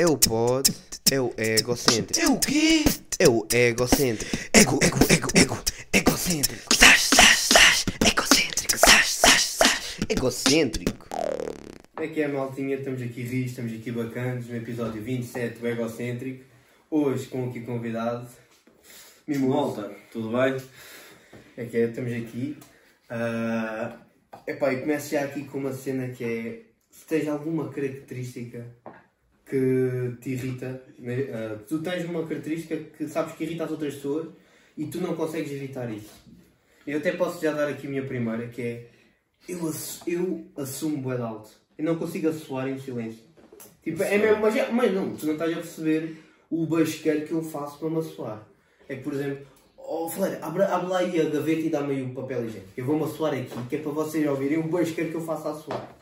É 0.00 0.06
o 0.06 0.16
pod, 0.16 0.74
é 1.12 1.20
o 1.20 1.30
egocêntrico. 1.36 2.18
É 2.18 2.26
o 2.26 2.38
quê? 2.38 2.84
É 3.18 3.28
o 3.28 3.46
egocêntrico. 3.52 4.34
Ego, 4.50 4.78
ego, 4.82 4.96
ego, 5.10 5.28
ego, 5.34 5.58
egocêntrico. 5.92 6.74
Sás, 6.74 7.02
sás, 7.14 7.38
sás, 7.52 7.84
egocêntrico. 8.10 8.78
Sás, 8.78 9.06
sás, 9.08 9.42
sás. 9.42 9.98
Egocêntrico. 10.08 11.06
Como 11.94 12.08
é 12.08 12.08
que 12.08 12.22
é, 12.22 12.28
maltinha? 12.28 12.76
Estamos 12.76 13.02
aqui 13.02 13.24
rios, 13.24 13.50
estamos 13.50 13.74
aqui 13.74 13.92
bacanas, 13.92 14.46
no 14.46 14.56
episódio 14.56 15.02
27 15.02 15.58
do 15.58 15.68
Egocêntrico. 15.68 16.44
Hoje 16.90 17.26
com 17.26 17.50
aqui 17.50 17.60
convidado, 17.60 18.26
Mimoso. 19.26 19.82
Malta, 19.82 19.94
tudo 20.10 20.30
bem? 20.30 20.56
É 21.58 21.66
que 21.66 21.76
é, 21.76 21.84
estamos 21.84 22.10
aqui. 22.10 22.56
Ah, 23.10 23.98
epá, 24.46 24.72
e 24.72 24.80
começo 24.80 25.10
já 25.10 25.24
aqui 25.24 25.44
com 25.44 25.58
uma 25.58 25.74
cena 25.74 26.08
que 26.08 26.24
é, 26.24 26.62
se 26.90 27.04
tens 27.04 27.28
alguma 27.28 27.68
característica 27.68 28.66
que 29.50 30.12
te 30.20 30.30
irrita, 30.30 30.80
ah, 31.34 31.58
tu 31.68 31.80
tens 31.82 32.04
uma 32.04 32.24
característica 32.26 32.76
que 32.76 33.08
sabes 33.08 33.34
que 33.34 33.42
irrita 33.44 33.64
as 33.64 33.70
outras 33.72 33.94
pessoas 33.94 34.28
e 34.78 34.86
tu 34.86 35.00
não 35.00 35.16
consegues 35.16 35.50
evitar 35.50 35.90
isso. 35.90 36.12
Eu 36.86 36.98
até 36.98 37.12
posso 37.12 37.42
já 37.42 37.52
dar 37.52 37.68
aqui 37.68 37.86
a 37.86 37.90
minha 37.90 38.04
primeira, 38.06 38.46
que 38.48 38.62
é, 38.62 38.86
eu, 39.48 39.66
ass- 39.68 40.00
eu 40.06 40.46
assumo 40.56 40.98
bué 40.98 41.16
de 41.16 41.22
alto. 41.22 41.50
Eu 41.76 41.84
não 41.84 41.96
consigo 41.96 42.28
assoar 42.28 42.68
em 42.68 42.78
silêncio. 42.78 43.24
Tipo, 43.82 44.02
é 44.02 44.16
mesmo, 44.16 44.40
mas, 44.40 44.54
mas 44.72 44.92
não, 44.94 45.14
tu 45.16 45.26
não 45.26 45.32
estás 45.34 45.52
a 45.52 45.56
perceber 45.56 46.16
o 46.48 46.66
basqueiro 46.66 47.26
que 47.26 47.32
eu 47.32 47.42
faço 47.42 47.78
para 47.78 47.90
me 47.90 47.98
assoar. 47.98 48.46
É 48.88 48.96
por 48.96 49.12
exemplo, 49.14 49.46
oh 49.76 50.08
Fleira, 50.08 50.38
abre, 50.42 50.62
abre 50.62 50.86
lá 50.88 50.98
aí 50.98 51.20
a 51.20 51.28
gaveta 51.28 51.60
e 51.60 51.70
dá-me 51.70 51.94
aí 51.94 52.02
o 52.02 52.14
papel 52.14 52.44
higiênico. 52.46 52.72
Eu 52.76 52.84
vou-me 52.84 53.04
assoar 53.04 53.34
aqui, 53.34 53.50
que 53.68 53.76
é 53.76 53.78
para 53.78 53.92
vocês 53.92 54.26
ouvirem 54.26 54.58
o 54.58 54.68
basqueiro 54.68 55.10
que 55.10 55.16
eu 55.16 55.20
faço 55.22 55.48
a 55.48 55.52
assoar. 55.52 55.96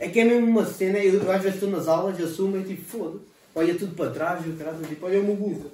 É 0.00 0.08
que 0.08 0.20
é 0.20 0.24
mesmo 0.24 0.46
uma 0.46 0.64
cena, 0.64 0.98
eu, 0.98 1.14
eu 1.14 1.30
às 1.30 1.42
vezes 1.42 1.56
estou 1.56 1.70
nas 1.70 1.88
aulas, 1.88 2.20
assumo 2.20 2.56
e 2.58 2.62
tipo, 2.62 2.82
foda 2.82 3.18
olha 3.58 3.74
tudo 3.74 3.94
para 3.94 4.10
trás, 4.10 4.46
e 4.46 4.50
o 4.50 4.88
tipo, 4.88 5.06
olha 5.06 5.20
o 5.20 5.24
meu 5.24 5.36
burro. 5.36 5.70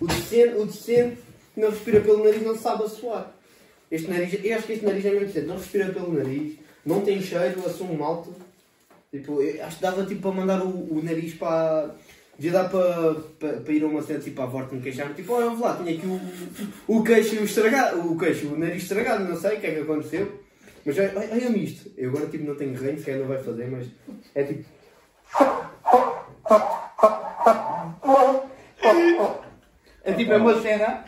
O 0.00 0.06
decente, 0.06 0.54
o 0.56 0.66
decente 0.66 1.18
não 1.56 1.70
respira 1.70 2.00
pelo 2.00 2.24
nariz, 2.24 2.42
não 2.42 2.56
sabe 2.56 2.84
assoar. 2.84 3.32
Este 3.90 4.10
nariz, 4.10 4.38
eu 4.44 4.56
acho 4.56 4.66
que 4.66 4.72
este 4.74 4.84
nariz 4.84 5.04
é 5.04 5.10
mesmo 5.10 5.26
decente, 5.26 5.46
não 5.46 5.56
respira 5.56 5.92
pelo 5.92 6.12
nariz, 6.12 6.58
não 6.84 7.00
tem 7.00 7.20
cheiro, 7.20 7.64
assumo 7.66 8.02
alto. 8.04 8.34
Tipo, 9.10 9.40
acho 9.62 9.76
que 9.76 9.82
dava 9.82 10.04
tipo 10.04 10.20
para 10.20 10.32
mandar 10.32 10.62
o, 10.62 10.68
o 10.68 11.00
nariz 11.02 11.34
para. 11.34 11.94
Devia 12.36 12.52
dar 12.52 12.68
para, 12.68 13.14
para, 13.40 13.52
para 13.60 13.72
ir 13.72 13.82
a 13.82 13.86
uma 13.88 14.00
cena 14.00 14.20
tipo 14.20 14.40
à 14.40 14.46
volta 14.46 14.72
me 14.72 14.80
queixar 14.80 15.12
tipo, 15.12 15.32
olha 15.32 15.46
vamos 15.46 15.60
lá, 15.60 15.74
tinha 15.74 15.92
aqui 15.92 16.06
o, 16.06 16.20
o 16.86 17.02
queixo 17.02 17.34
estragado, 17.42 18.00
o 18.12 18.16
queixo, 18.16 18.46
o 18.54 18.56
nariz 18.56 18.84
estragado, 18.84 19.24
não 19.24 19.36
sei 19.36 19.56
o 19.56 19.60
que 19.60 19.66
é 19.66 19.74
que 19.74 19.80
aconteceu. 19.80 20.40
Mas 20.88 20.98
olha- 20.98 21.12
olha- 21.16 21.28
olha-me 21.32 21.64
isto, 21.64 21.90
eu 21.98 22.08
agora 22.08 22.26
tipo 22.28 22.44
não 22.46 22.54
tenho 22.54 22.72
reino, 22.72 22.98
se 22.98 23.12
não 23.12 23.26
vai 23.26 23.36
fazer, 23.42 23.70
mas 23.70 23.86
é 24.34 24.42
tipo. 24.42 24.64
É 30.02 30.12
tipo, 30.14 30.32
é 30.32 30.36
uma 30.38 30.58
cena. 30.62 31.04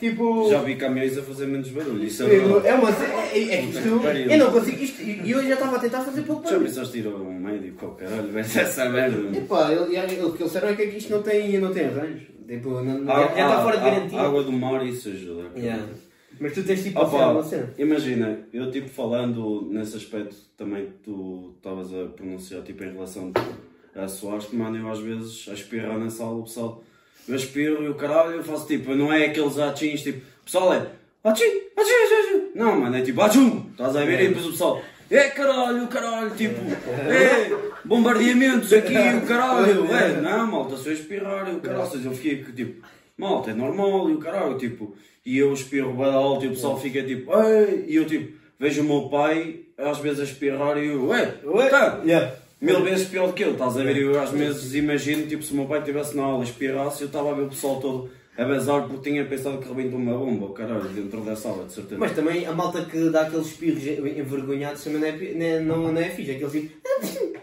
Tipo. 0.00 0.48
Já 0.48 0.62
vi 0.62 0.76
caminhões 0.76 1.18
a 1.18 1.22
fazer 1.22 1.44
menos 1.46 1.68
barulho, 1.68 2.02
isso 2.04 2.22
é 2.22 2.26
Eu- 2.26 2.48
verdade. 2.54 2.68
É 2.68 2.74
uma 2.74 2.90
cena. 2.90 3.12
É, 3.14 3.38
é 3.54 3.56
Puta 3.66 3.78
isto. 3.78 3.82
que 3.98 4.02
pariu. 4.02 4.30
Eu 4.30 4.38
não 4.38 4.50
consigo. 4.50 4.82
Isto, 4.82 5.02
e 5.02 5.30
eu 5.30 5.42
já 5.46 5.54
estava 5.54 5.76
a 5.76 5.78
tentar 5.78 6.00
fazer 6.00 6.22
pouco 6.22 6.44
Já 6.44 6.50
barulho. 6.52 6.66
pensaste 6.68 6.98
ir 6.98 7.06
a 7.06 7.10
um 7.10 7.34
médico, 7.38 7.86
oh, 7.86 7.90
caralho, 7.90 8.32
vês 8.32 8.56
essa 8.56 8.88
merda. 8.88 9.36
Epá, 9.36 9.70
ele, 9.70 9.94
ele, 9.94 10.22
o 10.24 10.32
que 10.32 10.42
eles 10.42 10.52
disseram 10.52 10.68
é 10.70 10.74
que 10.74 10.84
isto 10.84 11.10
não 11.12 11.22
tem, 11.22 11.58
não 11.58 11.70
tem 11.70 11.84
arranjo. 11.84 12.26
Tipo, 12.48 12.70
não, 12.80 12.98
não- 13.00 13.12
Ah, 13.14 13.20
já 13.20 13.26
está 13.26 13.58
ah, 13.60 13.62
fora 13.62 13.76
de 13.76 13.84
garantia. 13.84 14.20
Água 14.20 14.42
do 14.42 14.52
mar, 14.52 14.86
isso 14.86 15.10
ajuda. 15.10 15.50
Yeah. 15.54 15.84
Mas 16.42 16.54
tu 16.54 16.64
tens 16.64 16.82
tipo 16.82 16.98
cena. 17.44 17.72
imagina, 17.78 18.40
eu 18.52 18.68
tipo 18.68 18.88
falando 18.88 19.68
nesse 19.70 19.96
aspecto 19.96 20.34
também 20.56 20.86
que 20.86 20.92
tu 21.04 21.54
estavas 21.56 21.94
a 21.94 22.06
pronunciar 22.08 22.62
tipo 22.62 22.82
em 22.82 22.92
relação 22.92 23.32
a 23.94 24.08
suar-te, 24.08 24.52
mano, 24.56 24.76
eu 24.76 24.90
às 24.90 24.98
vezes 24.98 25.46
a 25.48 25.52
espirrar 25.52 25.96
na 25.96 26.10
sala, 26.10 26.32
o 26.32 26.42
pessoal, 26.42 26.82
eu 27.28 27.36
espirro 27.36 27.84
e 27.84 27.88
o 27.88 27.94
caralho, 27.94 28.32
eu 28.32 28.42
faço 28.42 28.66
tipo, 28.66 28.92
não 28.92 29.12
é 29.12 29.26
aqueles 29.26 29.56
atins 29.56 30.02
tipo, 30.02 30.18
o 30.18 30.44
pessoal 30.44 30.74
é 30.74 30.84
atchim, 31.22 31.44
atchim, 31.76 31.92
atchim, 31.92 32.50
não 32.56 32.80
mano, 32.80 32.96
é 32.96 33.02
tipo 33.02 33.20
atchum, 33.20 33.66
estás 33.70 33.94
a 33.94 34.04
ver? 34.04 34.24
E 34.24 34.28
depois 34.28 34.46
o 34.46 34.50
pessoal, 34.50 34.82
é 35.08 35.30
caralho, 35.30 35.86
caralho, 35.86 36.30
tipo, 36.30 36.60
é 37.08 37.72
bombardeamentos 37.84 38.72
aqui, 38.72 38.96
o 38.96 39.26
caralho, 39.28 39.86
é, 39.94 40.20
não 40.20 40.48
malta, 40.48 40.76
sou 40.76 40.90
a 40.90 40.94
espirrar 40.94 41.48
e 41.48 41.54
o 41.54 41.60
caralho, 41.60 41.84
ou 41.84 41.90
seja, 41.90 42.08
eu 42.08 42.14
fiquei 42.16 42.42
tipo, 42.52 42.84
malta, 43.16 43.52
é 43.52 43.54
normal 43.54 44.10
e 44.10 44.14
o 44.14 44.18
caralho, 44.18 44.58
tipo, 44.58 44.96
e 45.24 45.38
eu 45.38 45.52
espirro 45.52 45.92
bem 45.94 46.06
alto 46.12 46.44
e 46.44 46.48
o 46.48 46.50
pessoal 46.52 46.78
fica 46.80 47.02
tipo, 47.02 47.30
ei, 47.42 47.84
e 47.88 47.96
eu 47.96 48.04
tipo, 48.06 48.36
vejo 48.58 48.82
o 48.82 48.84
meu 48.84 49.08
pai 49.08 49.60
às 49.78 49.98
vezes 49.98 50.20
a 50.20 50.24
espirrar 50.24 50.76
e 50.78 50.86
eu, 50.88 51.06
ué, 51.06 51.34
Ué? 51.44 51.68
tá, 51.68 52.00
Yeah. 52.04 52.34
mil 52.60 52.82
vezes 52.82 53.08
pior 53.08 53.28
do 53.28 53.32
que 53.32 53.42
eu, 53.44 53.52
estás 53.52 53.76
a 53.76 53.82
ver? 53.82 53.96
Eu 53.96 54.20
às 54.20 54.30
vezes 54.30 54.74
imagino, 54.74 55.26
tipo, 55.26 55.42
se 55.42 55.52
o 55.52 55.56
meu 55.56 55.66
pai 55.66 55.78
estivesse 55.80 56.16
na 56.16 56.22
aula 56.24 56.44
e 56.44 56.48
espirrasse, 56.48 57.02
eu 57.02 57.06
estava 57.06 57.30
a 57.30 57.34
ver 57.34 57.42
o 57.42 57.48
pessoal 57.48 57.80
todo 57.80 58.10
a 58.36 58.44
bazar 58.44 58.88
porque 58.88 59.10
tinha 59.10 59.24
pensado 59.26 59.58
que 59.58 59.68
rebentou 59.68 59.98
uma 59.98 60.14
bomba, 60.16 60.46
oh, 60.46 60.48
caralho, 60.50 60.88
dentro 60.88 61.20
da 61.20 61.36
sala, 61.36 61.64
de 61.66 61.72
certeza. 61.74 61.98
Mas 61.98 62.12
também 62.12 62.46
a 62.46 62.52
malta 62.52 62.82
que 62.84 63.10
dá 63.10 63.22
aqueles 63.22 63.46
espirros 63.48 63.82
envergonhados 63.86 64.82
também 64.82 65.00
não 65.00 65.06
é, 65.08 65.12
não 65.12 65.44
é, 65.46 65.60
não, 65.60 65.92
não 65.92 66.00
é 66.00 66.08
fixe. 66.08 66.30
Aqueles 66.32 66.52
tipo. 66.52 66.72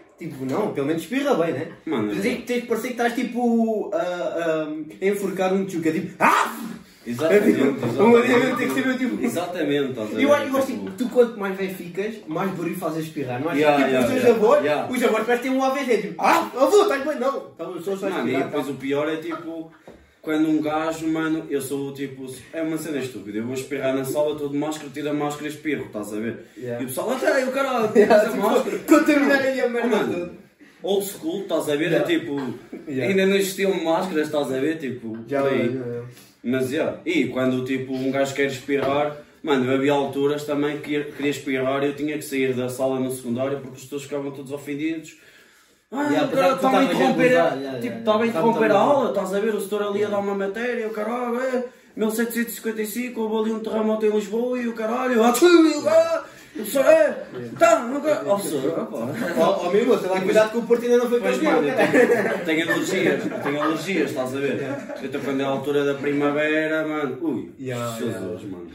Tipo, 0.20 0.44
não, 0.44 0.74
pelo 0.74 0.86
menos 0.86 1.00
espirra 1.00 1.32
bem, 1.34 1.54
né? 1.54 1.68
Mano, 1.86 2.12
Mas 2.14 2.26
é 2.26 2.34
que 2.34 2.42
tens 2.42 2.60
de 2.60 2.66
parecer 2.68 2.88
que 2.88 2.92
estás 2.92 3.14
tipo. 3.14 3.90
a, 3.94 3.96
a, 3.96 4.64
a 4.64 5.06
enforcar 5.06 5.54
um 5.54 5.64
tchuca, 5.64 5.90
tipo. 5.90 6.12
Ah! 6.18 6.54
Exatamente, 7.06 7.60
aliamento 7.62 8.56
tem 8.58 8.68
que 8.68 8.78
exatamente. 8.78 8.98
ser 8.98 8.98
tipo. 8.98 9.24
Exatamente, 9.24 9.90
estás 9.90 10.12
a 10.12 10.16
ver? 10.16 10.22
Eu 10.22 10.34
acho 10.34 10.56
eu 10.56 10.60
Tipo, 10.60 10.84
tipo, 10.84 10.90
tu 10.98 11.08
quanto 11.08 11.38
mais 11.38 11.56
velho 11.56 11.74
ficas, 11.74 12.14
mais 12.26 12.50
barulho 12.50 12.76
fazes 12.76 13.06
espirrar, 13.06 13.40
não? 13.40 13.54
Yeah, 13.54 13.76
tipo, 13.78 13.88
yeah, 13.88 14.06
os 14.06 14.12
teus 14.12 14.22
yeah, 14.22 14.44
avós, 14.44 14.64
yeah. 14.64 14.92
os 14.92 15.02
avós 15.02 15.24
parece 15.24 15.42
que 15.42 15.48
têm 15.48 15.58
um 15.58 15.64
AVC, 15.64 15.98
tipo, 15.98 16.22
ah, 16.22 16.50
avô, 16.54 16.82
estás 16.82 17.04
bem? 17.06 17.18
Não, 17.18 17.50
então 17.54 17.70
as 17.70 17.76
pessoas 17.78 18.00
só 18.00 18.10
Mano, 18.10 18.28
e 18.28 18.36
depois 18.36 18.68
o 18.68 18.74
pior 18.74 19.08
é 19.08 19.16
tipo, 19.16 19.72
quando 20.20 20.48
um 20.48 20.60
gajo, 20.60 21.08
mano, 21.08 21.46
eu 21.48 21.62
sou 21.62 21.94
tipo, 21.94 22.26
é 22.52 22.60
uma 22.60 22.76
cena 22.76 22.98
estúpida, 22.98 23.38
eu 23.38 23.46
vou 23.46 23.54
espirrar 23.54 23.96
na 23.96 24.04
sala, 24.04 24.32
estou 24.32 24.50
de 24.50 24.58
máscara, 24.58 24.90
tiro 24.92 25.08
a 25.08 25.14
máscara 25.14 25.46
e 25.46 25.50
espirro, 25.50 25.86
estás 25.86 26.12
a 26.12 26.16
ver? 26.16 26.44
Yeah. 26.58 26.82
E 26.82 26.84
o 26.84 26.88
pessoal, 26.88 27.12
até 27.12 27.44
o 27.46 27.48
Yeah, 27.50 27.92
tira 27.92 28.28
a 28.28 28.36
máscara. 28.36 28.78
Contaminar 28.80 29.40
aí 29.40 29.60
a 29.60 29.68
merda. 29.68 30.32
Old 30.82 31.06
school, 31.06 31.42
estás 31.42 31.68
a 31.70 31.76
ver? 31.76 31.92
Yeah. 31.92 32.12
É 32.12 32.18
tipo, 32.18 32.36
Yeah. 32.86 33.10
ainda 33.10 33.26
não 33.26 33.36
existiam 33.36 33.72
máscaras, 33.82 34.26
estás 34.26 34.52
a 34.52 34.58
ver? 34.58 34.78
Tipo, 34.78 35.16
Já, 35.26 35.42
já. 35.42 36.04
Mas, 36.42 36.70
yeah. 36.72 36.98
e 37.04 37.26
quando 37.28 37.64
tipo 37.64 37.92
um 37.94 38.10
gajo 38.10 38.34
quer 38.34 38.46
espirrar, 38.46 39.16
mano, 39.42 39.70
havia 39.72 39.92
alturas 39.92 40.44
também 40.44 40.78
que 40.78 40.92
ia- 40.92 41.04
queria 41.04 41.30
espirrar 41.30 41.82
e 41.82 41.86
eu 41.88 41.94
tinha 41.96 42.16
que 42.16 42.22
sair 42.24 42.54
da 42.54 42.68
sala 42.68 42.98
no 42.98 43.10
secundário 43.10 43.58
porque 43.60 43.76
os 43.76 43.82
pessoas 43.84 44.02
ficavam 44.04 44.30
todos 44.30 44.50
ofendidos. 44.52 45.16
Ah, 45.92 46.04
Yeah, 46.08 46.26
o 46.26 46.30
cara 46.30 46.54
estava 46.54 46.78
a 46.78 46.84
interromper, 46.84 47.26
a- 47.26 47.54
yeah, 47.54 47.54
tipo, 47.80 47.84
yeah. 47.84 47.96
a 47.96 47.98
Estava 47.98 48.26
interromper 48.26 48.70
a 48.70 48.74
a 48.74 48.78
aula, 48.78 49.08
estás 49.10 49.34
a 49.34 49.40
ver? 49.40 49.54
O 49.54 49.60
setor 49.60 49.82
ali 49.82 50.04
a 50.04 50.08
dar 50.08 50.18
uma 50.20 50.34
matéria, 50.34 50.86
o 50.86 50.90
caralho, 50.90 51.40
é, 51.40 51.64
1755, 51.96 53.20
houve 53.20 53.50
ali 53.50 53.52
um 53.52 53.60
terremoto 53.62 54.06
em 54.06 54.10
Lisboa 54.10 54.58
e 54.58 54.68
o 54.68 54.72
caralho, 54.72 55.22
ah, 55.22 55.32
e 56.54 56.78
é, 56.78 57.26
tá, 57.58 57.84
nunca, 57.84 58.22
ó 58.26 58.34
professor, 58.34 58.80
opá. 58.80 59.08
Ó, 59.38 59.66
ó, 59.66 59.70
meu 59.70 59.82
irmão, 59.82 59.98
sei 59.98 60.10
lá, 60.10 60.20
cuidado 60.20 60.50
que 60.50 60.58
o 60.58 60.62
Porto 60.62 60.82
ainda 60.82 60.96
não 60.98 61.08
foi 61.08 61.20
Pois 61.20 61.36
campeão, 61.36 61.52
mano, 61.52 61.68
eu 61.68 61.76
cara. 61.76 61.88
tenho, 61.92 62.44
tenho 62.44 62.72
alergias, 62.72 63.24
eu 63.24 63.38
tenho 63.40 63.62
alergias, 63.62 64.10
estás 64.10 64.36
a 64.36 64.40
ver? 64.40 64.60
Então 65.02 65.20
quando 65.20 65.40
é 65.40 65.44
a 65.44 65.48
altura 65.48 65.84
da 65.84 65.94
primavera, 65.94 66.86
mano, 66.86 67.18
ui, 67.22 67.52
Yeah, 67.58 67.96
Jesus, 67.98 68.14
yeah. 68.14 68.46
mano. 68.48 68.70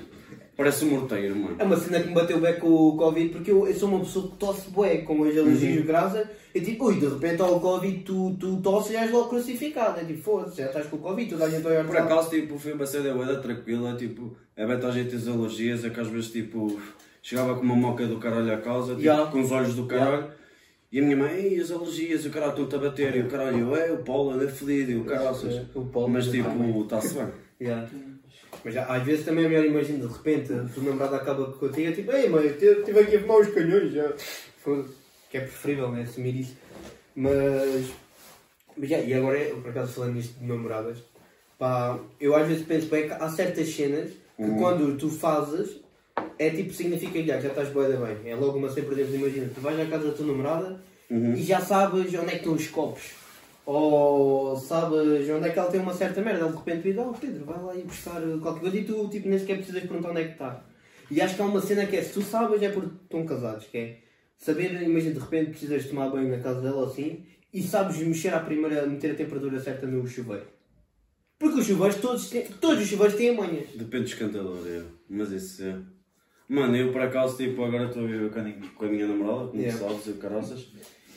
Parece 0.56 0.86
um 0.86 0.92
morteiro, 0.92 1.36
mano. 1.36 1.58
É 1.60 1.64
uma 1.66 1.76
cena 1.76 2.00
que 2.00 2.08
me 2.08 2.14
bateu 2.14 2.40
bem 2.40 2.58
com 2.58 2.70
o 2.70 2.96
Covid, 2.96 3.30
porque 3.30 3.52
eu, 3.52 3.68
eu 3.68 3.76
sou 3.76 3.90
uma 3.90 4.00
pessoa 4.00 4.30
que 4.30 4.38
tosse 4.38 4.70
bué, 4.70 5.00
com 5.00 5.22
as 5.26 5.38
alergias 5.38 5.86
graças. 5.86 6.28
Eu 6.54 6.64
tipo, 6.64 6.86
ui, 6.86 6.96
de 6.96 7.08
repente 7.08 7.42
ao 7.42 7.60
Covid 7.60 8.04
tu, 8.04 8.38
tu 8.40 8.62
tosses 8.62 8.94
e 8.94 8.96
és 8.96 9.12
logo 9.12 9.28
crucificado. 9.28 10.00
É 10.00 10.06
tipo, 10.06 10.22
foda-se, 10.22 10.62
já 10.62 10.68
estás 10.68 10.88
com 10.88 10.96
o 10.96 11.00
Covid, 11.00 11.30
toda 11.30 11.44
a 11.44 11.50
gente 11.50 11.62
Por 11.62 11.98
acaso, 11.98 12.30
tipo, 12.30 12.58
foi 12.58 12.72
uma 12.72 12.86
cena 12.86 13.14
bué 13.14 13.36
tranquila, 13.36 13.98
tipo, 13.98 14.34
é 14.56 14.66
bem 14.66 14.78
a 14.78 14.92
gente 14.92 15.14
as 15.14 15.28
alergias, 15.28 15.84
é 15.84 15.90
que 15.90 16.00
às 16.00 16.08
vezes, 16.08 16.32
tipo, 16.32 16.80
chegava 17.26 17.56
com 17.56 17.62
uma 17.62 17.76
moca 17.76 18.06
do 18.06 18.20
caralho 18.20 18.54
à 18.54 18.58
casa, 18.58 18.90
tipo, 18.92 19.02
Yeah. 19.02 19.32
com 19.32 19.42
os 19.42 19.52
olhos 19.52 19.74
do 19.74 19.88
caralho, 19.88 20.30
e 20.92 21.00
a 21.00 21.02
minha 21.02 21.18
mãe, 21.18 21.34
ei, 21.34 21.60
as 21.60 21.72
alergias, 21.72 22.24
o 22.24 22.30
caralho, 22.30 22.52
estão-te 22.52 22.76
a 22.76 22.78
bater, 22.78 23.16
e 23.16 23.22
o 23.22 23.28
caralho, 23.28 23.58
eu, 23.62 23.76
é, 23.76 23.92
o 23.92 23.98
pólen 23.98 24.46
é 24.46 24.48
fedido, 24.48 24.92
e 24.92 24.96
o 24.98 25.06
caralho, 25.06 25.36
mas 26.08 26.28
é 26.28 26.32
tipo, 26.32 26.82
está-se 26.84 27.14
bem. 27.16 27.28
Yeah. 27.60 27.90
Mas 28.66 28.76
às 28.76 29.04
vezes 29.04 29.24
também 29.26 29.46
é 29.46 29.48
melhor, 29.48 29.66
imagina, 29.66 30.06
de 30.06 30.14
repente, 30.14 30.52
a 30.54 30.66
tua 30.66 30.84
namorada 30.84 31.16
acaba 31.16 31.52
contigo, 31.54 31.88
é 31.88 31.92
tipo, 31.94 32.12
ei 32.12 32.28
mãe, 32.30 32.44
eu 32.46 32.80
estive 32.80 33.00
aqui 33.00 33.16
a 33.16 33.22
fumar 33.22 33.40
os 33.40 33.48
canhões 33.48 33.94
já. 33.94 34.12
Que 35.32 35.38
é 35.38 35.40
preferível, 35.42 35.90
né, 35.92 36.02
assumir 36.04 36.42
isso. 36.42 36.56
Mas, 37.16 37.90
mas 38.78 38.90
já, 38.90 39.00
e 39.00 39.14
agora, 39.14 39.38
é, 39.40 39.46
por 39.54 39.70
acaso 39.70 39.94
falando 39.94 40.16
nisto 40.16 40.38
de 40.38 40.46
namoradas, 40.46 40.98
pá, 41.58 41.98
eu 42.20 42.36
às 42.36 42.46
vezes 42.48 42.66
penso, 42.66 42.88
que 42.90 42.96
há 42.96 43.30
certas 43.30 43.70
cenas 43.70 44.12
que 44.36 44.44
Uhum. 44.44 44.58
quando 44.58 44.98
tu 44.98 45.10
fazes, 45.10 45.80
é 46.38 46.50
tipo, 46.50 46.74
significa 46.74 47.14
que 47.14 47.26
já, 47.28 47.40
já 47.40 47.50
estás 47.50 47.70
boa 47.70 47.88
bem. 47.88 48.32
É 48.32 48.36
logo 48.36 48.58
uma 48.58 48.70
cena, 48.70 48.88
por 48.88 48.98
exemplo, 48.98 49.16
imagina, 49.16 49.50
tu 49.54 49.62
vais 49.62 49.80
à 49.80 49.86
casa 49.86 50.08
da 50.08 50.14
tua 50.14 50.26
namorada 50.26 50.82
Uhum. 51.10 51.36
e 51.36 51.44
já 51.44 51.60
sabes 51.60 52.08
onde 52.16 52.30
é 52.30 52.32
que 52.32 52.36
estão 52.38 52.54
os 52.54 52.68
copos. 52.68 53.12
Ou 53.66 54.56
sabes 54.58 55.30
onde 55.30 55.48
é 55.48 55.52
que 55.52 55.60
ela 55.60 55.72
tem 55.72 55.80
uma 55.80 55.94
certa 55.94 56.22
merda. 56.22 56.42
Ela 56.42 56.52
de 56.52 56.58
repente 56.58 56.84
diz, 56.84 56.98
oh 56.98 57.14
Pedro, 57.14 57.46
vai 57.46 57.62
lá 57.62 57.76
ir 57.76 57.84
buscar 57.84 58.22
qualquer 58.42 58.62
coisa 58.62 58.78
e 58.78 58.84
tu 58.84 59.08
tipo, 59.10 59.28
nem 59.28 59.40
sequer 59.40 59.58
precisas 59.58 59.84
perguntar 59.84 60.12
onde 60.12 60.22
é 60.22 60.26
que 60.26 60.32
está. 60.34 60.66
E 61.10 61.22
acho 61.22 61.36
que 61.36 61.42
há 61.42 61.46
uma 61.46 61.62
cena 61.62 61.86
que 61.86 61.96
é, 61.96 62.02
se 62.02 62.14
tu 62.14 62.22
sabes 62.22 62.62
é 62.62 62.70
porque 62.70 62.90
estão 63.04 63.26
casados, 63.26 63.66
que 63.66 63.78
é 63.78 63.98
saber, 64.38 64.82
imagina 64.82 65.14
de 65.14 65.20
repente 65.20 65.52
precisas 65.52 65.86
tomar 65.86 66.10
banho 66.10 66.30
na 66.30 66.40
casa 66.40 66.62
dela 66.62 66.88
assim, 66.88 67.24
e 67.54 67.62
sabes 67.62 67.98
mexer 67.98 68.34
à 68.34 68.40
primeira, 68.40 68.86
meter 68.86 69.12
a 69.12 69.16
temperatura 69.16 69.60
certa 69.60 69.86
no 69.86 70.06
chuveiro. 70.08 70.48
Porque 71.38 71.60
os 71.60 71.66
chuveiros, 71.68 71.98
todos, 71.98 72.32
todos 72.60 72.82
os 72.84 72.90
chuveiros 72.90 73.16
têm 73.16 73.36
manhas. 73.36 73.68
Depende 73.76 74.06
do 74.06 74.10
escantador, 74.10 74.60
é. 74.68 74.82
Mas 75.10 75.32
isso 75.32 75.64
é. 75.64 75.78
Mano, 76.48 76.76
eu 76.78 76.92
por 76.92 77.02
acaso, 77.02 77.38
tipo, 77.38 77.64
agora 77.64 77.86
estou 77.86 78.04
a 78.04 78.08
viver 78.08 78.30
com 78.30 78.40
a, 78.40 78.52
com 78.76 78.86
minha 78.86 79.08
namorada, 79.08 79.48
como 79.48 79.62
Yeah. 79.62 79.80
tu 79.80 79.90
sabes, 79.90 80.08
eu 80.08 80.16
caraças. 80.18 80.68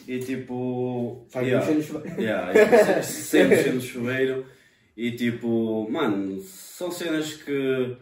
E 0.06 0.18
tipo. 0.20 1.26
Faz 1.28 1.46
yeah, 1.46 1.66
mexer 1.66 1.78
no 1.78 1.82
chuveiro. 1.84 2.20
yeah, 2.22 2.52
yeah, 2.52 3.02
se- 3.02 3.22
sempre 3.24 3.56
mexer 3.56 3.72
no 3.74 3.80
chuveiro. 3.80 4.46
E 4.96 5.10
tipo, 5.12 5.86
mano, 5.90 6.40
são 6.40 6.90
cenas 6.90 7.34
que. 7.34 7.96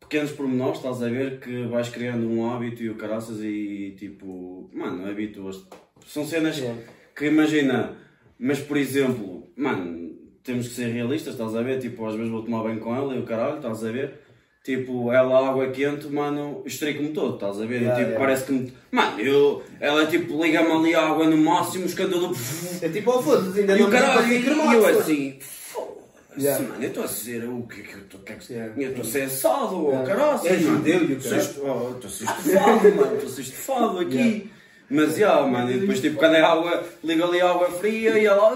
Pequenos 0.00 0.32
pormenores, 0.32 0.78
estás 0.78 1.02
a 1.02 1.08
ver, 1.08 1.38
que 1.38 1.64
vais 1.66 1.90
criando 1.90 2.26
um 2.28 2.50
hábito 2.50 2.82
e 2.82 2.88
o 2.88 2.94
caraças 2.96 3.40
e 3.42 3.94
tipo. 3.98 4.70
Mano, 4.74 5.06
habituas. 5.08 5.64
São 6.06 6.24
cenas 6.26 6.58
Yeah. 6.58 6.82
que 7.14 7.26
imagina, 7.26 7.94
mas 8.38 8.58
por 8.58 8.76
exemplo, 8.76 9.52
mano, 9.56 10.10
temos 10.42 10.66
que 10.68 10.74
ser 10.74 10.86
realistas, 10.92 11.34
estás 11.34 11.54
a 11.54 11.62
ver? 11.62 11.78
Tipo, 11.78 12.06
às 12.06 12.14
vezes 12.14 12.30
vou 12.30 12.42
tomar 12.42 12.64
bem 12.64 12.78
com 12.78 12.94
ela 12.96 13.14
e 13.14 13.18
o 13.20 13.24
caralho, 13.24 13.56
estás 13.58 13.84
a 13.84 13.92
ver? 13.92 14.14
Tipo, 14.64 15.10
ela 15.12 15.48
água 15.48 15.70
quente, 15.70 16.08
mano, 16.08 16.62
estrico-me 16.66 17.08
todo, 17.10 17.34
estás 17.36 17.60
a 17.60 17.64
ver? 17.64 17.80
Yeah, 17.82 17.96
tipo, 17.96 18.08
yeah. 18.10 18.18
parece 18.18 18.44
que 18.44 18.52
me. 18.52 18.72
Mano, 18.90 19.20
eu. 19.20 19.62
Ela 19.80 20.06
tipo, 20.06 20.42
liga-me 20.42 20.70
ali 20.70 20.94
a 20.94 21.06
água 21.06 21.26
no 21.26 21.38
máximo, 21.38 21.86
escandalo. 21.86 22.36
É 22.82 22.88
tipo, 22.88 23.10
oh 23.10 23.22
foda-se, 23.22 23.60
ainda 23.60 23.78
E 23.78 23.80
o 23.80 23.84
não 23.84 23.90
caralho, 23.90 24.22
consegui 24.22 24.50
e 24.50 24.74
eu 24.74 24.86
assim. 24.86 25.38
Yeah. 26.36 26.68
Mano, 26.68 26.82
eu 26.82 26.88
estou 26.88 27.04
a 27.04 27.08
ser 27.08 27.48
o 27.48 27.62
que 27.62 27.80
é 27.80 27.84
que 27.84 27.94
eu 27.94 28.00
estou. 28.00 28.20
é 28.28 28.52
Yeah. 28.52 28.74
Eu 28.76 28.88
estou 28.90 29.04
a 29.04 29.08
ser 29.08 29.22
assado, 29.22 29.86
oh, 29.86 29.90
Yeah. 29.90 30.06
caralho. 30.06 30.46
É 30.46 30.58
judeu 30.58 31.04
e 31.04 31.12
o 31.14 31.20
caralho. 31.20 31.48
oh, 31.62 31.90
Estou 31.94 32.08
a 32.08 32.12
ser 32.12 32.24
estufado, 32.24 32.94
mano, 32.94 33.14
estou 33.14 33.28
a 33.28 33.32
ser 33.32 33.40
estufado 33.40 33.98
aqui. 34.00 34.16
Yeah. 34.16 34.44
Mas, 34.90 35.16
já, 35.16 35.42
mano, 35.42 35.70
e 35.70 35.80
depois, 35.80 36.00
tipo, 36.00 36.16
quando 36.16 36.34
é 36.34 36.40
água, 36.40 36.82
liga 37.04 37.24
ali 37.24 37.40
a 37.40 37.50
água 37.50 37.70
fria 37.72 38.18
e 38.18 38.24
ela, 38.24 38.54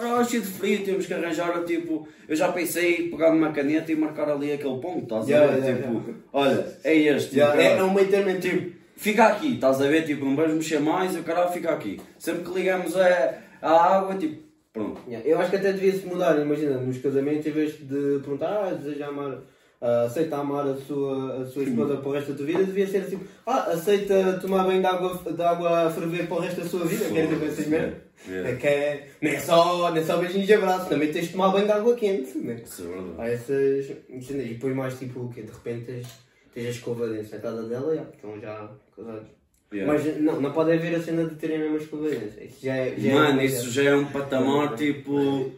"Ai, 0.00 0.08
agora 0.10 0.24
cheio 0.24 0.42
de 0.42 0.48
frio, 0.48 0.84
temos 0.84 1.06
que 1.06 1.14
arranjar, 1.14 1.62
tipo, 1.64 2.08
eu 2.28 2.34
já 2.36 2.50
pensei 2.52 2.94
em 3.06 3.10
pegar 3.10 3.32
numa 3.32 3.52
caneta 3.52 3.92
e 3.92 3.96
marcar 3.96 4.28
ali 4.30 4.52
aquele 4.52 4.78
ponto, 4.80 5.02
estás 5.02 5.28
Yeah, 5.28 5.52
a 5.52 5.56
ver? 5.56 5.64
yeah, 5.64 5.82
tipo, 6.00 6.14
olha, 6.32 6.66
é 6.84 6.94
este, 6.96 7.36
Yeah, 7.36 7.56
tipo, 7.60 7.70
é, 7.74 7.78
é 7.78 7.82
um 7.84 7.92
meio 7.94 8.08
termo 8.08 8.40
tipo, 8.40 8.72
fica 8.96 9.26
aqui, 9.26 9.54
estás 9.54 9.80
a 9.80 9.86
ver? 9.88 10.04
Tipo, 10.04 10.24
não 10.24 10.36
vais 10.36 10.52
mexer 10.52 10.80
mais 10.80 11.14
e 11.14 11.18
o 11.18 11.22
caralho 11.22 11.52
fica 11.52 11.70
aqui. 11.70 12.00
Sempre 12.18 12.44
que 12.44 12.52
ligamos 12.58 12.96
a, 12.96 13.34
a 13.62 13.96
água, 13.96 14.14
tipo, 14.16 14.42
pronto. 14.72 15.00
Yeah, 15.08 15.28
Eu 15.28 15.38
acho 15.38 15.50
que 15.50 15.56
até 15.56 15.72
devia-se 15.72 16.06
mudar, 16.06 16.38
imagina, 16.40 16.76
nos 16.78 16.98
casamentos, 16.98 17.46
em 17.46 17.50
vez 17.50 17.72
de 17.78 18.20
perguntar, 18.22 18.68
ah, 18.68 18.74
deseja 18.74 19.06
amar, 19.08 19.38
ah, 19.80 20.02
aceita 20.02 20.36
amar 20.36 20.66
a 20.66 20.76
sua, 20.76 21.42
a 21.42 21.46
sua 21.46 21.62
esposa 21.62 21.96
para 21.96 22.08
o 22.08 22.12
resto 22.12 22.32
da 22.32 22.36
tua 22.36 22.46
vida, 22.46 22.64
devia 22.64 22.86
ser 22.86 22.98
assim, 22.98 23.20
ah, 23.46 23.70
aceita 23.72 24.38
tomar 24.40 24.64
banho 24.64 24.80
de 24.80 24.86
água, 24.86 25.18
de 25.32 25.42
água 25.42 25.86
a 25.86 25.90
ferver 25.90 26.26
para 26.26 26.36
o 26.36 26.40
resto 26.40 26.60
da 26.60 26.68
sua 26.68 26.84
vida, 26.84 27.06
quer 27.06 27.26
dizer, 27.26 27.46
essas 27.46 27.66
merda. 27.66 28.10
Yeah. 28.28 28.50
É 28.50 28.56
que 28.56 28.66
é, 28.66 29.08
não 29.22 29.30
é 29.30 29.40
só, 29.40 29.90
não 29.90 29.96
é 29.96 30.04
só 30.04 30.18
beijinhos 30.18 30.48
e 30.48 30.52
abraços, 30.52 30.88
também 30.88 31.10
tens 31.10 31.26
de 31.26 31.32
tomar 31.32 31.48
banho 31.48 31.64
de 31.64 31.72
água 31.72 31.94
quente, 31.94 32.36
né? 32.36 32.60
Isso 32.62 32.82
é 32.82 32.86
verdade. 32.86 33.14
Há 33.18 33.28
essas, 33.28 33.90
e 34.10 34.32
depois 34.32 34.76
mais 34.76 34.98
tipo, 34.98 35.20
o 35.20 35.28
quê? 35.30 35.40
De 35.40 35.50
repente 35.50 35.86
tens, 35.86 36.06
tens 36.52 36.66
a 36.66 36.70
escova 36.70 37.08
dentro 37.08 37.30
da 37.30 37.38
casa 37.38 37.62
dela, 37.62 37.96
já, 37.96 38.02
estão 38.02 38.38
já 38.38 38.70
casados. 38.94 39.28
Yeah. 39.72 39.90
Mas 39.90 40.20
não, 40.20 40.40
não 40.42 40.52
pode 40.52 40.72
haver 40.72 40.94
a 40.96 41.00
cena 41.00 41.24
de 41.24 41.36
terem 41.36 41.56
a 41.56 41.60
mesma 41.60 41.78
escova 41.78 42.10
dentro, 42.10 42.44
isso 42.44 42.58
já 42.66 42.76
é... 42.76 42.94
Já 42.98 43.14
Mano, 43.14 43.40
é 43.40 43.44
isso 43.46 43.70
já 43.70 43.84
é 43.84 43.94
um 43.94 44.04
patamar 44.04 44.74
tipo. 44.74 45.52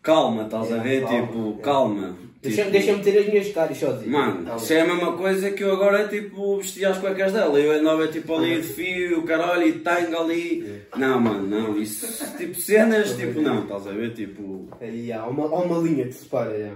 Calma, 0.00 0.44
estás 0.44 0.72
a 0.72 0.78
ver? 0.78 1.02
Calma, 1.02 1.26
Tipo, 1.26 1.38
yeah. 1.38 1.62
calma. 1.62 2.27
Deixa- 2.40 2.70
Deixa-me 2.70 3.02
ter 3.02 3.18
as 3.18 3.26
minhas 3.26 3.48
caras 3.52 3.76
sozinho. 3.76 4.12
Mano, 4.12 4.44
Calma. 4.44 4.56
isso 4.56 4.72
é 4.72 4.80
a 4.80 4.86
mesma 4.86 5.12
coisa 5.16 5.50
que 5.50 5.64
eu 5.64 5.72
agora 5.72 6.06
tipo 6.06 6.58
vestia 6.58 6.90
as 6.90 6.98
cuecas 6.98 7.32
dela. 7.32 7.58
Eu 7.58 7.72
andava 7.72 8.06
tipo 8.06 8.34
ali 8.36 8.60
de 8.60 8.66
fio, 8.68 9.18
o 9.18 9.22
caralho, 9.24 9.66
e 9.66 9.72
tanga 9.80 10.20
ali. 10.20 10.82
Não, 10.96 11.20
mano, 11.20 11.46
não. 11.46 11.76
Isso, 11.76 12.06
tipo, 12.36 12.54
cenas, 12.54 13.16
tipo, 13.16 13.40
não, 13.40 13.62
estás 13.62 13.86
a 13.88 13.90
ver? 13.92 14.14
Tipo. 14.14 14.68
Aí 14.80 15.12
há 15.12 15.26
uma, 15.26 15.44
há 15.46 15.60
uma 15.62 15.78
linha 15.78 16.06
que 16.06 16.12
separa, 16.14 16.56
já. 16.58 16.74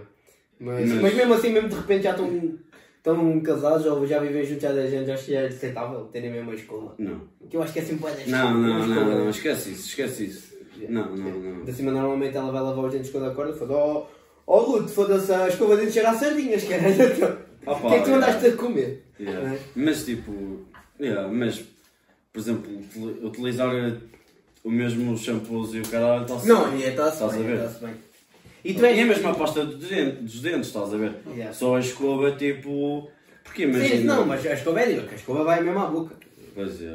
Mas, 0.59 0.88
Mas- 0.88 1.00
mas... 1.00 1.14
mesmo 1.14 1.35
assim, 1.35 1.50
mesmo 1.50 1.69
de 1.69 1.75
repente 1.76 2.03
já 2.05 2.11
estão, 2.11 2.55
estão 2.97 3.41
casados 3.41 3.87
ou 3.87 4.05
já 4.06 4.19
vivem 4.19 4.44
juntos 4.44 4.65
há 4.65 4.73
10 4.73 4.94
anos, 4.94 5.11
acho 5.11 5.25
que 5.26 5.35
é 5.35 5.47
aceitável 5.47 6.00
terem 6.12 6.31
a 6.31 6.32
mesma 6.35 6.55
escola. 6.55 6.94
Não. 6.99 7.20
Que 7.49 7.56
eu 7.56 7.62
acho 7.62 7.73
que 7.73 7.79
é 7.79 7.82
assim 7.82 7.99
Não, 8.29 8.55
não, 8.55 8.87
não, 8.87 9.19
não, 9.19 9.31
esquece 9.31 9.70
isso, 9.70 9.88
esquece 9.88 10.25
isso. 10.26 10.53
Não, 10.88 11.15
não, 11.17 11.31
não. 11.38 11.65
De 11.65 11.73
cima, 11.73 11.93
normalmente 11.93 12.37
ela 12.37 12.50
vai 12.50 12.61
lavar 12.62 12.85
os 12.85 12.93
dentes 12.93 13.11
quando 13.11 13.26
acorda. 13.26 13.53
Foda, 13.53 13.75
oh, 13.75 14.06
oh 14.54 14.72
Ruth, 14.72 14.88
foda-se, 14.90 15.32
a 15.32 15.49
escova 15.49 15.75
de 15.75 15.81
dentes 15.82 15.94
cheira 15.94 16.10
a 16.10 16.14
sardinhas, 16.14 16.64
caralho. 16.64 17.38
Ah, 17.66 17.72
O 17.72 17.81
pá, 17.81 17.88
que 17.90 17.94
é 17.94 17.99
que 17.99 18.04
tu 18.04 18.10
yeah. 18.10 18.26
andaste 18.26 18.46
a 18.49 18.56
comer? 18.56 19.04
Yeah. 19.20 19.40
Não 19.49 19.54
é? 19.54 19.58
Mas 19.76 20.04
tipo, 20.04 20.60
yeah, 21.00 21.28
mas 21.28 21.62
por 22.32 22.38
exemplo, 22.40 22.70
util- 22.78 23.19
utilizar 23.26 23.72
o 24.64 24.70
mesmo 24.70 25.16
shampoos 25.16 25.75
e 25.75 25.81
o 25.81 25.88
caralho 25.88 26.22
está 26.22 26.34
Não, 26.46 26.76
e 26.76 26.82
está-se 26.82 27.12
Estás 27.22 27.34
a 27.34 27.37
bem, 27.38 27.54
está-se 27.54 27.84
bem. 27.84 27.94
E 28.64 28.75
tu 28.75 28.84
E 28.84 28.88
és... 28.88 28.99
a 29.00 29.04
mesma 29.06 29.34
pasta 29.34 29.64
dos 29.64 29.88
dentes, 29.88 30.22
dos 30.32 30.40
dentes, 30.40 30.66
estás 30.69 30.93
a 30.94 30.96
ver? 30.96 31.12
Yeah. 31.34 31.52
Só 31.52 31.76
a 31.76 31.81
escova 31.81 32.32
tipo. 32.32 33.08
Porque 33.44 33.62
imagina. 33.64 33.96
Sim, 33.96 34.05
não, 34.05 34.25
mas 34.26 34.44
a 34.46 34.55
escova 34.55 34.81
é 34.81 34.87
diferente, 34.87 35.12
a 35.12 35.16
escova 35.16 35.44
vai 35.44 35.60
mesmo 35.62 35.78
à 35.81 35.87
boca. 35.87 36.14
Pois 36.55 36.82
é, 36.82 36.87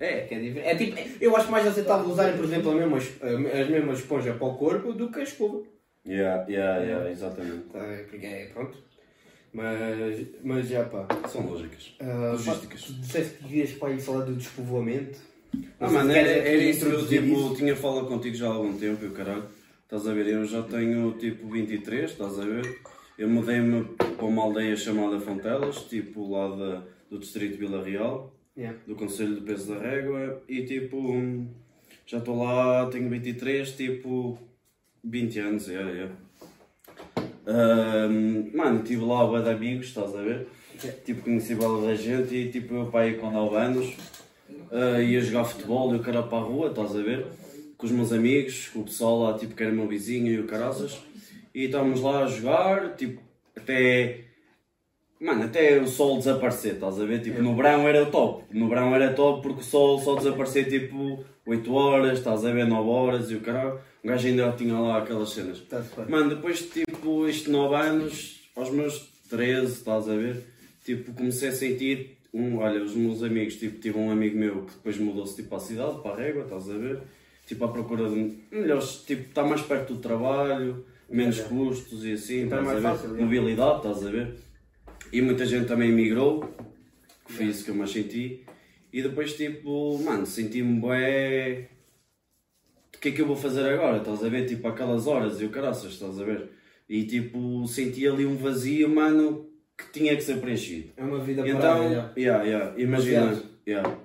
é. 0.00 0.06
É, 0.06 0.20
que 0.22 0.34
é 0.34 0.38
diferente. 0.38 0.68
É 0.68 0.74
tipo, 0.76 0.98
eu 1.20 1.36
acho 1.36 1.50
mais 1.50 1.66
aceitável 1.66 2.08
usarem, 2.10 2.36
por 2.36 2.44
exemplo, 2.44 2.70
a 2.70 2.74
mesma, 2.74 2.96
as 2.98 3.68
mesmas 3.68 3.98
esponjas 3.98 4.36
para 4.36 4.46
o 4.46 4.54
corpo 4.54 4.92
do 4.92 5.10
que 5.10 5.20
a 5.20 5.22
escova. 5.24 5.60
Yeah, 6.06 6.44
yeah, 6.48 6.82
yeah, 6.84 7.10
exatamente. 7.10 7.64
Tá, 7.72 7.80
Porque 8.08 8.26
é, 8.26 8.46
pronto. 8.52 8.76
Mas, 9.52 10.26
mas 10.42 10.68
já 10.68 10.84
pá. 10.84 11.06
São 11.28 11.46
lógicas. 11.46 11.94
Ah, 12.00 12.32
Logísticas. 12.32 12.80
pá, 12.82 12.86
Tu 12.88 12.92
disseste 12.94 13.38
que 13.38 13.56
ias 13.56 13.72
para 13.72 13.88
aí 13.88 14.00
falar 14.00 14.24
do 14.24 14.34
despovoamento. 14.34 15.18
Ah, 15.78 15.88
mano, 15.88 16.10
era, 16.10 16.28
era 16.28 16.62
isso 16.62 16.86
que 16.86 16.92
eu 16.92 17.06
tipo, 17.06 17.54
tinha 17.54 17.76
falado 17.76 18.06
contigo 18.08 18.34
já 18.34 18.48
há 18.48 18.52
algum 18.52 18.76
tempo 18.76 19.04
e 19.04 19.08
o 19.08 19.12
caralho. 19.12 19.44
Estás 19.84 20.06
a 20.08 20.12
ver? 20.12 20.26
Eu 20.26 20.44
já 20.44 20.62
tenho 20.62 21.12
tipo 21.12 21.48
23, 21.48 22.10
estás 22.10 22.38
a 22.38 22.44
ver? 22.44 22.80
Eu 23.16 23.28
mudei-me 23.28 23.84
para 23.94 24.24
uma 24.26 24.42
aldeia 24.42 24.76
chamada 24.76 25.20
Fontelas, 25.20 25.84
tipo 25.84 26.28
lá 26.32 26.48
da, 26.56 26.82
do 27.08 27.18
distrito 27.18 27.52
de 27.52 27.58
Vila 27.58 27.82
Real. 27.82 28.34
Yeah. 28.56 28.78
do 28.86 28.94
Conselho 28.94 29.34
de 29.34 29.40
Peso 29.40 29.74
da 29.74 29.80
Régua 29.80 30.40
e 30.48 30.62
tipo 30.62 31.12
já 32.06 32.18
estou 32.18 32.40
lá, 32.44 32.86
tenho 32.88 33.10
23, 33.10 33.72
tipo 33.72 34.38
20 35.04 35.38
anos, 35.40 35.68
é, 35.68 36.08
é. 37.46 38.08
Mano, 38.54 38.82
estive 38.82 39.04
lá 39.04 39.26
bué 39.26 39.42
de 39.42 39.50
amigos, 39.50 39.86
estás 39.86 40.14
a 40.14 40.22
ver? 40.22 40.46
Tipo, 41.04 41.22
conheci 41.22 41.54
bola 41.54 41.86
da 41.86 41.94
gente 41.94 42.34
e 42.34 42.50
tipo 42.50 42.74
eu 42.74 42.86
pai 42.86 43.14
com 43.14 43.30
9 43.30 43.56
anos 43.56 43.94
ah, 44.72 45.00
ia 45.00 45.20
jogar 45.20 45.44
futebol 45.44 45.94
e 45.94 45.98
o 45.98 46.02
cara 46.02 46.22
para 46.22 46.38
a 46.38 46.40
rua, 46.40 46.68
estás 46.68 46.96
a 46.96 47.02
ver? 47.02 47.26
Com 47.76 47.86
os 47.86 47.92
meus 47.92 48.12
amigos, 48.12 48.68
com 48.68 48.80
o 48.80 48.84
pessoal 48.84 49.20
lá 49.20 49.38
tipo 49.38 49.54
que 49.54 49.62
era 49.62 49.72
meu 49.72 49.86
vizinho 49.86 50.32
e 50.32 50.40
o 50.40 50.46
caraças 50.46 50.98
e 51.54 51.66
estávamos 51.66 52.00
lá 52.00 52.24
a 52.24 52.26
jogar, 52.26 52.96
tipo, 52.96 53.22
até 53.56 54.24
Mano, 55.20 55.44
até 55.44 55.80
o 55.80 55.86
sol 55.86 56.18
desaparecer, 56.18 56.74
estás 56.74 57.00
a 57.00 57.04
ver? 57.06 57.22
Tipo, 57.22 57.40
no 57.40 57.56
verão 57.56 57.88
era 57.88 58.04
top. 58.04 58.44
No 58.50 58.68
verão 58.68 58.94
era 58.94 59.14
top 59.14 59.42
porque 59.42 59.60
o 59.60 59.64
sol 59.64 59.98
só 59.98 60.16
desaparecia 60.16 60.64
tipo 60.64 61.24
8 61.46 61.72
horas, 61.72 62.18
estás 62.18 62.44
a 62.44 62.52
ver? 62.52 62.66
9 62.66 62.90
horas 62.90 63.30
e 63.30 63.36
o 63.36 63.40
caralho. 63.40 63.78
Um 64.04 64.08
gajo 64.08 64.28
ainda 64.28 64.52
tinha 64.52 64.78
lá 64.78 64.98
aquelas 64.98 65.30
cenas. 65.30 65.60
Bem. 65.60 66.06
Mano, 66.08 66.28
depois 66.36 66.58
de 66.58 66.84
tipo 66.84 67.26
estes 67.26 67.48
9 67.48 67.74
anos, 67.74 68.40
aos 68.54 68.70
meus 68.70 69.08
13, 69.30 69.72
estás 69.72 70.08
a 70.08 70.14
ver? 70.14 70.44
Tipo, 70.84 71.12
comecei 71.14 71.48
a 71.48 71.52
sentir. 71.52 72.18
Um, 72.32 72.58
olha, 72.58 72.82
os 72.82 72.94
meus 72.94 73.22
amigos, 73.22 73.56
tipo, 73.56 73.78
tive 73.80 73.96
um 73.96 74.10
amigo 74.10 74.36
meu 74.36 74.62
que 74.66 74.72
depois 74.74 74.98
mudou-se 74.98 75.36
tipo, 75.36 75.48
para 75.48 75.58
a 75.58 75.60
cidade, 75.60 76.02
para 76.02 76.10
a 76.12 76.16
Régua, 76.16 76.42
estás 76.42 76.68
a 76.68 76.76
ver? 76.76 76.98
Tipo, 77.46 77.64
à 77.64 77.68
procura 77.68 78.08
de 78.10 78.36
melhores, 78.50 79.04
tipo, 79.06 79.22
está 79.28 79.44
mais 79.44 79.62
perto 79.62 79.94
do 79.94 80.00
trabalho, 80.00 80.84
menos 81.08 81.38
custos 81.40 82.04
e 82.04 82.12
assim, 82.12 82.40
Então 82.42 82.58
é 82.58 82.62
estás 82.62 82.84
a 82.84 82.90
ver? 82.90 82.98
fácil. 82.98 83.16
Mobilidade, 83.22 83.76
estás 83.76 84.06
a 84.06 84.10
ver? 84.10 84.34
E 85.12 85.22
muita 85.22 85.46
gente 85.46 85.66
também 85.66 85.92
migrou, 85.92 86.52
que 87.24 87.32
foi 87.32 87.46
isso 87.46 87.64
que 87.64 87.70
eu 87.70 87.74
mais 87.76 87.90
senti. 87.90 88.44
E 88.92 89.00
depois, 89.02 89.34
tipo, 89.34 89.98
mano, 90.02 90.26
senti-me 90.26 90.80
bué. 90.80 91.68
O 93.04 93.06
que 93.06 93.10
é 93.10 93.12
que 93.16 93.20
eu 93.20 93.26
vou 93.26 93.36
fazer 93.36 93.68
agora? 93.68 93.98
Estás 93.98 94.24
a 94.24 94.30
ver? 94.30 94.46
Tipo, 94.46 94.66
aquelas 94.66 95.06
horas 95.06 95.38
e 95.38 95.44
o 95.44 95.50
caraças, 95.50 95.92
estás 95.92 96.18
a 96.18 96.24
ver? 96.24 96.48
E 96.88 97.04
tipo, 97.04 97.68
senti 97.68 98.08
ali 98.08 98.24
um 98.24 98.34
vazio, 98.34 98.88
mano, 98.88 99.46
que 99.76 99.92
tinha 99.92 100.16
que 100.16 100.22
ser 100.22 100.40
preenchido. 100.40 100.88
É 100.96 101.04
uma 101.04 101.18
vida 101.18 101.46
Então, 101.46 101.60
parada, 101.60 102.14
yeah, 102.16 102.42
yeah, 102.44 102.80
imagina. 102.80 103.42
Yeah. 103.68 103.98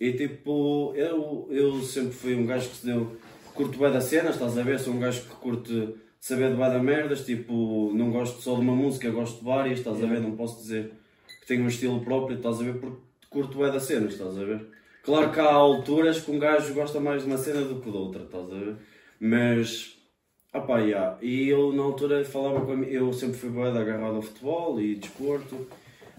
E 0.00 0.14
tipo, 0.14 0.92
eu, 0.96 1.46
eu 1.48 1.80
sempre 1.80 2.10
fui 2.10 2.34
um 2.34 2.44
gajo 2.44 2.68
que 2.70 2.76
se 2.78 2.86
deu. 2.86 3.16
Curto 3.54 3.78
bem 3.78 3.92
da 3.92 4.00
cena, 4.00 4.30
estás 4.30 4.58
a 4.58 4.62
ver? 4.64 4.80
Sou 4.80 4.94
um 4.94 4.98
gajo 4.98 5.22
que 5.22 5.34
curte 5.36 5.94
saber 6.18 6.50
de 6.50 6.56
bué 6.56 6.70
da 6.70 6.80
merdas, 6.80 7.24
tipo, 7.24 7.92
não 7.94 8.10
gosto 8.10 8.42
só 8.42 8.56
de 8.56 8.62
uma 8.62 8.74
música, 8.74 9.08
gosto 9.10 9.38
de 9.38 9.44
várias, 9.44 9.78
estás 9.78 10.02
a 10.02 10.06
ver? 10.08 10.18
Não 10.20 10.32
posso 10.32 10.60
dizer 10.60 10.90
que 11.40 11.46
tenho 11.46 11.62
um 11.62 11.68
estilo 11.68 12.00
próprio, 12.00 12.36
estás 12.36 12.60
a 12.60 12.64
ver? 12.64 12.80
Porque 12.80 12.98
curto 13.28 13.58
bem 13.58 13.70
da 13.70 13.78
cena, 13.78 14.08
estás 14.08 14.36
a 14.36 14.42
ver? 14.42 14.66
Claro 15.02 15.32
que 15.32 15.40
há 15.40 15.52
alturas 15.52 16.20
que 16.20 16.30
um 16.30 16.38
gajo 16.38 16.74
gosta 16.74 17.00
mais 17.00 17.22
de 17.22 17.28
uma 17.28 17.38
cena 17.38 17.62
do 17.62 17.80
que 17.80 17.90
de 17.90 17.96
outra, 17.96 18.22
estás 18.22 18.44
a 18.44 18.54
ver? 18.54 18.76
Mas, 19.18 19.98
ah 20.52 20.60
pá, 20.60 20.78
yeah. 20.78 21.18
e 21.22 21.48
eu 21.48 21.72
na 21.72 21.82
altura 21.82 22.24
falava 22.24 22.64
com 22.64 22.82
eu 22.84 23.12
sempre 23.12 23.36
fui 23.36 23.50
da 23.50 23.80
agarrado 23.80 24.16
ao 24.16 24.22
futebol 24.22 24.80
e 24.80 24.96
desporto, 24.96 25.66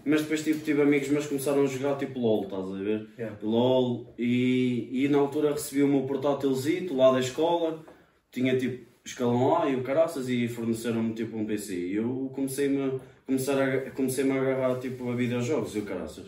Mas 0.04 0.22
depois 0.22 0.44
tipo, 0.44 0.64
tive 0.64 0.82
amigos 0.82 1.10
meus 1.10 1.26
que 1.26 1.30
começaram 1.30 1.64
a 1.64 1.68
jogar 1.68 1.96
tipo 1.98 2.20
LOL, 2.20 2.44
estás 2.44 2.66
a 2.66 2.84
ver? 2.84 3.08
Yeah. 3.18 3.38
LOL 3.44 4.14
e, 4.18 4.90
e 5.06 5.08
na 5.08 5.20
altura 5.20 5.52
recebi 5.52 5.84
o 5.84 5.88
meu 5.88 6.04
portátilzito 6.04 6.96
lá 6.96 7.12
da 7.12 7.20
escola, 7.20 7.84
tinha 8.32 8.58
tipo 8.58 8.90
escalão 9.06 9.58
A 9.58 9.70
e 9.70 9.76
o 9.76 9.84
caraças 9.84 10.30
e 10.30 10.48
forneceram-me 10.48 11.14
tipo 11.14 11.38
um 11.38 11.46
PC. 11.46 11.76
E 11.76 11.96
eu 11.96 12.32
comecei-me 12.34 13.00
comecei 13.26 13.54
a, 13.54 13.92
comecei-me 13.92 14.32
a 14.32 14.42
agarrar 14.42 14.80
tipo 14.80 15.10
a 15.10 15.16
videojogos 15.16 15.76
e 15.76 15.80
o 15.80 15.86
caraças. 15.86 16.28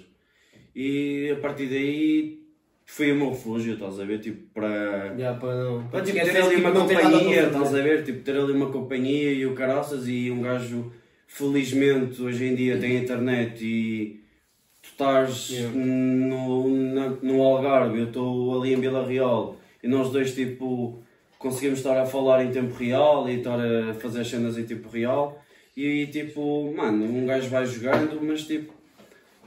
E 0.76 1.32
a 1.32 1.36
partir 1.40 1.68
daí 1.68 2.43
foi 2.86 3.12
o 3.12 3.16
meu 3.16 3.30
refúgio, 3.30 3.74
estás 3.74 4.00
a 4.00 4.06
ver? 4.06 4.20
Tipo, 4.20 4.42
para. 4.54 5.16
Já, 5.18 5.34
para 5.36 5.56
não. 5.56 5.84
Para 5.88 6.02
tipo, 6.02 6.20
ter 6.20 6.38
ali 6.38 6.56
que 6.56 6.62
uma 6.62 6.72
companhia, 6.72 7.44
estás 7.48 7.74
a 7.76 7.82
ver? 7.82 8.04
Tipo, 8.04 8.20
ter 8.24 8.36
ali 8.38 8.52
uma 8.52 8.70
companhia 8.72 9.32
e 9.32 9.46
o 9.46 9.54
caraças 9.56 10.08
e 10.08 10.30
um 10.30 10.42
gajo, 10.42 10.92
felizmente, 11.28 12.22
hoje 12.22 12.46
em 12.46 12.56
dia 12.56 12.78
tem 12.78 12.98
internet 12.98 13.64
e 13.66 14.22
tu 14.82 14.90
estás 14.90 15.50
Yeah. 15.50 15.76
no, 15.78 16.68
na- 16.70 17.18
no 17.22 17.42
Algarve, 17.42 18.00
eu 18.00 18.06
estou 18.08 18.62
ali 18.62 18.74
em 18.74 18.80
Vila 18.80 19.06
Real 19.06 19.56
e 19.82 19.88
nós 19.88 20.12
dois, 20.12 20.34
tipo, 20.36 21.02
conseguimos 21.40 21.80
estar 21.80 22.00
a 22.00 22.06
falar 22.06 22.44
em 22.46 22.52
tempo 22.52 22.74
real 22.76 23.28
e 23.30 23.38
estar 23.38 23.60
a 23.60 23.94
fazer 23.96 24.22
as 24.22 24.28
cenas 24.30 24.58
em 24.58 24.64
tempo 24.66 24.90
real 24.90 25.42
e, 25.76 26.06
tipo, 26.08 26.72
mano, 26.76 27.06
um 27.06 27.26
gajo 27.26 27.50
vai 27.50 27.66
jogando, 27.66 28.20
mas, 28.22 28.44
tipo, 28.46 28.74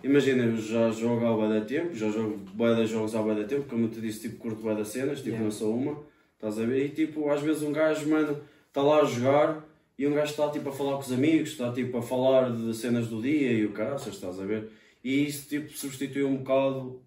Imagina, 0.03 0.45
eu 0.45 0.57
já 0.57 0.91
jogo 0.91 1.27
há 1.27 1.33
bué 1.35 1.61
de 1.61 1.67
tempo, 1.67 1.95
já 1.95 2.11
jogo 2.11 2.37
bué 2.55 2.75
de 2.75 2.87
jogos 2.87 3.15
há 3.15 3.23
bué 3.23 3.35
de 3.35 3.45
tempo, 3.45 3.69
como 3.69 3.87
eu 3.87 3.91
te 3.91 4.01
disse, 4.01 4.21
tipo, 4.29 4.37
curto 4.37 4.63
bué 4.63 4.75
das 4.75 4.89
cenas, 4.89 5.19
tipo, 5.19 5.31
Yeah. 5.31 5.45
não 5.45 5.51
sou 5.51 5.75
uma, 5.75 5.99
estás 6.35 6.59
a 6.59 6.65
ver? 6.67 6.87
E 6.87 6.89
tipo, 6.91 7.29
às 7.31 7.41
vezes 7.43 7.63
um 7.63 7.73
gajo, 7.73 8.09
mano, 8.09 8.41
está 8.69 8.83
lá 8.83 9.01
a 9.01 9.05
jogar 9.05 9.65
e 9.99 10.07
um 10.07 10.15
gajo 10.15 10.31
está 10.31 10.51
tipo 10.51 10.69
a 10.69 10.73
falar 10.73 10.95
com 10.95 11.01
os 11.01 11.13
amigos, 11.13 11.51
está 11.51 11.73
tipo 11.73 11.97
a 11.99 12.03
falar 12.03 12.55
de 12.55 12.75
cenas 12.75 13.09
do 13.09 13.21
dia 13.21 13.53
e 13.53 13.65
o 13.65 13.73
caraças, 13.73 14.15
estás 14.15 14.39
a 14.39 14.45
ver? 14.45 14.69
E 15.03 15.27
isso 15.27 15.49
tipo 15.49 15.71
substituiu 15.71 16.29
um 16.29 16.37
bocado 16.37 17.01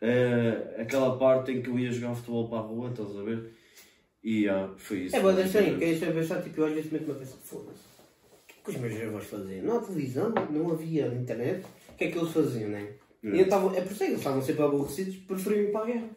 eh, 0.00 0.76
aquela 0.78 1.18
parte 1.18 1.50
em 1.52 1.60
que 1.60 1.68
eu 1.68 1.78
ia 1.78 1.92
jogar 1.92 2.14
futebol 2.14 2.48
para 2.48 2.58
a 2.58 2.62
rua, 2.62 2.90
estás 2.90 3.16
a 3.16 3.22
ver? 3.22 3.52
E 4.22 4.48
ah, 4.48 4.70
foi 4.76 5.00
isso. 5.04 5.16
É, 5.16 5.44
estranho, 5.44 5.78
que 5.78 5.84
isto 5.84 6.04
é 6.04 6.10
pensar, 6.12 6.42
tipo, 6.42 6.60
eu 6.60 6.66
às 6.66 6.72
vezes 6.74 6.92
meto-me 6.92 7.12
a 7.12 7.14
pensar, 7.14 7.36
foda-se, 7.42 7.80
o 8.60 8.64
que 8.64 8.70
os 8.70 8.76
meus 8.76 9.02
avós 9.02 9.24
faziam? 9.24 9.64
Não 9.64 9.78
há 9.78 9.80
televisão, 9.80 10.32
não 10.50 10.70
havia 10.70 11.06
internet, 11.06 11.64
que 12.00 12.04
é 12.06 12.10
que 12.10 12.18
eles 12.18 12.32
faziam, 12.32 12.70
né? 12.70 12.88
E 13.22 13.28
Hum. 13.28 13.34
eu 13.36 13.48
tava, 13.48 13.76
é 13.76 13.82
por 13.82 13.90
isso 13.90 13.98
que 13.98 14.04
eles 14.04 14.18
estavam 14.18 14.40
sempre 14.42 14.62
aborrecidos, 14.62 15.16
preferiam 15.16 15.64
ir 15.64 15.72
para 15.72 15.82
a 15.82 15.86
guerra. 15.86 16.08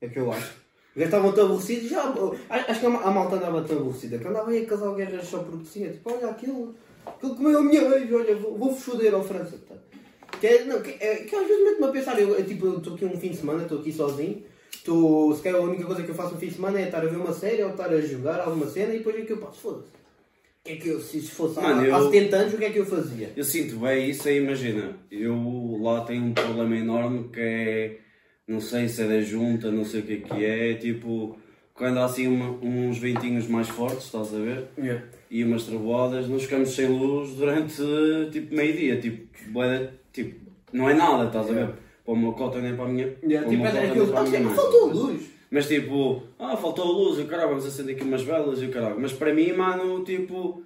É 0.00 0.06
o 0.06 0.10
que 0.10 0.18
eu 0.18 0.32
acho. 0.32 0.54
Já 0.96 1.04
estavam 1.04 1.32
tão 1.32 1.44
aborrecidos, 1.46 1.88
já, 1.88 2.02
acho 2.50 2.80
que 2.80 2.86
a, 2.86 2.90
malta 2.90 3.36
andava 3.36 3.62
tão 3.62 3.78
aborrecida, 3.78 4.18
que 4.18 4.26
andava 4.26 4.50
aí 4.50 4.64
a 4.64 4.66
casar 4.66 4.92
guerras 4.96 5.24
só 5.28 5.38
porque 5.38 5.64
tinha, 5.72 5.90
tipo, 5.92 6.12
olha 6.12 6.28
aquilo, 6.28 6.74
aquilo 7.06 7.36
comeu 7.36 7.58
a 7.60 7.62
minha 7.62 7.82
ex, 7.82 8.12
olha, 8.12 8.34
vou- 8.34 8.58
vou-vos 8.58 8.82
foder 8.82 9.14
ao 9.14 9.22
França. 9.22 9.56
Tá? 9.68 9.76
Que, 10.40 10.46
é, 10.48 10.64
não, 10.64 10.80
que, 10.82 10.90
é, 10.98 11.16
que 11.18 11.36
às 11.36 11.46
vezes 11.46 11.62
meto-me 11.64 11.86
a 11.86 11.92
pensar, 11.92 12.20
eu, 12.20 12.30
eu, 12.34 12.44
tipo, 12.44 12.68
estou 12.78 12.94
aqui 12.94 13.04
um 13.04 13.16
fim 13.20 13.30
de 13.30 13.36
semana, 13.36 13.62
estou 13.62 13.78
aqui 13.78 13.92
sozinho, 13.92 14.42
estou, 14.72 15.32
se 15.36 15.42
calhar 15.42 15.60
a 15.60 15.64
única 15.64 15.84
coisa 15.84 16.02
que 16.02 16.08
eu 16.10 16.14
faço 16.16 16.34
no 16.34 16.40
fim 16.40 16.48
de 16.48 16.54
semana 16.54 16.80
é 16.80 16.86
estar 16.86 16.98
a 17.02 17.06
ver 17.06 17.16
uma 17.16 17.32
série 17.32 17.62
ou 17.62 17.70
estar 17.70 17.88
a 17.92 18.00
jogar 18.00 18.40
alguma 18.40 18.66
cena 18.66 18.92
e 18.92 18.98
depois 18.98 19.14
é 19.16 19.20
que 19.22 19.32
eu 19.32 19.38
passo, 19.38 19.60
foda-se. 19.60 19.97
Que 20.68 20.74
é 20.74 20.76
que 20.76 20.88
eu, 20.88 21.00
se 21.00 21.22
fosse 21.22 21.58
há, 21.58 21.62
Mano, 21.62 21.82
eu- 21.86 21.94
há 21.94 22.02
70 22.02 22.36
anos, 22.36 22.52
o 22.52 22.58
que 22.58 22.64
é 22.66 22.70
que 22.70 22.78
eu 22.78 22.84
fazia? 22.84 23.32
Eu 23.34 23.42
sinto 23.42 23.76
bem 23.76 24.10
isso 24.10 24.28
aí, 24.28 24.36
imagina, 24.36 24.98
eu 25.10 25.78
lá 25.80 26.02
tenho 26.02 26.24
um 26.24 26.34
problema 26.34 26.76
enorme 26.76 27.30
que 27.32 27.40
é, 27.40 27.96
não 28.46 28.60
sei 28.60 28.86
se 28.86 29.00
é 29.00 29.06
da 29.08 29.22
junta, 29.22 29.70
não 29.70 29.82
sei 29.82 30.00
o 30.00 30.02
que 30.02 30.12
é 30.12 30.16
que 30.16 30.44
é, 30.44 30.74
tipo, 30.74 31.38
quando 31.72 31.98
há 32.00 32.04
assim 32.04 32.26
uma- 32.26 32.50
uns 32.62 32.98
ventinhos 32.98 33.48
mais 33.48 33.66
fortes, 33.66 34.04
estás 34.04 34.34
a 34.34 34.38
ver? 34.38 34.66
E 35.30 35.42
umas 35.42 35.62
trovoadas, 35.62 36.28
nós 36.28 36.42
ficamos 36.42 36.68
sem 36.74 36.86
luz 36.86 37.30
durante 37.30 37.82
tipo 38.30 38.54
meio-dia, 38.54 39.00
tipo, 39.00 39.26
bué 39.50 39.78
de- 39.78 39.88
tipo, 40.12 40.38
não 40.70 40.90
é 40.90 40.92
nada, 40.92 41.28
estás 41.28 41.48
a 41.48 41.54
ver? 41.54 41.68
Para 42.04 42.12
o 42.12 42.16
meu 42.16 42.32
cota 42.34 42.60
nem 42.60 42.76
para 42.76 42.84
a 42.84 42.88
minha. 42.88 43.06
para 43.06 43.24
o 43.26 43.48
tipo, 43.48 43.52
meu 43.52 43.64
é 43.64 43.70
cota 43.70 43.80
nem 43.80 43.90
aquilo, 43.90 44.06
para 44.08 44.18
a 44.18 44.20
ah, 44.20 44.28
minha 44.28 44.40
mãe, 44.40 44.54
faltou 44.54 44.92
luz. 44.92 45.22
Mas 45.50 45.66
tipo, 45.66 46.22
ah, 46.38 46.56
faltou 46.56 46.84
a 46.84 46.92
luz, 46.92 47.18
e 47.18 47.22
o 47.22 47.26
caralho, 47.26 47.50
vamos 47.50 47.66
acender 47.66 47.96
aqui 47.96 48.04
umas 48.04 48.22
velas 48.22 48.60
e 48.62 48.66
o 48.66 48.70
caralho. 48.70 49.00
Mas 49.00 49.12
para 49.12 49.32
mim, 49.32 49.52
mano, 49.52 50.04
tipo, 50.04 50.62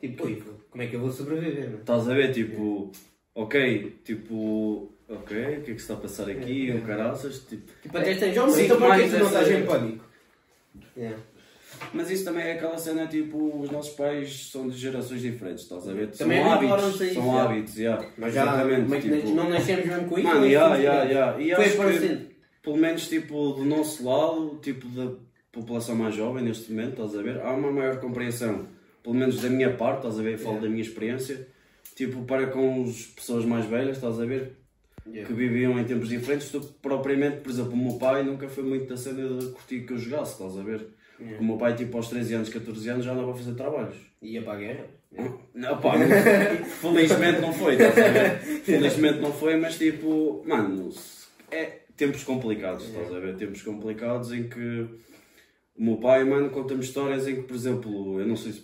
Tipo, 0.00 0.26
tipo, 0.26 0.50
como 0.70 0.82
é 0.82 0.86
que 0.86 0.96
eu 0.96 1.00
vou 1.00 1.10
sobreviver, 1.10 1.68
né? 1.68 1.76
Estás 1.80 2.08
a 2.08 2.14
ver, 2.14 2.32
tipo, 2.32 2.90
ok, 3.34 3.98
tipo, 4.02 4.90
ok, 5.08 5.58
o 5.58 5.62
que 5.62 5.70
é 5.70 5.74
que 5.74 5.74
se 5.74 5.76
está 5.76 5.94
a 5.94 5.98
passar 5.98 6.30
aqui, 6.30 6.70
É, 6.70 6.74
é. 6.74 6.76
o 6.76 6.82
caraças, 6.82 7.40
tipo... 7.40 7.70
Tipo, 7.82 7.98
até 7.98 8.14
tens 8.14 8.34
jogos, 8.34 8.54
Sinto 8.54 8.64
então 8.64 8.76
para 8.78 8.94
que 8.94 9.00
mais 9.00 9.12
tu 9.12 9.18
não 9.18 9.26
estás 9.26 9.50
em 9.50 9.66
pânico? 9.66 10.04
Yeah. 10.96 11.18
Mas 11.92 12.10
isso 12.10 12.24
também 12.24 12.44
é 12.44 12.52
aquela 12.52 12.78
cena, 12.78 13.06
tipo, 13.06 13.60
os 13.60 13.70
nossos 13.70 13.92
pais 13.94 14.50
são 14.50 14.68
de 14.68 14.76
gerações 14.76 15.20
diferentes, 15.20 15.64
estás 15.64 15.86
a 15.86 15.92
ver? 15.92 16.10
Também 16.12 16.42
são 16.42 16.52
hábitos, 16.52 17.12
são 17.12 17.38
hábitos, 17.38 17.76
yeah. 17.76 18.06
Mas 18.16 18.34
já 18.34 18.42
Exatamente, 18.42 18.88
mas 18.88 19.04
tipo, 19.04 19.28
não 19.34 19.50
nascemos 19.50 19.86
mesmo 19.86 20.08
com 20.08 20.18
isso? 20.18 20.28
Mano, 20.28 20.40
mas 20.40 20.50
yeah, 20.50 20.76
yeah, 20.76 21.04
diferente. 21.04 21.48
yeah. 21.48 21.62
Foi 21.62 21.84
aparecendo. 21.84 22.29
Pelo 22.62 22.76
menos, 22.76 23.08
tipo, 23.08 23.52
do 23.52 23.64
nosso 23.64 24.04
lado, 24.04 24.58
tipo, 24.62 24.86
da 24.88 25.12
população 25.52 25.94
mais 25.96 26.14
jovem 26.14 26.44
neste 26.44 26.70
momento, 26.72 26.90
estás 27.02 27.16
a 27.18 27.22
ver? 27.22 27.40
Há 27.40 27.52
uma 27.52 27.70
maior 27.72 27.98
compreensão, 28.00 28.66
pelo 29.02 29.14
menos 29.16 29.40
da 29.40 29.48
minha 29.48 29.72
parte, 29.74 29.98
estás 29.98 30.18
a 30.18 30.22
ver? 30.22 30.32
Eu 30.34 30.38
falo 30.38 30.50
Yeah. 30.56 30.66
da 30.66 30.70
minha 30.70 30.82
experiência, 30.82 31.48
tipo, 31.96 32.22
para 32.24 32.46
com 32.48 32.84
as 32.84 33.02
pessoas 33.06 33.44
mais 33.44 33.64
velhas, 33.66 33.96
estás 33.96 34.20
a 34.20 34.24
ver? 34.24 34.56
Yeah. 35.06 35.26
que 35.26 35.32
viviam 35.34 35.78
em 35.80 35.84
tempos 35.84 36.08
diferentes 36.10 36.50
do 36.50 36.60
que 36.60 36.72
propriamente, 36.82 37.38
por 37.38 37.50
exemplo, 37.50 37.72
o 37.72 37.76
meu 37.76 37.94
pai 37.94 38.22
nunca 38.22 38.48
foi 38.48 38.62
muito 38.62 38.86
da 38.86 38.96
cena 38.98 39.26
de 39.38 39.46
curtir 39.46 39.80
que 39.80 39.94
eu 39.94 39.98
jogasse, 39.98 40.32
estás 40.32 40.56
a 40.58 40.62
ver? 40.62 40.86
O 41.38 41.42
meu 41.44 41.56
pai, 41.56 41.74
tipo, 41.74 41.96
aos 41.96 42.08
13 42.08 42.34
anos, 42.34 42.48
14 42.50 42.88
anos, 42.88 43.04
já 43.04 43.12
andava 43.12 43.30
a 43.32 43.34
fazer 43.34 43.54
trabalhos. 43.54 43.96
Ia 44.22 44.42
para 44.42 44.52
a 44.52 44.56
guerra? 44.56 44.84
Não, 45.54 45.78
pá, 45.80 45.98
não- 45.98 46.64
felizmente 46.66 47.40
não 47.40 47.52
foi, 47.52 47.72
estás 47.74 47.98
a 47.98 48.08
ver? 48.12 48.38
Felizmente 48.62 49.18
não 49.20 49.32
foi, 49.32 49.56
mas 49.56 49.76
tipo, 49.76 50.42
mano, 50.46 50.88
é 51.50 51.80
tempos 52.00 52.24
complicados, 52.24 52.86
estás 52.86 53.12
a 53.12 53.18
ver? 53.18 53.36
Tempos 53.36 53.60
complicados 53.60 54.32
em 54.32 54.48
que 54.48 54.86
o 55.76 55.84
meu 55.84 55.98
pai, 55.98 56.24
mano, 56.24 56.48
conta-me 56.48 56.80
histórias 56.80 57.28
em 57.28 57.36
que, 57.36 57.42
por 57.42 57.54
exemplo, 57.54 58.18
eu 58.18 58.26
não 58.26 58.36
sei 58.36 58.52
se 58.52 58.62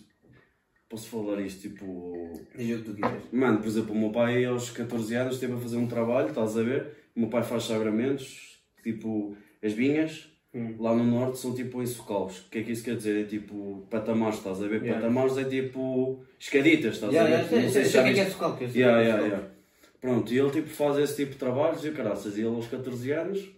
posso 0.89 1.07
falar 1.09 1.43
isto, 1.43 1.69
tipo, 1.69 2.33
Diz 2.57 2.79
o 2.79 2.83
que 2.83 2.85
tu 2.91 2.95
quiseres. 2.95 3.25
Mano, 3.31 3.59
por 3.59 3.67
exemplo, 3.67 3.93
o 3.93 3.99
meu 3.99 4.11
pai 4.11 4.43
aos 4.47 4.71
14 4.71 5.15
anos 5.15 5.35
esteve 5.35 5.53
a 5.53 5.59
fazer 5.59 5.77
um 5.77 5.87
trabalho, 5.87 6.29
estás 6.29 6.57
a 6.57 6.63
ver? 6.63 6.93
O 7.15 7.21
meu 7.21 7.29
pai 7.29 7.43
faz 7.43 7.65
sagramentos, 7.65 8.59
tipo, 8.83 9.37
as 9.63 9.75
vinhas, 9.75 10.31
lá 10.79 10.95
no 10.95 11.05
norte 11.05 11.39
são 11.39 11.55
tipo 11.55 11.83
em 11.83 11.87
socaus. 11.87 12.47
O 12.47 12.51
que 12.51 12.59
é 12.59 12.63
que 12.63 12.73
isso 12.73 12.85
quer 12.85 12.97
dizer? 12.97 13.21
É 13.21 13.25
tipo 13.25 13.87
patamares, 13.91 14.39
estás 14.39 14.63
a 14.63 14.67
ver? 14.67 14.81
Yeah. 14.83 15.03
Patamares 15.03 15.37
é 15.37 15.45
tipo 15.45 16.25
escaditas, 16.39 16.95
estás 16.95 17.13
Já, 17.13 17.23
a 17.23 17.27
ver? 17.27 17.45
sei, 17.45 17.63
Não 17.63 17.69
sei, 17.69 17.85
se 17.85 17.93
que 17.93 17.99
é 17.99 18.03
é 18.03 18.71
Yeah, 18.75 19.03
é 19.03 19.05
yeah, 19.05 19.27
yeah. 19.27 19.56
Pronto, 20.01 20.33
e 20.33 20.39
ele 20.39 20.51
tipo 20.51 20.69
faz 20.69 20.99
esse 20.99 21.17
tipo 21.17 21.33
de 21.33 21.39
trabalhos 21.39 21.85
e 21.85 21.89
o 21.89 21.95
caraças. 21.95 22.37
E 22.37 22.41
ele 22.41 22.55
aos 22.55 22.69
14 22.69 23.11
anos, 23.13 23.51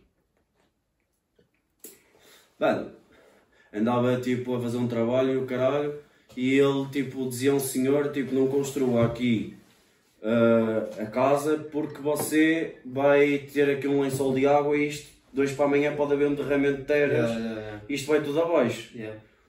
mano, 2.59 2.93
andava 3.73 4.21
tipo 4.21 4.55
a 4.55 4.61
fazer 4.61 4.79
um 4.79 4.89
trabalho 4.89 5.33
e 5.33 5.37
o 5.37 5.47
caralho. 5.47 5.99
E 6.37 6.55
ele 6.55 6.87
tipo 6.91 7.29
dizia 7.29 7.53
a 7.53 7.55
um 7.55 7.61
senhor, 7.61 8.13
tipo, 8.13 8.35
não 8.35 8.47
construa 8.47 9.07
aqui 9.07 9.59
ah, 10.23 11.03
a 11.03 11.07
casa 11.07 11.59
porque 11.71 12.01
você 12.01 12.77
vai 12.85 13.39
ter 13.53 13.71
aqui 13.71 13.87
um 13.87 14.03
lençol 14.03 14.35
de 14.35 14.47
água 14.47 14.77
e 14.77 14.89
isto, 14.89 15.09
dois 15.33 15.53
para 15.53 15.67
amanhã 15.67 15.95
pode 15.95 16.13
haver 16.13 16.29
um 16.29 16.35
derramamento 16.35 16.79
de 16.79 16.85
terras. 16.85 17.31
Yeah, 17.31 17.39
yeah, 17.39 17.61
yeah. 17.61 17.83
Isto 17.89 18.09
vai 18.09 18.23
tudo 18.23 18.43
abaixo. 18.43 18.91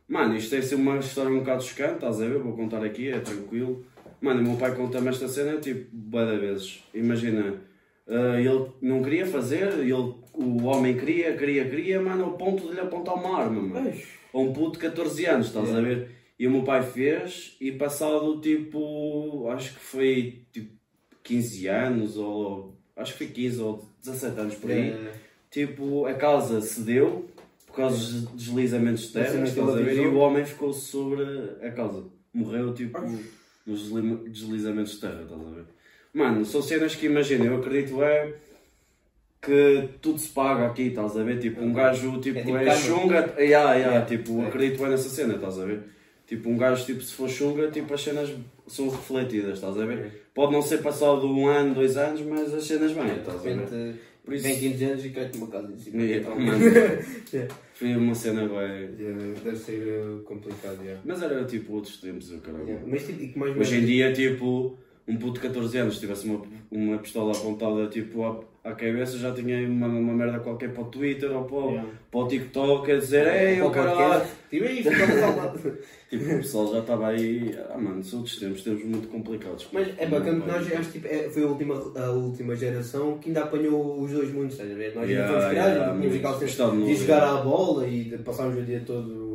Mano, 0.07 0.35
isto 0.35 0.51
deve 0.51 0.65
ser 0.65 0.75
uma 0.75 0.97
história 0.97 1.31
um 1.31 1.39
bocado 1.39 1.63
chocante, 1.63 1.95
estás 1.95 2.21
a 2.21 2.25
ver? 2.25 2.39
Vou 2.39 2.55
contar 2.55 2.83
aqui, 2.83 3.09
é 3.09 3.19
tranquilo. 3.19 3.85
Mano, 4.21 4.41
o 4.41 4.43
meu 4.43 4.57
pai 4.57 4.75
conta-me 4.75 5.09
esta 5.09 5.27
cena 5.27 5.59
tipo, 5.59 5.89
de 5.95 6.37
vezes. 6.37 6.83
Imagina, 6.93 7.55
ah, 8.07 8.39
ele 8.39 8.67
não 8.81 9.03
queria 9.03 9.25
fazer, 9.25 9.79
ele, 9.79 9.93
o 10.33 10.63
homem 10.63 10.97
queria, 10.97 11.37
queria, 11.37 11.69
queria, 11.69 12.01
mano, 12.01 12.25
ao 12.25 12.33
ponto 12.33 12.67
de 12.67 12.73
lhe 12.73 12.79
apontar 12.79 13.15
uma 13.15 13.39
arma, 13.39 13.61
mano. 13.61 13.93
A 14.33 14.37
um 14.37 14.51
puto 14.51 14.73
de 14.73 14.79
14 14.79 15.25
anos, 15.25 15.47
estás 15.47 15.73
a 15.73 15.81
ver? 15.81 16.09
E 16.37 16.47
o 16.47 16.51
meu 16.51 16.63
pai 16.63 16.81
fez, 16.81 17.55
e 17.61 17.71
passado 17.71 18.39
tipo, 18.41 19.47
acho 19.49 19.73
que 19.73 19.79
foi 19.79 20.43
tipo 20.51 20.73
15 21.23 21.67
anos, 21.67 22.17
ou 22.17 22.77
acho 22.95 23.13
que 23.13 23.25
foi 23.25 23.27
15 23.27 23.61
ou 23.61 23.89
17 24.03 24.39
anos 24.39 24.55
por 24.55 24.71
aí. 24.71 24.89
Yeah. 24.89 25.11
Tipo, 25.51 26.05
a 26.05 26.13
casa 26.13 26.61
cedeu 26.61 27.27
por 27.67 27.75
causa 27.75 27.97
dos 27.97 28.31
deslizamentos 28.31 29.07
de 29.07 29.13
terra, 29.13 29.43
estás 29.43 29.69
a 29.69 29.73
ver? 29.73 29.97
E 29.97 30.07
o 30.07 30.17
homem 30.17 30.45
ficou 30.45 30.73
sobre 30.73 31.23
a 31.61 31.71
casa. 31.71 32.05
Morreu, 32.33 32.73
tipo, 32.73 32.97
nos 33.69 33.83
desli- 33.89 34.29
deslizamentos 34.29 34.93
de 34.93 34.99
terra, 35.01 35.21
estás 35.23 35.41
a 35.41 35.49
ver? 35.51 35.63
Mano, 36.13 36.43
são 36.45 36.61
cenas 36.61 36.95
que 36.95 37.05
imagina, 37.05 37.45
eu 37.45 37.57
acredito 37.57 38.01
é 38.03 38.33
que 39.41 39.89
tudo 40.01 40.19
se 40.19 40.29
paga 40.29 40.67
aqui, 40.67 40.83
estás 40.87 41.15
a 41.15 41.23
ver? 41.23 41.39
Tipo, 41.39 41.61
um 41.61 41.71
gajo 41.73 42.19
tipo, 42.19 42.37
É 42.39 42.41
é, 42.41 42.45
tipo 42.45 42.57
karma. 42.57 42.75
chunga, 42.75 43.35
yeah, 43.39 43.73
yeah, 43.75 43.97
É. 43.99 44.01
tipo, 44.05 44.41
É. 44.41 44.47
acredito 44.47 44.85
é 44.85 44.89
nessa 44.89 45.09
cena, 45.09 45.35
estás 45.35 45.59
a 45.59 45.65
ver? 45.65 45.83
Tipo, 46.27 46.49
um 46.49 46.57
gajo, 46.57 46.85
tipo, 46.85 47.01
se 47.01 47.13
for 47.13 47.29
chunga, 47.29 47.71
tipo, 47.71 47.93
as 47.93 48.01
cenas 48.01 48.29
são 48.67 48.89
refletidas, 48.89 49.55
estás 49.55 49.77
a 49.79 49.85
ver? 49.85 50.23
Pode 50.33 50.51
não 50.51 50.61
ser 50.61 50.79
passado 50.79 51.25
um 51.27 51.47
ano, 51.47 51.73
dois 51.73 51.95
anos, 51.97 52.21
mas 52.21 52.53
as 52.53 52.65
cenas 52.65 52.91
vêm, 52.91 53.15
estás 53.17 53.37
a 53.39 53.41
ver? 53.41 53.95
Por 54.23 54.33
isso- 54.35 54.43
vem 54.43 54.59
15 54.59 54.83
anos 54.85 55.05
e 55.05 55.09
cai-te 55.09 55.37
uma 55.37 55.47
casa 55.47 55.71
em 55.71 55.77
cima. 55.77 55.97
Mano. 56.37 56.65
Yeah. 57.33 57.55
Foi 57.79 57.95
uma 57.95 58.13
cena 58.13 58.41
bem. 58.41 58.93
Yeah, 58.99 59.39
Deve 59.41 59.55
ser 59.55 60.21
complicado, 60.25 60.83
yeah. 60.83 61.01
Mas 61.05 61.21
era 61.21 61.45
tipo 61.45 61.75
outros 61.75 61.95
tempos, 62.01 62.29
eu 62.29 62.41
caralho. 62.41 62.67
Yeah. 62.67 62.85
Mas 62.85 63.07
tipo, 63.07 63.39
mais 63.39 63.57
Hoje 63.57 63.77
em 63.77 63.85
dia, 63.85 64.11
tipo, 64.11 64.77
um 65.09 65.17
puto 65.17 65.33
de 65.33 65.47
14 65.47 65.77
anos 65.79 65.99
tivesse 65.99 66.27
uma, 66.27 66.41
uma 66.71 66.97
pistola 66.99 67.31
apontada 67.35 67.87
tipo 67.87 68.23
à, 68.23 68.39
à 68.69 68.73
cabeça, 68.73 69.17
já 69.17 69.31
tinha 69.33 69.67
uma, 69.67 69.87
uma 69.87 70.13
merda 70.13 70.39
qualquer 70.39 70.71
para 70.71 70.83
o 70.83 70.85
Twitter 70.85 71.31
ou 71.35 71.43
para, 71.45 71.57
o- 71.57 71.69
Yeah. 71.71 71.89
para 72.11 72.19
o 72.19 72.27
TikTok 72.27 72.91
a 72.91 72.95
dizer 72.97 73.27
Ei, 73.27 73.61
o 73.61 73.71
caralho! 73.71 74.25
ficou 74.49 75.19
salvado. 75.19 75.59
Tipo, 76.09 76.23
o 76.25 76.37
pessoal 76.37 76.73
já 76.73 76.79
estava 76.79 77.07
aí. 77.09 77.55
Ah, 77.71 77.77
mano, 77.77 78.03
são 78.03 78.17
outros 78.19 78.39
tempos, 78.39 78.63
tempos 78.63 78.83
muito 78.83 79.07
complicados. 79.09 79.67
Mas 79.71 79.89
é 79.95 80.07
bacana 80.07 80.41
que 80.41 80.47
nós 80.47 80.73
acho, 80.73 80.91
tipo, 80.91 81.05
é- 81.07 81.29
foi 81.29 81.43
a 81.43 81.45
última, 81.45 81.75
a 81.75 82.09
última 82.11 82.55
geração 82.55 83.19
que 83.19 83.29
ainda 83.29 83.43
apanhou 83.43 84.01
os 84.01 84.11
dois 84.11 84.33
mundos, 84.33 84.53
estás 84.53 84.71
a 84.71 84.73
ver? 84.73 84.95
Nós 84.95 85.07
Yeah, 85.07 85.27
ainda 85.29 85.39
fomos 85.39 85.53
yeah, 85.53 85.69
criados, 85.69 85.73
tínhamos 85.75 85.99
muito. 86.05 86.17
aquela 86.17 86.39
de 86.87 86.95
jogar 86.95 87.17
yeah. 87.17 87.39
à 87.39 87.41
bola 87.43 87.87
e 87.87 88.03
de 88.05 88.17
passarmos 88.17 88.57
o 88.57 88.61
dia 88.63 88.81
todo 88.83 89.28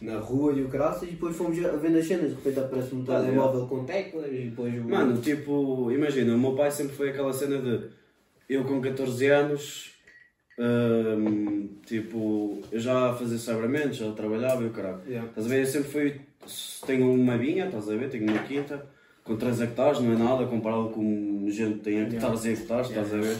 na 0.00 0.18
rua 0.18 0.52
e 0.52 0.62
o 0.62 0.68
caraças 0.68 1.04
e 1.04 1.12
depois 1.12 1.36
fomos 1.36 1.62
a 1.64 1.76
ver 1.76 1.96
as 1.96 2.06
cenas, 2.06 2.30
de 2.30 2.34
repente 2.36 2.60
aparece 2.60 2.94
um 2.94 3.02
Ah, 3.02 3.20
telemóvel 3.20 3.66
com 3.66 3.84
teclas 3.84 4.26
e 4.32 4.50
depois 4.50 4.74
o... 4.74 4.88
Mano, 4.88 5.20
tipo, 5.20 5.90
imagina, 5.90 6.34
o 6.34 6.38
meu 6.38 6.54
pai 6.54 6.70
sempre 6.70 6.94
foi 6.94 7.10
aquela 7.10 7.32
cena 7.32 7.58
de 7.58 7.88
eu 8.48 8.64
com 8.64 8.80
14 8.80 9.26
anos, 9.26 9.92
hum, 10.58 11.68
tipo, 11.84 12.60
eu 12.70 12.78
já 12.78 13.12
fazia 13.14 13.38
sabramentos, 13.38 13.96
já 13.96 14.10
trabalhava 14.12 14.62
e 14.62 14.66
o 14.66 14.70
caralho. 14.70 15.00
Yeah. 15.06 15.28
Estás 15.28 15.46
a 15.46 15.48
ver? 15.48 15.60
Eu 15.60 15.66
sempre 15.66 15.90
fui. 15.90 16.20
Tenho 16.86 17.12
uma 17.12 17.36
vinha, 17.36 17.66
estás 17.66 17.88
a 17.88 17.96
ver? 17.96 18.08
Tenho 18.08 18.30
uma 18.30 18.38
quinta, 18.44 18.86
com 19.24 19.36
3 19.36 19.60
hectares, 19.62 20.00
não 20.00 20.12
é 20.12 20.16
nada 20.16 20.46
comparado 20.46 20.90
com 20.90 21.44
gente 21.48 21.78
que 21.78 21.84
tem 21.84 22.00
hectares 22.02 22.44
e 22.44 22.50
hectares, 22.50 22.88
estás 22.88 23.12
a 23.12 23.16
ver? 23.16 23.36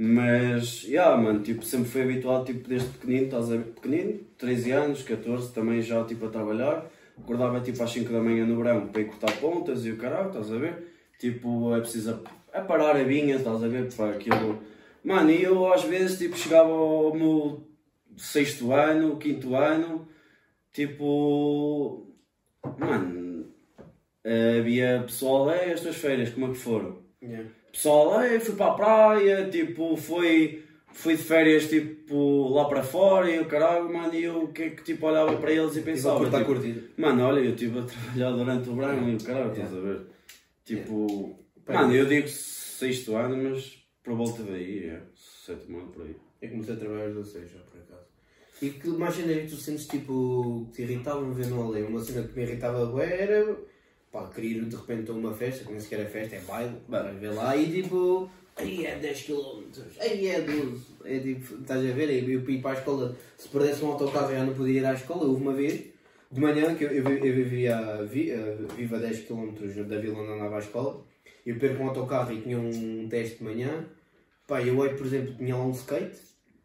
Mas, 0.00 0.84
yeah, 0.84 1.16
mano, 1.16 1.42
tipo, 1.42 1.64
sempre 1.64 1.88
fui 1.88 2.02
habituado, 2.02 2.44
tipo, 2.44 2.68
desde 2.68 2.88
pequenino, 2.90 3.24
estás 3.24 3.50
a 3.50 3.56
ver? 3.56 3.64
Pequenino, 3.64 4.20
13 4.38 4.70
anos, 4.70 5.02
14, 5.02 5.52
também 5.52 5.82
já, 5.82 6.04
tipo, 6.04 6.24
a 6.26 6.30
trabalhar. 6.30 6.88
Acordava, 7.18 7.60
tipo, 7.60 7.82
às 7.82 7.90
5 7.90 8.12
da 8.12 8.20
manhã 8.20 8.46
no 8.46 8.56
verão 8.56 8.86
para 8.86 9.00
ir 9.00 9.06
cortar 9.06 9.32
pontas 9.40 9.84
e 9.84 9.90
o 9.90 9.96
caralho, 9.96 10.28
estás 10.28 10.52
a 10.52 10.56
ver? 10.56 10.86
Tipo, 11.18 11.74
é 11.74 11.80
preciso 11.80 12.22
a, 12.52 12.58
a 12.60 12.62
parar 12.62 12.94
a 12.94 13.02
vinha, 13.02 13.34
estás 13.34 13.60
a 13.60 13.66
ver? 13.66 13.92
Para 13.92 14.10
aquilo. 14.12 14.62
Mano, 15.02 15.32
e 15.32 15.42
eu 15.42 15.72
às 15.72 15.82
vezes, 15.82 16.16
tipo, 16.16 16.36
chegava 16.36 16.70
ao 16.70 17.12
meu 17.12 17.66
sexto 18.16 18.72
ano, 18.72 19.16
quinto 19.16 19.56
ano, 19.56 20.06
tipo. 20.72 22.06
Mano, 22.78 23.46
eh, 24.22 24.58
havia 24.60 25.02
pessoal, 25.04 25.50
ei, 25.50 25.72
as 25.72 25.80
tuas 25.80 25.96
férias, 25.96 26.30
como 26.30 26.46
é 26.46 26.50
que 26.50 26.56
foram? 26.56 27.02
Yeah. 27.20 27.57
Pessoal, 27.72 28.22
ei, 28.22 28.40
fui 28.40 28.54
para 28.54 28.72
a 28.72 28.74
praia, 28.74 29.48
tipo, 29.50 29.96
fui, 29.96 30.64
fui 30.92 31.16
de 31.16 31.22
férias, 31.22 31.68
tipo, 31.68 32.48
lá 32.48 32.64
para 32.66 32.82
fora 32.82 33.30
e 33.30 33.38
o 33.38 33.44
caralho, 33.46 33.92
mano, 33.92 34.14
e 34.14 34.24
eu 34.24 34.48
que, 34.48 34.70
que, 34.70 34.82
tipo, 34.82 35.06
olhava 35.06 35.36
para 35.36 35.52
eles 35.52 35.72
e 35.72 35.74
Tipo, 35.74 35.84
pensava, 35.86 36.24
tipo, 36.30 36.44
curtida. 36.44 36.82
mano, 36.96 37.24
olha, 37.24 37.40
eu 37.40 37.50
estive 37.50 37.78
a 37.78 37.82
trabalhar 37.82 38.30
durante 38.32 38.68
o 38.68 38.74
verão 38.74 39.08
e 39.10 39.14
o 39.16 39.22
caralho, 39.22 39.52
estás 39.52 39.72
a 39.74 39.80
ver? 39.80 40.00
Tipo, 40.64 41.38
mano, 41.66 41.94
eu 41.94 42.06
digo 42.06 42.28
sexto 42.28 43.14
ano, 43.16 43.50
mas 43.50 43.78
por 44.02 44.14
volta 44.16 44.42
daí, 44.42 44.86
é, 44.88 45.00
sétimo 45.14 45.78
ano 45.78 45.88
por 45.88 46.04
aí. 46.04 46.16
Eu 46.40 46.50
comecei 46.50 46.74
a 46.74 46.78
trabalhar 46.78 47.04
aos 47.06 47.14
16 47.14 47.50
já, 47.50 47.58
por 47.60 47.80
acaso. 47.80 48.08
E 48.60 48.70
que 48.70 48.88
mais 48.88 49.14
cena 49.14 49.32
é 49.32 49.40
que 49.40 49.48
tu 49.48 49.56
sentes 49.56 49.86
tipo 49.86 50.66
que 50.72 50.76
te 50.76 50.82
irritavam 50.82 51.32
ver 51.32 51.46
no 51.46 51.62
além? 51.62 51.84
Uma 51.84 52.00
cena 52.00 52.26
que 52.26 52.34
me 52.34 52.42
irritava 52.42 53.02
era 53.04 53.56
pá, 54.12 54.28
querer 54.28 54.48
ir 54.48 54.64
de 54.64 54.76
repente 54.76 55.10
a 55.10 55.14
uma 55.14 55.32
festa, 55.34 55.64
que 55.64 55.70
nem 55.70 55.80
sequer 55.80 56.00
é 56.00 56.04
festa, 56.06 56.36
é 56.36 56.40
baile, 56.40 56.76
vai 56.88 57.14
ver 57.14 57.32
lá 57.34 57.56
e 57.56 57.70
tipo, 57.70 58.30
aí 58.56 58.86
é 58.86 58.96
10 58.96 59.22
km, 59.22 59.62
aí 60.00 60.28
é 60.28 60.40
12, 60.40 60.86
é 61.04 61.18
tipo, 61.18 61.54
estás 61.60 61.80
a 61.80 61.92
ver? 61.92 62.10
Eu 62.10 62.50
ia 62.50 62.60
para 62.60 62.70
a 62.70 62.74
escola, 62.74 63.16
se 63.36 63.48
perdesse 63.48 63.84
um 63.84 63.92
autocarro 63.92 64.32
já 64.32 64.44
não 64.44 64.54
podia 64.54 64.80
ir 64.80 64.84
à 64.84 64.94
escola, 64.94 65.24
houve 65.24 65.42
uma 65.42 65.52
vez, 65.52 65.84
de 66.30 66.40
manhã, 66.40 66.74
que 66.74 66.84
eu, 66.84 66.90
eu, 66.90 67.08
eu 67.08 67.34
vivia, 67.34 68.02
vi, 68.04 68.30
eh, 68.30 68.56
vivo 68.76 68.96
a 68.96 68.98
10 68.98 69.20
km 69.20 69.52
da 69.88 69.98
vila 69.98 70.20
onde 70.20 70.32
andava 70.32 70.56
à 70.56 70.58
escola, 70.58 71.04
eu 71.46 71.58
perco 71.58 71.82
um 71.82 71.88
autocarro 71.88 72.32
e 72.32 72.42
tinha 72.42 72.58
um 72.58 73.08
teste 73.08 73.38
de 73.38 73.44
manhã, 73.44 73.86
Pá, 74.48 74.62
eu 74.62 74.78
hoje, 74.78 74.94
por 74.94 75.04
exemplo, 75.04 75.34
tinha 75.34 75.54
lá 75.54 75.62
um 75.62 75.72
skate, 75.72 76.16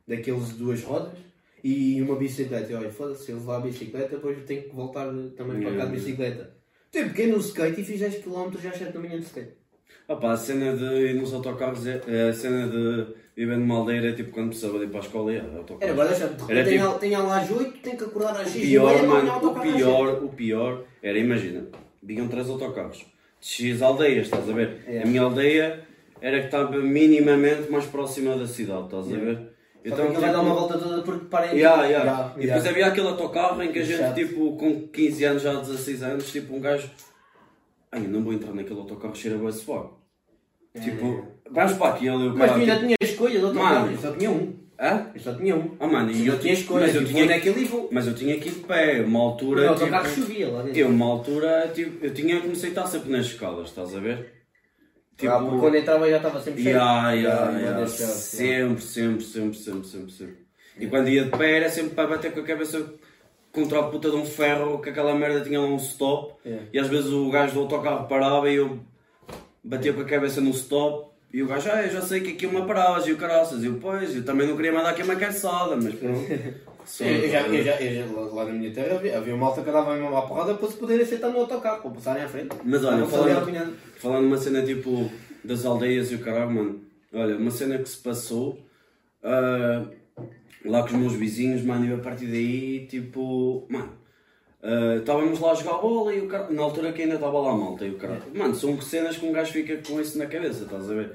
daqueles 0.07 0.47
de 0.47 0.53
duas 0.53 0.81
rodas, 0.83 1.19
e 1.61 2.01
uma 2.01 2.15
bicicleta. 2.15 2.71
E 2.71 2.75
olha, 2.75 2.89
foda-se, 2.89 3.25
se 3.25 3.31
eu 3.31 3.37
levar 3.37 3.57
a 3.57 3.59
bicicleta, 3.59 4.15
depois 4.15 4.37
eu 4.37 4.45
tenho 4.45 4.63
que 4.63 4.73
voltar 4.73 5.07
também 5.35 5.61
para 5.61 5.75
cá 5.75 5.85
de 5.85 5.91
bicicleta. 5.91 6.55
Eu 6.93 7.07
peguei 7.07 7.27
no 7.27 7.37
skate 7.37 7.81
e 7.81 7.83
fiz 7.83 7.99
10 7.99 8.23
km 8.23 8.51
já 8.61 8.69
às 8.69 8.77
7 8.77 8.91
da 8.93 8.99
manhã 8.99 9.17
de 9.19 9.25
skate. 9.25 9.53
Pá, 10.07 10.33
a 10.33 10.37
cena 10.37 10.75
de 10.75 10.83
ir 10.83 11.15
nos 11.15 11.33
autocarros, 11.33 11.87
é, 11.87 12.01
é 12.07 12.29
a 12.29 12.33
cena 12.33 12.67
de 12.67 13.13
viver 13.35 13.57
numa 13.57 13.77
aldeia 13.77 14.09
é 14.09 14.11
tipo 14.13 14.31
quando 14.31 14.49
precisava 14.49 14.77
de 14.77 14.85
ir 14.85 14.89
para 14.89 14.99
a 14.99 15.03
escola, 15.03 15.33
é 15.33 15.39
autocarro. 15.39 15.79
Era 15.81 15.91
agora 15.93 16.09
deixa, 16.09 16.25
Era 16.49 16.63
tenho, 16.63 16.87
tipo- 16.87 16.99
tenho 16.99 17.27
lá 17.27 17.39
às 17.41 17.49
8, 17.49 17.79
tenho 17.79 17.97
que 17.97 18.03
acordar 18.03 18.39
às 18.41 18.49
6 18.49 18.65
pior, 18.65 19.03
mano, 19.07 19.37
o 19.37 19.59
pior, 19.61 20.23
o 20.23 20.29
pior 20.29 20.83
era, 21.01 21.17
imagina, 21.17 21.65
vinham 22.01 22.27
três 22.27 22.49
autocarros 22.49 22.97
de 23.41 23.47
X 23.47 23.81
aldeias, 23.81 24.25
estás 24.27 24.47
a 24.49 24.53
ver? 24.53 24.83
É. 24.87 25.01
A 25.01 25.05
minha 25.05 25.21
aldeia 25.21 25.81
era 26.21 26.39
que 26.39 26.45
estava 26.45 26.77
minimamente 26.77 27.71
mais 27.71 27.85
próxima 27.85 28.35
da 28.37 28.45
cidade, 28.45 28.85
estás 28.85 29.07
a 29.11 29.15
ver? 29.17 29.52
Então, 29.85 29.97
vai 30.05 30.07
tipo, 30.15 30.21
dar 30.21 30.41
uma 30.41 30.53
volta 30.55 30.77
toda 30.77 31.01
porque 31.01 31.25
parem 31.25 31.57
Yeah, 31.57 31.83
yeah. 31.85 32.05
Yeah, 32.05 32.33
E 32.37 32.45
depois 32.45 32.65
havia 32.67 32.87
aquele 32.87 33.07
autocarro 33.07 33.61
em 33.61 33.71
que 33.71 33.79
a 33.79 33.83
gente, 33.83 33.97
Chato. 33.99 34.15
tipo, 34.15 34.55
com 34.55 34.87
15 34.87 35.23
anos, 35.25 35.41
já 35.41 35.53
16 35.55 36.03
anos, 36.03 36.31
tipo, 36.31 36.55
um 36.55 36.61
gajo. 36.61 36.89
Ai, 37.91 38.05
eu 38.05 38.09
não 38.09 38.23
vou 38.23 38.31
entrar 38.33 38.53
naquele 38.53 38.79
autocarro 38.79 39.15
cheira 39.15 39.37
a 39.37 39.49
esse 39.49 39.63
fogo. 39.63 39.99
Tipo, 40.81 41.27
vais 41.51 41.73
para 41.73 41.93
aquele 41.95 42.09
o 42.11 42.35
Mas 42.35 42.51
tu 42.51 42.57
ainda 42.59 42.73
tipo, 42.75 42.85
tinha 42.87 42.97
escolha 43.01 43.39
de 43.39 43.45
outro 43.45 43.59
Mano. 43.59 43.75
carro, 43.75 43.91
eu 43.91 43.97
só 43.99 44.11
tinha 44.13 44.31
um. 44.31 44.53
Hã? 44.79 45.05
Eu 45.13 45.21
só 45.21 45.33
tinha 45.35 45.55
um. 45.55 45.75
Ah, 45.79 45.87
mano, 45.87 46.11
e 46.11 46.25
Eu 46.27 46.33
eu 46.33 46.39
tinha 46.39 46.53
escolha, 46.53 46.87
Mas 46.87 46.95
eu 46.95 47.01
tipo, 47.01 47.11
tinha, 47.13 47.23
onde 47.25 47.33
é 47.33 47.39
que 47.39 47.49
ele 47.49 47.61
ia 47.61 47.67
vou. 47.67 47.89
mas 47.91 48.07
eu 48.07 48.15
tinha 48.15 48.35
ir 48.49 48.51
de 48.53 48.59
pé, 48.61 49.01
uma 49.01 49.19
O 49.19 49.21
altura. 49.21 49.69
autocarro 49.69 50.09
tipo, 50.09 50.21
chovia 50.21 50.49
lá 50.49 50.63
dentro. 50.63 50.79
eu, 50.79 50.87
uma 50.89 51.05
altura, 51.05 51.71
tipo, 51.75 52.03
eu 52.03 52.13
tinha 52.13 52.41
que 52.41 52.47
me 52.47 52.53
aceitar 52.53 52.87
sempre 52.87 53.11
nas 53.11 53.27
escadas, 53.27 53.67
estás 53.69 53.95
a 53.95 53.99
ver? 53.99 54.42
Tipo, 55.17 55.31
Ah, 55.31 55.39
porque 55.39 55.57
quando 55.59 55.75
entrava 55.75 56.09
já 56.09 56.17
estava 56.17 56.41
sempre 56.41 56.63
cheio. 56.63 56.75
Yeah, 56.75 57.11
ya. 57.13 57.51
yeah, 57.51 57.77
deixa- 57.79 58.07
Sempre, 58.07 58.81
sempre, 58.83 59.23
sempre, 59.23 59.57
sempre, 59.57 59.87
sempre, 59.87 60.11
sempre. 60.11 60.37
E 60.79 60.87
quando 60.87 61.07
ia 61.09 61.25
de 61.25 61.29
pé 61.29 61.57
era 61.57 61.69
sempre 61.69 61.93
para 61.93 62.07
bater 62.07 62.31
com 62.33 62.39
a 62.39 62.43
cabeça 62.43 62.83
contra 63.51 63.79
a 63.79 63.83
puta 63.83 64.09
de 64.09 64.15
um 64.15 64.25
ferro, 64.25 64.79
que 64.79 64.89
aquela 64.89 65.13
merda 65.13 65.41
tinha 65.41 65.61
um 65.61 65.75
stop. 65.77 66.33
Yeah. 66.45 66.65
E 66.73 66.79
às 66.79 66.87
vezes 66.87 67.11
o 67.11 67.29
gajo 67.29 67.53
do 67.53 67.59
autocarro 67.59 68.07
parava 68.07 68.49
e 68.49 68.55
eu 68.55 68.79
batia 69.63 69.93
com 69.93 70.01
a 70.01 70.05
cabeça 70.05 70.41
no 70.41 70.49
stop. 70.49 71.11
E 71.31 71.41
o 71.41 71.47
gajo, 71.47 71.69
ah, 71.71 71.83
eu 71.83 71.91
já 71.91 72.01
sei 72.01 72.21
que 72.21 72.31
aqui 72.31 72.45
é 72.45 72.49
uma 72.49 72.65
paragem, 72.65 73.09
e 73.09 73.13
o 73.13 73.17
caraças. 73.17 73.63
E 73.63 73.67
eu, 73.67 73.75
pois, 73.79 74.15
eu 74.15 74.23
também 74.25 74.47
não 74.47 74.55
queria 74.55 74.71
mandar 74.71 74.89
aqui 74.89 75.01
uma 75.03 75.15
cabeçada, 75.15 75.75
mas 75.75 75.93
pronto. 75.95 76.19
Só- 76.85 77.03
Eu 77.05 77.29
já, 77.29 77.47
eu 77.47 77.63
já, 77.63 77.81
eu 77.81 78.07
já- 78.07 78.21
lá- 78.31 78.45
na 78.45 78.51
minha 78.51 78.71
terra 78.71 78.95
havia, 78.95 79.17
havia 79.17 79.33
uma 79.35 79.45
malta 79.45 79.61
que 79.61 79.69
andava 79.69 79.93
mesmo 79.95 80.15
à 80.15 80.21
porrada 80.23 80.53
para 80.55 80.67
se 80.67 80.77
poderem 80.77 81.05
sentar 81.05 81.31
no 81.31 81.39
autocarro, 81.39 81.81
para 81.81 81.91
passarem 81.91 82.23
à 82.23 82.27
frente. 82.27 82.49
Mas 82.63 82.83
olha, 82.83 83.05
falando, 83.05 83.77
falando 83.97 84.25
uma 84.27 84.37
cena 84.37 84.61
tipo 84.63 85.09
das 85.43 85.65
aldeias 85.65 86.11
e 86.11 86.15
o 86.15 86.19
caralho, 86.19 86.51
mano, 86.51 86.81
olha, 87.13 87.37
uma 87.37 87.51
cena 87.51 87.77
que 87.77 87.87
se 87.89 87.97
passou 87.97 88.59
ah, 89.23 89.85
lá 90.65 90.81
com 90.81 90.87
os 90.87 90.93
meus 90.93 91.13
vizinhos, 91.13 91.61
mano, 91.63 91.85
e 91.85 91.93
a 91.93 91.97
partir 91.97 92.25
daí, 92.27 92.85
tipo, 92.87 93.65
mano, 93.69 93.91
ah, 94.61 94.95
estávamos 94.99 95.39
lá 95.39 95.51
a 95.51 95.55
jogar 95.55 95.77
bola 95.79 96.13
e 96.13 96.21
o 96.21 96.27
cara, 96.27 96.49
na 96.51 96.61
altura 96.63 96.91
que 96.93 97.01
ainda 97.01 97.15
estava 97.15 97.39
lá 97.39 97.51
a 97.51 97.57
malta 97.57 97.85
e 97.85 97.91
o 97.91 97.97
caralho, 97.97 98.23
mano, 98.33 98.55
são 98.55 98.79
cenas 98.81 99.17
que 99.17 99.25
um 99.25 99.31
gajo 99.31 99.51
fica 99.53 99.77
com 99.87 99.99
isso 100.01 100.17
na 100.17 100.25
cabeça, 100.25 100.63
estás 100.63 100.89
a 100.89 100.93
ver? 100.93 101.11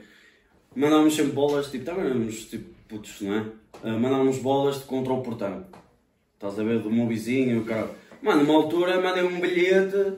Mandávamos 0.77 1.15
sempre 1.17 1.33
bolas, 1.33 1.71
tipo, 1.71 1.91
éramos 1.91 2.45
tipo 2.45 2.78
putos, 2.88 3.20
não 3.20 3.35
é? 3.35 3.44
Ah, 3.85 3.98
mandávamos 3.98 4.38
bolas 4.38 4.79
de 4.79 4.85
contra 4.85 5.12
o 5.12 5.22
portão. 5.22 5.66
Estás 6.35 6.59
a 6.59 6.62
ver? 6.62 6.81
Do 6.81 6.90
meu 6.90 7.07
vizinho 7.07 7.61
o 7.61 7.64
cara. 7.64 7.90
Mano, 8.22 8.42
numa 8.42 8.55
altura 8.55 9.01
mandei 9.01 9.22
um 9.22 9.38
bilhete 9.38 10.14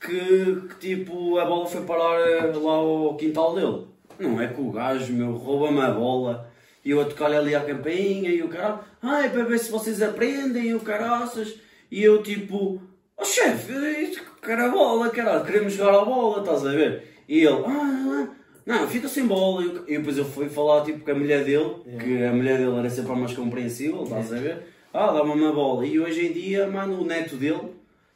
que, 0.00 0.68
que, 0.68 0.74
tipo 0.78 1.38
a 1.38 1.44
bola 1.44 1.66
foi 1.66 1.82
parar 1.82 2.20
eh, 2.20 2.52
lá 2.54 2.72
ao 2.72 3.16
quintal 3.16 3.54
dele. 3.54 3.86
Não 4.18 4.40
é 4.40 4.48
que 4.48 4.60
o 4.60 4.70
gajo 4.70 5.12
meu 5.12 5.32
rouba-me 5.32 5.80
a 5.80 5.90
bola 5.90 6.50
e 6.84 6.90
eu 6.90 7.00
a 7.00 7.04
tocar-lhe 7.04 7.36
ali 7.36 7.54
à 7.54 7.60
campainha 7.60 8.30
e 8.30 8.42
o 8.42 8.48
caralho, 8.48 8.80
ai 9.02 9.30
para 9.30 9.44
ver 9.44 9.58
se 9.58 9.70
vocês 9.70 10.02
aprendem 10.02 10.68
e 10.68 10.74
o 10.74 10.80
caraças. 10.80 11.54
E 11.90 12.02
eu 12.02 12.22
tipo, 12.22 12.80
oh 13.16 13.24
chefe, 13.24 14.20
cara 14.40 14.68
bola, 14.68 15.10
caralho, 15.10 15.44
queremos 15.44 15.72
jogar 15.72 16.00
a 16.00 16.04
bola, 16.04 16.40
estás 16.40 16.66
a 16.66 16.70
ver? 16.70 17.24
E 17.28 17.40
ele, 17.40 17.64
ah, 17.66 18.28
não, 18.68 18.86
fica 18.86 19.08
sem 19.08 19.26
bola. 19.26 19.62
E 19.62 19.66
eu- 19.66 19.98
depois 20.00 20.18
eu 20.18 20.24
fui 20.24 20.48
falar 20.48 20.82
tipo 20.84 21.00
com 21.04 21.10
a 21.10 21.14
mulher 21.14 21.44
dele, 21.44 21.70
que 21.98 22.22
a 22.24 22.32
mulher 22.32 22.58
dele 22.58 22.76
era 22.78 22.90
sempre 22.90 23.12
a 23.12 23.16
mais 23.16 23.32
compreensível, 23.34 24.02
estás 24.04 24.32
a 24.32 24.36
ver? 24.38 24.58
Ah, 24.92 25.12
dá-me 25.12 25.30
uma 25.32 25.52
bola. 25.52 25.86
E 25.86 25.98
hoje 25.98 26.26
em 26.26 26.32
dia, 26.32 26.66
mano, 26.66 27.00
o 27.00 27.04
neto 27.04 27.36
dele, 27.36 27.60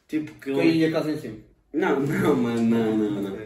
tipo 0.08 0.32
que 0.40 0.50
ele. 0.50 0.58
Caí 0.60 0.84
a 0.86 0.90
casa 0.92 1.10
em 1.10 1.18
cima. 1.18 1.36
Não, 1.72 2.00
não, 2.04 2.36
mano, 2.36 2.60
não, 2.62 2.96
não, 2.96 3.22
não. 3.22 3.36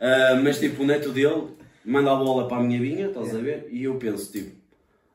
Ah, 0.00 0.40
mas 0.42 0.58
tipo, 0.58 0.82
o 0.82 0.86
neto 0.86 1.10
dele 1.10 1.42
manda 1.84 2.12
a 2.12 2.16
bola 2.16 2.48
para 2.48 2.58
a 2.58 2.60
minha 2.60 2.80
vinha, 2.80 3.06
estás 3.06 3.34
a 3.34 3.38
ver? 3.38 3.68
E 3.70 3.84
eu 3.84 3.94
penso, 3.94 4.30
tipo, 4.32 4.50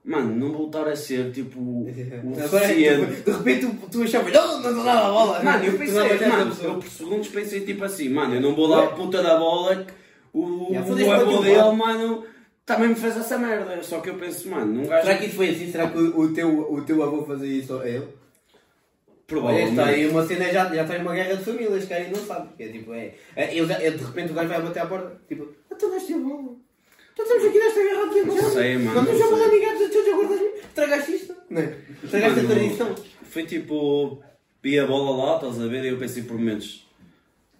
mano, 0.06 0.34
não 0.36 0.52
vou 0.54 0.68
estar 0.68 0.88
a 0.88 0.96
ser 0.96 1.32
tipo 1.32 1.60
o 1.60 1.88
Agora, 2.44 2.66
eficiente. 2.66 3.24
de 3.24 3.32
repente 3.32 3.66
tu, 3.68 3.90
tu 3.92 4.04
achavas, 4.04 4.32
não, 4.34 4.62
não, 4.62 4.72
não 4.72 4.84
dá 4.86 5.08
a 5.08 5.12
bola. 5.12 5.44
Mano, 5.44 5.66
eu 5.66 5.78
pensei, 5.78 6.28
mano, 6.30 6.56
eu 6.64 6.74
por 6.76 6.88
segundos 6.90 7.28
pensei 7.28 7.62
tipo 7.62 7.84
assim, 7.84 8.10
mano, 8.10 8.36
eu 8.36 8.42
não 8.42 8.56
vou 8.56 8.70
dar 8.70 8.84
a 8.86 8.88
puta 8.88 9.22
da 9.22 9.38
bola 9.38 9.86
o, 10.34 10.70
Já 10.74 10.82
o 10.82 11.12
avô 11.12 11.38
o 11.40 11.42
dele, 11.44 11.58
lado. 11.58 11.76
mano, 11.76 12.26
também 12.66 12.90
me 12.90 12.96
fez 12.96 13.18
essa 13.18 13.38
merda. 13.38 13.82
Só 13.84 14.00
que 14.00 14.10
eu 14.10 14.16
penso, 14.16 14.50
mano, 14.50 14.74
num 14.74 14.86
gajo. 14.88 15.06
Será 15.06 15.18
que 15.18 15.26
isso 15.26 15.36
foi 15.36 15.50
assim? 15.50 15.72
Será 15.72 15.88
que 15.90 15.98
o, 15.98 16.20
o 16.20 16.34
teu, 16.34 16.72
o 16.74 16.82
teu 16.84 17.04
avô 17.04 17.24
fazia 17.24 17.48
isso 17.62 17.78
a 17.78 17.88
ele? 17.88 18.08
Olha, 19.34 19.62
está 19.64 19.74
Provavelmente. 19.76 19.80
aí 19.80 20.08
uma 20.10 20.26
cena, 20.28 20.46
já, 20.52 20.66
já 20.76 20.82
está 20.82 20.94
aí 20.94 21.02
uma 21.02 21.14
guerra 21.14 21.36
de 21.36 21.44
famílias, 21.46 21.86
que 21.86 21.94
aí 21.94 22.12
não 22.12 22.20
sabe. 22.20 22.50
Que 22.58 22.64
é 22.64 22.68
tipo, 22.68 22.94
é. 22.94 23.14
é, 23.36 23.66
já- 23.66 23.82
é, 23.82 23.92
de 23.92 24.04
repente 24.04 24.32
o 24.32 24.36
gajo 24.36 24.50
vai 24.50 24.62
bater 24.62 24.80
à 24.82 24.86
porta, 24.86 25.22
tipo, 25.28 25.48
ah, 25.72 25.76
tu 25.76 25.90
deste 25.90 26.14
a 26.14 26.18
bola. 26.18 26.54
Tu 27.16 27.22
estamos 27.24 27.46
aqui 27.46 27.60
nesta 27.60 27.82
guerra 27.82 28.06
de 28.10 28.22
Não 28.22 28.50
sei, 28.52 28.78
mano, 28.78 28.96
Não 28.96 29.04
não 29.04 29.26
a 29.26 29.30
bola 29.30 29.50
sei. 29.50 29.60
ninguém, 29.60 29.90
tu 29.90 30.06
já 30.06 30.16
guardas 30.16 30.42
Estragaste 30.68 31.12
isto? 31.14 31.36
Não 31.50 31.62
é? 31.62 31.78
Estragaste 32.04 32.40
a 32.40 32.44
tradição. 32.44 32.96
Foi 33.24 33.44
tipo, 33.46 34.22
vi 34.62 34.80
a 34.80 34.86
bola 34.86 35.26
lá, 35.26 35.36
estás 35.36 35.62
a 35.62 35.68
ver? 35.68 35.86
E 35.86 35.90
eu 35.90 35.98
pensei 35.98 36.24
por 36.24 36.38
momentos, 36.38 36.86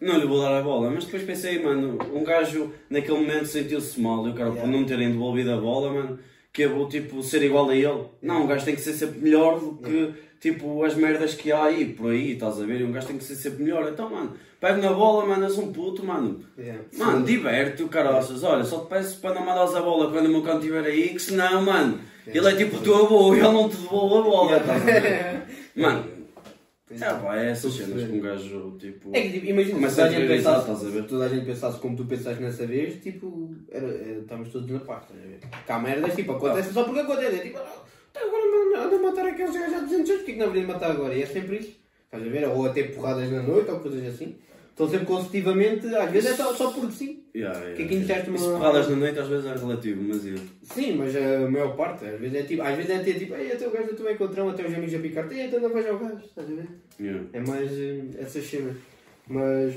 não 0.02 0.18
lhe 0.18 0.26
vou 0.26 0.42
dar 0.42 0.58
a 0.58 0.62
bola. 0.62 0.90
Mas 0.90 1.06
depois 1.06 1.24
pensei, 1.24 1.62
mano, 1.62 1.98
um 2.14 2.24
gajo 2.24 2.74
naquele 2.90 3.20
momento 3.20 3.46
sentiu-se 3.46 4.00
mal, 4.02 4.26
e 4.28 4.32
o 4.32 4.34
cara 4.34 4.50
por 4.50 4.58
Yeah. 4.58 4.78
não 4.78 4.86
terem 4.86 5.12
devolvido 5.12 5.52
a 5.54 5.58
bola, 5.58 5.94
mano, 5.94 6.20
que 6.52 6.64
eu 6.64 6.76
vou 6.76 6.90
tipo 6.90 7.22
ser 7.24 7.44
igual 7.44 7.70
a 7.70 7.76
ele. 7.76 8.04
Não, 8.22 8.44
um 8.44 8.48
gajo 8.48 8.66
tem 8.66 8.76
que 8.76 8.82
ser 8.82 8.94
sempre 8.94 9.20
melhor 9.22 9.60
do 9.60 9.76
que 9.78 10.14
tipo 10.42 10.84
as 10.84 10.96
merdas 10.96 11.36
que 11.36 11.52
há 11.52 11.66
aí, 11.66 11.86
por 11.86 12.12
aí, 12.12 12.32
estás 12.32 12.60
a 12.60 12.66
ver? 12.66 12.82
E 12.82 12.84
um 12.84 12.92
gajo 12.92 13.08
tem 13.08 13.18
que 13.18 13.24
ser 13.24 13.36
sempre 13.36 13.64
melhor. 13.64 13.88
Então, 13.88 14.10
mano, 14.10 14.34
pego 14.60 14.82
na 14.82 14.92
bola, 14.92 15.26
mano, 15.26 15.44
és 15.46 15.58
um 15.58 15.72
puto, 15.72 16.04
mano. 16.04 16.40
Yeah. 16.58 16.84
Mano, 16.98 17.24
diverte 17.26 17.84
o 17.84 17.88
caraças. 17.88 18.44
Olha, 18.44 18.64
só 18.64 18.80
te 18.80 18.90
peço 18.90 19.20
para 19.22 19.36
não 19.36 19.46
mandares 19.46 19.76
a 19.76 19.82
bola 19.82 20.12
quando 20.12 20.26
o 20.26 20.30
meu 20.30 20.42
cão 20.42 20.58
estiver 20.58 20.84
aí, 20.84 21.10
que 21.10 21.20
senão, 21.20 21.62
mano, 21.62 22.00
ele 22.26 22.48
é 22.48 22.56
tipo 22.56 22.78
o 22.78 22.82
teu 22.82 23.06
avô 23.06 23.34
e 23.36 23.38
ele 23.40 23.48
não 23.48 23.70
te 23.70 23.78
devolve 23.78 24.18
a 24.18 24.22
bola. 24.32 24.58
estás 24.58 24.82
a 24.82 26.04
Mano, 27.00 27.18
é 27.18 27.22
pá, 27.22 27.38
é 27.38 27.50
essas 27.52 27.74
cenas 27.74 28.04
que 28.04 28.12
um 28.12 28.20
gajo, 28.22 28.76
tipo... 28.80 29.10
É 29.14 29.22
que 29.22 29.32
tipo, 29.32 29.46
imagina, 29.48 29.66
se 29.66 29.74
Começa 29.76 29.96
toda 29.96 30.08
a 30.08 30.12
gente 30.20 30.28
pensasse, 30.28 30.60
estás 30.62 30.82
a 30.86 30.90
ver? 30.90 31.02
se 31.02 31.08
toda 31.08 31.26
a 31.26 31.30
gente 31.30 31.46
pensasse 31.46 31.80
como 31.80 31.96
tu 31.98 32.06
pensaste 32.06 32.42
nessa 32.44 32.66
vez, 32.68 33.02
tipo, 33.02 33.56
era, 33.72 33.88
era- 33.88 34.20
estamos 34.20 34.50
todos 34.50 34.70
na 34.70 34.80
paz, 34.80 35.04
estás 35.04 35.20
a 35.24 35.28
ver? 35.28 35.40
Cá 35.66 35.76
há 35.76 35.80
merdas, 35.80 36.16
tipo, 36.16 36.32
acontece 36.34 36.74
só 36.74 36.84
porque 36.84 37.00
acontece, 37.00 37.36
é 37.36 37.40
tipo, 37.40 37.58
ah, 37.58 37.84
tá 38.14 38.20
agora 38.20 38.44
anda- 38.44 38.86
anda 38.88 38.96
a 38.96 39.00
matar 39.12 39.26
aqueles 39.28 39.54
gajos 39.54 39.74
há 39.76 39.80
200 39.80 40.10
anos, 40.10 40.10
porquê 40.22 40.32
que 40.34 40.38
não 40.40 40.46
haveria 40.48 40.62
de 40.68 40.74
matar 40.74 40.92
agora? 40.92 41.14
E 41.16 41.22
é 41.22 41.26
sempre 41.26 41.58
isso, 41.58 41.72
estás 42.06 42.26
a 42.26 42.30
ver? 42.30 42.48
Ou 42.50 42.66
até 42.66 42.84
porradas 42.84 43.32
na 43.32 43.42
noite, 43.42 43.72
ou 43.72 43.80
coisas 43.80 44.14
assim. 44.14 44.36
Estão 44.82 44.90
sempre 44.90 45.06
consecutivamente, 45.06 45.88
às 45.96 46.12
vezes 46.12 46.32
é 46.32 46.34
só, 46.34 46.54
só 46.56 46.72
porque 46.72 46.92
sim. 46.92 47.24
Yeah, 47.36 47.56
yeah, 47.60 47.76
Que 47.76 47.84
aqui 47.84 47.94
yeah. 47.94 47.96
iniciaste 47.98 48.30
uma- 48.30 48.38
Isso 48.38 48.50
porradas 48.52 48.90
na 48.90 48.96
noite 48.96 49.20
às 49.20 49.28
vezes 49.28 49.46
é 49.46 49.54
relativo, 49.56 50.02
mas 50.04 50.26
eu... 50.26 50.38
Sim, 50.64 50.96
mas 50.96 51.16
a 51.16 51.50
maior 51.52 51.76
parte, 51.76 52.06
às 52.06 52.20
vezes 52.20 52.36
é 52.36 52.44
tipo, 52.44 52.62
às 52.64 52.76
vezes 52.76 52.90
é 52.92 52.96
até 52.96 53.14
tipo, 53.14 53.36
ei, 53.36 53.52
até 53.52 53.68
o 53.68 53.72
gajo 53.72 53.94
também 53.96 54.14
encontrão, 54.16 54.50
até 54.50 54.66
os 54.66 54.74
amigos 54.74 54.96
a 54.96 55.00
picar-te, 55.00 55.36
ei, 55.36 55.46
então 55.46 55.60
não 55.60 55.70
vais 55.70 55.86
ao 55.88 56.00
gajo, 56.00 56.26
estás 56.26 56.50
a 56.50 56.54
ver? 56.56 56.68
Yeah. 57.00 57.26
É 57.32 57.40
mais 57.42 57.72
eh, 57.72 58.02
essas 58.20 58.44
cenas. 58.44 58.76
Mas, 59.28 59.76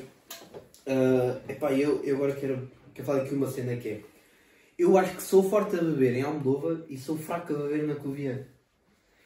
ah, 0.86 1.36
epá, 1.48 1.72
eu, 1.72 2.02
eu 2.02 2.16
agora 2.16 2.32
quero, 2.32 2.68
quero 2.94 3.06
falar 3.06 3.22
aqui 3.22 3.34
uma 3.34 3.46
cena 3.46 3.76
que 3.76 3.88
é. 3.88 4.00
Eu 4.78 4.96
acho 4.98 5.14
que 5.16 5.22
sou 5.22 5.48
forte 5.48 5.76
a 5.76 5.82
beber 5.82 6.14
em 6.16 6.22
Almodóvar 6.22 6.78
e 6.88 6.96
sou 6.98 7.16
fraco 7.16 7.54
a 7.54 7.58
beber 7.58 7.84
na 7.86 7.94
Covilhã. 7.94 8.40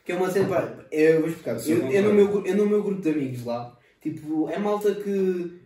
Que 0.04 0.12
é 0.12 0.16
uma 0.16 0.30
cena, 0.30 0.48
pá, 0.48 0.74
eu 0.90 1.20
vou 1.20 1.28
explicar. 1.30 1.56
Eu, 1.66 1.90
eu, 1.90 2.02
no 2.02 2.12
meu, 2.14 2.46
eu 2.46 2.56
no 2.56 2.66
meu 2.66 2.82
grupo 2.82 3.00
de 3.00 3.10
amigos 3.10 3.44
lá, 3.44 3.74
tipo, 4.02 4.48
é 4.50 4.58
malta 4.58 4.94
que 4.94 5.57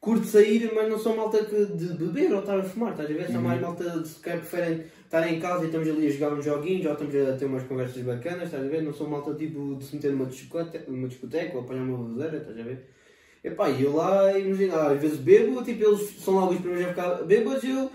curte 0.00 0.26
sair, 0.26 0.70
mas 0.74 0.88
não 0.88 0.98
são 0.98 1.16
malta 1.16 1.44
que 1.44 1.64
de 1.66 1.94
beber 1.94 2.32
ou 2.32 2.40
estar 2.40 2.58
a 2.58 2.62
fumar, 2.62 2.92
estás 2.92 3.10
a 3.10 3.12
ver? 3.12 3.30
São 3.30 3.42
mais 3.42 3.60
malta 3.60 4.00
de 4.00 4.08
se 4.08 4.20
calhar 4.20 4.40
preferem 4.40 4.84
estar 5.04 5.28
em 5.28 5.40
casa 5.40 5.64
e 5.64 5.66
estamos 5.66 5.88
ali 5.88 6.06
a 6.06 6.10
jogar 6.10 6.32
uns 6.34 6.44
joguinhos 6.44 6.86
ou 6.86 6.92
estamos 6.92 7.14
a 7.14 7.36
ter 7.36 7.44
umas 7.46 7.64
conversas 7.64 8.02
bacanas, 8.02 8.44
estás 8.44 8.64
a 8.64 8.68
ver? 8.68 8.82
Não 8.82 8.92
são 8.92 9.08
malta 9.08 9.34
tipo 9.34 9.74
de 9.76 9.84
se 9.84 9.96
meter 9.96 10.12
numa 10.12 10.26
discoteca, 10.26 10.84
numa 10.90 11.08
discoteca 11.08 11.56
ou 11.56 11.64
apanhar 11.64 11.82
uma 11.82 12.04
bebedeira, 12.04 12.38
estás 12.38 12.58
a 12.58 12.62
ver? 12.62 12.88
Epá, 13.42 13.70
e 13.70 13.82
eu 13.82 13.94
lá, 13.94 14.38
imagina, 14.38 14.88
às 14.88 15.00
vezes 15.00 15.18
bebo, 15.18 15.62
tipo, 15.62 15.84
eles 15.84 16.10
são 16.20 16.34
logo 16.34 16.52
os 16.52 16.60
primeiros 16.60 16.86
a 16.86 16.88
ficar 16.90 17.24
bêbados 17.24 17.64
e 17.64 17.70
eu, 17.70 17.90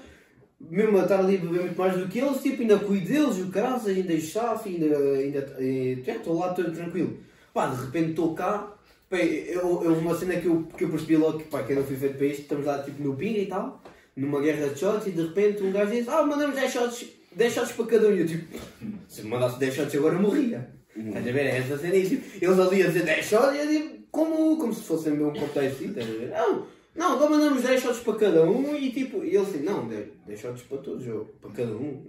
mesmo 0.60 0.98
a 0.98 1.04
estar 1.04 1.20
ali 1.20 1.36
a 1.36 1.40
beber 1.40 1.62
muito 1.62 1.78
mais 1.78 1.98
do 1.98 2.08
que 2.08 2.20
eles, 2.20 2.42
tipo, 2.42 2.62
ainda 2.62 2.80
cuido 2.80 3.08
deles, 3.08 3.38
o 3.40 3.50
caralho, 3.50 3.88
ainda 3.88 4.20
chafe, 4.20 4.70
ainda, 4.70 4.98
ainda, 4.98 5.56
eh, 5.60 5.98
estou 6.06 6.38
lá 6.38 6.54
todo 6.54 6.72
tranquilo. 6.72 7.18
Pá, 7.54 7.68
de 7.68 7.86
repente 7.86 8.12
estou 8.12 8.34
cá, 8.34 8.73
pá, 9.14 9.20
eu, 9.20 9.84
eu, 9.84 9.94
uma 9.94 10.18
cena 10.18 10.36
que 10.38 10.48
eu, 10.48 10.64
que 10.76 10.84
eu 10.84 10.90
percebi 10.90 11.18
logo 11.18 11.38
que, 11.38 11.44
pá, 11.46 11.62
que 11.62 11.74
eu 11.74 11.78
não 11.78 11.84
fui 11.84 11.96
feito 11.96 12.18
para 12.18 12.26
isto, 12.26 12.42
estamos 12.42 12.66
lá, 12.66 12.82
tipo, 12.82 13.04
no 13.04 13.16
pinga 13.16 13.40
e 13.40 13.46
tal, 13.46 13.82
numa 14.16 14.42
guerra 14.42 14.70
de 14.70 14.80
shots, 14.80 15.08
e 15.08 15.12
de 15.12 15.22
repente 15.22 15.64
um 15.64 15.72
gajo 15.72 15.92
diz, 15.92 16.08
ah, 16.10 16.24
mandamos 16.24 16.56
10 16.56 16.72
shots, 16.72 17.06
10 17.36 17.54
shots 17.54 17.72
para 17.74 17.86
cada 17.86 18.08
um, 18.08 18.14
e 18.14 18.20
eu 18.22 18.28
tipo, 18.28 18.60
se 19.08 19.22
me 19.22 19.30
mandasse 19.30 19.60
10 19.60 19.74
shots 19.76 19.96
agora 19.96 20.16
eu 20.16 20.22
morria. 20.22 20.68
Estás 20.96 21.28
a 21.28 21.32
ver? 21.32 21.46
É 21.46 21.58
essa 21.58 21.78
cena, 21.78 21.96
e, 21.96 22.08
tipo, 22.08 22.24
eles 22.44 22.60
ali 22.60 22.84
a 22.84 22.88
dizer 22.88 23.04
10 23.04 23.26
shots, 23.26 23.56
e 23.56 23.60
eu 23.60 23.68
digo, 23.68 23.90
como, 24.12 24.58
como 24.58 24.74
se 24.74 24.82
fosse 24.82 25.10
mesmo 25.10 25.30
um 25.30 25.34
copo 25.34 25.60
de 25.60 25.68
assim, 25.68 25.90
estás 25.90 26.10
a 26.10 26.12
ver? 26.12 26.30
Não, 26.30 26.68
não, 26.96 27.14
agora 27.14 27.32
mandamos 27.32 27.64
10 27.64 27.82
shots 27.82 28.00
para 28.00 28.16
cada 28.16 28.44
um 28.44 28.76
e 28.76 28.92
tipo, 28.92 29.24
e 29.24 29.30
ele 29.30 29.38
assim, 29.38 29.64
não, 29.64 29.88
10, 29.88 30.06
10 30.28 30.40
shots 30.40 30.62
para 30.64 30.78
todos, 30.80 31.08
ou 31.08 31.26
para 31.42 31.52
cada 31.52 31.72
um. 31.72 32.04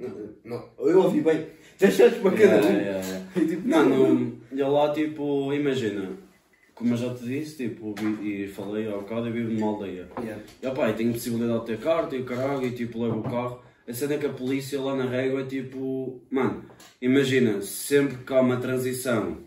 Não, 0.44 0.68
não, 0.78 0.86
eu 0.86 1.02
ouvi 1.02 1.22
bem, 1.22 1.46
10 1.78 1.94
shots 1.94 2.18
para 2.18 2.30
cada 2.32 2.66
um. 2.66 2.72
yeah, 2.72 3.06
yeah. 3.06 3.26
E 3.36 3.46
tipo, 3.46 3.68
Mano, 3.68 4.40
eu 4.54 4.70
lá 4.70 4.92
tipo, 4.92 5.52
imagina, 5.54 6.23
como 6.74 6.92
eu 6.92 6.96
já 6.96 7.14
te 7.14 7.24
disse, 7.24 7.68
tipo, 7.68 7.94
e 8.20 8.48
falei 8.48 8.88
há 8.88 8.96
bocado, 8.96 9.28
eu 9.28 9.32
vivo 9.32 9.52
numa 9.52 9.68
aldeia. 9.68 10.08
Yeah. 10.18 10.42
E 10.62 10.66
opá, 10.66 10.92
tenho 10.92 11.12
possibilidade 11.12 11.60
de 11.60 11.66
ter 11.66 11.78
carta 11.78 12.16
e 12.16 12.20
o 12.20 12.24
caralho, 12.24 12.66
e 12.66 12.72
tipo, 12.72 13.02
levo 13.02 13.20
o 13.20 13.22
carro. 13.22 13.62
A 13.86 13.92
cena 13.92 14.14
é 14.14 14.18
que 14.18 14.26
a 14.26 14.32
polícia 14.32 14.80
lá 14.80 14.96
na 14.96 15.04
régua 15.04 15.42
é 15.42 15.44
tipo, 15.44 16.20
mano, 16.30 16.64
imagina, 17.00 17.60
sempre 17.62 18.18
que 18.24 18.32
há 18.32 18.40
uma 18.40 18.56
transição 18.56 19.38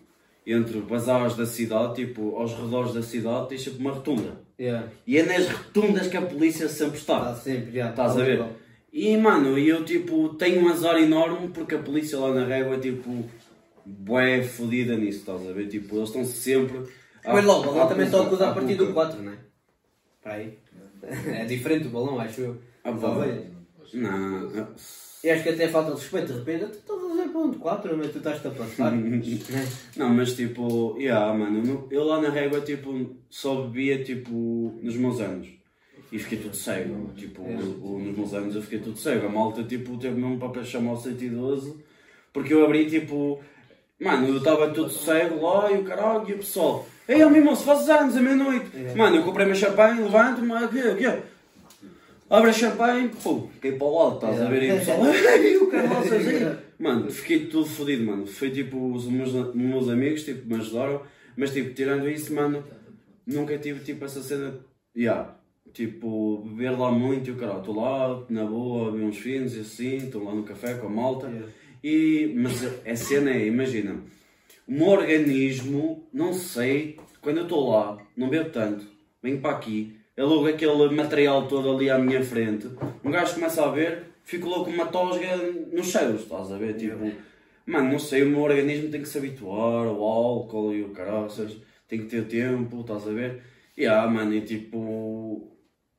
entre 0.45 0.79
bazares 0.79 1.35
da 1.35 1.45
cidade, 1.45 1.95
tipo, 1.95 2.35
aos 2.35 2.53
redores 2.53 2.93
da 2.93 3.01
cidade, 3.01 3.49
tens 3.49 3.63
sempre 3.63 3.79
uma 3.79 3.91
rotunda. 3.91 4.39
Yeah. 4.59 4.87
E 5.05 5.17
é 5.17 5.23
nas 5.23 5.49
rotundas 5.49 6.07
que 6.07 6.17
a 6.17 6.21
polícia 6.21 6.69
sempre 6.69 6.97
está. 6.97 7.17
Está 7.17 7.35
sempre, 7.35 7.71
já. 7.73 7.89
Estás 7.89 8.17
a 8.17 8.23
ver? 8.23 8.45
E 8.91 9.15
mano, 9.17 9.57
eu 9.57 9.83
tipo 9.85 10.29
tenho 10.29 10.61
um 10.61 10.69
azar 10.69 10.97
enorme 10.97 11.49
porque 11.49 11.75
a 11.75 11.79
polícia 11.79 12.17
lá 12.17 12.33
na 12.33 12.45
régua 12.45 12.75
é 12.75 12.79
tipo 12.79 13.25
bué 13.85 14.41
fodida 14.43 14.95
nisso, 14.97 15.19
estás 15.19 15.47
a 15.47 15.51
ver? 15.51 15.67
Tipo, 15.67 15.97
eles 15.97 16.09
estão 16.09 16.25
sempre. 16.25 16.79
Mas 17.33 17.45
logo, 17.45 17.61
o 17.69 17.73
balão 17.73 17.87
também 17.87 18.09
só 18.09 18.23
acusa 18.23 18.49
a 18.49 18.53
partir 18.53 18.75
do 18.75 18.93
4, 18.93 19.21
não 19.21 19.33
é? 19.33 19.37
Para 20.23 20.33
aí. 20.33 20.57
É 21.27 21.45
diferente 21.45 21.87
o 21.87 21.91
balão, 21.91 22.19
acho 22.19 22.41
eu. 22.41 22.57
Ah, 22.83 22.91
ovelhas. 22.91 23.45
Não, 23.93 24.67
E 25.23 25.29
acho 25.29 25.43
que 25.43 25.49
até 25.49 25.67
falta 25.67 25.91
de 25.93 26.01
respeito, 26.01 26.27
de 26.33 26.39
repente, 26.39 26.65
tu 26.65 26.77
estás 26.77 27.03
a 27.03 27.07
dizer 27.09 27.29
ponto 27.29 27.59
4, 27.59 27.97
mas 27.97 28.11
tu 28.11 28.17
estás-te 28.17 28.47
a 28.47 28.51
passar. 28.51 28.91
não, 29.95 30.09
mas 30.09 30.33
tipo, 30.35 30.95
yeah, 30.97 31.33
mano, 31.33 31.63
no- 31.63 31.87
eu 31.89 32.03
lá 32.03 32.21
na 32.21 32.29
régua 32.29 32.61
tipo 32.61 33.15
só 33.29 33.61
bebia 33.63 34.03
tipo 34.03 34.77
nos 34.81 34.95
meus 34.95 35.19
anos. 35.19 35.47
E 36.11 36.19
fiquei 36.19 36.37
tudo 36.39 36.55
cego, 36.55 37.11
tipo, 37.15 37.41
o- 37.41 37.99
nos 37.99 38.15
meus 38.17 38.33
anos 38.33 38.55
eu 38.55 38.61
fiquei 38.61 38.79
tudo 38.79 38.97
cego. 38.97 39.27
A 39.27 39.29
malta 39.29 39.63
tipo 39.63 39.97
teve 39.97 40.19
mesmo 40.19 40.37
para 40.37 40.63
chamar 40.63 40.93
o 40.93 40.97
112 40.97 41.75
porque 42.31 42.53
eu 42.53 42.63
abri 42.63 42.89
tipo, 42.89 43.41
mano, 43.99 44.27
eu 44.27 44.37
estava 44.37 44.69
tudo 44.69 44.89
cego 44.89 45.41
lá 45.41 45.71
e 45.71 45.77
o 45.79 45.83
caralho 45.83 46.29
e 46.29 46.33
o 46.33 46.37
pessoal, 46.37 46.85
ei, 47.07 47.25
meu 47.25 47.43
moço, 47.43 47.63
fazes 47.63 47.89
anos 47.89 48.17
à 48.17 48.21
meia-noite. 48.21 48.69
Mano, 48.95 49.15
eu 49.15 49.23
comprei 49.23 49.45
meu 49.45 49.55
champanhe, 49.55 50.01
levanto-me, 50.01 50.53
o 50.53 50.67
quê, 50.69 50.87
o 50.89 50.95
quê? 50.95 51.19
Abre 52.29 52.49
a 52.49 52.53
champanhe, 52.53 53.09
pô, 53.23 53.47
fiquei 53.53 53.71
para 53.73 53.87
o 53.87 53.97
lado, 53.97 54.15
estás 54.15 54.41
a 54.41 54.49
ver? 54.49 54.63
E 54.63 54.71
o 54.73 54.77
pessoal, 54.79 55.05
ei, 55.05 55.57
o 55.57 55.67
caralho, 55.67 56.09
sozinho. 56.09 56.57
Mano, 56.77 57.09
fiquei 57.09 57.45
tudo 57.45 57.65
fodido, 57.65 58.03
mano. 58.03 58.27
Foi 58.27 58.51
tipo, 58.51 58.91
os 58.91 59.05
meus, 59.07 59.33
meus 59.55 59.89
amigos 59.89 60.23
tipo, 60.23 60.47
me 60.47 60.59
ajudaram, 60.59 61.01
mas 61.37 61.53
tipo, 61.53 61.73
tirando 61.73 62.09
isso, 62.09 62.33
mano, 62.33 62.63
nunca 63.25 63.57
tive 63.57 63.79
tipo 63.79 64.03
essa 64.03 64.21
cena, 64.21 64.59
yeah, 64.95 65.35
tipo, 65.73 66.43
beber 66.45 66.77
lá 66.77 66.91
muito 66.91 67.29
e 67.29 67.31
o 67.31 67.35
caralho, 67.35 67.59
estou 67.59 67.75
lá, 67.75 68.23
na 68.29 68.45
boa, 68.45 68.89
a 68.89 68.91
ver 68.91 69.03
uns 69.03 69.17
fins 69.17 69.55
e 69.55 69.61
assim, 69.61 69.97
estou 69.97 70.23
lá 70.23 70.35
no 70.35 70.43
café 70.43 70.73
com 70.73 70.87
a 70.87 70.89
malta, 70.89 71.31
e, 71.83 72.33
mas 72.35 72.63
a 72.85 72.95
cena 72.95 73.31
é, 73.31 73.47
imagina, 73.47 74.01
o 74.67 74.71
meu 74.71 74.87
organismo, 74.87 76.07
não 76.13 76.33
sei, 76.33 76.99
quando 77.21 77.37
eu 77.37 77.43
estou 77.43 77.69
lá, 77.69 77.97
não 78.15 78.29
bebo 78.29 78.49
tanto, 78.49 78.85
venho 79.23 79.39
para 79.39 79.55
aqui, 79.55 79.95
é 80.15 80.23
logo 80.23 80.47
aquele 80.47 80.89
material 80.89 81.47
todo 81.47 81.71
ali 81.71 81.89
à 81.89 81.97
minha 81.97 82.23
frente, 82.23 82.67
um 83.03 83.11
gajo 83.11 83.35
começa 83.35 83.63
a 83.63 83.71
ver, 83.71 84.03
fico 84.23 84.49
logo 84.49 84.65
com 84.65 84.71
uma 84.71 84.87
tosga 84.87 85.37
nos 85.71 85.87
cheiros, 85.87 86.23
estás 86.23 86.51
a 86.51 86.57
ver? 86.57 86.75
Tipo, 86.75 87.11
mano, 87.65 87.91
não 87.91 87.99
sei, 87.99 88.23
o 88.23 88.29
meu 88.29 88.41
organismo 88.41 88.89
tem 88.89 89.01
que 89.01 89.07
se 89.07 89.17
habituar 89.17 89.87
ao 89.87 90.03
álcool 90.03 90.73
e 90.73 90.83
o 90.83 90.89
caraças, 90.89 91.55
tem 91.87 91.99
que 91.99 92.07
ter 92.07 92.27
tempo, 92.27 92.81
estás 92.81 93.07
a 93.07 93.11
ver? 93.11 93.41
E 93.77 93.85
ah, 93.85 94.05
mano, 94.07 94.33
e 94.33 94.41
tipo, 94.41 95.49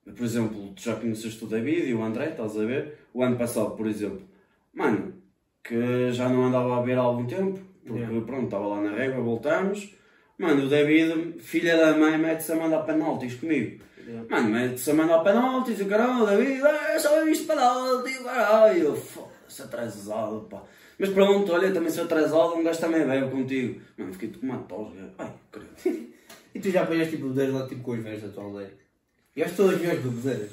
por 0.05 0.25
exemplo, 0.25 0.73
tu 0.75 0.83
já 0.83 0.97
conheceste 0.97 1.43
o 1.43 1.47
David 1.47 1.89
e 1.89 1.95
o 1.95 2.03
André, 2.03 2.31
estás 2.31 2.59
a 2.59 2.65
ver? 2.65 2.99
O 3.15 3.23
ano 3.23 3.37
passado, 3.37 3.71
por 3.77 3.87
exemplo, 3.87 4.23
mano, 4.75 5.15
que 5.65 6.13
já 6.13 6.29
não 6.29 6.45
andava 6.45 6.77
a 6.77 6.83
ver 6.83 6.99
há 6.99 7.03
algum 7.03 7.27
tempo, 7.27 7.61
porque 7.88 8.03
Yeah. 8.03 8.27
pronto, 8.27 8.44
estava 8.44 8.66
lá 8.66 8.81
na 8.83 8.92
régua, 8.96 9.20
voltamos. 9.22 9.94
Mano, 10.38 10.66
o 10.66 10.68
David, 10.68 11.40
filha 11.40 11.77
da 11.77 11.96
mãe, 11.96 12.16
mete-se 12.16 12.53
a 12.53 12.57
mandar 12.57 12.83
penaltis 12.85 13.35
comigo. 13.35 13.83
Mano, 14.31 14.48
mete-se 14.51 14.90
a 14.90 14.94
mandar 14.94 15.18
penaltis, 15.24 15.81
o 15.81 15.87
caralho, 15.87 16.22
o 16.22 16.27
David, 16.27 16.62
ah, 16.62 16.98
só 16.98 17.24
viste 17.24 17.44
penalti, 17.46 18.18
o 18.18 18.24
caralho. 18.24 18.79
Eu, 18.85 18.96
Foda-se, 18.96 19.62
atrasado, 19.62 20.46
pá. 20.48 20.62
Mas 20.98 21.11
pronto, 21.11 21.53
olha, 21.53 21.72
também 21.72 21.90
sou 21.90 22.05
atrasado, 22.05 22.55
um 22.55 22.62
gajo 22.62 22.81
também 22.81 23.07
bebe 23.07 23.31
contigo. 23.31 23.81
Mano, 23.96 24.12
fiquei 24.12 24.31
com 24.31 24.46
uma 24.46 24.59
tosga. 24.59 25.12
Ai, 25.18 25.33
credo. 25.51 26.09
E 26.55 26.61
tu 26.61 26.70
já 26.70 26.83
apanhaste 26.83 27.12
tipo 27.16 27.29
bebedeiras 27.29 27.55
lá 27.55 27.68
tipo 27.68 27.83
com 27.83 27.92
os 27.92 28.03
velhos 28.03 28.22
da 28.22 28.29
tua 28.31 28.44
aldeia? 28.44 28.72
E 29.37 29.42
acho 29.44 29.55
todas 29.55 29.74
as 29.74 29.81
melhores 29.81 30.03
bebedeiras. 30.03 30.51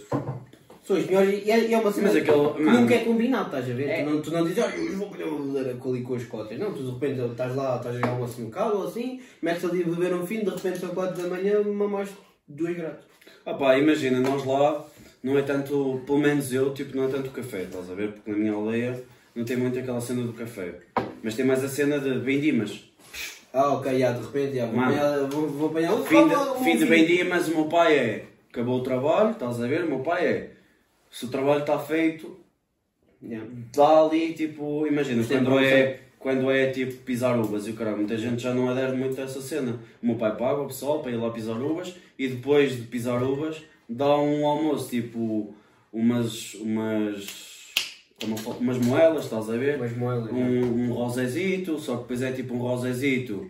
São 0.85 0.95
melhores 0.97 1.43
e 1.45 1.49
é, 1.51 1.59
e 1.67 1.73
é 1.73 1.77
uma 1.79 1.91
cena 1.91 2.07
Mas 2.07 2.15
aquele- 2.17 2.49
que 2.53 2.61
mano- 2.61 2.81
nunca 2.81 2.93
é 2.93 2.99
combinado, 2.99 3.45
estás 3.47 3.71
a 3.71 3.73
ver? 3.73 3.89
É. 3.89 4.03
Tu, 4.03 4.09
não, 4.09 4.21
tu 4.21 4.31
não 4.31 4.43
dizes, 4.45 4.63
olha, 4.63 4.75
eu 4.75 4.97
vou 4.97 5.07
apanhar 5.07 5.27
uma 5.27 5.39
bebedeira 5.39 5.73
com 5.79 5.89
ali 5.89 6.01
com 6.03 6.13
as 6.13 6.23
cotas. 6.25 6.59
Não, 6.59 6.71
tu 6.73 6.83
de 6.83 6.91
repente 6.91 7.31
estás 7.31 7.55
lá, 7.55 7.77
estás 7.77 7.95
a 7.95 7.99
jogar 7.99 8.13
uma 8.13 8.27
sinucada 8.27 8.73
ou 8.75 8.87
assim, 8.87 9.19
metes 9.41 9.65
ali 9.65 9.81
a 9.81 9.87
beber 9.87 10.13
um 10.13 10.25
fim, 10.27 10.41
de 10.43 10.49
repente 10.51 10.77
são 10.79 10.89
4 10.89 11.23
da 11.23 11.27
manhã, 11.27 11.59
mamás 11.63 12.09
2 12.47 12.77
graus. 12.77 12.97
Ah 13.45 13.53
pá, 13.55 13.77
imagina, 13.77 14.19
nós 14.19 14.45
lá 14.45 14.85
não 15.23 15.35
é 15.37 15.41
tanto, 15.41 16.01
pelo 16.05 16.19
menos 16.19 16.53
eu, 16.53 16.71
tipo, 16.73 16.95
não 16.95 17.05
é 17.05 17.07
tanto 17.07 17.31
café, 17.31 17.63
estás 17.63 17.89
a 17.89 17.95
ver? 17.95 18.11
Porque 18.11 18.29
na 18.29 18.37
minha 18.37 18.53
aldeia 18.53 19.03
não 19.33 19.43
tem 19.43 19.57
muito 19.57 19.79
aquela 19.79 19.99
cena 19.99 20.21
do 20.21 20.33
café. 20.33 20.75
Mas 21.23 21.33
tem 21.35 21.43
mais 21.45 21.63
a 21.63 21.67
cena 21.67 21.99
de 21.99 22.19
bendimas. 22.19 22.83
Ah, 23.51 23.73
ok, 23.73 23.97
já, 23.97 24.11
de 24.11 24.23
repente, 24.23 24.55
já, 24.57 24.65
vou, 24.67 24.75
Mano. 24.75 24.93
apanhar, 24.95 25.19
vou, 25.29 25.47
vou 25.47 25.69
apanhar 25.69 25.93
um 25.95 26.03
Fim 26.05 26.15
um- 26.17 26.27
de, 26.27 26.35
um 26.35 26.63
fim 26.63 26.77
de 26.77 26.85
bendimas, 26.85 27.47
o 27.47 27.55
meu 27.55 27.65
pai 27.65 27.97
é. 27.97 28.25
Acabou 28.51 28.79
o 28.79 28.83
trabalho, 28.83 29.31
estás 29.31 29.59
a 29.61 29.65
ver? 29.67 29.83
O 29.85 29.87
meu 29.87 29.99
pai 29.99 30.27
é. 30.27 30.54
Se 31.15 31.23
o 31.23 31.29
trabalho 31.29 31.61
está 31.61 31.79
feito, 31.79 32.43
Yeah. 33.23 33.49
dá 33.73 34.01
ali, 34.03 34.33
tipo, 34.33 34.85
imagina, 34.85 35.23
quando 35.23 35.57
é, 35.57 35.99
quando 36.19 36.51
é 36.51 36.69
tipo 36.71 36.93
pisar 37.03 37.39
uvas 37.39 37.65
e 37.65 37.71
o 37.71 37.73
caralho, 37.73 37.97
muita 37.97 38.17
gente 38.17 38.43
já 38.43 38.53
não 38.53 38.69
adere 38.69 38.95
muito 38.95 39.19
a 39.19 39.23
essa 39.23 39.41
cena. 39.41 39.79
O 40.03 40.07
meu 40.07 40.15
pai 40.17 40.35
paga 40.35 40.61
o 40.61 40.67
pessoal 40.67 40.99
para 41.01 41.11
ir 41.11 41.15
lá 41.15 41.31
pisar 41.31 41.55
uvas 41.59 41.95
e 42.19 42.27
depois 42.27 42.75
de 42.75 42.81
pisar 42.83 43.23
uvas 43.23 43.63
dá 43.87 44.15
um 44.17 44.45
almoço, 44.45 44.89
tipo, 44.89 45.55
umas, 45.91 46.53
umas, 46.55 47.71
como 48.19 48.35
umas 48.59 48.77
moelas, 48.77 49.23
estás 49.23 49.49
a 49.49 49.55
ver? 49.55 49.79
Moelas, 49.97 50.29
um, 50.29 50.89
um 50.89 50.91
rosezito, 50.91 51.79
só 51.79 51.95
que 51.95 52.01
depois 52.01 52.21
é 52.21 52.31
tipo 52.33 52.53
um 52.53 52.59
rosezito 52.59 53.49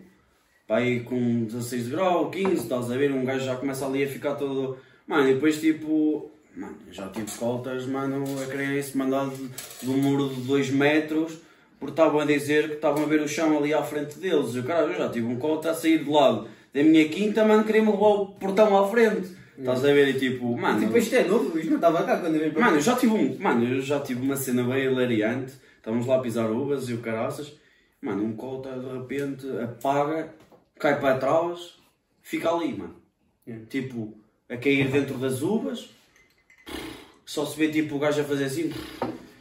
para 0.68 0.76
aí 0.76 1.00
com 1.00 1.44
16 1.44 1.84
de 1.86 1.90
grau, 1.90 2.30
15, 2.30 2.54
estás 2.54 2.90
a 2.90 2.96
ver? 2.96 3.10
Um 3.12 3.24
gajo 3.24 3.44
já 3.44 3.56
começa 3.56 3.84
ali 3.84 4.04
a 4.04 4.08
ficar 4.08 4.36
todo. 4.36 4.78
Mano, 5.06 5.28
e 5.28 5.34
depois 5.34 5.60
tipo. 5.60 6.30
Mano, 6.56 6.78
já 6.90 7.08
tive 7.08 7.26
escoltas, 7.26 7.86
mano, 7.86 8.24
a 8.42 8.46
quererem 8.46 8.82
se 8.82 8.96
mandar 8.96 9.28
de, 9.28 9.48
de 9.82 9.90
um 9.90 9.98
muro 9.98 10.30
de 10.30 10.40
2 10.40 10.70
metros 10.70 11.38
porque 11.78 11.92
estavam 11.92 12.20
a 12.20 12.24
dizer 12.24 12.68
que 12.68 12.74
estavam 12.76 13.04
a 13.04 13.06
ver 13.06 13.20
o 13.20 13.28
chão 13.28 13.56
ali 13.56 13.74
à 13.74 13.82
frente 13.82 14.18
deles. 14.18 14.54
E 14.54 14.60
o 14.60 14.64
cara, 14.64 14.86
eu 14.86 14.96
já 14.96 15.08
tive 15.10 15.26
um 15.26 15.38
cota 15.38 15.70
a 15.70 15.74
sair 15.74 15.98
do 15.98 16.12
lado 16.12 16.48
da 16.72 16.82
minha 16.82 17.08
quinta, 17.08 17.44
mano, 17.44 17.64
queria-me 17.64 17.90
levar 17.90 18.06
o 18.06 18.26
portão 18.28 18.76
à 18.76 18.88
frente. 18.88 19.36
Estás 19.58 19.84
a 19.84 19.92
ver? 19.92 20.08
E 20.08 20.18
tipo, 20.18 20.56
mano. 20.56 20.80
Tipo, 20.80 20.98
isto 20.98 21.14
é 21.14 21.24
novo, 21.24 21.58
isto 21.58 21.70
não 21.70 21.76
estava 21.76 22.02
cá 22.04 22.18
quando 22.18 22.34
eu 22.34 22.44
vim 22.44 22.50
para 22.50 22.66
Mano, 22.66 22.76
eu 22.76 22.82
já 22.82 22.96
tive 22.96 23.12
um. 23.14 23.38
Mano, 23.38 23.64
eu 23.66 23.80
já 23.80 24.00
tive 24.00 24.22
uma 24.22 24.36
cena 24.36 24.62
bem 24.64 24.84
hilariante. 24.84 25.54
Estávamos 25.76 26.06
lá 26.06 26.16
a 26.16 26.20
pisar 26.20 26.50
uvas 26.50 26.88
e 26.88 26.94
o 26.94 26.98
caraças. 26.98 27.54
Mano, 28.00 28.24
um 28.24 28.36
cota 28.36 28.78
de 28.78 28.98
repente 28.98 29.46
apaga, 29.62 30.34
cai 30.78 31.00
para 31.00 31.18
trás, 31.18 31.76
fica 32.20 32.50
ali, 32.50 32.76
mano. 32.76 32.96
Tipo, 33.70 34.14
a 34.48 34.56
cair 34.56 34.90
dentro 34.90 35.16
das 35.16 35.40
uvas. 35.42 35.88
Só 37.26 37.44
se 37.44 37.58
vê 37.58 37.68
tipo 37.68 37.96
o 37.96 37.98
gajo 37.98 38.20
a 38.20 38.24
fazer 38.24 38.44
assim. 38.44 38.72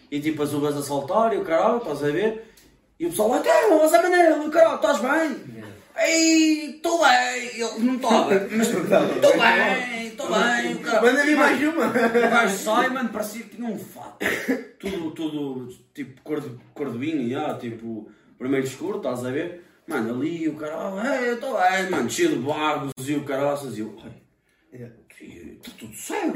E 0.10 0.20
tipo 0.20 0.42
as 0.42 0.52
uvas 0.54 0.76
a 0.76 0.82
saltar 0.82 1.34
e 1.34 1.38
o 1.38 1.44
caralho, 1.46 1.78
estás 1.78 2.04
a 2.04 2.08
ver? 2.08 2.52
E 3.00 3.06
o 3.06 3.10
pessoal 3.10 3.30
lá, 3.30 3.40
então, 3.40 3.80
mas 3.80 3.94
a 3.94 4.02
maneira 4.02 4.40
do 4.40 4.50
caralho, 4.50 4.76
estás 4.76 5.00
bem? 5.00 5.64
Ei, 5.98 6.72
estou 6.72 7.00
bem, 7.00 7.48
ele 7.54 7.80
não 7.80 7.96
estava, 7.96 8.48
mas 8.52 8.68
estou 8.68 8.82
bem, 8.84 10.08
estou 10.08 10.28
bem, 10.30 10.74
o 10.74 10.80
caralho. 10.80 11.06
Manda-me 11.06 11.36
mais 11.36 11.64
uma! 11.64 11.86
O 12.26 12.30
gajo 12.30 12.58
sai, 12.58 12.90
mano, 12.90 13.10
parecia 13.10 13.44
que 13.44 13.56
tinha 13.56 13.70
um 13.70 13.78
fato. 13.78 14.18
Tudo, 14.80 15.12
tudo, 15.12 15.76
tipo, 15.94 16.22
cor 16.22 16.42
de, 16.42 16.50
cor 16.74 16.92
de 16.92 16.98
vinho, 16.98 17.30
já, 17.30 17.54
tipo, 17.58 18.10
vermelho 18.40 18.66
escuro, 18.66 18.98
estás 18.98 19.24
a 19.26 19.30
ver? 19.30 19.64
Mano, 19.88 20.16
ali 20.16 20.50
o 20.50 20.56
caralho, 20.56 21.00
ei, 21.08 21.30
eu 21.30 21.36
estou 21.36 21.56
bem, 21.58 21.90
mano, 21.92 22.10
cheio 22.10 22.30
de 22.30 22.36
bagos 22.38 22.92
e 23.08 23.14
o 23.14 23.24
caraças, 23.24 23.78
e 23.78 23.82
eu, 23.82 23.96
está 24.84 25.72
tudo 25.78 25.94
cego. 25.96 26.34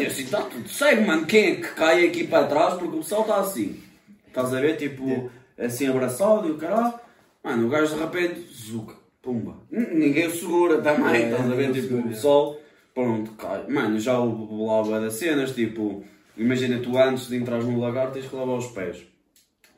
E 0.00 0.06
assim, 0.06 0.22
está 0.22 0.42
tudo 0.42 0.68
cego, 0.68 1.06
mano, 1.06 1.26
quem 1.26 1.52
é 1.52 1.54
que 1.56 1.68
cai 1.74 2.06
aqui 2.06 2.26
para 2.26 2.46
trás? 2.46 2.74
Porque 2.74 2.96
o 2.96 3.00
pessoal 3.00 3.22
está 3.22 3.40
assim, 3.40 3.80
estás 4.26 4.52
a 4.54 4.60
ver, 4.60 4.76
tipo, 4.76 5.30
assim 5.58 5.86
abraçado 5.88 6.48
e 6.48 6.52
o 6.52 6.56
caralho. 6.56 6.94
Mano, 7.42 7.66
o 7.66 7.70
gajo 7.70 7.94
de 7.94 8.00
repente, 8.00 8.40
zuca, 8.52 8.94
pumba. 9.22 9.56
Ninguém 9.70 10.26
o 10.26 10.30
segura 10.30 10.80
também, 10.82 11.22
É, 11.22 11.30
estás 11.30 11.50
a 11.50 11.54
ver, 11.54 11.70
o 11.70 11.72
tipo, 11.72 11.94
o 11.94 11.98
é. 12.00 12.02
pessoal, 12.02 12.58
pronto, 12.94 13.30
cai. 13.32 13.66
Mano, 13.68 13.98
já 13.98 14.18
lá 14.18 14.82
bué 14.82 15.00
das 15.00 15.14
cenas, 15.14 15.52
tipo, 15.54 16.04
imagina 16.36 16.78
tu 16.80 16.96
antes 16.98 17.28
de 17.28 17.36
entrar 17.36 17.62
no 17.62 17.80
lagar 17.80 18.10
tens 18.12 18.26
que 18.26 18.36
lavar 18.36 18.56
os 18.58 18.66
pés. 18.68 18.98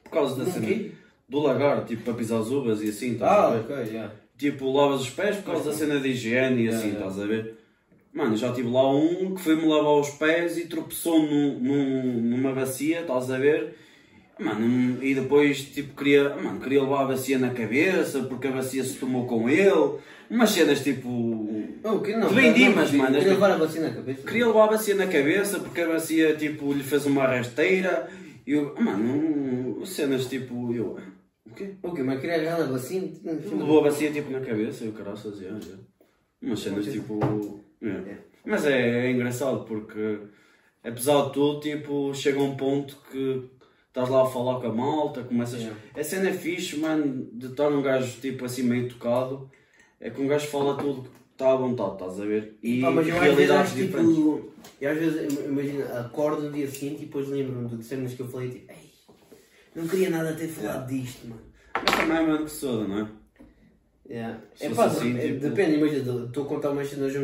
Por 0.05 0.11
causa 0.11 0.45
da 0.45 0.51
cena 0.51 0.91
do 1.29 1.39
lagar, 1.41 1.85
tipo, 1.85 2.03
para 2.03 2.15
pisar 2.15 2.41
as 2.41 2.49
uvas 2.51 2.83
e 2.83 2.89
assim, 2.89 3.13
estás 3.13 3.31
a 3.33 3.47
Ah, 3.47 3.51
ver? 3.51 3.61
ok, 3.73 3.87
já. 3.93 4.11
Tipo, 4.37 4.73
lavas 4.73 5.03
os 5.03 5.11
pés 5.11 5.37
por 5.37 5.53
causa 5.53 5.71
da 5.71 5.77
cena 5.77 6.01
de 6.01 6.09
higiene 6.09 6.65
e 6.65 6.69
assim, 6.69 6.91
é. 6.91 6.93
estás 6.95 7.19
a 7.21 7.25
ver? 7.27 7.55
Mano, 8.13 8.37
já 8.37 8.53
tive 8.53 8.69
lá 8.69 8.95
um 8.95 9.35
que 9.35 9.41
foi-me 9.41 9.67
lavar 9.67 9.99
os 9.99 10.11
pés 10.11 10.59
e 10.59 10.67
tropeçou 10.67 11.23
num, 11.23 11.59
num- 11.59 12.21
numa 12.21 12.53
bacia, 12.53 13.01
estás 13.01 13.31
a 13.31 13.39
ver? 13.39 13.75
Mano, 14.39 15.03
e 15.03 15.15
depois, 15.15 15.63
tipo, 15.63 15.95
queria, 15.97 16.31
mano, 16.37 16.61
queria 16.61 16.83
levar 16.83 17.03
a 17.03 17.07
bacia 17.09 17.39
na 17.39 17.51
cabeça 17.51 18.23
porque 18.25 18.49
a 18.49 18.53
bacia 18.53 18.83
se 18.85 18.97
tomou 18.99 19.27
com 19.27 19.49
ele. 19.49 19.99
Umas 20.29 20.51
cenas, 20.51 20.83
tipo... 20.83 21.09
Oh, 21.85 21.99
que 22.01 22.17
não, 22.17 22.29
vendimas, 22.29 22.91
mano. 22.93 23.15
Queria 23.17 23.33
levar 23.33 23.51
a 23.53 23.57
vacina 23.57 23.89
na 23.89 23.95
cabeça. 23.95 24.23
Queria 24.27 24.47
levar 24.47 24.65
a 24.65 24.69
bacia 24.69 24.95
na 24.95 25.07
cabeça 25.07 25.59
porque 25.61 25.81
a 25.81 25.89
bacia, 25.89 26.35
tipo, 26.37 26.73
lhe 26.73 26.83
fez 26.83 27.05
uma 27.07 27.27
rasteira. 27.27 28.09
E 28.47 28.53
eu, 28.53 28.75
mano, 28.81 29.85
cenas, 29.87 30.27
tipo, 30.27 30.73
eu... 30.75 30.99
O 31.47 31.55
quê? 31.55 31.75
O 31.83 31.93
quê? 31.93 32.03
Mas 32.03 32.21
queria 32.21 32.37
agarrar 32.37 32.63
a 32.63 32.67
vacina? 32.67 33.09
Levou 33.25 33.81
a 33.81 33.85
bacia 33.85 34.11
tipo 34.11 34.31
na 34.31 34.41
cabeça 34.41 34.85
e 34.85 34.89
o 34.89 34.93
caralho 34.93 35.17
fazia. 35.19 35.55
Umas 36.41 36.61
cenas 36.61 36.87
tipo. 36.87 37.21
É. 37.89 38.19
Mas 38.45 38.65
é, 38.67 39.07
é 39.07 39.11
engraçado 39.11 39.65
porque 39.65 40.19
apesar 40.83 41.27
de 41.27 41.33
tudo, 41.33 41.61
tipo, 41.61 42.13
chega 42.15 42.41
um 42.41 42.57
ponto 42.57 42.97
que 43.11 43.49
estás 43.89 44.09
lá 44.09 44.23
a 44.23 44.27
falar 44.27 44.61
com 44.61 44.67
a 44.67 44.73
malta, 44.75 45.23
começas. 45.23 45.61
Yeah. 45.61 45.79
A 45.95 46.03
cena 46.03 46.31
é 46.31 46.33
fixe, 46.33 46.77
mano, 46.79 47.29
de 47.33 47.47
estar 47.49 47.69
um 47.69 47.83
gajo 47.83 48.21
tipo 48.21 48.45
assim 48.45 48.63
meio 48.65 48.89
tocado, 48.89 49.51
é 50.01 50.11
que 50.11 50.21
um 50.21 50.27
gajo 50.27 50.47
fala 50.49 50.77
tudo 50.77 51.03
que 51.03 51.11
está 51.33 51.53
à 51.53 51.57
vontade, 51.57 51.93
estás 51.93 52.21
a 52.21 52.25
ver? 52.25 52.57
E 52.63 52.81
Pá, 52.81 52.91
mas 52.91 53.07
eu 53.07 53.17
às 53.21 53.35
vezes 53.35 53.51
acho 53.51 53.75
diferentes. 53.77 54.15
tipo. 54.17 54.53
Eu 54.81 54.91
às 54.91 54.99
vezes, 54.99 55.33
im- 55.33 55.45
imagina, 55.45 55.85
acordo 56.01 56.43
no 56.43 56.53
dia 56.53 56.69
seguinte 56.69 57.03
e 57.03 57.07
depois 57.07 57.29
lembro-me 57.29 57.69
de 57.77 57.85
cenas 57.85 58.15
que 58.15 58.21
eu 58.23 58.29
falei 58.29 58.51
tipo, 58.51 58.73
ei, 58.73 58.91
não 59.77 59.87
queria 59.87 60.11
nada 60.11 60.33
ter 60.35 60.49
falado 60.49 60.89
disto, 60.89 61.29
mano. 61.29 61.43
Mas 61.75 61.95
também 61.95 62.17
é 62.17 62.23
mano 62.27 62.45
que 62.45 62.51
soda, 62.51 62.89
não 62.89 62.99
é? 63.01 63.09
Yeah. 64.13 64.39
É, 64.61 64.65
fosse 64.69 64.75
pá, 64.77 64.85
assim, 64.85 65.19
é, 65.19 65.23
tipo- 65.23 65.41
Depende, 65.41 65.77
imagina, 65.79 66.25
estou 66.27 66.45
a 66.45 66.47
contar 66.47 66.71
umas 66.71 66.87
cenas, 66.91 67.15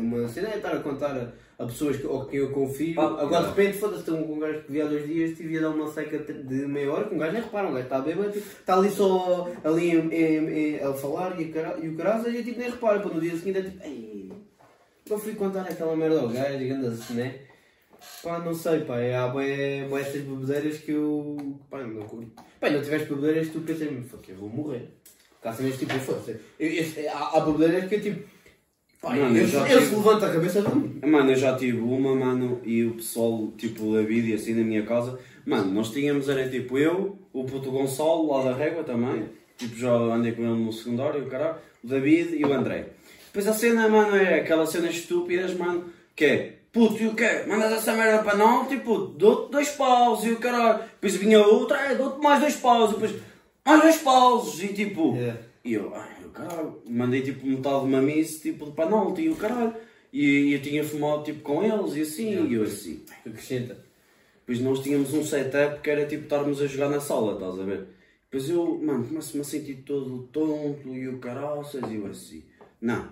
uma 0.00 0.28
cena 0.28 0.48
é 0.48 0.56
estar 0.56 0.72
a 0.72 0.80
contar 0.80 1.34
a, 1.58 1.66
pessoas 1.66 1.98
que, 1.98 2.06
ou 2.06 2.24
quem 2.24 2.40
eu 2.40 2.50
confio, 2.52 2.98
Ah, 2.98 3.20
agora 3.22 3.42
não. 3.42 3.42
de 3.42 3.48
repente 3.60 3.76
foda-se, 3.78 4.02
tem 4.04 4.14
um, 4.14 4.32
um 4.32 4.38
gajo 4.38 4.62
que 4.62 4.72
vi 4.72 4.80
há 4.80 4.86
dois 4.86 5.06
dias, 5.06 5.36
tive 5.36 5.58
a 5.58 5.60
dar 5.60 5.70
uma 5.70 5.86
seca 5.92 6.18
de 6.18 6.54
meia 6.66 6.90
hora, 6.90 7.04
que 7.06 7.14
um 7.14 7.18
gajo 7.18 7.32
nem 7.34 7.42
repara, 7.42 7.68
um 7.68 7.72
gajo 7.74 7.84
está 7.84 7.98
bêbado, 8.00 8.32
tipo, 8.32 8.46
está 8.46 8.76
ali 8.78 8.90
só 8.90 9.50
ali 9.62 9.90
em- 9.90 10.08
em- 10.10 10.48
em- 10.76 10.80
a 10.80 10.94
falar 10.94 11.38
e, 11.38 11.48
cara, 11.52 11.78
e 11.82 11.88
o 11.88 11.96
caralho, 11.96 12.30
e 12.34 12.42
tipo 12.42 12.58
nem 12.60 12.70
repara, 12.70 12.98
para 13.00 13.14
no 13.14 13.20
dia 13.20 13.36
seguinte 13.36 13.58
é 13.58 13.62
tipo, 13.62 13.84
ei, 13.84 14.32
eu 15.10 15.18
fui 15.18 15.34
contar 15.34 15.62
aquela 15.62 15.94
merda 15.94 16.20
ao 16.20 16.28
gajo, 16.30 16.72
anda 16.74 16.88
assim, 16.88 17.12
né? 17.14 17.40
Pá, 18.22 18.38
não 18.38 18.54
sei, 18.54 18.80
pá, 18.80 18.98
é, 19.00 19.14
há 19.16 19.30
estas 20.00 20.22
bebedeiras 20.22 20.78
que 20.78 20.92
eu, 20.92 21.36
pá, 21.68 21.82
não 21.82 22.02
curto. 22.06 22.30
Pá, 22.58 22.70
não 22.70 22.80
tiveste 22.80 23.08
bebedeiras 23.08 23.48
tu 23.50 23.60
pensas, 23.60 23.88
fuck, 24.10 24.30
eu 24.30 24.36
vou 24.36 24.48
morrer. 24.48 24.95
Cá 25.46 25.52
cenas 25.52 25.78
tipo, 25.78 25.96
foda-se, 26.00 26.40
há, 27.06 27.38
há 27.38 27.86
que 27.88 27.94
é 27.94 28.00
tipo, 28.00 28.28
Mano, 29.00 29.36
eu, 29.38 29.42
eu 29.42 29.46
já 29.46 29.60
eu 29.60 29.78
tive- 29.78 29.90
se 29.90 29.94
levanto 29.94 30.24
a 30.24 30.32
cabeça, 30.32 30.60
não. 30.60 31.08
Mano, 31.08 31.30
eu 31.30 31.36
já 31.36 31.56
tive 31.56 31.78
uma, 31.78 32.16
mano, 32.16 32.60
e 32.64 32.82
o 32.84 32.94
pessoal, 32.94 33.52
tipo, 33.56 33.84
o 33.84 33.94
David 33.94 34.28
e 34.28 34.34
assim 34.34 34.54
na 34.54 34.64
minha 34.64 34.82
casa, 34.82 35.16
mano, 35.46 35.70
nós 35.72 35.92
tínhamos, 35.92 36.28
era 36.28 36.48
tipo 36.48 36.76
eu, 36.76 37.16
o 37.32 37.44
puto 37.44 37.70
Gonçalo, 37.70 38.26
lá 38.26 38.42
da 38.50 38.56
Régua 38.56 38.82
também, 38.82 39.28
tipo, 39.56 39.76
já 39.76 39.92
andei 39.92 40.32
com 40.32 40.42
ele 40.42 40.64
no 40.64 40.72
secundário, 40.72 41.22
o 41.22 41.26
caralho, 41.28 41.58
o 41.84 41.86
David 41.86 42.34
e 42.34 42.44
o 42.44 42.52
André. 42.52 42.86
Depois 43.26 43.46
a 43.46 43.52
cena, 43.52 43.88
mano, 43.88 44.16
é 44.16 44.40
aquelas 44.40 44.70
cenas 44.70 44.96
estúpidas, 44.96 45.54
mano, 45.54 45.84
que 46.16 46.24
é, 46.24 46.54
puto, 46.72 47.00
e 47.00 47.06
o 47.06 47.14
quê? 47.14 47.44
Mandas 47.46 47.70
essa 47.70 47.94
merda 47.94 48.20
para 48.24 48.36
não, 48.36 48.66
tipo, 48.66 48.96
dou-te 48.98 49.52
dois 49.52 49.68
paus 49.70 50.24
e 50.24 50.30
o 50.32 50.38
caralho. 50.38 50.80
Depois 50.94 51.14
vinha 51.14 51.38
outra, 51.40 51.78
é, 51.82 51.94
dou-te 51.94 52.20
mais 52.20 52.40
dois 52.40 52.56
paus, 52.56 52.90
e 52.90 52.94
depois, 52.94 53.12
mais 53.66 53.82
dois 53.82 53.98
paus, 53.98 54.62
e 54.62 54.68
tipo, 54.72 55.14
Yeah. 55.16 55.42
e 55.64 55.74
eu, 55.74 55.94
ai, 55.94 56.24
o 56.24 56.30
caralho, 56.30 56.80
mandei 56.88 57.20
tipo 57.20 57.44
metade 57.46 57.80
de 57.80 57.86
uma 57.86 58.00
miss, 58.00 58.40
tipo, 58.40 58.64
de 58.66 58.70
penalti, 58.72 59.22
e 59.22 59.28
o 59.28 59.36
caralho. 59.36 59.74
E 60.12 60.52
eu 60.54 60.62
tinha 60.62 60.82
fumado 60.84 61.24
tipo 61.24 61.40
com 61.40 61.62
eles 61.62 61.94
e 61.94 62.00
assim, 62.02 62.46
e 62.48 62.54
eu 62.54 62.62
assim. 62.62 63.04
Acrescenta. 63.26 63.84
Depois 64.38 64.60
nós 64.60 64.80
tínhamos 64.80 65.12
um 65.12 65.24
setup 65.24 65.82
que 65.82 65.90
era 65.90 66.06
tipo 66.06 66.22
estarmos 66.22 66.62
a 66.62 66.66
jogar 66.66 66.88
na 66.88 67.00
sala, 67.00 67.34
estás 67.34 67.58
a 67.58 67.64
ver? 67.64 67.88
Depois 68.30 68.48
eu, 68.48 68.78
mano, 68.78 69.06
começo-me 69.06 69.40
a 69.40 69.44
sentir 69.44 69.82
todo 69.84 70.28
tonto 70.32 70.94
e 70.94 71.08
o 71.08 71.18
caraças, 71.18 71.82
e 71.90 71.96
eu 71.96 72.06
assim, 72.06 72.44
não, 72.80 73.08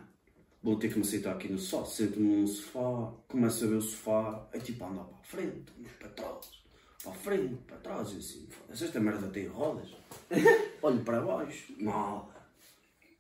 vou 0.63 0.77
ter 0.77 0.91
que 0.93 0.99
me 0.99 1.05
sentar 1.05 1.35
aqui 1.35 1.49
no 1.51 1.59
sofá, 1.59 1.85
sento-me 1.85 2.37
num 2.37 2.47
sofá, 2.47 3.13
começo 3.29 3.65
a 3.65 3.69
ver 3.69 3.75
o 3.77 3.83
sofá, 3.83 4.49
é 4.53 4.59
tipo 4.59 4.85
andar 4.85 5.05
para 5.05 5.19
a 5.19 5.25
frente, 5.25 5.73
para 5.99 6.09
trás, 6.11 6.64
para 7.05 7.13
a 7.13 7.17
frente, 7.17 7.55
para 7.67 7.77
trás, 7.77 8.13
e 8.13 8.17
assim, 8.17 8.47
foda-se, 8.51 8.85
esta 8.85 8.99
merda 9.01 9.29
tem 9.29 9.47
rodas. 9.47 9.89
Olho 10.83 11.01
para 11.05 11.21
baixo, 11.21 11.73
nada. 11.79 12.25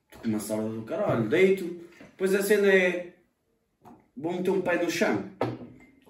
Estou 0.06 0.22
com 0.22 0.28
uma 0.28 0.40
sala 0.40 0.68
do 0.68 0.82
caralho, 0.82 1.28
deito. 1.28 1.64
Depois 2.00 2.34
a 2.34 2.42
cena 2.42 2.68
é, 2.72 3.12
vou 4.16 4.32
meter 4.32 4.50
um 4.50 4.62
pé 4.62 4.82
no 4.82 4.90
chão. 4.90 5.30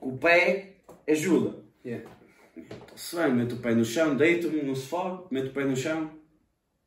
o 0.01 0.17
pé 0.17 0.77
ajuda. 1.09 1.63
Yeah. 1.85 2.09
Está-se 2.57 3.17
bem, 3.17 3.35
meto 3.35 3.57
o 3.57 3.59
pé 3.59 3.75
no 3.75 3.85
chão, 3.85 4.17
deito-me 4.17 4.63
no 4.63 4.77
sofá, 4.77 5.23
meto 5.31 5.49
o 5.49 5.53
pé 5.53 5.65
no 5.65 5.75
chão, 5.77 6.13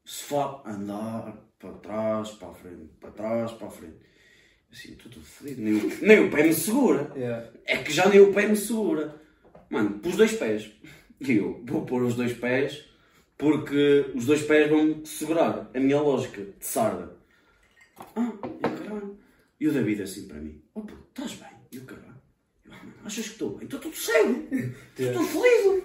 sofá, 0.06 0.62
andar, 0.65 1.38
para 1.60 1.71
trás, 1.73 2.32
para 2.32 2.50
a 2.50 2.54
frente, 2.54 2.89
para 3.00 3.12
trás, 3.12 3.52
para 3.52 3.67
a 3.67 3.71
frente. 3.71 3.97
Assim, 4.71 4.93
estou 4.93 5.12
tudo 5.12 5.26
fodido, 5.26 5.62
nem, 5.62 5.73
o- 5.73 6.06
nem 6.06 6.19
o 6.28 6.32
pé 6.32 6.43
me 6.43 6.54
segura. 6.54 7.12
Yeah. 7.15 7.52
É 7.65 7.78
que 7.78 7.91
já 7.91 8.08
nem 8.08 8.19
o 8.21 8.34
pé 8.34 8.47
me 8.47 8.56
segura. 8.56 9.21
Mano, 9.69 9.99
pus 9.99 10.15
dois 10.15 10.34
pés. 10.34 10.71
E 11.19 11.34
eu 11.34 11.62
vou 11.65 11.86
pôr 11.86 12.03
os 12.03 12.15
dois 12.15 12.34
pés 12.34 12.86
porque 13.38 14.12
os 14.15 14.25
dois 14.25 14.41
pés 14.41 14.69
vão 14.69 15.06
segurar. 15.06 15.69
A 15.73 15.80
minha 15.80 16.01
lógica 16.01 16.41
de 16.41 16.65
sarda. 16.65 17.15
Ah, 18.15 18.32
e 18.43 18.67
o 18.67 18.77
caralho. 18.77 19.17
E 19.60 19.67
o 19.67 19.71
David 19.71 20.03
assim 20.03 20.27
para 20.27 20.39
mim: 20.39 20.62
Oh, 20.73 20.82
puto, 20.82 20.97
estás 21.10 21.34
bem? 21.34 21.49
E 21.71 21.77
o 21.77 21.86
caralho. 21.86 22.08
Eu, 22.65 22.73
ah, 22.73 22.77
mano, 22.77 22.93
achas 23.06 23.25
que 23.25 23.32
estou 23.32 23.49
bem? 23.51 23.65
Estou 23.65 23.80
tudo 23.80 23.95
cego. 23.95 24.47
Estou 24.97 25.13
tudo 25.13 25.25
fodido. 25.25 25.84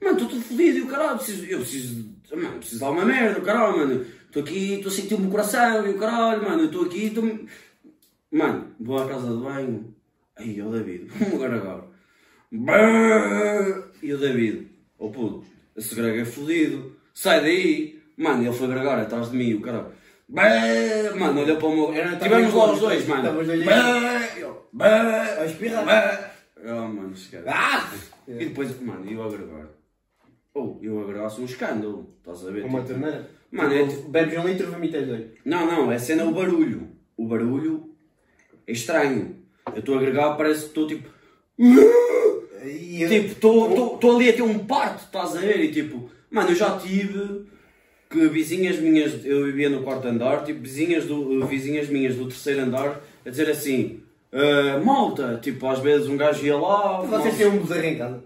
Mano, 0.00 0.16
estou 0.16 0.28
tudo 0.28 0.42
fodido 0.42 0.78
e 0.78 0.82
o 0.82 0.86
caralho. 0.88 1.16
Preciso, 1.16 1.44
eu 1.46 1.58
preciso. 1.60 2.14
Mano, 2.32 2.58
preciso 2.58 2.80
dar 2.80 2.90
uma 2.90 3.04
merda, 3.04 3.38
o 3.38 3.42
caralho, 3.42 3.76
mano. 3.78 4.06
Estou 4.26 4.42
aqui, 4.42 4.74
estou 4.74 4.90
a 4.90 4.94
sentir 4.94 5.14
o 5.14 5.20
meu 5.20 5.30
coração 5.30 5.86
e 5.86 5.90
o 5.90 5.98
caralho, 5.98 6.42
mano. 6.42 6.64
Estou 6.64 6.84
aqui, 6.84 7.06
estou. 7.06 7.24
Mano, 8.30 8.74
vou 8.80 8.98
à 8.98 9.08
casa 9.08 9.28
de 9.28 9.42
banho. 9.42 9.94
Aí, 10.36 10.60
ó 10.62 10.70
David, 10.70 11.06
vamos 11.18 11.34
agora 11.34 11.56
agora. 11.56 11.91
Brrr. 12.52 13.84
E 14.02 14.12
o 14.12 14.18
David, 14.18 14.68
oh 14.98 15.10
puto, 15.10 15.44
esse 15.76 15.94
grego 15.94 16.18
é 16.20 16.24
fodido, 16.24 16.94
sai 17.14 17.40
daí. 17.40 18.02
Mano, 18.16 18.42
ele 18.44 18.52
foi 18.52 18.68
gregar 18.68 18.98
atrás 18.98 19.30
de 19.30 19.36
mim, 19.36 19.54
o 19.54 19.60
caralho. 19.60 19.86
Brrr. 20.28 21.18
Mano, 21.18 21.40
olhou 21.42 21.56
para 21.56 21.66
o 21.68 21.74
meu. 21.92 22.18
Tivemos 22.18 22.54
lá 22.54 22.72
os 22.72 22.80
dois, 22.80 23.06
mano. 23.08 23.32
Brrr. 24.72 25.40
A 25.40 25.44
espirrar. 25.46 26.34
Oh, 26.64 26.88
mano, 26.88 27.12
esquece. 27.12 27.44
Ah! 27.48 27.90
E 28.28 28.32
depois, 28.46 28.80
mano, 28.80 29.10
eu 29.10 29.22
agregar. 29.22 29.66
Ou 30.54 30.78
eu 30.82 31.00
agregar 31.02 31.28
sou 31.30 31.42
um 31.42 31.46
escândalo, 31.46 32.14
estás 32.18 32.46
a 32.46 32.50
ver? 32.50 32.64
Uma 32.64 32.80
Tipo, 32.82 32.92
torneira. 32.92 33.30
Mano, 33.50 33.74
é 33.74 33.86
Tipo, 33.86 34.08
Bebes 34.10 34.38
um 34.38 34.46
litro, 34.46 34.70
vomitas 34.70 35.06
dois. 35.06 35.26
não, 35.44 35.66
não, 35.66 35.90
é 35.90 35.98
cena 35.98 36.24
o 36.24 36.32
barulho. 36.32 36.88
O 37.16 37.26
barulho 37.26 37.90
é 38.66 38.72
estranho. 38.72 39.36
Eu 39.74 39.80
estou 39.80 39.94
a 39.96 39.98
agregar, 39.98 40.36
parece 40.36 40.60
que 40.62 40.66
estou 40.68 40.86
tipo. 40.86 41.08
E 42.64 43.02
eu- 43.02 43.08
Tipo, 43.08 43.28
estou 43.94 44.16
ali 44.16 44.28
a 44.28 44.32
ter 44.32 44.42
um 44.42 44.58
parto, 44.60 45.04
estás 45.04 45.36
a 45.36 45.40
ver? 45.40 45.60
E 45.60 45.72
tipo, 45.72 46.08
mano, 46.30 46.50
eu 46.50 46.54
já 46.54 46.78
tive 46.78 47.46
que 48.10 48.28
vizinhas 48.28 48.78
minhas, 48.78 49.24
eu 49.24 49.44
vivia 49.46 49.68
no 49.70 49.82
quarto 49.82 50.06
andar, 50.06 50.44
tipo, 50.44 50.60
vizinhas, 50.60 51.04
do, 51.06 51.44
vizinhas 51.46 51.88
minhas 51.88 52.14
do 52.14 52.26
terceiro 52.26 52.60
andar 52.62 53.00
a 53.24 53.30
dizer 53.30 53.48
assim: 53.50 54.00
"Ah, 54.32 54.80
malta, 54.84 55.38
tipo, 55.42 55.66
às 55.66 55.78
vezes 55.80 56.08
um 56.08 56.16
gajo 56.16 56.44
ia 56.44 56.56
lá. 56.56 57.00
Vocês 57.00 57.36
têm 57.36 57.46
um 57.48 57.58
bezerro 57.60 57.86
em 57.86 57.98
casa. 57.98 58.24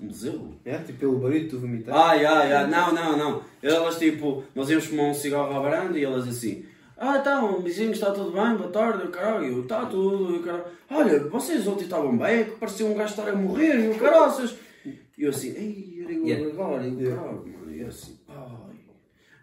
um 0.00 0.06
museu? 0.06 0.48
É? 0.64 0.78
Tipo, 0.78 0.98
pelo 0.98 1.18
barulho, 1.18 1.48
tu 1.48 1.58
vomitas. 1.60 1.94
Ah, 1.94 2.18
já, 2.18 2.48
já, 2.48 2.66
não, 2.66 2.92
não, 2.92 3.16
não. 3.16 3.42
Elas 3.62 3.98
tipo, 3.98 4.42
nós 4.54 4.68
íamos 4.68 4.86
fumar 4.86 5.06
um 5.06 5.14
cigarro 5.14 5.54
à 5.56 5.60
varanda 5.60 5.96
e 5.98 6.02
elas 6.04 6.26
assim, 6.26 6.64
ah 7.04 7.18
então, 7.18 7.60
vizinho, 7.60 7.90
está 7.90 8.12
tudo 8.12 8.30
bem, 8.30 8.54
boa 8.56 8.70
tarde, 8.70 9.08
caralho, 9.08 9.62
está 9.62 9.86
tudo, 9.86 10.36
e 10.36 10.38
caralho. 10.44 10.64
Olha, 10.88 11.18
vocês 11.28 11.66
ontem 11.66 11.82
estavam 11.82 12.16
bem, 12.16 12.40
é 12.40 12.44
que 12.44 12.52
parecia 12.52 12.86
um 12.86 12.94
gajo 12.94 13.10
estar 13.10 13.28
a 13.28 13.34
morrer 13.34 13.86
e 13.86 13.88
o 13.88 13.98
caraças. 13.98 14.54
E 14.86 15.24
eu 15.24 15.30
assim, 15.30 15.48
ei, 15.48 16.00
era 16.04 16.12
eu 16.12 16.24
Yeah. 16.24 16.48
agora, 16.52 16.86
e 16.86 16.94
o 16.94 17.00
Yeah. 17.00 17.20
caralho, 17.20 17.38
mano, 17.44 17.74
e 17.74 17.80
eu 17.80 17.88
assim, 17.88 18.16
ai. 18.28 18.76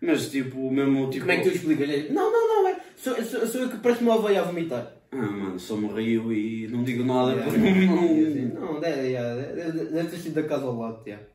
Mas 0.02 0.30
tipo, 0.30 0.72
mesmo 0.72 1.10
tipo. 1.10 1.26
Como 1.26 1.32
é 1.34 1.38
que 1.42 1.50
tu 1.50 1.56
explicas? 1.56 2.12
Não, 2.12 2.32
não, 2.32 2.48
não, 2.48 2.68
é. 2.70 2.78
Sou, 2.96 3.14
sou, 3.24 3.46
sou 3.46 3.62
eu 3.64 3.70
que 3.70 3.78
parece 3.80 4.04
uma 4.04 4.16
ovelha 4.16 4.40
a 4.40 4.46
vomitar. 4.46 4.94
Ah, 5.12 5.18
mano, 5.18 5.60
só 5.60 5.76
me 5.76 5.88
rio 5.90 6.32
e 6.32 6.66
não 6.70 6.84
digo 6.86 7.04
nada 7.04 7.34
Yeah. 7.34 7.52
porque 7.52 7.86
não. 7.86 8.74
Não, 8.74 8.80
deve, 8.80 9.08
yeah, 9.10 9.36
deve, 9.36 9.86
deve 9.86 10.10
ter 10.10 10.18
sido 10.18 10.36
da 10.36 10.44
casa 10.44 10.64
ao 10.64 10.78
lado, 10.78 11.02
yeah. 11.06 11.26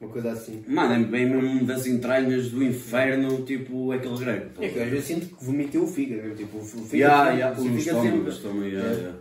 Uma 0.00 0.10
coisa 0.10 0.32
assim. 0.32 0.64
Mano, 0.66 0.94
é 0.94 1.06
bem 1.06 1.26
mesmo 1.28 1.66
das 1.66 1.86
entranhas 1.86 2.48
do 2.50 2.62
inferno, 2.64 3.44
tipo 3.44 3.92
aquele 3.92 4.16
grego. 4.16 4.50
É 4.58 4.68
que 4.68 4.78
às 4.80 4.88
vezes 4.88 5.04
sinto 5.04 5.26
que 5.36 5.44
vomitei 5.44 5.78
o 5.80 5.86
fígado, 5.86 6.34
tipo, 6.34 6.56
o 6.58 6.64
fígado. 6.64 7.38
Ya, 7.38 7.48
ya, 7.50 7.60
o 7.60 7.76
estômago, 7.76 8.28
estômago, 8.28 8.66
É. 8.66 9.12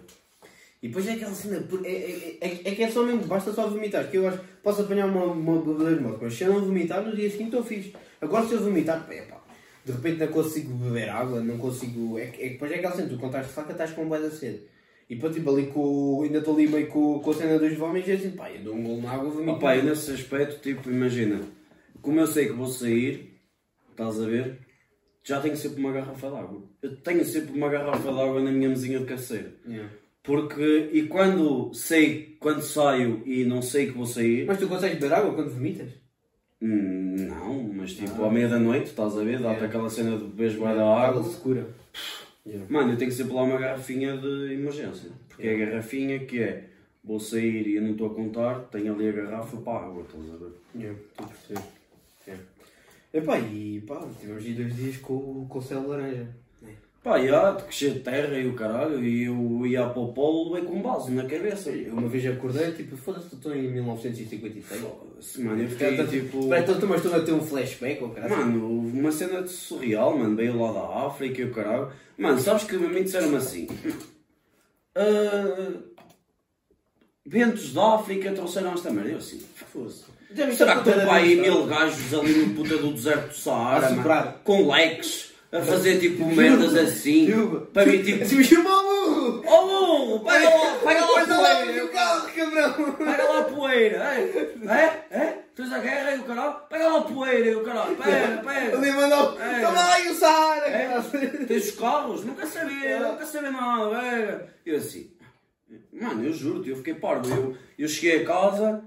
E 0.82 0.88
depois 0.88 1.06
é 1.08 1.12
aquela 1.12 1.34
cena, 1.34 1.68
é, 1.84 1.89
é, 1.92 2.38
é, 2.39 2.48
é 2.70 2.76
que 2.76 2.84
é 2.84 2.89
só 2.89 3.04
mesmo, 3.04 3.26
basta 3.26 3.52
só 3.52 3.68
vomitar, 3.68 4.10
que 4.10 4.15
eu 4.15 4.26
acho 4.30 4.39
posso 4.63 4.82
apanhar 4.84 5.08
uma, 5.08 5.26
uma 5.26 5.62
bebedeira 5.62 6.00
morte, 6.00 6.20
mas 6.22 6.34
se 6.34 6.46
eu 6.46 6.54
não 6.54 6.62
vomitar, 6.63 7.04
no 7.04 7.13
dia 7.13 7.30
seguinte 7.30 7.48
estou 7.48 7.63
fixe. 7.65 7.92
Agora 8.22 8.48
se 8.48 8.54
eu 8.54 8.62
vomitar, 8.63 9.06
pá, 9.06 9.13
epá, 9.13 9.42
de 9.84 9.92
repente 9.92 10.20
não 10.20 10.28
consigo 10.28 10.74
beber 10.76 11.10
água, 11.10 11.42
não 11.42 11.58
consigo. 11.58 12.18
É, 12.18 12.28
que- 12.28 12.42
é, 12.42 12.46
que 12.48 12.54
depois 12.54 12.72
é 12.72 12.76
aquela 12.76 12.96
cena, 12.96 13.10
tu 13.10 13.18
de 13.18 13.44
faca 13.50 13.74
estás 13.74 13.92
com 13.92 14.06
boa 14.08 14.22
da 14.22 14.32
sede. 14.32 14.62
E 15.10 15.15
depois 15.15 15.34
tipo 15.36 15.50
ali 15.50 15.67
com. 15.67 16.22
ainda 16.24 16.38
estou 16.38 16.54
ali 16.54 16.67
meio 16.67 16.88
com, 16.88 17.19
com 17.19 17.32
a 17.32 17.34
cena 17.34 17.58
dos 17.58 17.74
vómitos 17.76 18.10
e 18.10 18.12
assim, 18.13 18.32
pá, 18.32 18.52
eu 18.52 18.63
dou 18.63 18.76
um 18.76 18.84
golo 18.84 19.02
na 19.02 19.12
água 19.12 19.30
vomito. 19.30 19.52
Opa, 19.54 19.76
e 19.76 19.82
nesse 19.82 20.12
aspecto, 20.12 20.62
tipo, 20.62 20.89
imagina, 20.91 21.41
como 22.02 22.19
eu 22.19 22.28
sei 22.28 22.45
que 22.48 22.54
vou 22.54 22.67
sair, 22.67 23.39
estás 23.89 24.22
a 24.22 24.26
ver, 24.28 24.60
já 25.24 25.41
tenho 25.41 25.58
sempre 25.58 25.80
uma 25.80 25.91
garrafa 25.91 26.30
de 26.30 26.36
água. 26.38 26.62
Eu 26.84 26.95
tenho 26.98 27.26
sempre 27.26 27.58
uma 27.58 27.69
garrafa 27.69 28.12
de 28.12 28.19
água 28.19 28.39
na 28.41 28.52
minha 28.52 28.69
mesinha 28.69 29.00
de 29.00 29.06
cabeceira. 29.06 29.52
Yeah. 29.67 29.89
Porque, 30.22 30.89
e 30.93 31.04
quando 31.08 31.74
sei, 31.74 32.38
quando 32.39 32.62
saio 32.62 33.24
e 33.26 33.45
não 33.45 33.62
sei 33.63 33.88
que 33.88 33.93
vou 33.98 34.06
sair, 34.06 34.45
Mas 34.45 34.60
tu 34.60 34.67
consegues 34.67 35.00
beber 35.00 35.13
água 35.15 35.34
quando 35.34 35.50
vomitas? 35.50 35.89
hum, 36.62 37.15
não, 37.17 37.63
mas 37.74 37.93
tipo, 37.93 38.24
à 38.24 38.30
meia 38.30 38.48
da 38.50 38.60
noite, 38.60 38.88
estás 38.88 39.17
a 39.17 39.24
ver, 39.24 39.39
dá-te 39.39 39.56
Yeah. 39.56 39.65
aquela 39.65 39.89
cena 39.89 40.17
de 40.17 40.26
beberes 40.26 40.56
bué 40.56 40.76
da 40.76 40.86
água. 40.86 41.24
segura. 41.24 41.67
Yeah. 42.50 42.66
Mano, 42.68 42.94
eu 42.94 42.98
tenho 42.98 43.12
sempre 43.12 43.34
lá 43.34 43.44
uma 43.44 43.60
garrafinha 43.60 44.18
de 44.18 44.54
emergência. 44.54 45.12
Porque 45.28 45.48
é 45.48 45.54
a 45.54 45.66
garrafinha 45.66 46.26
que 46.26 46.42
é, 46.42 46.68
vou 47.04 47.20
sair 47.20 47.68
e 47.68 47.76
eu 47.76 47.82
não 47.84 47.92
estou 47.92 48.08
a 48.08 48.16
contar, 48.16 48.60
tenho 48.72 48.94
ali 48.94 49.08
a 49.08 49.12
garrafa 49.12 49.58
para 49.58 49.74
a 49.74 49.86
água, 49.86 50.04
estás 50.04 50.34
a 50.34 50.38
ver? 50.38 50.52
Yeah, 50.76 51.00
estou 51.00 51.26
a 51.26 51.30
perceber. 51.30 51.62
Yeah. 52.28 52.46
Epá, 53.14 53.40
e 53.40 53.82
pá, 53.82 54.08
tivemos 54.20 54.44
aí 54.44 54.54
dois 54.54 54.76
dias 54.76 54.98
com, 54.98 55.46
com 55.48 55.60
o 55.60 55.62
céu 55.62 55.88
laranja. 55.88 56.28
Pá, 57.02 57.18
já, 57.26 57.58
cheio 57.70 57.94
de 57.94 58.00
terra 58.02 58.38
e 58.38 58.46
o 58.46 58.54
caralho, 58.56 59.02
e 59.02 59.24
eu 59.24 59.66
ia 59.66 59.88
para 59.88 60.02
o 60.02 60.12
polo 60.12 60.54
bem 60.54 60.66
com 60.66 60.82
base 60.82 61.10
na 61.12 61.24
cabeça. 61.24 61.70
Eu 61.70 61.94
uma 61.94 62.10
vez 62.10 62.26
acordei, 62.26 62.74
tipo, 62.74 62.98
foda-se, 62.98 63.34
estou 63.34 63.56
em 63.56 63.72
1956. 63.72 64.82
Foda-se, 64.82 65.42
Mano, 65.42 65.64
eu 65.64 65.70
fiquei 65.70 66.06
tipo. 66.08 66.50
Parece 66.50 66.78
que 66.78 66.86
mas 66.86 67.04
estou 67.06 67.16
a 67.16 67.24
ter 67.24 67.32
um 67.32 67.42
flashback 67.42 68.04
ou 68.04 68.10
caralho. 68.10 68.36
Mano, 68.38 68.70
uma 68.70 69.12
cena 69.14 69.42
de 69.42 69.50
surreal, 69.50 70.18
mano, 70.18 70.36
veio 70.36 70.60
lá 70.62 70.74
da 70.74 71.08
África 71.08 71.42
e 71.42 71.46
o 71.46 71.54
caralho. 71.54 71.90
Mano, 72.18 72.38
sabes 72.40 72.66
que 72.66 72.76
a 72.76 72.80
mim 72.80 73.04
disseram-me 73.04 73.38
assim. 73.38 73.68
"Ah, 74.94 75.74
ventos 77.26 77.74
da 77.74 77.96
África 77.96 78.32
trouxeram 78.34 78.74
esta 78.74 78.92
merda. 78.92 79.12
Eu 79.12 79.18
assim, 79.20 79.42
foda-se. 79.72 80.04
Será 80.58 80.82
que 80.82 80.90
estão 80.90 81.06
para 81.06 81.14
aí 81.16 81.36
mil 81.40 81.66
gajos 81.66 82.14
ali 82.14 82.34
no 82.46 82.56
puta 82.56 82.78
do 82.78 82.92
deserto 82.92 83.30
do 83.30 83.34
Saara, 83.36 83.90
mano, 83.92 84.34
com 84.44 84.70
leques, 84.70 85.29
a 85.52 85.62
fazer 85.62 86.00
tipo 86.00 86.26
merdas 86.28 86.76
assim, 86.76 87.28
Juba. 87.28 87.62
para 87.74 87.86
mim 87.86 88.04
tipo, 88.04 88.24
Se 88.26 88.36
me 88.36 88.44
chamou 88.44 88.84
burro! 88.84 89.44
oh 89.48 89.68
burro, 89.68 90.20
pega 90.26 90.50
lá, 90.50 90.76
pega 90.84 91.06
lá 91.06 91.22
a 91.22 91.26
poeira, 91.26 91.86
o 91.86 91.88
carro, 91.90 92.30
cabrão! 92.36 92.94
pega 92.94 93.24
lá 93.24 93.40
a 93.40 93.44
poeira, 93.44 93.98
é, 94.14 94.22
é, 95.12 95.18
é, 95.18 95.38
tens 95.56 95.72
a 95.72 95.80
guerra 95.80 96.16
e 96.16 96.20
o 96.20 96.24
caralho, 96.24 96.56
pega 96.70 96.88
lá 96.90 96.98
a 97.00 97.02
poeira 97.02 97.50
e 97.50 97.56
o 97.56 97.64
caralho, 97.64 97.96
pega, 97.96 98.44
pega. 98.44 98.78
Ele 98.78 98.92
mandou, 98.92 99.42
É. 99.42 99.60
toma 99.62 99.72
lá 99.74 99.94
aí 99.96 100.08
o 100.10 100.14
Saara! 100.16 100.68
É? 100.68 101.02
Tens 101.48 101.70
os 101.70 101.72
carros? 101.80 102.24
Nunca 102.26 102.46
sabia, 102.46 103.00
nunca 103.00 103.26
sabia 103.26 103.52
nada. 103.52 104.54
Eu 104.64 104.78
assim, 104.78 105.12
mano, 105.92 106.24
eu 106.26 106.34
juro-te, 106.34 106.70
eu 106.70 106.76
fiquei 106.78 106.94
parvo. 106.94 107.28
Eu, 107.34 107.58
eu 107.80 107.88
cheguei 107.88 108.22
a 108.22 108.26
casa, 108.26 108.84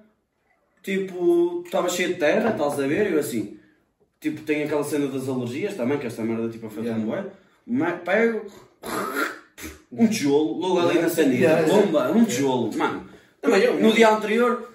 tipo, 0.81 1.63
estava 1.67 1.89
cheio 1.89 2.11
de 2.11 2.21
terra, 2.21 2.51
estás 2.51 2.79
a 2.79 2.87
ver? 2.87 3.13
Eu 3.13 3.19
assim, 3.19 3.59
tipo, 4.23 4.41
tem 4.43 4.63
aquela 4.63 4.83
cena 4.85 5.07
das 5.09 5.29
alergias 5.29 5.75
também, 5.75 5.99
que 5.99 6.07
esta 6.07 6.23
merda 6.23 6.49
tipo 6.49 6.67
afeta-me 6.69 7.03
Yeah. 7.05 7.23
bem. 7.23 7.33
Ma- 7.67 7.93
Pego 7.93 8.47
um 9.93 10.07
tijolo, 10.09 10.55
logo 10.59 10.81
ali 10.81 10.99
na 11.01 11.09
sanita, 11.11 11.35
Yeah, 11.43 11.61
yeah. 11.67 11.83
bomba, 11.87 12.11
um 12.13 12.25
tijolo, 12.25 12.75
mano. 12.77 13.07
Também 13.43 13.61
eu. 13.63 13.79
No 13.81 13.93
dia 13.93 14.09
anterior, 14.11 14.73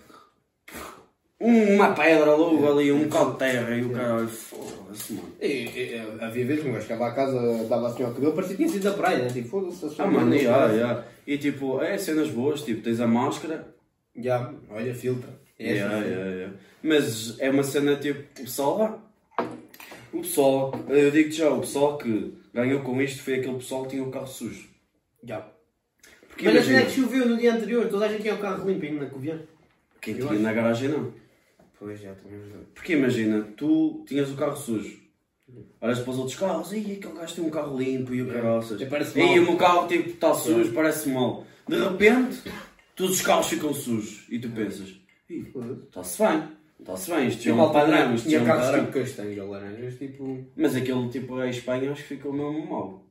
uma 1.39 1.93
pedra 1.93 2.35
logo 2.35 2.71
ali, 2.71 2.91
um 2.91 3.03
bocado 3.07 3.31
de 3.33 3.37
terra 3.39 3.75
e 3.75 3.83
o 3.83 3.89
caralho, 3.91 4.27
foda-se, 4.27 5.13
mano. 5.13 5.33
E, 5.41 5.45
e, 5.47 6.01
havia 6.21 6.45
vezes 6.45 6.63
que 6.63 6.69
um 6.69 6.73
gajo 6.73 6.87
chegava 6.87 7.07
à 7.07 7.11
casa, 7.13 7.65
dava 7.69 7.87
assim 7.87 8.03
ao 8.03 8.11
cabelo, 8.11 8.33
parecia 8.33 8.55
que 8.55 8.63
tinha 8.63 8.73
sido 8.73 8.83
da 8.83 8.93
praia, 8.93 9.19
né? 9.19 9.29
Tipo, 9.29 9.49
foda-se. 9.49 10.01
Ah, 10.01 10.07
mano, 10.07 10.37
já, 10.37 10.75
já. 10.77 11.03
E 11.25 11.37
tipo, 11.37 11.81
é 11.81 11.97
cenas 11.97 12.29
boas, 12.29 12.61
tipo, 12.63 12.81
tens 12.81 12.99
a 12.99 13.07
máscara. 13.07 13.67
Já, 14.15 14.51
olha, 14.69 14.93
filtra. 14.95 15.29
É 15.59 15.73
Yeah, 15.73 15.97
assim. 15.97 16.07
yeah, 16.09 16.31
yeah. 16.31 16.53
Mas 16.83 17.39
é 17.39 17.49
uma 17.49 17.63
cena 17.63 17.95
tipo, 17.95 18.23
lá. 18.77 18.99
O 20.13 20.21
pessoal, 20.21 20.73
eu 20.89 21.11
digo-te 21.11 21.35
já, 21.37 21.49
o 21.49 21.59
pessoal 21.59 21.97
que 21.97 22.33
ganhou 22.53 22.81
com 22.81 23.01
isto 23.01 23.21
foi 23.23 23.35
aquele 23.35 23.55
pessoal 23.55 23.83
que 23.83 23.89
tinha 23.91 24.03
o 24.03 24.11
carro 24.11 24.27
sujo. 24.27 24.67
Já. 25.23 25.47
Porque 26.29 26.45
Mas 26.45 26.57
a 26.57 26.61
cena 26.63 26.77
é 26.77 26.81
imagina, 26.81 26.85
que 26.85 27.01
choveu 27.01 27.27
no 27.29 27.37
dia 27.37 27.53
anterior, 27.53 27.89
toda 27.89 28.05
a 28.05 28.09
gente 28.09 28.21
tinha 28.21 28.35
o 28.35 28.39
carro 28.39 28.69
limpinho 28.69 28.99
na 28.99 29.07
Covilhã. 29.07 29.39
quem 30.01 30.17
eu 30.17 30.27
tinha 30.27 30.39
na 30.39 30.53
garagem 30.53 30.89
não. 30.89 31.13
Pois 31.79 31.99
já, 31.99 32.13
também 32.15 32.39
verdade. 32.39 32.65
Porque 32.73 32.93
imagina, 32.93 33.43
tu 33.55 34.03
tinhas 34.07 34.31
o 34.31 34.35
carro 34.35 34.55
sujo. 34.55 34.99
Olhas 35.79 35.99
para 35.99 36.11
os 36.11 36.17
outros 36.17 36.37
carros, 36.37 36.73
e 36.73 36.77
aquele 36.79 37.13
gajo 37.13 37.35
tem 37.35 37.43
um 37.45 37.49
carro 37.49 37.77
limpo 37.77 38.13
e 38.13 38.21
o 38.21 38.27
caraças. 38.27 38.81
E 38.81 38.85
parece 38.85 39.17
E 39.19 39.39
o 39.39 39.43
meu 39.43 39.55
carro 39.57 39.87
tipo, 39.87 40.09
está 40.09 40.33
sujo, 40.33 40.73
parece 40.73 41.09
mal. 41.09 41.45
De 41.67 41.77
repente, 41.77 42.41
todos 42.95 43.15
os 43.17 43.21
carros 43.21 43.47
ficam 43.47 43.73
sujos. 43.73 44.25
E 44.29 44.39
tu 44.39 44.49
pensas, 44.49 44.93
"Ih, 45.29 45.45
está-se 45.87 46.21
bem, 46.21 46.43
está-se 46.79 47.11
bem, 47.11 47.27
isto 47.27 47.41
já 47.43 47.51
é 47.51 47.53
um 47.55 47.71
padrão, 47.71 48.15
isto 48.15 48.29
já 48.29 48.29
Tinha 48.29 48.39
é 48.39 48.43
um 48.43 48.45
carros 48.45 48.65
padrão. 48.65 48.85
tipo 48.85 48.99
castanhos 48.99 49.37
ou 49.37 49.49
laranjas, 49.49 49.97
tipo. 49.97 50.45
Mas 50.55 50.75
aquele 50.75 51.09
tipo, 51.09 51.35
a 51.37 51.49
Espanha 51.49 51.91
acho 51.91 52.01
que 52.03 52.07
ficou 52.15 52.33
mesmo 52.33 52.67
mal. 52.69 53.03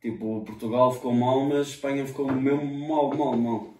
Tipo, 0.00 0.44
Portugal 0.44 0.92
ficou 0.92 1.12
mal, 1.12 1.40
mas 1.44 1.68
Espanha 1.68 2.06
ficou 2.06 2.30
mesmo 2.30 2.64
mal, 2.88 3.12
mal, 3.14 3.36
mal. 3.36 3.74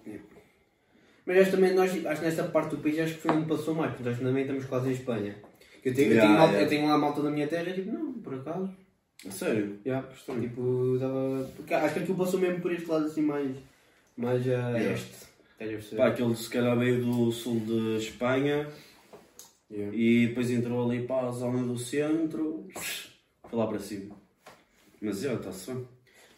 Mas 1.24 1.38
acho 1.38 1.50
também, 1.50 1.74
nós, 1.74 1.90
acho 2.06 2.20
que 2.20 2.26
nessa 2.26 2.44
parte 2.44 2.70
do 2.74 2.82
país 2.82 2.98
acho 2.98 3.14
que 3.14 3.20
foi 3.20 3.30
onde 3.32 3.46
passou 3.46 3.74
mais, 3.74 3.92
porque 3.92 4.08
nós 4.08 4.18
também 4.18 4.42
estamos 4.42 4.64
quase 4.64 4.88
em 4.88 4.92
Espanha. 4.92 5.36
Eu 5.84 5.94
tenho, 5.94 6.08
eu 6.12 6.14
Yeah, 6.16 6.26
tenho, 6.26 6.38
malta, 6.38 6.52
yeah. 6.54 6.64
eu 6.64 6.68
tenho 6.68 6.88
lá 6.88 6.94
a 6.94 6.98
malta 6.98 7.22
da 7.22 7.30
minha 7.30 7.46
terra 7.46 7.68
e 7.70 7.74
tipo, 7.74 7.92
não, 7.92 8.12
por 8.14 8.34
acaso. 8.34 8.70
A 9.26 9.30
sério? 9.30 9.78
Yeah, 9.84 10.06
tipo, 10.08 10.96
dava. 10.98 11.50
Porque 11.54 11.74
acho 11.74 11.94
que 11.94 12.00
aquilo 12.00 12.16
passou 12.18 12.40
mesmo 12.40 12.60
por 12.60 12.72
este 12.72 12.86
lado 12.88 13.04
assim 13.06 13.22
mais. 13.22 13.56
mais 14.16 14.40
a 14.48 14.50
Yeah. 14.50 14.92
este. 14.92 15.28
Pá, 15.96 16.06
aquele 16.06 16.34
se 16.36 16.48
calhar 16.50 16.78
veio 16.78 17.04
do 17.04 17.32
sul 17.32 17.58
de 17.60 17.96
Espanha 17.96 18.68
Yeah. 19.70 19.94
e 19.94 20.28
depois 20.28 20.50
entrou 20.50 20.90
ali 20.90 21.06
para 21.06 21.28
a 21.28 21.30
zona 21.30 21.62
do 21.62 21.76
centro, 21.76 22.66
foi 23.48 23.58
lá 23.58 23.66
para 23.66 23.78
cima. 23.78 24.16
Mas 25.00 25.20
já, 25.20 25.34
está-se 25.34 25.72
bem. 25.72 25.86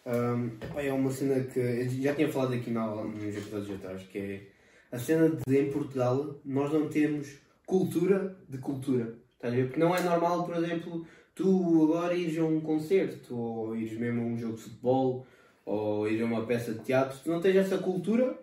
Um, 0.07 0.51
é 0.77 0.93
uma 0.93 1.11
cena 1.11 1.41
que 1.45 1.61
eu 1.61 1.89
já 1.89 2.15
tinha 2.15 2.31
falado 2.31 2.55
aqui 2.55 2.71
na, 2.71 2.87
nos 2.89 3.23
episódios 3.23 3.71
atrás, 3.77 4.03
que 4.03 4.19
é 4.19 4.47
a 4.91 4.99
cena 4.99 5.29
de 5.29 5.59
em 5.59 5.71
Portugal 5.71 6.41
nós 6.45 6.73
não 6.73 6.89
temos 6.89 7.39
cultura 7.65 8.37
de 8.49 8.59
cultura. 8.59 9.15
Estás 9.35 9.55
a 9.55 9.57
ver? 9.57 9.67
Porque 9.67 9.81
não 9.81 9.95
é 9.95 10.03
normal, 10.03 10.45
por 10.45 10.57
exemplo, 10.57 11.07
tu 11.35 11.85
agora 11.85 12.15
ires 12.15 12.37
a 12.39 12.45
um 12.45 12.61
concerto, 12.61 13.37
ou 13.37 13.77
ires 13.77 13.97
mesmo 13.99 14.23
a 14.23 14.25
um 14.25 14.37
jogo 14.37 14.57
de 14.57 14.63
futebol, 14.63 15.27
ou 15.65 16.09
ires 16.09 16.23
a 16.23 16.25
uma 16.25 16.45
peça 16.45 16.73
de 16.73 16.81
teatro, 16.81 17.19
tu 17.23 17.31
não 17.31 17.41
tens 17.41 17.57
essa 17.57 17.79
cultura 17.79 18.37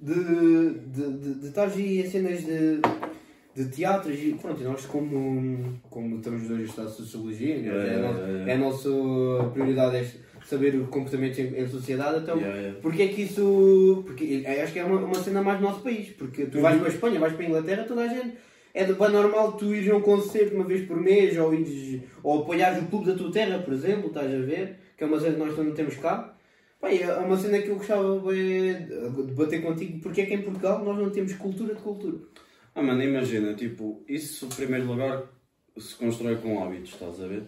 de, 0.00 0.14
de, 0.14 1.18
de, 1.18 1.34
de 1.34 1.46
estares 1.46 1.74
aí 1.76 2.00
em 2.00 2.10
cenas 2.10 2.44
de, 2.44 2.80
de 3.54 3.64
teatros 3.66 4.18
e 4.18 4.32
pronto, 4.40 4.60
e 4.60 4.64
nós 4.64 4.84
como, 4.86 5.74
como 5.88 6.16
estamos 6.16 6.42
os 6.42 6.48
dois 6.48 6.60
a 6.60 6.64
estudar 6.64 6.88
Sociologia, 6.88 7.56
Yeah, 7.56 7.72
é, 7.72 7.82
a 7.82 7.86
yeah, 7.86 8.08
nossa- 8.08 8.26
yeah. 8.30 8.50
é 8.50 8.54
a 8.54 8.58
nossa 8.58 9.50
prioridade 9.52 9.96
é 9.96 10.10
saber 10.44 10.74
o 10.76 10.86
comportamento 10.88 11.38
em, 11.38 11.58
em 11.60 11.66
sociedade, 11.68 12.18
então 12.22 12.38
porque 12.82 13.02
é 13.02 13.08
que 13.08 13.22
isso. 13.22 14.02
Porque 14.06 14.44
acho 14.62 14.72
que 14.72 14.78
é 14.80 14.84
uma, 14.84 15.00
uma 15.00 15.14
cena 15.14 15.40
mais 15.42 15.58
do 15.58 15.64
nosso 15.64 15.80
país, 15.82 16.08
porque 16.10 16.46
tu 16.46 16.60
vais 16.60 16.76
para 16.78 16.86
a 16.88 16.90
Espanha, 16.92 17.20
vais 17.20 17.32
para 17.32 17.44
a 17.44 17.48
Inglaterra, 17.48 17.84
toda 17.84 18.02
a 18.02 18.08
gente. 18.08 18.34
É 18.76 18.82
de- 18.84 18.92
bem 18.94 19.10
normal 19.10 19.52
tu 19.52 19.72
ires 19.72 19.88
a 19.88 19.96
um 19.96 20.00
concerto 20.00 20.56
uma 20.56 20.64
vez 20.64 20.84
por 20.84 21.00
mês 21.00 21.38
ou, 21.38 21.54
ires, 21.54 22.00
ou 22.24 22.42
apoiares 22.42 22.82
o 22.82 22.86
clube 22.86 23.06
da 23.06 23.14
tua 23.14 23.30
terra, 23.30 23.60
por 23.60 23.72
exemplo, 23.72 24.08
estás 24.08 24.26
a 24.26 24.38
ver? 24.44 24.76
Que 24.96 25.04
é 25.04 25.06
uma 25.06 25.20
cena 25.20 25.32
que 25.34 25.38
nós 25.38 25.56
não 25.56 25.72
temos 25.72 25.94
cá. 25.96 26.34
É 26.82 27.18
uma 27.24 27.36
cena 27.36 27.60
que 27.62 27.68
eu 27.68 27.76
gostava 27.76 28.20
de 28.34 28.74
debater 29.28 29.62
contigo, 29.62 30.00
porque 30.00 30.22
é 30.22 30.26
que 30.26 30.34
em 30.34 30.42
Portugal 30.42 30.84
nós 30.84 30.98
não 30.98 31.08
temos 31.08 31.32
cultura 31.34 31.72
de 31.74 31.80
cultura. 31.80 32.16
Ah, 32.74 32.82
mano, 32.82 33.02
imagina, 33.02 33.54
tipo, 33.54 34.02
isso, 34.08 34.46
em 34.46 34.48
primeiro 34.48 34.86
lugar, 34.86 35.22
se 35.78 35.94
constrói 35.94 36.36
com 36.36 36.62
hábitos, 36.62 36.92
estás 36.92 37.22
a 37.22 37.26
ver? 37.26 37.44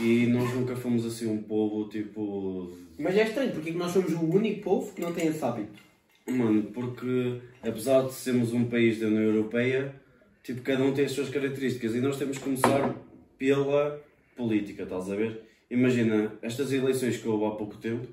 E 0.00 0.26
nós 0.26 0.52
nunca 0.54 0.76
fomos 0.76 1.04
assim 1.04 1.26
um 1.26 1.42
povo, 1.42 1.88
tipo. 1.88 2.72
Mas 2.98 3.16
é 3.16 3.24
estranho, 3.24 3.52
porque 3.52 3.70
é 3.70 3.72
que 3.72 3.78
nós 3.78 3.90
somos 3.90 4.12
o 4.12 4.20
único 4.20 4.62
povo 4.62 4.94
que 4.94 5.00
não 5.00 5.12
tem 5.12 5.26
esse 5.26 5.44
hábito. 5.44 5.80
Mano, 6.26 6.62
porque 6.72 7.40
apesar 7.62 8.02
de 8.02 8.12
sermos 8.12 8.52
um 8.52 8.64
país 8.64 9.00
da 9.00 9.08
União 9.08 9.22
Europeia, 9.22 9.94
tipo, 10.42 10.62
cada 10.62 10.82
um 10.84 10.94
tem 10.94 11.04
as 11.04 11.12
suas 11.12 11.28
características 11.28 11.94
e 11.94 12.00
nós 12.00 12.16
temos 12.16 12.38
que 12.38 12.44
começar 12.44 12.94
pela 13.36 14.00
política, 14.36 14.84
estás 14.84 15.10
a 15.10 15.16
ver? 15.16 15.42
Imagina, 15.68 16.32
estas 16.42 16.72
eleições 16.72 17.16
que 17.16 17.28
houve 17.28 17.44
há 17.46 17.50
pouco 17.50 17.76
tempo, 17.76 18.06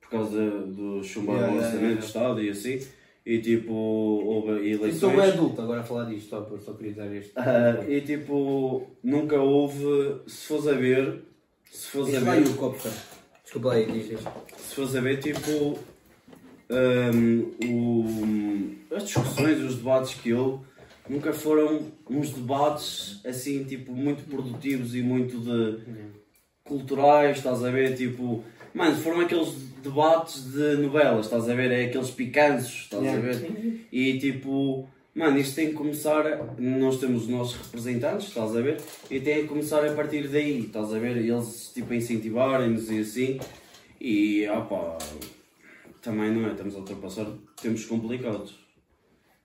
por 0.00 0.10
causa 0.10 0.50
do 0.66 1.02
chumbar 1.02 1.36
Yeah, 1.36 1.52
do 1.52 1.58
yeah, 1.58 1.66
orçamento 1.66 1.82
yeah. 1.82 2.00
de 2.00 2.06
Estado 2.06 2.42
e 2.42 2.50
assim, 2.50 2.86
e 3.30 3.38
tipo, 3.42 3.72
houve 3.74 4.48
Eu 4.52 4.56
eleições. 4.64 4.96
sou 4.96 5.10
bem 5.10 5.20
adulto 5.20 5.60
agora 5.60 5.80
a 5.82 5.84
falar 5.84 6.04
disto, 6.06 6.30
só, 6.30 6.48
só 6.64 6.72
queria 6.72 6.94
dar 6.94 7.14
este. 7.14 7.32
Ah, 7.36 7.84
e 7.86 8.00
tipo, 8.00 8.86
nunca 9.04 9.38
houve, 9.38 10.22
se 10.26 10.46
fores 10.46 10.66
a 10.66 10.72
ver, 10.72 11.22
se 11.70 11.88
fores 11.88 12.14
a 12.14 12.20
ver, 12.20 12.42
o 12.48 12.54
copo, 12.54 12.82
cara. 12.82 12.94
Desculpa 13.44 13.72
aí, 13.74 13.84
diz 13.92 14.10
isto. 14.12 14.30
se 14.56 14.74
fores 14.74 14.96
a 14.96 15.00
ver, 15.02 15.18
tipo, 15.20 15.78
hum, 16.70 17.50
o- 18.90 18.94
as 18.96 19.04
discussões, 19.04 19.62
os 19.62 19.76
debates 19.76 20.14
que 20.14 20.32
houve, 20.32 20.64
nunca 21.08 21.32
foram 21.32 21.82
uns 22.08 22.30
debates 22.30 23.20
assim, 23.26 23.64
tipo, 23.64 23.92
muito 23.92 24.24
produtivos 24.28 24.94
e 24.94 25.02
muito 25.02 25.38
de 25.38 25.82
culturais, 26.64 27.36
estás 27.38 27.62
a 27.64 27.70
ver, 27.70 27.94
tipo, 27.96 28.42
mano, 28.74 28.96
foram 28.96 29.20
aqueles 29.20 29.54
debates 29.82 30.52
de 30.52 30.76
novelas, 30.76 31.26
estás 31.26 31.48
a 31.48 31.54
ver, 31.54 31.70
é 31.70 31.86
aqueles 31.86 32.10
picanços, 32.10 32.82
estás 32.82 33.06
a 33.06 33.16
ver, 33.16 33.86
e 33.92 34.18
tipo, 34.18 34.88
mano, 35.14 35.38
isto 35.38 35.54
tem 35.56 35.68
que 35.68 35.74
começar, 35.74 36.24
nós 36.58 36.98
temos 36.98 37.22
os 37.22 37.28
nossos 37.28 37.56
representantes, 37.56 38.28
estás 38.28 38.56
a 38.56 38.60
ver, 38.60 38.80
e 39.10 39.20
tem 39.20 39.42
que 39.42 39.48
começar 39.48 39.84
a 39.84 39.92
partir 39.92 40.28
daí, 40.28 40.60
estás 40.60 40.92
a 40.92 40.98
ver, 40.98 41.16
eles 41.16 41.72
tipo 41.72 41.92
a 41.92 41.96
incentivarem-nos 41.96 42.90
e 42.90 42.98
assim, 43.00 43.40
e 44.00 44.48
opá, 44.48 44.98
também 46.00 46.30
não 46.30 46.48
é, 46.48 46.52
estamos 46.52 46.74
a 46.74 46.78
ultrapassar 46.78 47.26
tempos 47.60 47.84
complicados. 47.84 48.67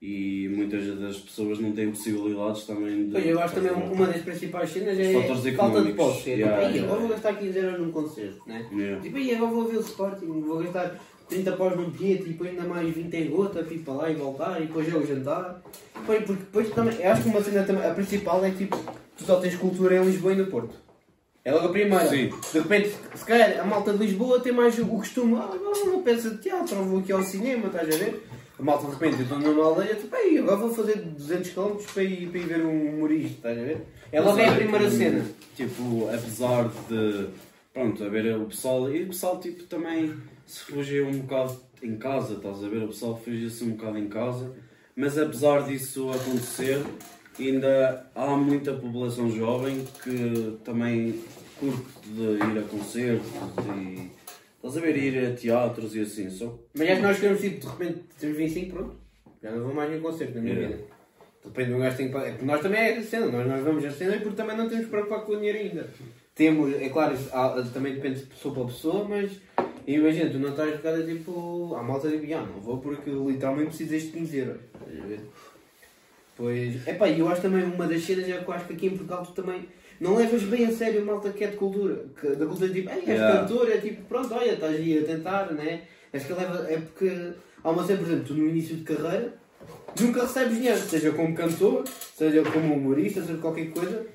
E 0.06 0.50
muitas 0.50 1.00
das 1.00 1.16
pessoas 1.16 1.60
não 1.60 1.72
têm 1.72 1.90
possibilidades 1.90 2.66
também 2.66 3.06
de. 3.06 3.12
Pois, 3.14 3.26
eu 3.26 3.40
acho 3.40 3.56
também 3.56 3.72
uma 3.72 4.06
das 4.06 4.22
principais 4.22 4.70
cenas 4.70 5.00
é 5.00 5.14
falta 5.56 5.82
de 5.82 5.94
posse. 5.94 6.32
É 6.32 6.34
Yeah, 6.34 6.58
tipo, 6.58 6.68
"Ei, 6.68 6.72
yeah, 6.74 6.84
agora 6.84 7.00
vou 7.00 7.10
gastar 7.10 7.34
15 7.36 7.58
euros 7.58 7.80
num 7.80 7.92
concerto, 7.94 8.42
né? 8.46 8.68
Yeah. 8.74 9.02
Tipo, 9.02 9.16
aí 9.16 9.34
agora 9.34 9.52
vou 9.52 9.66
ver 9.66 9.78
o 9.78 9.80
Sporting, 9.80 10.26
vou 10.26 10.60
gastar 10.60 11.00
30 11.30 11.54
paus 11.54 11.78
num 11.78 11.90
bilhete 11.90 12.24
e 12.24 12.30
depois 12.34 12.50
ainda 12.50 12.64
mais 12.64 12.94
20 12.94 13.14
em 13.14 13.30
gota 13.30 13.64
para 13.64 13.74
ir 13.74 13.80
para 13.80 13.94
lá 13.94 14.10
e 14.12 14.16
voltar 14.16 14.62
e 14.62 14.66
depois 14.66 14.94
é 14.94 14.98
o 14.98 15.08
jantar. 15.08 15.62
Pois, 16.06 16.26
porque 16.26 16.44
depois 16.44 16.70
também, 16.72 17.00
eu 17.00 17.10
acho 17.10 17.24
que 17.24 17.30
uma 17.30 17.42
cena 17.42 17.64
também, 17.64 17.90
a 17.90 17.94
principal 17.94 18.44
é 18.44 18.52
que 18.52 18.58
tipo, 18.58 18.78
tu 19.18 19.24
só 19.24 19.40
tens 19.40 19.56
cultura 19.56 19.96
em 19.96 20.04
Lisboa 20.04 20.34
e 20.34 20.36
no 20.36 20.48
Porto. 20.48 20.76
É 21.46 21.52
logo 21.54 21.68
a 21.68 21.72
primeira. 21.72 22.10
Sim. 22.10 22.30
De 22.52 22.60
repente, 22.60 22.94
se 23.16 23.24
calhar 23.24 23.58
a 23.58 23.64
malta 23.64 23.94
de 23.94 24.00
Lisboa 24.00 24.42
tem 24.42 24.52
mais 24.52 24.78
o 24.78 24.86
costume, 24.86 25.36
ah, 25.38 25.50
a 25.54 25.88
uma 25.88 26.02
peça 26.02 26.30
de 26.30 26.40
teatro, 26.40 26.78
ou 26.78 26.84
vou 26.84 27.00
aqui 27.00 27.14
ao 27.14 27.24
cinema, 27.24 27.68
estás 27.68 27.88
a 27.88 27.98
ver? 27.98 28.22
A 28.60 28.62
malta 28.64 28.86
de 28.86 28.94
repente, 28.94 29.16
eu 29.18 29.24
estou 29.24 29.40
numa 29.40 29.66
aldeia, 29.66 29.96
tipo, 29.96 30.16
ei, 30.16 30.38
agora 30.38 30.58
vou 30.58 30.74
fazer 30.74 30.98
200 30.98 31.50
km 31.50 31.76
para 31.92 32.04
ir, 32.04 32.30
para 32.30 32.40
ir 32.40 32.46
ver 32.46 32.66
um 32.66 32.90
humorista, 32.90 33.36
estás 33.36 33.58
a 33.58 33.62
ver? 33.62 33.88
É 34.12 34.22
logo 34.22 34.38
é 34.38 34.48
a 34.48 34.56
primeira 34.56 34.86
que, 34.86 34.96
cena. 34.96 35.26
Tipo, 35.56 36.10
apesar 36.14 36.70
de. 36.88 37.30
Pronto, 37.74 38.04
haver 38.04 38.38
o 38.38 38.46
pessoal. 38.46 38.92
E 38.94 39.04
o 39.04 39.08
pessoal, 39.08 39.40
tipo, 39.40 39.64
também 39.64 40.14
se 40.46 40.60
refugia 40.70 41.04
um 41.04 41.22
bocado 41.22 41.60
em 41.82 41.98
casa, 41.98 42.36
estás 42.36 42.64
a 42.64 42.68
ver? 42.68 42.84
O 42.84 42.88
pessoal 42.90 43.16
refugia-se 43.16 43.64
um 43.64 43.72
bocado 43.72 43.98
em 43.98 44.08
casa. 44.08 44.52
Mas 44.96 45.18
apesar 45.18 45.64
disso 45.64 46.12
acontecer, 46.12 46.80
ainda 47.40 48.06
há 48.14 48.28
muita 48.36 48.74
população 48.74 49.32
jovem 49.32 49.84
que 50.04 50.60
também 50.64 51.20
curte 51.60 51.84
de 52.06 52.22
ir 52.22 52.60
a 52.60 52.62
concertos 52.70 53.32
e. 53.76 54.23
Estás 54.64 54.78
a 54.78 54.80
ver? 54.82 54.96
Ir 54.98 55.26
a 55.26 55.36
teatros 55.36 55.96
e 55.96 56.02
assim. 56.02 56.30
Só 56.30 56.58
Mas 56.74 56.88
é 56.88 56.96
que 56.96 57.02
nós 57.02 57.20
queremos 57.20 57.42
tipo, 57.42 57.60
de 57.60 57.68
repente 57.68 58.00
temos 58.20 58.38
25, 58.38 58.74
pronto. 58.76 58.96
Já 59.42 59.52
não 59.52 59.66
vou 59.66 59.74
mais 59.74 59.90
nenhum 59.90 60.02
concerto 60.02 60.36
na 60.36 60.42
minha 60.42 60.54
Yeah. 60.56 60.76
vida. 60.78 60.88
De 61.44 61.50
repente 61.50 61.72
um 61.74 61.80
gajo 61.80 61.98
tem 61.98 62.10
que 62.10 62.18
é 62.18 62.30
Porque 62.32 62.46
nós 62.46 62.62
também 62.62 62.80
é 62.80 62.98
a 62.98 63.04
cena, 63.04 63.26
nós, 63.26 63.46
nós 63.48 63.64
vamos 63.64 63.84
a 63.84 63.92
cena 63.92 64.14
porque 64.14 64.36
também 64.38 64.56
não 64.56 64.70
temos 64.70 64.86
que 64.86 64.92
preocupar 64.92 65.26
com 65.26 65.34
o 65.34 65.36
dinheiro 65.36 65.58
ainda. 65.60 65.90
Temos, 66.34 66.74
é 66.74 66.88
claro, 66.90 67.14
isso, 67.14 67.30
há- 67.34 67.62
também 67.74 67.96
depende 67.96 68.22
de 68.22 68.26
pessoa 68.28 68.56
para 68.56 68.66
pessoa, 68.66 69.04
mas 69.08 69.32
imagina, 69.86 70.30
tu 70.30 70.40
não 70.40 70.52
estás 70.52 70.78
jogada 70.78 71.04
tipo. 71.06 71.76
À 71.76 71.84
malta 71.84 72.10
tipo, 72.10 72.34
ah, 72.34 72.42
não 72.46 72.62
vou 72.62 72.78
porque 72.78 73.10
literalmente 73.10 73.68
precisas 73.68 74.04
de 74.04 74.08
15 74.12 74.38
euros. 74.38 74.58
Estás 74.74 75.04
a 75.04 75.08
ver? 75.08 75.20
Pois, 76.38 76.88
epá, 76.88 77.10
e 77.10 77.20
eu 77.20 77.28
acho 77.28 77.42
também 77.42 77.64
uma 77.66 77.86
das 77.86 78.02
cenas 78.04 78.28
é 78.30 78.38
que 78.38 78.48
eu 78.50 78.54
acho 78.54 78.66
que 78.66 78.74
aqui 78.74 78.86
em 78.88 78.92
Portugal 78.92 79.24
tu 79.26 79.34
também 79.34 79.68
não 80.00 80.16
levas 80.16 80.44
bem 80.44 80.66
a 80.66 80.72
sério 80.72 81.02
a 81.02 81.06
malta 81.06 81.30
que 81.32 81.44
é 81.44 81.48
de 81.48 81.58
cultura. 81.58 82.06
Que, 82.20 82.30
da 82.30 82.46
cultura 82.46 82.72
tipo, 82.72 82.90
ei, 82.90 82.98
és 83.00 83.08
Yeah. 83.08 83.40
cantor, 83.40 83.72
é 83.72 83.78
tipo, 83.78 84.04
pronto, 84.04 84.34
olha, 84.34 84.54
estás 84.54 84.76
aí 84.76 85.00
a 85.00 85.04
tentar, 85.04 85.52
né? 85.54 85.82
Acho 86.14 86.28
que 86.28 86.34
leva, 86.34 86.68
é 86.70 86.78
porque 86.78 87.32
há 87.64 87.70
uma 87.70 87.86
cena, 87.86 88.00
por 88.00 88.08
exemplo, 88.08 88.26
tu 88.28 88.34
no 88.34 88.50
início 88.50 88.76
de 88.76 88.84
carreira 88.84 89.34
nunca 90.00 90.22
recebes 90.24 90.58
dinheiro, 90.58 90.80
seja 90.80 91.12
como 91.12 91.36
cantor, 91.36 91.84
seja 92.16 92.44
como 92.44 92.74
humorista, 92.74 93.22
seja 93.22 93.38
qualquer 93.40 93.70
coisa, 93.72 94.06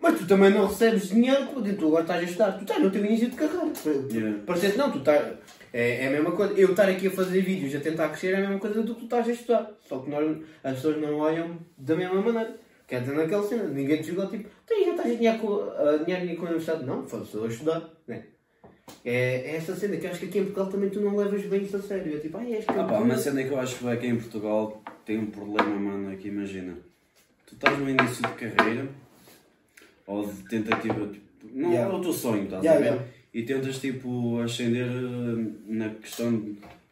mas 0.00 0.18
tu 0.18 0.26
também 0.26 0.50
não 0.50 0.66
recebes 0.66 1.08
dinheiro 1.08 1.46
quando 1.46 1.76
tu 1.76 1.86
agora 1.88 2.02
estás 2.02 2.20
a 2.20 2.24
estudar, 2.24 2.52
tu 2.52 2.62
estás 2.62 2.82
no 2.82 2.90
teu 2.90 3.04
início 3.04 3.30
de 3.30 3.36
carreira. 3.36 3.72
Yeah. 4.10 4.38
Parece 4.46 4.72
que 4.72 4.78
não, 4.78 4.90
tu 4.90 4.98
estás. 4.98 5.34
É, 5.72 6.04
é 6.04 6.08
a 6.08 6.10
mesma 6.10 6.32
coisa. 6.32 6.52
Eu 6.54 6.70
estar 6.72 6.86
aqui 6.88 7.06
a 7.06 7.10
fazer 7.10 7.40
vídeos, 7.40 7.74
a 7.74 7.80
tentar 7.80 8.08
crescer, 8.10 8.34
é 8.34 8.36
a 8.36 8.40
mesma 8.40 8.58
coisa 8.58 8.82
do 8.82 8.94
que 8.94 9.00
tu 9.00 9.04
estás 9.04 9.26
a 9.26 9.32
estudar. 9.32 9.70
Só 9.88 9.98
que 10.00 10.10
nós, 10.10 10.36
as 10.62 10.74
pessoas 10.74 11.00
não 11.00 11.18
olham 11.18 11.56
da 11.78 11.96
mesma 11.96 12.20
maneira. 12.20 12.56
Quer 12.92 13.00
dizer, 13.00 13.14
naquela 13.16 13.42
cena, 13.42 13.62
ninguém 13.68 14.02
te 14.02 14.08
julga 14.08 14.26
tipo, 14.26 14.50
tu 14.66 14.84
já 14.84 14.90
estás 14.90 15.12
a 15.12 15.14
dinheiro 15.14 15.38
com 16.36 16.44
a 16.44 16.48
universidade. 16.50 16.84
Não, 16.84 17.08
foi 17.08 17.22
estou 17.22 17.46
a 17.46 17.48
estudar. 17.48 17.90
Né? 18.06 18.24
É, 19.02 19.50
é 19.50 19.56
essa 19.56 19.74
cena 19.74 19.96
que 19.96 20.04
eu 20.04 20.10
acho 20.10 20.20
que 20.20 20.26
aqui 20.26 20.38
em 20.40 20.44
Portugal 20.44 20.70
também 20.70 20.90
tu 20.90 21.00
não 21.00 21.16
levas 21.16 21.40
bem 21.46 21.62
isso 21.62 21.78
a 21.78 21.80
sério. 21.80 22.14
É 22.14 22.20
tipo, 22.20 22.36
ai, 22.36 22.52
és 22.52 22.66
Ah 22.68 22.84
pá, 22.84 22.98
uma 22.98 23.16
cena 23.16 23.42
que 23.42 23.48
eu 23.48 23.58
acho 23.58 23.78
que 23.78 23.88
aqui 23.88 24.08
em 24.08 24.16
Portugal 24.16 24.82
tem 25.06 25.16
um 25.20 25.30
problema, 25.30 25.74
mano, 25.80 26.14
que 26.18 26.28
imagina, 26.28 26.76
tu 27.46 27.54
estás 27.54 27.78
no 27.78 27.88
início 27.88 28.26
de 28.26 28.34
carreira, 28.34 28.86
ou 30.06 30.26
de 30.26 30.42
tentativa, 30.42 31.06
tipo, 31.06 31.24
não 31.50 31.70
Yeah. 31.72 31.90
é 31.90 31.96
o 31.96 31.98
teu 32.02 32.12
sonho, 32.12 32.44
estás 32.44 32.62
Yeah, 32.62 32.78
a 32.78 32.90
ver? 32.90 32.96
yeah. 32.98 33.12
E 33.32 33.42
tentas 33.44 33.78
tipo 33.78 34.38
ascender 34.42 34.86
eh, 34.86 35.50
na 35.66 35.88
questão 35.94 36.38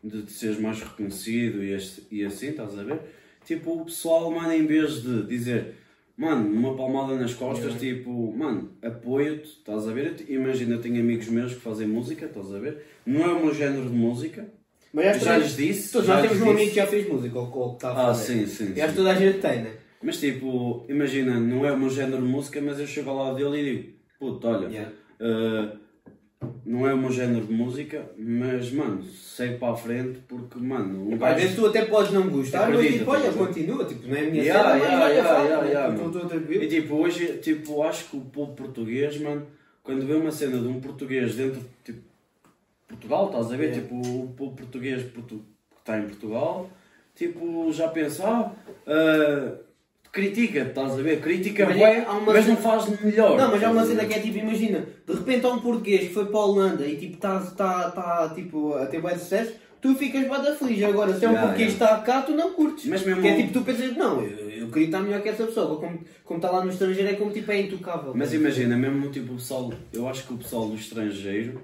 de, 0.02 0.22
de 0.22 0.32
seres 0.32 0.58
mais 0.58 0.80
reconhecido 0.80 1.62
e, 1.62 1.76
e 2.10 2.24
assim, 2.24 2.48
estás 2.48 2.78
a 2.78 2.84
ver? 2.84 3.00
Tipo, 3.44 3.82
o 3.82 3.84
pessoal, 3.84 4.30
mano, 4.30 4.50
em 4.52 4.64
vez 4.64 5.02
de 5.02 5.26
dizer, 5.26 5.74
mano, 6.20 6.50
uma 6.52 6.76
palmada 6.76 7.14
nas 7.16 7.32
costas, 7.34 7.74
tipo, 7.80 8.32
mano, 8.36 8.72
apoio-te, 8.82 9.48
estás 9.48 9.88
a 9.88 9.92
ver? 9.92 10.26
Imagina, 10.28 10.74
eu 10.74 10.80
tenho 10.80 11.00
amigos 11.00 11.28
meus 11.28 11.54
que 11.54 11.60
fazem 11.60 11.88
música, 11.88 12.26
estás 12.26 12.54
a 12.54 12.58
ver? 12.58 12.84
Não 13.06 13.22
é 13.24 13.28
o 13.32 13.42
meu 13.44 13.54
género 13.54 13.84
de 13.88 13.94
música, 13.94 14.46
Mas 14.92 15.22
já 15.22 15.38
lhes 15.38 15.56
disse. 15.56 15.92
Todos 15.92 16.08
nós 16.08 16.20
temos 16.22 16.42
um 16.42 16.50
amigo 16.50 16.68
que 16.70 16.76
já 16.76 16.86
fez 16.86 17.08
música, 17.08 17.38
ou, 17.38 17.70
que 17.70 17.76
está 17.76 17.88
a 17.88 17.92
Ah, 17.92 18.06
fazer. 18.14 18.46
sim, 18.46 18.66
sim. 18.66 18.72
E 18.76 18.80
acho 18.82 18.90
que 18.92 18.96
toda 18.98 19.10
a 19.12 19.14
gente 19.14 19.38
tem, 19.38 19.62
né? 19.62 19.72
Mas 20.02 20.18
tipo, 20.20 20.84
imagina, 20.88 21.38
não 21.40 21.64
é 21.64 21.72
o 21.72 21.78
meu 21.78 21.90
género 21.90 22.22
de 22.22 22.28
música, 22.28 22.60
mas 22.60 22.78
eu 22.78 22.86
chego 22.86 23.10
ao 23.10 23.16
lado 23.16 23.36
dele 23.36 23.58
e 23.60 23.76
digo, 23.76 23.92
puto, 24.18 24.46
olha, 24.46 24.68
Yeah. 24.68 24.92
Uh, 25.20 25.78
não 26.64 26.86
é 26.88 26.94
o 26.94 26.98
meu 26.98 27.10
género 27.10 27.44
de 27.46 27.52
música, 27.52 28.04
mas 28.16 28.70
mano, 28.72 29.02
segue 29.02 29.58
para 29.58 29.72
a 29.72 29.76
frente 29.76 30.20
porque, 30.28 30.58
mano, 30.58 31.10
um 31.10 31.18
Pá, 31.18 31.28
Às 31.30 31.34
gajo. 31.34 31.40
vezes 31.42 31.56
tu 31.56 31.66
até 31.66 31.84
podes 31.84 32.12
não 32.12 32.28
gostar, 32.28 32.68
mas 32.68 32.76
Acredita, 32.78 32.98
tipo, 32.98 33.10
olha, 33.10 33.18
estás 33.18 33.34
a 33.36 33.38
ver? 33.38 33.46
continua, 33.46 33.84
tipo, 33.84 34.06
não 34.08 34.16
é 34.16 34.20
a 34.20 34.30
minha 34.30 34.42
Yeah, 34.42 34.62
cena, 34.62 34.74
mas 34.74 34.82
yeah, 34.82 35.04
olha, 35.04 35.12
yeah, 35.12 35.28
fala, 35.28 35.44
yeah, 35.44 35.62
né? 35.64 35.70
yeah, 35.70 35.88
Estou- 35.94 36.06
mano. 36.06 36.16
estou 36.18 36.38
tranquilo. 36.38 36.62
E 36.64 36.68
tipo, 36.68 36.94
hoje, 36.94 37.26
tipo, 37.38 37.82
acho 37.82 38.04
que 38.10 38.16
o 38.16 38.20
povo 38.20 38.52
português, 38.54 39.20
mano, 39.20 39.46
quando 39.82 40.06
vê 40.06 40.14
uma 40.14 40.30
cena 40.30 40.58
de 40.58 40.66
um 40.68 40.80
português 40.80 41.34
dentro, 41.34 41.60
tipo, 41.84 42.00
Portugal, 42.88 43.26
estás 43.26 43.52
a 43.52 43.56
ver? 43.56 43.66
Yeah. 43.70 43.82
Tipo, 43.82 43.94
o 43.96 44.34
povo 44.36 44.56
português 44.56 45.02
portu- 45.10 45.42
que 45.74 45.78
está 45.80 45.98
em 45.98 46.06
Portugal, 46.06 46.70
tipo, 47.14 47.70
já 47.72 47.88
pensa, 47.88 48.24
ah, 48.26 48.52
uh, 48.86 49.69
critica, 50.12 50.60
estás 50.62 50.92
a 50.92 51.02
ver? 51.02 51.20
Critica, 51.20 51.66
Mas 51.66 51.76
bué, 51.76 52.04
há 52.06 52.12
uma 52.12 52.32
mas 52.32 52.44
cena- 52.44 52.56
não 52.56 52.62
faz 52.62 53.00
melhor. 53.02 53.36
Não, 53.38 53.50
mas 53.50 53.62
há 53.62 53.70
uma 53.70 53.84
cena 53.86 54.04
que 54.04 54.14
é 54.14 54.18
tipo, 54.18 54.38
imagina, 54.38 54.86
de 55.06 55.12
repente 55.14 55.46
há 55.46 55.48
um 55.50 55.60
português 55.60 56.08
que 56.08 56.14
foi 56.14 56.26
para 56.26 56.40
a 56.40 56.44
Holanda 56.46 56.86
e 56.86 56.96
tipo 56.96 57.14
está 57.14 57.40
tá, 57.40 57.90
tá, 57.90 58.32
tipo, 58.34 58.74
a 58.74 58.86
ter 58.86 59.00
bem 59.00 59.16
sucesso, 59.18 59.52
tu 59.80 59.94
ficas 59.94 60.26
bada 60.26 60.54
feliz. 60.56 60.82
Agora, 60.82 61.12
se 61.16 61.24
é 61.24 61.28
um 61.28 61.32
Yeah, 61.32 61.46
português 61.48 61.74
que 61.74 61.82
yeah. 61.82 61.96
está 62.02 62.12
cá, 62.12 62.22
tu 62.22 62.32
não 62.32 62.52
curtes. 62.52 62.86
Mas 62.86 63.04
mesmo- 63.04 63.22
Que 63.22 63.28
é 63.28 63.36
tipo, 63.36 63.52
tu 63.52 63.60
pensas, 63.62 63.96
não, 63.96 64.20
eu, 64.22 64.50
eu 64.50 64.68
queria 64.68 64.86
estar 64.86 65.00
melhor 65.00 65.22
que 65.22 65.28
essa 65.28 65.46
pessoa. 65.46 65.78
Como, 65.80 66.00
como 66.24 66.38
está 66.38 66.50
lá 66.50 66.64
no 66.64 66.70
estrangeiro, 66.70 67.08
é 67.08 67.14
como 67.14 67.30
tipo, 67.30 67.50
é 67.52 67.60
intocável. 67.60 68.12
Mas 68.14 68.32
imagina, 68.34 68.76
mesmo 68.76 69.10
tipo 69.10 69.32
o 69.32 69.36
pessoal, 69.36 69.72
eu 69.92 70.08
acho 70.08 70.26
que 70.26 70.34
o 70.34 70.36
pessoal 70.38 70.68
do 70.68 70.74
estrangeiro 70.76 71.62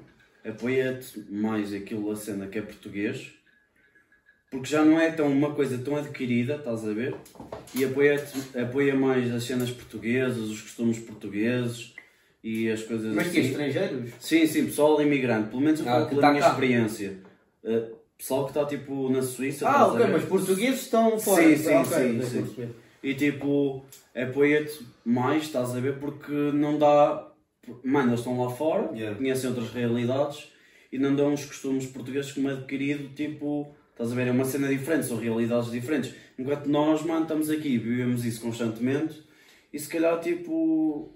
apoia-te 0.49 1.24
mais 1.30 1.74
aquilo 1.74 2.11
a 2.11 2.16
cena 2.16 2.47
que 2.47 2.59
é 2.59 2.62
português, 2.62 3.32
porque 4.57 4.70
já 4.70 4.82
não 4.82 4.98
é 4.98 5.11
tão 5.11 5.28
uma 5.28 5.50
coisa 5.54 5.76
tão 5.76 5.96
adquirida, 5.96 6.54
estás 6.57 6.88
a 6.88 6.92
ver? 6.94 7.14
E 7.74 7.84
apoia-te, 7.84 8.59
apoia 8.59 8.94
mais 8.94 9.30
as 9.34 9.44
cenas 9.44 9.70
portuguesas, 9.70 10.48
os 10.48 10.62
costumes 10.62 10.98
portugueses 10.98 11.92
e 12.42 12.70
as 12.70 12.82
coisas 12.82 13.14
Mas 13.14 13.28
que 13.28 13.40
assim. 13.40 13.50
estrangeiros? 13.50 14.11
Sim, 14.18 14.46
sim, 14.46 14.64
pessoal 14.64 15.00
imigrante, 15.02 15.50
pelo 15.50 15.61
menos 15.61 15.86
Ah, 15.86 16.07
pela 16.07 16.22
tá 16.22 16.30
minha 16.30 16.40
cá. 16.40 16.48
experiência. 16.48 17.18
Uh, 17.62 17.96
pessoal 18.16 18.44
que 18.44 18.50
está 18.52 18.64
tipo 18.64 19.11
na 19.11 19.20
Suíça, 19.20 19.68
Ah, 19.68 19.88
ok, 19.88 20.07
mas 20.07 20.24
portugueses 20.24 20.80
estão 20.80 21.18
fora. 21.18 21.42
Sim, 21.42 21.57
sim, 21.59 21.74
Ok, 21.74 21.88
sim, 21.98 22.22
sim. 22.22 22.42
perceber. 22.42 22.70
E 23.02 23.14
tipo, 23.14 23.84
apoia-te 24.14 24.86
mais, 25.04 25.42
estás 25.42 25.76
a 25.76 25.80
ver? 25.80 25.98
Porque 25.98 26.32
não 26.32 26.78
dá. 26.78 27.30
Mano, 27.84 28.09
eles 28.11 28.20
estão 28.20 28.42
lá 28.42 28.48
fora, 28.50 28.90
Yeah. 28.96 29.18
conhecem 29.18 29.50
outras 29.50 29.68
realidades 29.70 30.48
e 30.90 30.98
não 30.98 31.14
dão 31.14 31.34
os 31.34 31.44
costumes 31.44 31.84
portugueses 31.84 32.32
como 32.32 32.48
adquirido, 32.48 33.11
tipo. 33.14 33.74
Estás 33.97 34.12
a 34.12 34.14
ver? 34.14 34.26
É 34.26 34.30
uma 34.30 34.44
cena 34.44 34.68
diferente, 34.68 35.07
são 35.07 35.16
realidades 35.16 35.70
diferentes. 35.70 36.14
Enquanto 36.38 36.66
nós, 36.66 37.03
mano, 37.03 37.22
estamos 37.22 37.49
aqui, 37.49 37.78
vivemos 37.78 38.26
isso 38.26 38.42
constantemente 38.42 39.22
e 39.72 39.78
se 39.78 39.88
calhar, 39.88 40.20
tipo. 40.20 41.14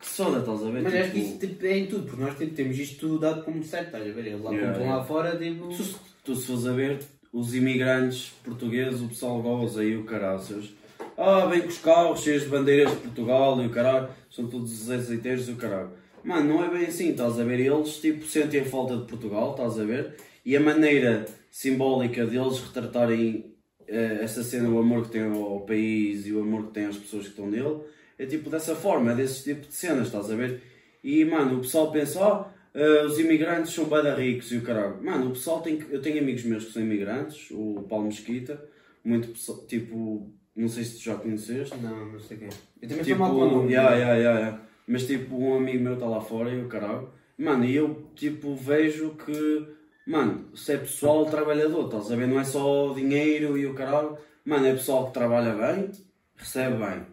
Que 0.00 0.08
soda, 0.08 0.40
estás 0.40 0.64
a 0.64 0.70
ver? 0.70 0.82
Mas 0.82 0.92
tipo, 0.92 1.04
acho 1.04 1.12
que 1.12 1.18
isso 1.20 1.38
tipo, 1.38 1.64
é 1.64 1.78
em 1.78 1.86
tudo, 1.86 2.06
porque 2.08 2.20
nós 2.20 2.36
tipo, 2.36 2.52
temos 2.54 2.76
isto 2.76 2.98
tudo 2.98 3.20
dado 3.20 3.44
como 3.44 3.62
certo, 3.62 3.86
estás 3.86 4.02
a 4.02 4.12
ver? 4.12 4.26
Eles 4.26 4.42
lá, 4.42 4.50
Yeah, 4.50 4.70
estão 4.72 4.82
yeah. 4.82 4.96
lá 4.96 5.04
fora, 5.04 5.36
tipo. 5.38 5.68
Tu, 5.68 5.94
tu 6.24 6.34
se 6.34 6.46
fores 6.48 6.66
a 6.66 6.72
ver, 6.72 6.98
os 7.32 7.54
imigrantes 7.54 8.32
portugueses, 8.42 9.00
o 9.00 9.06
pessoal 9.06 9.40
goza 9.40 9.82
aí 9.82 9.96
o 9.96 10.02
caraças. 10.02 10.70
Ah, 11.16 11.46
vem 11.46 11.60
com 11.60 11.68
os 11.68 11.78
carros 11.78 12.20
cheios 12.20 12.42
de 12.42 12.48
bandeiras 12.48 12.90
de 12.90 12.96
Portugal 12.96 13.62
e 13.62 13.66
o 13.66 13.70
caralho, 13.70 14.08
são 14.28 14.48
todos 14.48 14.90
azeiteiros 14.90 15.48
e 15.48 15.52
o 15.52 15.56
caralho. 15.56 15.90
Mano, 16.24 16.54
não 16.54 16.64
é 16.64 16.68
bem 16.68 16.86
assim, 16.86 17.10
estás 17.10 17.38
a 17.38 17.44
ver? 17.44 17.60
Eles 17.60 18.00
tipo 18.00 18.24
sentem 18.26 18.60
a 18.60 18.64
falta 18.64 18.96
de 18.96 19.04
Portugal, 19.04 19.52
estás 19.52 19.78
a 19.78 19.84
ver? 19.84 20.16
E 20.44 20.56
a 20.56 20.60
maneira 20.60 21.26
simbólica 21.52 22.24
deles 22.26 22.58
retratarem 22.60 23.54
eh, 23.86 24.20
essa 24.22 24.42
cena, 24.42 24.70
o 24.70 24.78
amor 24.78 25.04
que 25.04 25.10
têm 25.12 25.22
ao 25.24 25.60
país 25.60 26.26
e 26.26 26.32
o 26.32 26.40
amor 26.40 26.66
que 26.68 26.72
têm 26.72 26.86
às 26.86 26.96
pessoas 26.96 27.24
que 27.24 27.30
estão 27.30 27.46
nele, 27.50 27.80
é 28.18 28.24
tipo 28.24 28.48
dessa 28.48 28.74
forma, 28.74 29.12
é 29.12 29.14
desse 29.14 29.44
tipo 29.44 29.66
de 29.68 29.74
cenas, 29.74 30.06
estás 30.06 30.30
a 30.30 30.34
ver? 30.34 30.62
E 31.04 31.24
mano, 31.26 31.58
o 31.58 31.60
pessoal 31.60 31.92
pensa, 31.92 32.24
ah, 32.24 32.50
eh, 32.74 33.04
os 33.04 33.18
imigrantes 33.18 33.74
são 33.74 33.84
bada 33.84 34.14
ricos 34.14 34.50
e 34.50 34.56
o 34.56 34.62
caralho. 34.62 35.02
Mano, 35.04 35.26
o 35.28 35.32
pessoal 35.32 35.60
tem 35.60 35.76
que. 35.76 35.92
Eu 35.92 36.00
tenho 36.00 36.18
amigos 36.20 36.42
meus 36.44 36.64
que 36.64 36.72
são 36.72 36.80
imigrantes, 36.82 37.50
o 37.50 37.84
Paulo 37.88 38.06
Mesquita, 38.06 38.64
muito 39.04 39.32
tipo, 39.66 40.32
não 40.56 40.68
sei 40.68 40.84
se 40.84 40.96
tu 40.98 41.04
já 41.04 41.16
conheceste. 41.16 41.76
Não, 41.78 42.12
não 42.12 42.18
sei 42.20 42.38
quem. 42.38 42.48
Eu 42.80 42.88
também 42.88 43.04
Tipo, 43.04 43.18
mal 43.20 43.30
com 43.34 43.42
o 43.42 43.50
nome. 43.50 43.72
yeah, 43.72 43.94
yeah, 43.94 44.14
yeah, 44.16 44.40
yeah. 44.40 44.62
mas 44.86 45.06
tipo, 45.06 45.36
um 45.36 45.54
amigo 45.56 45.84
meu 45.84 45.94
está 45.94 46.06
lá 46.06 46.20
fora 46.20 46.50
e 46.50 46.62
o 46.64 46.68
caralho. 46.68 47.10
Mano, 47.36 47.64
e 47.64 47.74
eu 47.76 48.08
tipo 48.14 48.54
vejo 48.54 49.16
que, 49.16 49.66
mano, 50.06 50.56
se 50.56 50.72
é 50.72 50.78
pessoal 50.78 51.26
trabalhador, 51.26 51.86
estás 51.86 52.10
a 52.10 52.16
ver? 52.16 52.26
Não 52.26 52.40
é 52.40 52.44
só 52.44 52.92
dinheiro 52.94 53.56
e 53.56 53.66
o 53.66 53.74
caralho. 53.74 54.16
Mano, 54.44 54.66
é 54.66 54.72
pessoal 54.72 55.06
que 55.06 55.14
trabalha 55.14 55.54
bem, 55.54 55.90
recebe 56.36 56.76
bem. 56.76 57.06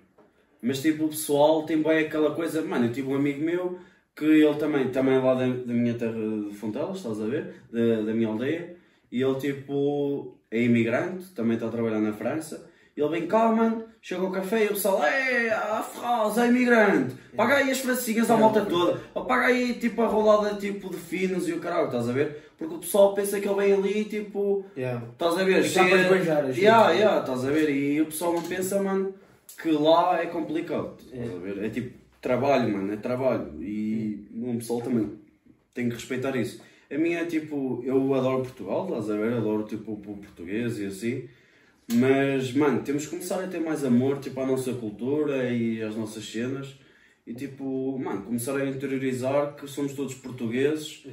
Mas 0.61 0.81
tipo, 0.81 1.05
o 1.05 1.09
pessoal 1.09 1.63
tem 1.65 1.81
bem 1.81 1.99
aquela 1.99 2.35
coisa. 2.35 2.61
Mano, 2.61 2.87
eu 2.87 2.91
tive 2.91 3.07
um 3.07 3.15
amigo 3.15 3.43
meu 3.43 3.79
que 4.15 4.25
ele 4.25 4.55
também, 4.55 4.89
também 4.89 5.15
é 5.15 5.19
lá 5.19 5.33
da, 5.33 5.47
da 5.47 5.73
minha 5.73 5.93
terra 5.93 6.13
de 6.13 6.53
Fontelas, 6.55 6.97
estás 6.97 7.21
a 7.21 7.25
ver? 7.25 7.63
Da, 7.71 8.01
da 8.01 8.13
minha 8.13 8.27
aldeia. 8.27 8.75
E 9.11 9.21
ele 9.21 9.35
tipo 9.39 10.37
é 10.51 10.61
imigrante, 10.61 11.29
também 11.33 11.53
está 11.53 11.67
a 11.67 11.71
trabalhar 11.71 11.99
na 11.99 12.13
França. 12.13 12.68
Ele 12.99 13.09
vem 13.09 13.27
cá, 13.27 13.49
mano, 13.49 13.85
chega 14.01 14.21
ao 14.21 14.31
café 14.31 14.63
e 14.63 14.67
o 14.67 14.69
pessoal, 14.69 15.01
é, 15.03 15.49
a 15.49 15.81
França, 15.81 16.45
é 16.45 16.49
imigrante, 16.49 17.15
paga 17.35 17.55
aí 17.55 17.71
as 17.71 17.79
francinhas 17.79 18.29
à 18.29 18.35
malta 18.35 18.65
toda, 18.65 18.99
ou 19.13 19.23
paga 19.23 19.45
aí 19.45 19.73
tipo 19.75 20.01
a 20.01 20.07
rolada 20.07 20.55
tipo 20.55 20.89
de 20.89 20.97
finos 20.97 21.47
e 21.47 21.53
o 21.53 21.59
caralho, 21.59 21.85
estás 21.85 22.09
a 22.09 22.11
ver? 22.11 22.49
Porque 22.57 22.75
o 22.75 22.79
pessoal 22.79 23.13
pensa 23.13 23.39
que 23.39 23.47
ele 23.47 23.55
vem 23.55 23.73
ali 23.73 24.03
tipo. 24.03 24.65
Yeah. 24.75 25.07
Estás 25.13 25.37
a 25.37 25.43
ver? 25.45 25.65
E 25.65 25.73
cá 25.73 25.85
para 25.85 26.01
esbanjar 26.01 26.45
as 26.45 26.57
yeah, 26.57 26.91
yeah, 26.91 27.19
estás 27.21 27.45
a 27.45 27.49
ver? 27.49 27.69
E 27.69 28.01
o 28.01 28.07
pessoal 28.07 28.33
não 28.33 28.41
pensa, 28.41 28.83
mano, 28.83 29.13
que 29.61 29.71
lá 29.71 30.21
é 30.21 30.25
complicado. 30.25 30.97
Estás 30.99 31.35
a 31.35 31.37
ver? 31.37 31.63
É 31.63 31.69
tipo 31.69 31.97
trabalho, 32.19 32.73
mano, 32.73 32.91
é 32.91 32.97
trabalho. 32.97 33.63
E 33.63 34.27
o 34.35 34.57
pessoal 34.57 34.81
também 34.81 35.09
tem 35.73 35.87
que 35.87 35.95
respeitar 35.95 36.35
isso. 36.35 36.61
A 36.91 36.97
minha 36.97 37.19
é 37.19 37.25
tipo, 37.25 37.81
eu 37.85 38.13
adoro 38.13 38.41
Portugal, 38.41 38.83
estás 38.89 39.09
a 39.09 39.15
ver? 39.15 39.33
Adoro 39.33 39.63
tipo 39.63 39.93
o 39.93 40.17
português 40.17 40.79
e 40.79 40.87
assim. 40.87 41.29
Mas, 41.91 42.53
mano, 42.53 42.83
temos 42.83 43.05
que 43.05 43.11
começar 43.11 43.43
a 43.43 43.47
ter 43.47 43.59
mais 43.59 43.83
amor 43.83 44.19
tipo, 44.19 44.39
à 44.39 44.45
nossa 44.45 44.73
cultura 44.73 45.49
e 45.51 45.81
às 45.81 45.95
nossas 45.95 46.23
cenas. 46.23 46.75
E 47.25 47.33
tipo, 47.33 47.97
mano, 47.97 48.23
começar 48.23 48.55
a 48.55 48.65
interiorizar 48.65 49.55
que 49.55 49.67
somos 49.67 49.93
todos 49.93 50.13
portugueses. 50.15 51.03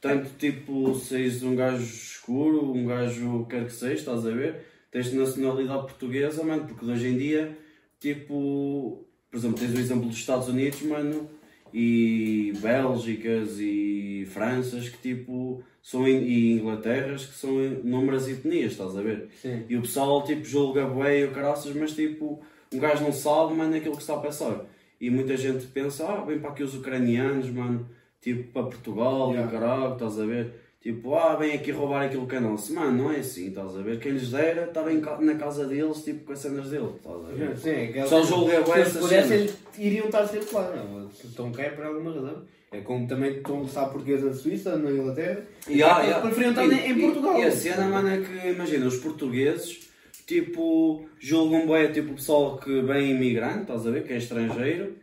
Tanto 0.00 0.30
tipo, 0.38 0.94
seis 0.94 1.42
um 1.42 1.54
gajo 1.54 1.82
escuro, 1.84 2.72
um 2.72 2.86
gajo 2.86 3.44
quer 3.48 3.66
que 3.66 3.72
seja, 3.72 3.94
estás 3.94 4.26
a 4.26 4.30
ver? 4.30 4.64
Tens 4.90 5.12
nacionalidade 5.12 5.82
portuguesa, 5.82 6.42
mano, 6.42 6.66
porque 6.66 6.84
hoje 6.84 7.08
em 7.08 7.18
dia, 7.18 7.56
tipo, 7.98 9.04
por 9.30 9.36
exemplo, 9.36 9.58
tens 9.58 9.74
o 9.74 9.78
exemplo 9.78 10.08
dos 10.08 10.16
Estados 10.16 10.48
Unidos, 10.48 10.82
mano, 10.82 11.28
e 11.72 12.52
Bélgicas 12.60 13.58
e 13.58 14.26
Franças 14.30 14.88
que 14.88 14.98
tipo 14.98 15.62
são 15.82 16.06
in- 16.08 16.22
e 16.22 16.52
Inglaterras 16.52 17.26
que 17.26 17.34
são 17.34 17.62
inúmeras 17.62 18.28
etnias, 18.28 18.72
estás 18.72 18.96
a 18.96 19.00
ver? 19.02 19.28
Sim. 19.40 19.64
E 19.68 19.76
o 19.76 19.82
pessoal 19.82 20.22
tipo 20.24 20.44
julga 20.44 20.86
bué 20.86 21.20
e 21.20 21.24
o 21.24 21.32
caraças, 21.32 21.74
mas 21.74 21.92
tipo, 21.94 22.40
um 22.72 22.78
gajo 22.78 23.02
não 23.04 23.12
sabe, 23.12 23.54
mano, 23.54 23.74
aquilo 23.74 23.94
que 23.96 24.02
está 24.02 24.14
a 24.14 24.20
pensar. 24.20 24.64
E 25.00 25.08
muita 25.10 25.36
gente 25.36 25.66
pensa, 25.66 26.06
ah, 26.06 26.24
vem 26.24 26.38
para 26.38 26.50
aqui 26.50 26.62
os 26.62 26.74
ucranianos, 26.74 27.48
mano, 27.50 27.88
tipo 28.20 28.52
para 28.52 28.64
Portugal 28.64 29.30
e 29.30 29.34
Yeah. 29.34 29.48
o 29.48 29.50
caralho, 29.60 29.92
estás 29.94 30.20
a 30.20 30.26
ver? 30.26 30.52
Tipo, 30.82 31.14
ah, 31.14 31.36
vem 31.36 31.52
aqui 31.52 31.70
roubar 31.72 32.06
aquilo 32.06 32.26
que 32.26 32.36
é 32.36 32.40
nosso. 32.40 32.72
Mano, 32.74 33.04
não 33.04 33.12
é 33.12 33.16
assim, 33.18 33.48
estás 33.48 33.76
a 33.76 33.82
ver? 33.82 33.98
Quem 34.00 34.12
lhes 34.12 34.30
dera 34.30 34.64
estava 34.64 34.90
em 34.90 34.98
ca- 35.00 35.20
na 35.20 35.34
casa 35.34 35.66
deles, 35.66 36.02
tipo, 36.02 36.24
com 36.24 36.32
as 36.32 36.38
cenas 36.38 36.70
deles, 36.70 36.88
estás 36.96 37.16
a 37.16 37.32
ver? 37.32 37.56
Sim, 37.58 37.98
é 37.98 38.06
Só 38.06 38.22
julga 38.22 38.50
Se 38.64 38.70
eles 38.70 38.88
essas 38.88 39.02
pudessem, 39.02 39.50
iriam 39.78 40.06
estar 40.06 40.26
sempre 40.26 40.54
lá. 40.54 40.74
Não, 40.74 41.10
se 41.10 41.26
estão 41.26 41.52
cá 41.52 41.64
é 41.64 41.70
por 41.70 41.84
alguma 41.84 42.14
razão. 42.14 42.42
É 42.72 42.80
como 42.80 43.06
também 43.06 43.32
estão 43.36 43.66
a 43.76 43.84
português 43.86 44.22
na 44.22 44.32
Suíça, 44.32 44.76
na 44.78 44.90
Inglaterra. 44.90 45.42
Yeah, 45.68 45.98
Eles 45.98 46.06
yeah. 46.08 46.20
preferiam 46.22 46.50
estar 46.52 46.64
E- 46.66 46.90
em 46.92 46.98
e- 46.98 47.02
Portugal. 47.02 47.38
E 47.38 47.42
a 47.44 47.50
cena, 47.50 47.84
mano, 47.86 48.08
é 48.08 48.18
que, 48.22 48.48
imagina, 48.48 48.86
os 48.86 48.96
portugueses, 48.96 49.90
tipo, 50.26 51.04
julgam 51.18 51.66
bem, 51.66 51.92
tipo, 51.92 52.12
o 52.12 52.14
pessoal 52.14 52.56
que 52.56 52.80
vem 52.80 53.10
imigrante, 53.10 53.62
estás 53.62 53.86
a 53.86 53.90
ver, 53.90 54.04
que 54.04 54.14
é 54.14 54.16
estrangeiro, 54.16 54.94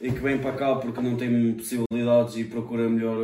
e 0.00 0.10
que 0.10 0.18
vem 0.20 0.38
para 0.38 0.52
cá 0.52 0.76
porque 0.76 1.00
não 1.02 1.14
tem 1.16 1.52
possibilidades 1.52 2.36
e 2.38 2.44
procura 2.44 2.88
melhor... 2.88 3.18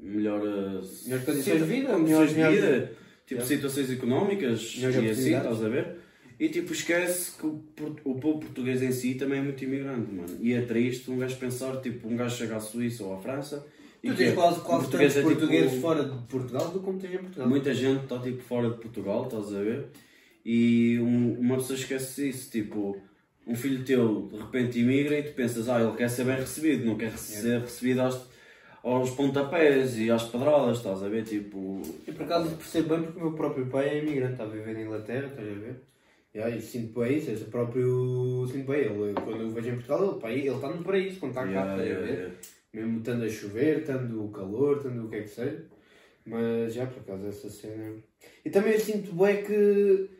Melhor... 0.00 0.40
eh, 0.40 0.80
Melhores 1.04 1.24
condições 1.24 1.58
de 1.58 1.64
vida, 1.64 1.98
melhores- 1.98 2.30
de 2.30 2.36
vida, 2.60 2.92
tipo, 3.26 3.40
situações 3.46 3.90
económicas 3.90 4.74
e 5.06 5.10
assim, 5.10 5.22
estás 5.38 5.64
a 5.64 5.68
ver? 5.68 5.96
E 6.40 6.48
tipo, 6.48 6.72
esquece 6.72 7.32
que 7.36 7.46
o, 7.46 7.60
povo 8.14 8.38
português 8.38 8.80
em 8.80 8.92
si 8.92 9.14
também 9.14 9.40
é 9.40 9.42
muito 9.42 9.62
imigrante, 9.64 10.12
mano. 10.12 10.36
E 10.40 10.52
é 10.52 10.60
triste 10.62 11.10
um 11.10 11.18
gajo 11.18 11.36
pensar, 11.36 11.76
tipo, 11.80 12.06
um 12.08 12.16
gajo 12.16 12.36
chega 12.36 12.56
à 12.56 12.60
Suíça 12.60 13.02
ou 13.02 13.14
à 13.14 13.18
França 13.20 13.66
e 14.04 14.08
Tu 14.10 14.14
que 14.14 14.22
tens 14.24 14.34
quase, 14.34 14.60
quase 14.60 14.82
português 14.84 15.14
tantos 15.14 15.30
é, 15.32 15.34
tipo, 15.34 15.40
portugueses 15.46 15.80
fora 15.80 16.04
de 16.04 16.18
Portugal 16.28 16.68
do 16.70 16.78
como 16.80 17.00
tens 17.00 17.14
em 17.14 17.18
Portugal. 17.18 17.48
Muita 17.48 17.74
gente 17.74 18.04
está 18.04 18.18
tipo 18.20 18.40
fora 18.42 18.70
de 18.70 18.76
Portugal, 18.76 19.24
estás 19.24 19.52
a 19.52 19.60
ver? 19.60 19.86
E 20.44 20.98
um- 21.00 21.40
uma 21.40 21.56
pessoa 21.56 21.76
esquece 21.76 22.28
isso, 22.28 22.50
tipo, 22.52 22.96
um 23.44 23.56
filho 23.56 23.84
teu 23.84 24.28
de 24.32 24.38
repente 24.38 24.78
imigra 24.78 25.18
e 25.18 25.22
tu 25.24 25.32
pensas, 25.32 25.68
ah, 25.68 25.80
ele 25.82 25.96
quer 25.96 26.08
ser 26.08 26.24
bem 26.24 26.36
recebido, 26.36 26.86
não 26.86 26.96
quer 26.96 27.18
ser 27.18 27.60
recebido 27.62 28.00
aos, 28.00 28.20
aos 28.94 29.10
pontapés 29.10 29.98
e 29.98 30.10
às 30.10 30.24
pedradas, 30.24 30.78
estás 30.78 31.02
a 31.02 31.08
ver? 31.08 31.24
Tipo, 31.24 31.82
E 32.06 32.12
por 32.12 32.22
acaso 32.22 32.56
percebo 32.56 32.90
bem 32.90 33.02
porque 33.04 33.18
o 33.18 33.22
meu 33.22 33.32
próprio 33.32 33.66
pai 33.66 33.88
é 33.88 33.98
imigrante, 34.02 34.32
está 34.32 34.44
a 34.44 34.48
viver 34.48 34.74
na 34.74 34.82
Inglaterra, 34.82 35.26
estás 35.26 35.48
a 35.48 35.52
ver? 35.52 35.82
E 36.34 36.40
aí 36.40 36.60
sinto 36.60 37.00
bem 37.00 37.18
isso, 37.18 37.30
esse 37.30 37.44
próprio 37.44 38.46
sinto 38.50 38.66
bem. 38.66 38.80
Ele, 38.80 39.14
quando 39.14 39.40
eu 39.40 39.50
vejo 39.50 39.68
em 39.68 39.74
Portugal, 39.74 40.10
ele, 40.10 40.20
pai, 40.20 40.34
ele 40.38 40.48
está 40.50 40.68
no 40.68 40.84
paraíso, 40.84 41.20
quando 41.20 41.30
está 41.30 41.42
cá, 41.42 41.48
yeah, 41.48 41.72
estás 41.72 41.96
a 41.96 42.00
ver? 42.00 42.12
yeah. 42.12 42.34
Mesmo 42.72 42.98
estando 42.98 43.24
a 43.24 43.28
chover, 43.28 43.78
estando 43.78 44.24
o 44.24 44.30
calor, 44.30 44.76
estando 44.76 45.06
o 45.06 45.08
que 45.08 45.16
é 45.16 45.22
que 45.22 45.28
seja. 45.28 45.64
Mas 46.26 46.74
já 46.74 46.86
por 46.86 47.00
acaso 47.00 47.26
essa 47.26 47.48
cena. 47.48 47.96
E 48.44 48.50
também 48.50 48.74
eu 48.74 48.80
sinto 48.80 49.12
bem 49.14 49.42
que 49.42 50.10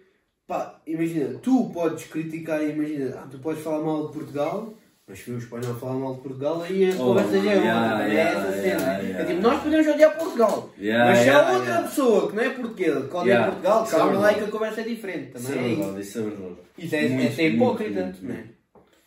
pá, 0.46 0.80
imagina, 0.86 1.38
tu 1.40 1.70
podes 1.70 2.04
criticar, 2.06 2.64
imagina, 2.64 3.14
ah, 3.18 3.28
tu 3.30 3.38
podes 3.38 3.62
falar 3.62 3.84
mal 3.84 4.06
de 4.06 4.14
Portugal, 4.14 4.74
mas 5.08 5.18
se 5.20 5.30
o 5.30 5.38
espanhol 5.38 5.74
falar 5.74 5.94
mal 5.94 6.14
de 6.16 6.20
Portugal, 6.20 6.62
aí 6.62 6.90
a 6.90 6.94
Oh, 6.94 6.98
conversa 6.98 7.40
já 7.40 7.50
é 7.52 7.56
outra, 7.56 8.08
é 8.08 8.16
essa 8.16 8.52
cena. 8.52 8.92
É 9.20 9.24
tipo, 9.24 9.40
nós 9.40 9.62
podemos 9.62 9.86
odiar 9.86 10.18
Portugal, 10.18 10.70
Yeah, 10.78 11.10
mas 11.10 11.18
se 11.20 11.30
há 11.30 11.38
outra 11.50 11.64
yeah. 11.64 11.88
pessoa 11.88 12.28
que 12.30 12.36
não 12.36 12.42
é 12.42 12.50
portuguesa, 12.50 13.00
que 13.08 13.16
Yeah, 13.16 13.46
Portugal, 13.46 13.84
isso 13.84 13.94
é 13.94 13.98
calma 13.98 14.12
lá 14.12 14.18
e 14.18 14.34
verdade. 14.34 14.38
que 14.38 14.44
a 14.44 14.52
conversa 14.52 14.80
é 14.80 14.84
diferente. 14.84 15.36
Isso 15.36 15.46
Também 15.48 15.60
é 15.60 15.64
é 15.64 15.68
isso. 15.72 15.80
verdade, 15.82 16.00
isso 16.02 16.18
é 16.18 16.22
verdade. 16.22 16.56
Isso 16.78 16.94
é, 16.94 17.00
Muito, 17.08 17.12
é 17.12 17.26
muito, 17.26 17.40
hipócrita, 17.42 18.02
muito, 18.04 18.24
não 18.24 18.34
é? 18.34 18.44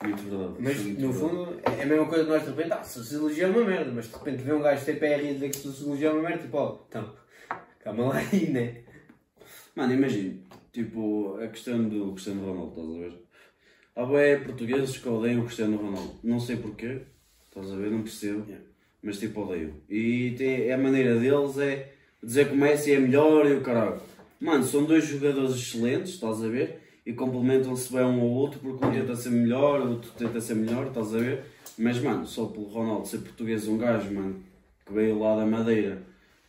Muito 0.03 0.23
verdade. 0.23 0.53
Mas 0.59 0.71
isso 0.75 0.81
é 0.81 0.85
muito 0.85 1.01
no 1.01 1.11
verdade. 1.13 1.35
fundo 1.35 1.59
é 1.79 1.83
a 1.83 1.85
mesma 1.85 2.05
coisa 2.07 2.23
que 2.25 2.29
nós 2.31 2.41
de 2.43 2.49
repente, 2.49 2.73
ah, 2.73 2.83
sociologia 2.83 3.43
é 3.43 3.47
uma 3.47 3.63
merda, 3.63 3.91
mas 3.93 4.07
de 4.07 4.13
repente 4.13 4.43
vê 4.43 4.53
um 4.53 4.61
gajo 4.61 4.83
CPR 4.85 5.23
e 5.29 5.33
dizer 5.35 5.49
que 5.49 5.57
sociologia 5.57 6.07
é 6.09 6.11
uma 6.11 6.21
merda, 6.23 6.39
tipo, 6.43 6.57
ó, 6.57 6.77
então, 6.89 7.09
calma 7.83 8.05
lá 8.07 8.17
aí, 8.17 8.49
né? 8.49 8.77
Mano, 9.75 9.93
imagina, 9.93 10.33
tipo, 10.73 11.37
a 11.41 11.47
questão 11.47 11.87
do 11.87 12.11
Cristiano 12.13 12.41
Ronaldo, 12.45 12.71
estás 12.81 12.89
a 12.89 12.99
ver? 12.99 13.20
Há 13.93 14.05
bué 14.05 14.37
portugueses 14.37 14.97
que 14.97 15.09
odeiam 15.09 15.41
o 15.41 15.45
Cristiano 15.45 15.75
Ronaldo. 15.75 16.15
Não 16.23 16.39
sei 16.39 16.55
porquê, 16.55 17.01
estás 17.47 17.69
a 17.71 17.75
ver? 17.75 17.91
Não 17.91 18.01
percebo. 18.01 18.45
Mas 19.03 19.19
tipo, 19.19 19.41
odeio. 19.41 19.73
E 19.89 20.33
tem, 20.37 20.71
a 20.71 20.77
maneira 20.77 21.19
deles 21.19 21.57
é 21.57 21.93
dizer 22.23 22.47
que 22.47 22.53
o 22.53 22.57
Messi 22.57 22.93
é 22.93 22.99
melhor 22.99 23.45
e 23.45 23.53
o 23.53 23.61
caralho. 23.61 23.99
Mano, 24.39 24.63
são 24.63 24.85
dois 24.85 25.05
jogadores 25.05 25.55
excelentes, 25.55 26.13
estás 26.13 26.41
a 26.41 26.47
ver? 26.47 26.79
E 27.05 27.11
complementam-se 27.11 27.91
bem 27.91 28.03
um 28.03 28.21
ao 28.21 28.27
outro 28.27 28.59
porque 28.59 28.85
um 28.85 28.91
tenta 28.91 29.15
ser 29.15 29.31
melhor, 29.31 29.81
o 29.81 29.89
outro 29.91 30.11
tenta 30.17 30.39
ser 30.39 30.55
melhor, 30.55 30.87
estás 30.87 31.13
a 31.13 31.17
ver? 31.17 31.43
Mas, 31.77 31.99
mano, 31.99 32.25
só 32.25 32.45
pelo 32.45 32.67
Ronaldo 32.67 33.07
ser 33.07 33.19
português, 33.19 33.67
um 33.67 33.77
gajo, 33.77 34.13
mano, 34.13 34.41
que 34.85 34.93
veio 34.93 35.19
lá 35.19 35.35
da 35.35 35.45
Madeira, 35.45 36.01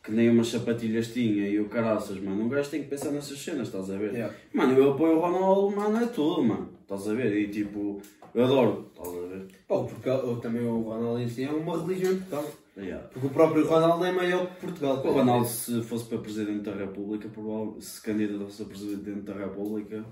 que 0.03 0.13
nem 0.13 0.29
umas 0.31 0.49
sapatilhas 0.49 1.09
tinha 1.09 1.49
e 1.49 1.59
o 1.59 1.69
caraças, 1.69 2.21
mano, 2.21 2.45
um 2.45 2.49
gajo 2.49 2.71
tem 2.71 2.83
que 2.83 2.89
pensar 2.89 3.11
nessas 3.11 3.39
cenas, 3.39 3.69
estás 3.69 3.91
a 3.91 3.97
ver? 3.97 4.13
Yeah. 4.13 4.35
Mano, 4.53 4.77
eu 4.77 4.93
apoio 4.93 5.17
o 5.17 5.21
Ronaldo, 5.21 5.75
mano, 5.75 6.05
é 6.05 6.07
tudo, 6.07 6.45
mano, 6.45 6.71
estás 6.95 7.09
a 7.09 7.15
ver? 7.15 7.37
E 7.37 7.49
tipo, 7.49 8.01
eu 8.35 8.45
adoro, 8.45 8.91
estás 8.95 9.09
a 9.17 9.27
ver? 9.29 9.47
Pô, 9.69 9.85
porque 9.85 10.09
eu, 10.09 10.37
também 10.37 10.65
o 10.65 10.81
Ronaldo 10.81 11.21
em 11.21 11.29
si 11.29 11.45
é 11.45 11.51
uma 11.51 11.81
religião 11.81 12.13
em 12.13 12.17
Portugal. 12.19 12.51
Yeah. 12.77 13.07
Porque 13.09 13.27
o 13.27 13.31
próprio 13.31 13.67
Ronaldo 13.67 14.05
é 14.05 14.13
maior 14.13 14.47
que 14.47 14.61
Portugal. 14.63 14.97
O 15.05 15.13
Ronaldo, 15.13 15.47
se 15.47 15.83
fosse 15.83 16.07
para 16.07 16.19
Presidente 16.19 16.61
da 16.71 16.73
República, 16.75 17.29
provavelmente, 17.29 17.85
se 17.85 18.01
candidatasse 18.01 18.63
a 18.63 18.65
Presidente 18.65 19.21
da 19.21 19.35
República, 19.35 20.03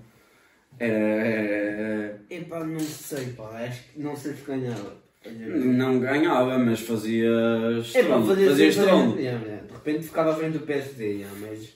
era- 0.79 2.21
Epá, 2.29 2.63
não 2.63 2.79
sei, 2.79 3.27
pá, 3.33 3.49
acho 3.65 3.83
que 3.91 3.99
não 4.01 4.15
sei 4.15 4.33
se 4.33 4.43
ganhava. 4.45 4.95
Não 5.25 5.99
ganhava, 5.99 6.57
mas 6.57 6.79
fazia. 6.81 7.29
É 7.29 7.73
pá, 7.73 7.79
estrondo, 7.79 8.27
fazia, 8.27 8.49
fazia 8.49 8.49
fazia- 8.49 8.67
estrondo. 8.69 9.19
yeah, 9.19 9.45
yeah. 9.45 9.67
De 9.67 9.73
repente 9.73 10.03
ficava 10.03 10.31
à 10.31 10.35
frente 10.35 10.53
do 10.57 10.65
PSD, 10.65 11.05
yeah, 11.17 11.37
mas 11.39 11.73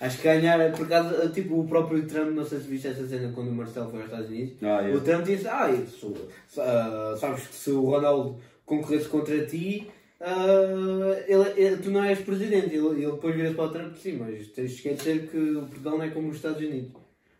acho 0.00 0.18
que 0.18 0.24
ganhar, 0.24 0.72
por 0.72 0.88
causa, 0.88 1.28
tipo, 1.30 1.60
o 1.60 1.66
próprio 1.66 2.06
Trump, 2.06 2.30
não 2.30 2.44
sei 2.44 2.60
se 2.60 2.68
viste 2.68 2.88
essa 2.88 3.06
cena 3.06 3.32
quando 3.34 3.48
o 3.48 3.54
Marcelo 3.54 3.90
foi 3.90 4.00
aos 4.00 4.08
Estados 4.10 4.28
Unidos. 4.30 4.54
Ah, 4.62 4.80
yeah. 4.80 4.94
O 4.96 5.00
Trump 5.00 5.24
disse, 5.24 5.48
ah, 5.48 5.70
isso, 5.70 6.14
ah, 6.58 7.14
sabes 7.18 7.46
que 7.46 7.54
se 7.54 7.70
o 7.70 7.82
Ronaldo 7.82 8.38
concorresse 8.64 9.08
contra 9.08 9.44
ti, 9.46 9.88
ah, 10.20 11.24
ele, 11.26 11.52
ele- 11.56 11.76
tu 11.78 11.90
não 11.90 12.02
és 12.04 12.18
presidente. 12.20 12.74
Ele, 12.74 13.02
ele 13.02 13.12
depois 13.12 13.34
vira-se 13.34 13.54
para 13.54 13.64
o 13.64 13.70
Trump, 13.70 13.96
sim, 13.96 14.18
mas 14.18 14.48
tens 14.48 14.70
de 14.70 14.76
esquecer 14.76 15.28
que 15.28 15.36
o 15.38 15.62
Portugal 15.66 15.98
não 15.98 16.04
é 16.04 16.10
como 16.10 16.28
os 16.28 16.36
Estados 16.36 16.58
Unidos. 16.58 16.90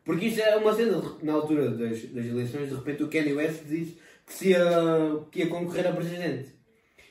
Porque 0.05 0.27
isso 0.27 0.41
é 0.41 0.57
uma 0.57 0.73
cena, 0.73 1.03
na 1.23 1.33
altura 1.33 1.71
das, 1.71 2.03
das 2.05 2.27
eleições, 2.27 2.69
de 2.69 2.75
repente 2.77 3.03
o 3.03 3.09
Kanye 3.09 3.33
West 3.33 3.65
disse 3.65 3.99
que, 4.25 4.33
se 4.33 4.49
ia, 4.51 4.61
que 5.33 5.41
ia 5.41 5.49
concorrer 5.49 5.89
a 5.89 5.93
presidente. 5.93 6.55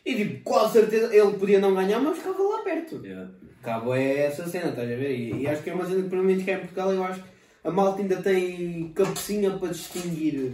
E 0.06 0.16
tipo, 0.16 0.44
com 0.44 0.70
certeza 0.70 1.14
ele 1.14 1.38
podia 1.38 1.60
não 1.60 1.74
ganhar, 1.76 2.00
mas 2.00 2.18
ficava 2.18 2.42
lá 2.42 2.60
perto. 2.64 3.02
Yeah. 3.04 3.30
Cabo 3.66 3.94
é 3.96 4.28
essa 4.28 4.48
cena, 4.48 4.70
estás 4.70 4.90
a 4.92 4.96
ver? 4.96 5.12
E, 5.18 5.42
e 5.42 5.48
acho 5.48 5.64
que 5.64 5.70
é 5.70 5.74
uma 5.74 5.86
cena 5.86 6.04
que, 6.04 6.10
pelo 6.10 6.24
menos, 6.24 6.48
é 6.48 6.54
em 6.54 6.58
Portugal, 6.60 6.94
eu 6.94 7.04
acho 7.04 7.20
que 7.22 7.28
a 7.64 7.72
malta 7.72 8.02
ainda 8.02 8.18
tem 8.22 8.92
cabecinha 8.94 9.52
para 9.52 9.70
distinguir. 9.70 10.52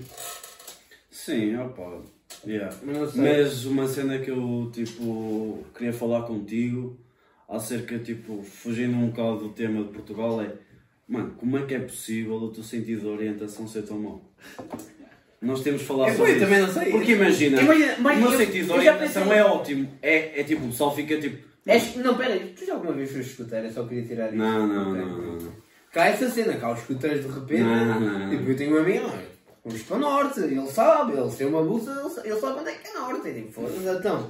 Sim, 1.09 1.55
opa. 1.57 2.01
Yeah. 2.47 2.75
Mas 3.15 3.65
uma 3.65 3.87
cena 3.87 4.17
que 4.19 4.31
eu 4.31 4.71
tipo 4.73 5.59
queria 5.75 5.93
falar 5.93 6.23
contigo 6.23 6.97
acerca, 7.47 7.99
tipo, 7.99 8.41
fugindo 8.41 8.95
um 8.95 9.09
bocado 9.09 9.39
do 9.39 9.49
tema 9.49 9.83
de 9.83 9.89
Portugal 9.89 10.41
é 10.41 10.49
mano, 11.07 11.33
como 11.37 11.57
é 11.57 11.65
que 11.65 11.75
é 11.75 11.79
possível 11.79 12.35
o 12.35 12.49
teu 12.49 12.63
sentido 12.63 13.01
de 13.01 13.07
orientação 13.07 13.67
ser 13.67 13.81
tão 13.83 13.99
mau? 13.99 14.21
Nós 15.41 15.61
temos 15.61 15.81
de 15.81 15.87
falar 15.87 16.07
É, 16.07 16.11
sobre 16.13 16.31
pois, 16.31 16.37
isso. 16.37 16.45
também 16.45 16.61
não 16.61 16.71
sei. 16.73 16.91
Porque 16.91 17.11
imagina, 17.11 17.61
Imagina, 17.61 17.95
mas 17.99 18.17
o 18.17 18.21
meu 18.21 18.31
eu- 18.31 18.37
sentido 18.37 18.65
de 18.67 18.71
orientação 18.71 19.23
pensei- 19.23 19.37
é 19.37 19.43
ótimo. 19.43 19.89
É, 20.01 20.39
é 20.39 20.43
tipo, 20.43 20.63
o 20.65 20.67
pessoal 20.69 20.95
fica 20.95 21.19
tipo. 21.19 21.50
És- 21.65 21.95
não, 21.97 22.15
pera 22.17 22.33
aí, 22.33 22.53
tu 22.57 22.65
já 22.65 22.73
alguma 22.73 22.93
vez 22.93 23.11
foste 23.11 23.29
escutar? 23.31 23.63
Eu 23.63 23.71
só 23.71 23.83
queria 23.83 24.03
tirar 24.05 24.27
isso. 24.29 24.37
Não, 24.37 24.67
não, 24.67 24.91
não, 24.93 25.05
não, 25.05 25.35
não. 25.35 25.51
Cá 25.91 26.05
essa 26.07 26.29
cena, 26.29 26.53
cá 26.57 26.71
os 26.71 26.79
escuteiros 26.79 27.25
de 27.25 27.31
repente. 27.31 27.61
Não, 27.63 27.99
não, 27.99 28.19
não. 28.19 28.29
Tipo, 28.29 28.49
eu 28.49 28.57
tenho 28.57 28.75
um 28.75 28.79
amigo, 28.79 29.05
"Ah, 29.07 29.19
vamos 29.65 29.81
para 29.83 29.97
o 29.97 29.99
norte, 29.99 30.39
ele 30.39 30.67
sabe, 30.67 31.13
ele 31.13 31.31
tem 31.31 31.47
uma 31.47 31.61
bolsa, 31.63 31.91
ele 31.99 32.09
sa- 32.09 32.21
ele 32.25 32.39
sabe 32.39 32.59
onde 32.61 32.69
é 32.69 32.73
que 32.73 32.87
é 32.87 32.93
norte. 32.99 33.27
E 33.27 33.33
tipo, 33.33 33.51
foda-se, 33.51 33.87
então. 33.99 34.29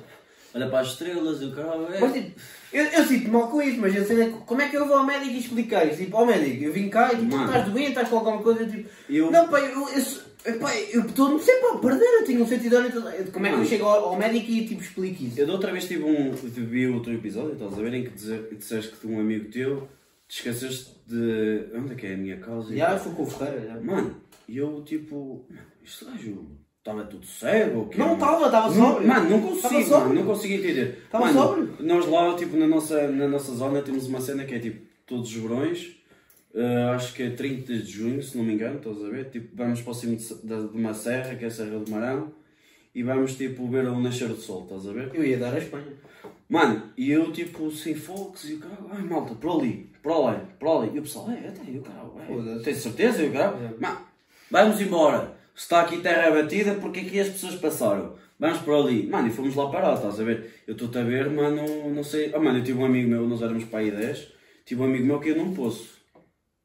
Olha 0.53 0.67
para 0.67 0.79
as 0.81 0.87
estrelas 0.87 1.41
e 1.41 1.45
o 1.45 1.55
caralho. 1.55 1.87
É. 1.93 1.99
Mas 2.01 2.11
tipo, 2.13 2.41
eu, 2.73 2.83
eu 2.83 3.05
sinto 3.05 3.31
mal 3.31 3.47
com 3.47 3.61
isso, 3.61 3.79
mas 3.79 3.95
a 3.95 4.03
cena 4.03 4.23
é 4.25 4.29
como 4.45 4.61
é 4.61 4.67
que 4.67 4.75
eu 4.75 4.85
vou 4.85 4.97
ao 4.97 5.05
médico 5.05 5.31
e 5.31 5.39
explicar 5.39 5.85
isso? 5.87 5.97
Tipo, 6.03 6.17
ao 6.17 6.25
médico, 6.25 6.63
eu 6.65 6.73
vim 6.73 6.89
cá 6.89 7.13
e 7.13 7.17
tipo, 7.17 7.31
Mano. 7.37 7.45
estás 7.45 7.65
doente, 7.69 7.89
estás 7.89 8.09
com 8.09 8.17
alguma 8.17 8.41
coisa, 8.41 8.65
tipo, 8.65 8.89
Eu- 9.09 9.31
não 9.31 9.47
pai, 9.47 9.71
eu, 9.71 9.87
eu, 9.87 10.03
epá, 10.45 10.75
eu 10.75 11.05
estou 11.05 11.39
sempre 11.39 11.67
a 11.67 11.77
perder, 11.77 12.05
eu 12.05 12.25
tenho 12.25 12.43
um 12.43 12.47
sentido 12.47 12.81
de. 12.83 13.31
Como 13.31 13.45
é 13.45 13.49
que 13.49 13.59
eu 13.59 13.65
chego 13.65 13.85
ao, 13.85 14.09
ao 14.09 14.17
médico 14.17 14.51
e 14.51 14.67
tipo 14.67 14.81
explico 14.81 15.23
isso? 15.23 15.39
Eu 15.39 15.47
da 15.47 15.53
outra 15.53 15.71
vez 15.71 15.87
tive 15.87 16.03
um. 16.03 16.31
vi 16.31 16.87
outro 16.87 17.13
episódio, 17.13 17.53
estás 17.53 17.73
a 17.73 17.81
ver, 17.81 17.93
em 17.93 18.03
que 18.03 18.55
disseste 18.55 18.95
que 18.95 19.07
um 19.07 19.19
amigo 19.19 19.51
teu 19.51 19.87
te 20.27 20.37
esqueceste 20.37 20.95
de. 21.07 21.67
Onde 21.75 21.93
é 21.93 21.95
que 21.95 22.07
é 22.07 22.13
a 22.13 22.17
minha 22.17 22.37
causa? 22.37 22.75
Já 22.75 22.97
fui 22.97 23.13
com 23.13 23.23
o 23.23 23.25
Ferreira, 23.25 23.67
já. 23.67 23.81
Mano, 23.81 24.15
e 24.47 24.57
eu 24.57 24.81
tipo. 24.83 25.45
Isto 25.83 26.05
gajo 26.05 26.61
estava 26.81 27.03
tudo 27.05 27.25
cego 27.25 27.79
ou 27.79 27.87
quê? 27.87 27.97
Não 27.97 28.13
estava, 28.13 28.45
estava 28.45 28.73
sóbrio. 28.73 29.07
Mano, 29.07 29.29
não 29.29 29.41
consigo, 29.41 29.89
mano, 29.91 30.13
não 30.13 30.25
consigo 30.25 30.53
entender. 30.55 31.01
Estava 31.05 31.31
sóbrio. 31.31 31.75
Nós 31.79 32.07
lá, 32.07 32.35
tipo, 32.35 32.57
na 32.57 32.67
nossa, 32.67 33.07
na 33.07 33.27
nossa 33.27 33.53
zona 33.53 33.81
temos 33.81 34.07
uma 34.07 34.19
cena 34.19 34.43
que 34.43 34.55
é 34.55 34.59
tipo, 34.59 34.85
todos 35.05 35.29
os 35.29 35.35
verões, 35.35 35.95
eh, 36.53 36.91
acho 36.95 37.13
que 37.13 37.23
é 37.23 37.29
30 37.31 37.73
de 37.73 37.85
junho, 37.91 38.21
se 38.21 38.37
não 38.37 38.43
me 38.43 38.53
engano, 38.53 38.77
estás 38.77 39.03
a 39.03 39.09
ver? 39.09 39.25
Tipo, 39.29 39.55
vamos 39.55 39.81
para 39.81 39.91
o 39.91 39.93
cimo 39.93 40.15
de, 40.15 40.23
de, 40.25 40.67
de 40.69 40.77
uma 40.77 40.93
serra, 40.93 41.35
que 41.35 41.43
é 41.45 41.47
a 41.47 41.51
Serra 41.51 41.79
do 41.79 41.89
Marão, 41.91 42.31
e 42.93 43.03
vamos 43.03 43.35
tipo 43.35 43.67
ver 43.69 43.85
o 43.87 43.99
nascer 43.99 44.27
do 44.27 44.35
sol, 44.35 44.63
estás 44.63 44.87
a 44.87 44.91
ver? 44.93 45.11
Eu 45.13 45.23
ia 45.25 45.37
dar 45.37 45.53
a 45.53 45.57
Espanha. 45.57 45.93
Mano, 46.49 46.83
e 46.97 47.09
eu 47.11 47.31
tipo 47.31 47.71
sem 47.71 47.95
focos 47.95 48.49
e 48.49 48.55
o 48.55 48.59
caralho, 48.59 48.87
ai 48.91 49.01
malta, 49.03 49.33
para 49.35 49.51
ali, 49.51 49.89
para 50.03 50.17
lá, 50.17 50.33
para 50.59 50.69
ali. 50.71 50.91
E 50.95 50.99
o 50.99 51.01
pessoal, 51.03 51.31
é, 51.31 51.47
até, 51.47 51.61
o 51.71 51.81
caralho, 51.81 52.59
é, 52.59 52.63
tens 52.63 52.77
certeza? 52.77 53.23
E 53.23 53.29
o 53.29 53.31
caralho, 53.31 53.57
É. 53.65 53.73
mano, 53.79 53.99
vamos 54.49 54.81
embora. 54.81 55.39
Se 55.55 55.63
está 55.63 55.81
aqui 55.81 55.97
terra 56.01 56.31
batida, 56.31 56.73
porque 56.75 57.01
aqui 57.01 57.19
as 57.19 57.29
pessoas 57.29 57.55
passaram. 57.55 58.15
Vamos 58.39 58.57
para 58.59 58.75
ali. 58.75 59.05
Mano, 59.07 59.27
e 59.27 59.31
fomos 59.31 59.53
lá 59.55 59.69
parar, 59.69 59.93
estás 59.93 60.19
a 60.19 60.23
ver? 60.23 60.61
Eu 60.67 60.73
estou-te 60.73 60.97
a 60.97 61.03
ver, 61.03 61.29
mano, 61.29 61.63
não 61.93 62.03
sei. 62.03 62.33
Ah, 62.33 62.39
mano, 62.39 62.57
eu 62.59 62.63
tive 62.63 62.79
um 62.79 62.85
amigo 62.85 63.07
meu, 63.09 63.27
nós 63.27 63.41
éramos 63.41 63.63
para 63.65 63.79
aí 63.79 63.91
10, 63.91 64.27
tive 64.65 64.81
um 64.81 64.85
amigo 64.85 65.05
meu 65.05 65.19
que 65.19 65.29
ia 65.29 65.35
num 65.35 65.53
poço. 65.53 66.00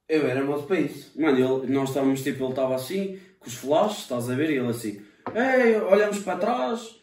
Eu 0.08 0.26
era 0.26 0.44
moço 0.44 0.64
para 0.66 0.80
isso. 0.80 1.12
Mano, 1.20 1.62
ele, 1.64 1.72
nós 1.72 1.88
estávamos 1.88 2.22
tipo, 2.22 2.42
ele 2.44 2.50
estava 2.50 2.74
assim, 2.74 3.18
com 3.40 3.48
os 3.48 3.54
flashes, 3.54 3.98
estás 4.02 4.30
a 4.30 4.34
ver? 4.34 4.50
E 4.50 4.56
ele 4.58 4.68
assim, 4.68 5.00
ei, 5.34 5.76
olhamos 5.80 6.18
para 6.20 6.38
trás, 6.38 6.96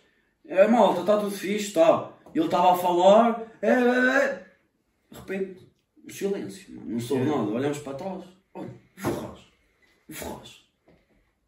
é 0.47 0.65
malta, 0.67 1.01
está 1.01 1.17
tudo 1.17 1.31
fixe, 1.31 1.67
está. 1.67 2.11
Ele 2.33 2.45
estava 2.45 2.73
a 2.73 2.77
falar, 2.77 3.43
é, 3.61 3.69
é, 3.69 4.15
é. 4.25 4.45
De 5.11 5.19
repente, 5.19 5.67
silêncio, 6.09 6.75
mano, 6.75 6.91
não 6.91 6.99
soube 6.99 7.25
nada, 7.25 7.43
olhamos 7.51 7.77
para 7.79 7.93
trás, 7.93 8.23
olha, 8.53 8.69
Ferraz, 8.95 9.39
Ferraz, 10.09 10.63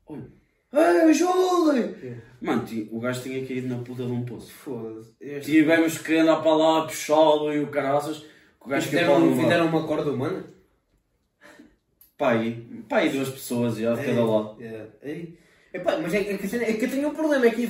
olha, 0.07 0.27
ei, 0.73 1.09
ajudem! 1.09 1.95
Mano, 2.41 2.65
ti- 2.65 2.87
o 2.91 2.99
gajo 2.99 3.23
tinha 3.23 3.45
caído 3.47 3.67
na 3.69 3.81
puta 3.83 4.05
de 4.05 4.11
um 4.11 4.23
poço. 4.25 4.51
Foda-se. 4.51 5.15
Este- 5.19 5.51
Tivemos 5.51 5.97
que 5.97 6.15
andar 6.17 6.41
para 6.43 6.53
lá, 6.55 6.85
puxá-lo 6.85 7.51
e 7.53 7.59
o 7.63 7.67
caraças, 7.67 8.17
que 8.19 8.25
o 8.65 8.67
gajo 8.67 8.83
que 8.89 8.91
Fizeram, 8.97 9.35
fizeram 9.37 9.65
uma 9.67 9.87
corda 9.87 10.11
humana? 10.11 10.45
Pai, 12.17 12.63
pai 12.87 13.09
duas 13.09 13.29
pessoas 13.29 13.77
já 13.77 13.93
de 13.93 14.05
cada 14.05 14.25
lado. 14.25 14.57
É, 14.61 14.85
é. 15.03 15.21
Epá, 15.73 15.97
mas 16.01 16.13
é, 16.13 16.23
que- 16.23 16.29
é, 16.31 16.37
que 16.37 16.55
é 16.55 16.73
que 16.73 16.85
eu 16.85 16.89
tenho 16.89 17.09
um 17.09 17.13
problema, 17.13 17.45
é 17.45 17.49
que 17.51 17.69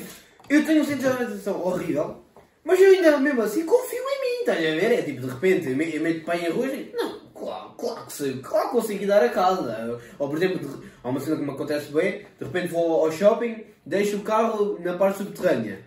eu 0.50 0.66
tenho 0.66 0.82
um 0.82 0.86
centro 0.86 1.02
de 1.02 1.08
organização 1.08 1.60
horrível, 1.66 2.18
mas 2.64 2.80
eu 2.80 2.92
ainda 2.92 3.18
mesmo 3.18 3.42
assim 3.42 3.66
confio 3.66 4.00
em 4.04 4.22
mim, 4.22 4.40
estás 4.42 4.60
a 4.60 4.62
ver? 4.62 4.92
É 4.92 5.02
tipo, 5.02 5.22
de 5.22 5.28
repente, 5.28 5.70
eu 5.70 5.76
me- 5.76 5.96
eu 5.96 6.02
meto 6.02 6.24
pai 6.26 6.42
em 6.44 6.48
arroz 6.48 6.72
e, 6.74 6.92
não, 6.96 7.20
claro, 7.34 7.70
claro 7.78 8.06
que 8.06 8.14
sei, 8.14 8.34
claro 8.40 8.68
que 8.70 8.76
consigo 8.76 9.08
dar 9.08 9.24
a 9.24 9.30
casa. 9.30 10.00
Ou 10.20 10.30
por 10.30 10.38
exemplo, 10.38 10.60
de- 10.60 10.88
há 11.04 11.10
uma 11.10 11.20
cena 11.20 11.38
que 11.38 11.42
me 11.44 11.50
acontece 11.52 11.92
bem, 11.92 12.20
de 12.38 12.46
repente 12.46 12.68
vou 12.68 13.04
ao 13.06 13.12
shopping, 13.12 13.64
deixo 13.86 14.18
o 14.18 14.22
carro 14.22 14.78
na 14.80 14.96
parte 14.98 15.18
subterrânea. 15.20 15.80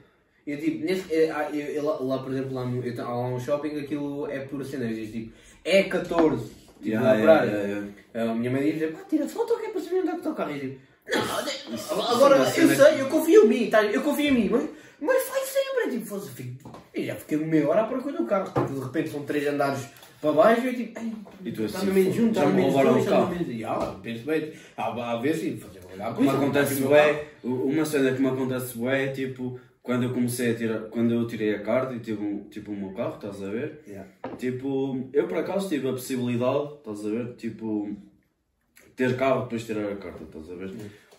E 0.45 0.53
eu 0.53 0.59
tipo, 0.59 0.85
nesse, 0.85 1.13
é, 1.15 1.31
eu- 1.53 1.67
eu 1.75 1.85
lá, 1.85 1.99
lá, 2.01 2.19
por 2.23 2.33
exemplo, 2.33 2.53
lá, 2.55 2.65
no, 2.65 2.83
há 2.83 3.05
lá 3.05 3.29
um 3.29 3.39
shopping, 3.39 3.79
aquilo 3.79 4.29
é 4.29 4.41
por 4.41 4.65
cena, 4.65 4.87
diz 4.89 5.13
tipo, 5.13 5.33
é 5.65 5.85
14, 5.85 6.51
tipo, 6.79 6.89
Yeah, 6.89 7.09
na 7.09 7.15
yeah, 7.15 7.23
praia. 7.45 7.51
yeah, 7.51 7.87
yeah. 8.15 8.31
A 8.33 8.35
minha 8.35 8.51
mãe 8.51 8.73
diz, 8.73 8.91
pá, 8.93 8.99
tira 9.09 9.29
foto 9.29 9.59
que 9.59 9.67
é 9.67 9.69
para 9.71 9.81
saber 9.81 10.01
onde 10.01 10.09
é 10.09 10.13
que 10.13 10.19
está 10.19 10.31
o 10.31 10.35
carro. 10.35 10.51
E 10.51 10.55
eu 10.55 10.61
digo, 10.61 10.79
não, 11.15 11.45
de- 11.45 12.13
agora 12.15 12.37
eu 12.37 12.47
sei, 12.77 13.01
eu 13.01 13.07
confio 13.09 13.45
em 13.45 13.49
mim, 13.49 13.71
tá? 13.71 13.83
eu 13.85 14.03
confio 14.03 14.27
em 14.27 14.33
mim, 14.33 14.49
mas, 14.51 14.65
mas 15.01 15.23
faz 15.25 15.45
sempre, 15.49 15.85
é 15.85 15.91
tipo, 15.91 16.07
fosse, 16.07 16.31
fico, 16.31 16.71
eu 16.95 17.05
já 17.05 17.15
fiquei 17.15 17.39
meia 17.39 17.69
hora 17.69 17.83
à 17.83 17.85
procura 17.87 18.17
do 18.19 18.25
carro, 18.27 18.47
tipo, 18.53 18.75
de 18.79 18.85
repente 18.85 19.11
são 19.11 19.23
três 19.23 19.47
andares 19.47 19.81
para 20.21 20.33
baixo 20.33 20.63
e 20.63 20.67
eu 20.67 20.75
tipo, 20.75 21.01
E 21.45 21.53
tu 21.53 21.63
está 21.65 21.79
assim, 21.79 21.87
no 21.87 21.95
menos 21.95 22.19
um, 22.19 22.29
está 22.29 22.43
no 22.43 22.49
me 22.49 22.55
menos 22.57 22.73
roubaram 22.75 22.93
dois, 22.93 23.05
está 23.05 23.17
no 23.21 23.27
carro. 23.27 23.39
menos... 23.39 23.55
E, 23.61 23.65
ah, 23.65 23.95
penso 24.03 24.25
bem, 24.25 24.53
há, 24.77 25.13
há 25.13 25.17
vezes, 25.17 25.63
fazer 25.63 25.81
olhar 25.93 26.11
O 26.13 26.15
que 26.17 26.23
me 26.23 26.29
acontece 26.29 26.75
bué, 26.83 27.25
uma 27.45 27.85
cena 27.85 28.13
que 28.13 28.21
me 28.21 28.29
acontece 28.29 28.77
bué 28.79 29.05
é 29.05 29.09
tipo, 29.09 29.59
quando 29.89 30.03
eu 30.03 30.13
comecei 30.13 30.51
a 30.51 30.55
tirar, 30.55 30.81
quando 30.91 31.15
eu 31.15 31.27
tirei 31.27 31.55
a 31.55 31.63
carta 31.63 31.95
e 31.95 31.99
tive 31.99 32.23
um, 32.23 32.45
tipo 32.51 32.73
o 32.73 32.77
meu 32.77 32.91
carro, 32.91 33.15
estás 33.15 33.43
a 33.43 33.49
ver? 33.49 33.81
Tipo, 34.37 35.09
eu 35.15 35.27
por 35.27 35.39
acaso 35.39 35.67
tive 35.67 35.89
a 35.89 35.93
possibilidade, 35.93 36.75
estás 36.75 37.07
a 37.07 37.09
ver? 37.09 37.35
Tipo, 37.37 37.97
ter 38.95 39.17
carro 39.17 39.45
depois 39.45 39.63
de 39.63 39.69
tirar 39.69 39.91
a 39.91 39.97
carta, 39.97 40.25
estás 40.25 40.51
a 40.51 40.57
ver? 40.57 40.71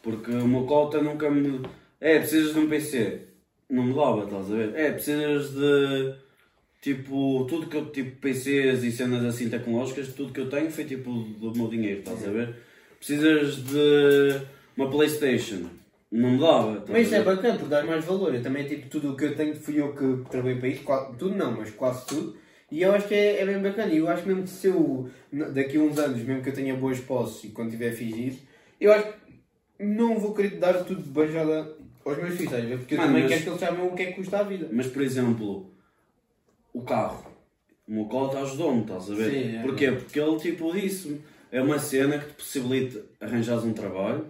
Porque 0.03 0.29
o 0.29 0.47
meu 0.47 0.67
cota 0.67 1.01
nunca 1.01 1.31
me. 1.31 1.63
É, 1.99 2.19
precisas 2.19 2.53
de 2.53 2.59
um 2.59 2.69
PC. 2.69 3.21
Não 3.67 3.85
me 3.85 3.93
dava, 3.95 4.25
estás 4.25 4.51
a 4.51 4.55
ver? 4.55 4.75
É, 4.75 4.91
precisas 4.91 5.49
de. 5.49 6.13
Tipo, 6.79 7.47
tudo 7.49 7.65
que 7.65 7.75
eu. 7.75 7.87
Tipo, 7.87 8.17
PCs 8.17 8.83
e 8.83 8.91
cenas 8.91 9.25
assim 9.25 9.49
tecnológicas, 9.49 10.13
tudo 10.13 10.31
que 10.31 10.41
eu 10.41 10.47
tenho 10.47 10.69
foi 10.69 10.85
tipo 10.85 11.11
do 11.11 11.51
meu 11.55 11.69
dinheiro, 11.69 12.01
estás 12.01 12.23
a 12.23 12.29
ver? 12.29 12.55
Precisas 12.99 13.63
de 13.63 14.41
uma 14.77 14.91
Playstation. 14.91 15.78
Não 16.11 16.31
me 16.31 16.39
dava. 16.39 16.83
Mas 16.89 17.05
isso 17.05 17.15
é 17.15 17.23
bacana, 17.23 17.53
porque 17.55 17.69
dá 17.69 17.83
mais 17.83 18.03
valor. 18.03 18.33
Eu 18.33 18.41
também, 18.41 18.67
tipo, 18.67 18.89
tudo 18.89 19.11
o 19.13 19.17
que 19.17 19.25
eu 19.25 19.35
tenho 19.35 19.55
fui 19.55 19.79
eu 19.79 19.93
que 19.93 20.29
trabalhei 20.29 20.57
para 20.57 20.67
isso, 20.69 20.83
quase, 20.83 21.15
tudo 21.17 21.35
não, 21.35 21.51
mas 21.57 21.69
quase 21.71 22.05
tudo. 22.07 22.35
E 22.71 22.81
eu 22.81 22.91
acho 22.93 23.07
que 23.07 23.13
é, 23.13 23.41
é 23.41 23.45
bem 23.45 23.61
bacana. 23.61 23.91
E 23.93 23.97
eu 23.97 24.07
acho 24.07 24.25
mesmo 24.27 24.43
que 24.43 24.49
se 24.49 24.67
eu, 24.67 25.09
daqui 25.53 25.77
a 25.77 25.81
uns 25.81 25.97
anos, 25.99 26.21
mesmo 26.23 26.41
que 26.41 26.49
eu 26.49 26.53
tenha 26.53 26.75
boas 26.75 26.99
posses 26.99 27.43
e 27.43 27.49
quando 27.49 27.71
tiver 27.71 27.91
fiz 27.91 28.15
isso, 28.15 28.43
eu 28.81 28.91
acho 28.91 29.05
que 29.77 29.83
não 29.85 30.17
vou 30.19 30.33
querer 30.33 30.57
dar 30.57 30.83
tudo 30.83 31.01
de 31.01 31.09
beijada 31.09 31.75
aos 32.03 32.17
meus 32.17 32.35
filhos, 32.35 32.51
ver? 32.51 32.77
Porque 32.79 32.95
eu 32.95 32.97
Mano, 32.97 33.09
também 33.09 33.23
mas- 33.23 33.31
quero 33.31 33.43
que 33.43 33.49
eles 33.49 33.59
saibam 33.59 33.87
o 33.87 33.95
que 33.95 34.01
é 34.01 34.05
que 34.07 34.13
custa 34.13 34.39
a 34.39 34.43
vida. 34.43 34.67
Mas, 34.71 34.87
por 34.87 35.01
exemplo, 35.03 35.71
o 36.73 36.81
carro. 36.81 37.25
O 37.87 37.91
meu 37.91 38.05
cota 38.05 38.39
ajudou-me, 38.39 38.81
estás 38.81 39.09
a 39.11 39.15
ver? 39.15 39.31
Sim, 39.31 39.57
é. 39.57 39.61
Porquê? 39.61 39.91
Porque 39.91 40.19
ele, 40.19 40.37
tipo, 40.37 40.73
disse-me. 40.73 41.21
É 41.51 41.59
uma 41.61 41.79
cena 41.79 42.19
que 42.19 42.27
te 42.27 42.33
possibilita 42.33 43.03
arranjares 43.19 43.63
um 43.63 43.73
trabalho, 43.73 44.27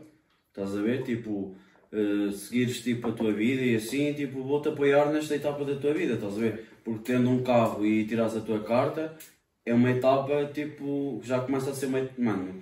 estás 0.50 0.74
a 0.78 0.82
ver? 0.82 1.04
Tipo, 1.04 1.54
eh, 1.92 2.32
seguires, 2.32 2.82
tipo, 2.82 3.08
a 3.10 3.12
tua 3.12 3.32
vida 3.32 3.62
e 3.62 3.76
assim, 3.76 4.14
tipo, 4.14 4.44
vou-te 4.44 4.70
apoiar 4.70 5.12
nesta 5.12 5.36
etapa 5.36 5.64
da 5.66 5.76
tua 5.76 5.94
vida, 5.94 6.14
estás 6.16 6.36
a 6.38 6.40
ver? 6.40 6.66
Porque 6.84 7.12
tendo 7.14 7.30
um 7.30 7.44
carro 7.44 7.86
e 7.86 8.06
tirares 8.06 8.36
a 8.36 8.42
tua 8.42 8.60
carta, 8.64 9.16
é 9.66 9.74
uma 9.74 9.90
etapa, 9.92 10.46
tipo, 10.54 11.20
já 11.24 11.40
começa 11.40 11.72
a 11.72 11.74
ser 11.74 11.88
uma... 11.88 12.08
Mano, 12.18 12.62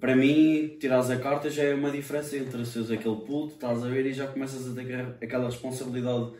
para 0.00 0.14
mim, 0.14 0.76
tirares 0.78 1.10
a 1.10 1.16
carta 1.18 1.50
já 1.50 1.64
é 1.64 1.74
uma 1.74 1.90
diferença 1.90 2.36
entre 2.36 2.64
seres 2.64 2.90
aquele 2.90 3.16
puto, 3.16 3.54
estás 3.54 3.82
a 3.84 3.88
ver, 3.88 4.06
e 4.06 4.12
já 4.12 4.26
começas 4.28 4.70
a 4.70 4.74
ter 4.74 5.06
aquela- 5.20 5.46
responsabilidade 5.46 6.30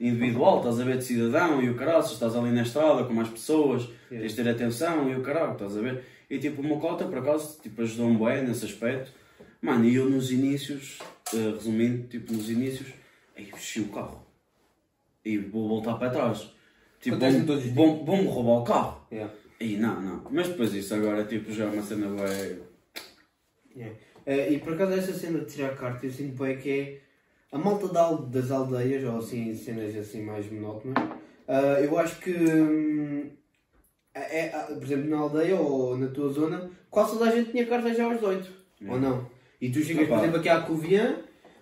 individual, 0.00 0.58
estás 0.58 0.80
a 0.80 0.84
ver, 0.84 0.98
de 0.98 1.04
cidadão 1.04 1.62
e 1.62 1.68
o 1.68 1.74
caralho, 1.74 2.04
estás 2.04 2.34
ali 2.36 2.50
na 2.52 2.62
estrada 2.62 3.04
com 3.04 3.12
mais 3.12 3.28
pessoas, 3.28 3.88
tens 4.08 4.34
de 4.34 4.42
ter 4.42 4.48
atenção 4.48 5.10
e 5.10 5.16
o 5.16 5.22
caralho, 5.22 5.52
estás 5.52 5.76
a 5.76 5.80
ver? 5.80 6.04
E 6.30 6.38
tipo, 6.38 6.62
meu 6.62 6.78
cota, 6.78 7.04
por 7.04 7.18
acaso, 7.18 7.60
tipo, 7.60 7.82
ajudou-me 7.82 8.16
bem 8.16 8.44
nesse 8.46 8.64
aspecto. 8.64 9.10
Mano, 9.62 9.84
e 9.84 9.94
eu 9.94 10.08
nos 10.08 10.30
inícios, 10.30 10.98
eh, 11.34 11.50
resumindo, 11.52 12.06
tipo, 12.08 12.32
nos 12.32 12.48
inícios, 12.50 12.88
aí 13.36 13.50
enchi 13.54 13.80
o 13.80 13.88
carro. 13.88 14.24
E 15.24 15.36
vou 15.38 15.68
voltar 15.68 15.94
para 15.96 16.10
trás. 16.10 16.50
Tipo, 17.00 17.16
Acontece 17.16 17.38
vão- 17.38 17.46
todos 17.46 17.64
os 17.66 17.70
vão- 17.72 18.04
vão-me 18.04 18.26
roubar 18.28 18.60
o 18.60 18.64
carro. 18.64 19.06
Yeah. 19.12 19.32
E 19.60 19.76
não, 19.76 20.00
não. 20.00 20.24
Mas 20.30 20.48
depois 20.48 20.72
isso 20.74 20.94
agora, 20.94 21.24
tipo, 21.24 21.52
já 21.52 21.64
é 21.64 21.68
uma 21.68 21.82
cena 21.82 22.06
bem... 22.08 22.58
Yeah. 23.76 23.96
Eh, 24.26 24.52
e 24.54 24.58
por 24.58 24.72
acaso 24.74 24.92
essa 24.92 25.12
cena 25.12 25.40
de 25.40 25.46
tirar 25.46 25.76
carta, 25.76 26.06
eu 26.06 26.10
sinto 26.12 26.42
bem 26.42 26.56
que 26.58 26.70
é 26.70 27.00
a 27.52 27.58
malta 27.58 27.88
da 27.88 28.00
al- 28.02 28.22
das 28.26 28.50
aldeias, 28.50 29.04
ou 29.04 29.18
assim, 29.18 29.54
cenas 29.54 29.94
assim 29.96 30.22
mais 30.22 30.50
monótonas, 30.50 30.96
ah, 31.48 31.80
eu 31.80 31.98
acho 31.98 32.18
que, 32.20 32.30
hum, 32.32 33.30
é, 34.14 34.46
é, 34.46 34.48
por 34.74 34.82
exemplo, 34.84 35.08
na 35.10 35.18
aldeia 35.18 35.56
ou 35.56 35.96
na 35.98 36.08
tua 36.08 36.28
zona, 36.30 36.70
quase 36.90 37.12
toda 37.18 37.30
a 37.30 37.36
gente 37.36 37.50
tinha 37.50 37.66
carta 37.66 37.92
já 37.92 38.04
aos 38.04 38.14
18, 38.20 38.50
ou 38.88 38.98
não? 39.00 39.28
E 39.60 39.70
tu 39.70 39.82
chegas, 39.82 40.08
por 40.08 40.18
exemplo, 40.18 40.38
aqui 40.38 40.48
à 40.48 40.60
Covilhã, 40.60 41.16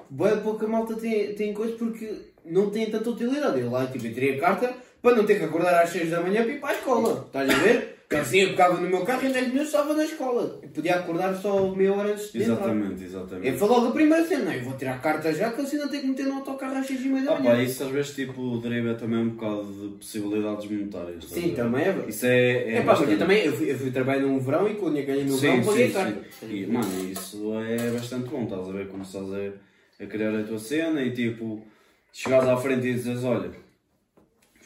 bem 0.09 0.40
pouca 0.40 0.66
malta 0.68 0.94
tem, 0.94 1.34
tem 1.34 1.53
coisa 1.53 1.74
porque 1.76 2.09
não 2.44 2.70
tem 2.70 2.90
tanta 2.90 3.11
utilidade. 3.11 3.61
Eu 3.61 3.70
lá, 3.70 3.86
tipo, 3.86 4.07
eu 4.07 4.14
tirei 4.14 4.36
a 4.36 4.40
carta 4.40 4.74
para 5.03 5.16
não 5.16 5.26
ter 5.26 5.38
que 5.38 5.44
acordar 5.44 5.82
às 5.82 5.90
6 5.90 6.11
da 6.11 6.20
manhã 6.20 6.42
para 6.42 6.53
ir 6.53 6.61
para 6.61 6.70
a 6.70 6.78
escola, 6.78 7.24
estás 7.26 7.51
a 7.51 7.55
ver? 7.55 7.97
Porque 8.09 8.23
assim 8.23 8.39
eu 8.39 8.49
pegava 8.51 8.81
no 8.81 8.89
meu 8.89 9.05
carro 9.05 9.23
e 9.23 9.27
em 9.29 9.33
10 9.33 9.47
minutos 9.49 9.67
estava 9.67 9.93
na 9.93 10.03
escola. 10.03 10.59
Eu 10.63 10.69
podia 10.71 10.95
acordar 10.97 11.35
só 11.37 11.69
meia 11.75 11.93
hora 11.93 12.13
antes 12.13 12.33
de. 12.33 12.41
Exatamente, 12.41 13.03
É, 13.03 13.07
exatamente. 13.07 13.59
foi 13.59 13.69
logo 13.69 13.89
a 13.89 13.91
primeira 13.91 14.25
cena, 14.27 14.45
não, 14.47 14.53
eu 14.55 14.65
vou 14.65 14.73
tirar 14.79 14.95
a 14.95 14.99
carta 14.99 15.31
já 15.31 15.51
que 15.53 15.61
assim 15.61 15.77
não 15.77 15.89
tenho 15.89 16.03
que 16.05 16.09
meter 16.09 16.25
no 16.27 16.37
autocarro 16.37 16.79
às 16.79 16.87
6 16.87 17.05
e 17.05 17.09
meia 17.09 17.25
da 17.27 17.33
Ah 17.37 17.39
manhã. 17.39 17.57
pá, 17.57 17.63
isso 17.63 17.85
às 17.85 17.91
vezes, 17.91 18.15
tipo, 18.15 18.57
deriva 18.61 18.95
também 18.95 19.19
um 19.19 19.29
bocado 19.29 19.65
de 19.73 19.89
possibilidades 19.97 20.71
monetárias. 20.71 21.23
estás 21.25 21.43
Sim, 21.45 21.55
também 21.55 21.85
é. 21.85 22.05
Isso 22.09 22.25
é... 22.25 22.51
é, 22.51 22.75
É, 22.77 22.81
pá, 22.83 22.97
mas 22.99 23.11
eu 23.11 23.19
também, 23.19 23.45
eu 23.45 23.53
fui, 23.53 23.71
eu 23.73 23.79
fui 23.79 23.91
trabalhar 23.91 24.23
num 24.23 24.39
verão 24.39 24.67
e 24.67 24.75
quando 24.77 24.97
eu 24.97 25.05
ganhei 25.05 25.25
no 25.25 25.37
verão 25.37 25.57
Sim, 25.63 25.67
paguei 25.67 25.91
sim, 25.91 25.99
a 25.99 26.03
carta. 26.05 26.21
E, 26.49 26.67
mano, 26.67 27.11
isso 27.11 27.53
é 27.63 27.91
bastante 27.91 28.29
bom, 28.31 28.45
estás 28.45 28.67
a 28.67 28.73
ver? 28.73 28.89
Começas 28.89 29.23
a, 29.35 30.03
a 30.03 30.07
criar 30.07 30.35
a 30.35 30.43
tua 30.45 30.59
cena 30.59 31.03
e 31.03 31.11
tipo, 31.11 31.63
chegares 32.11 32.49
à 32.49 32.57
frente 32.57 32.87
e 32.87 32.95
dizes, 32.95 33.23
olha, 33.23 33.51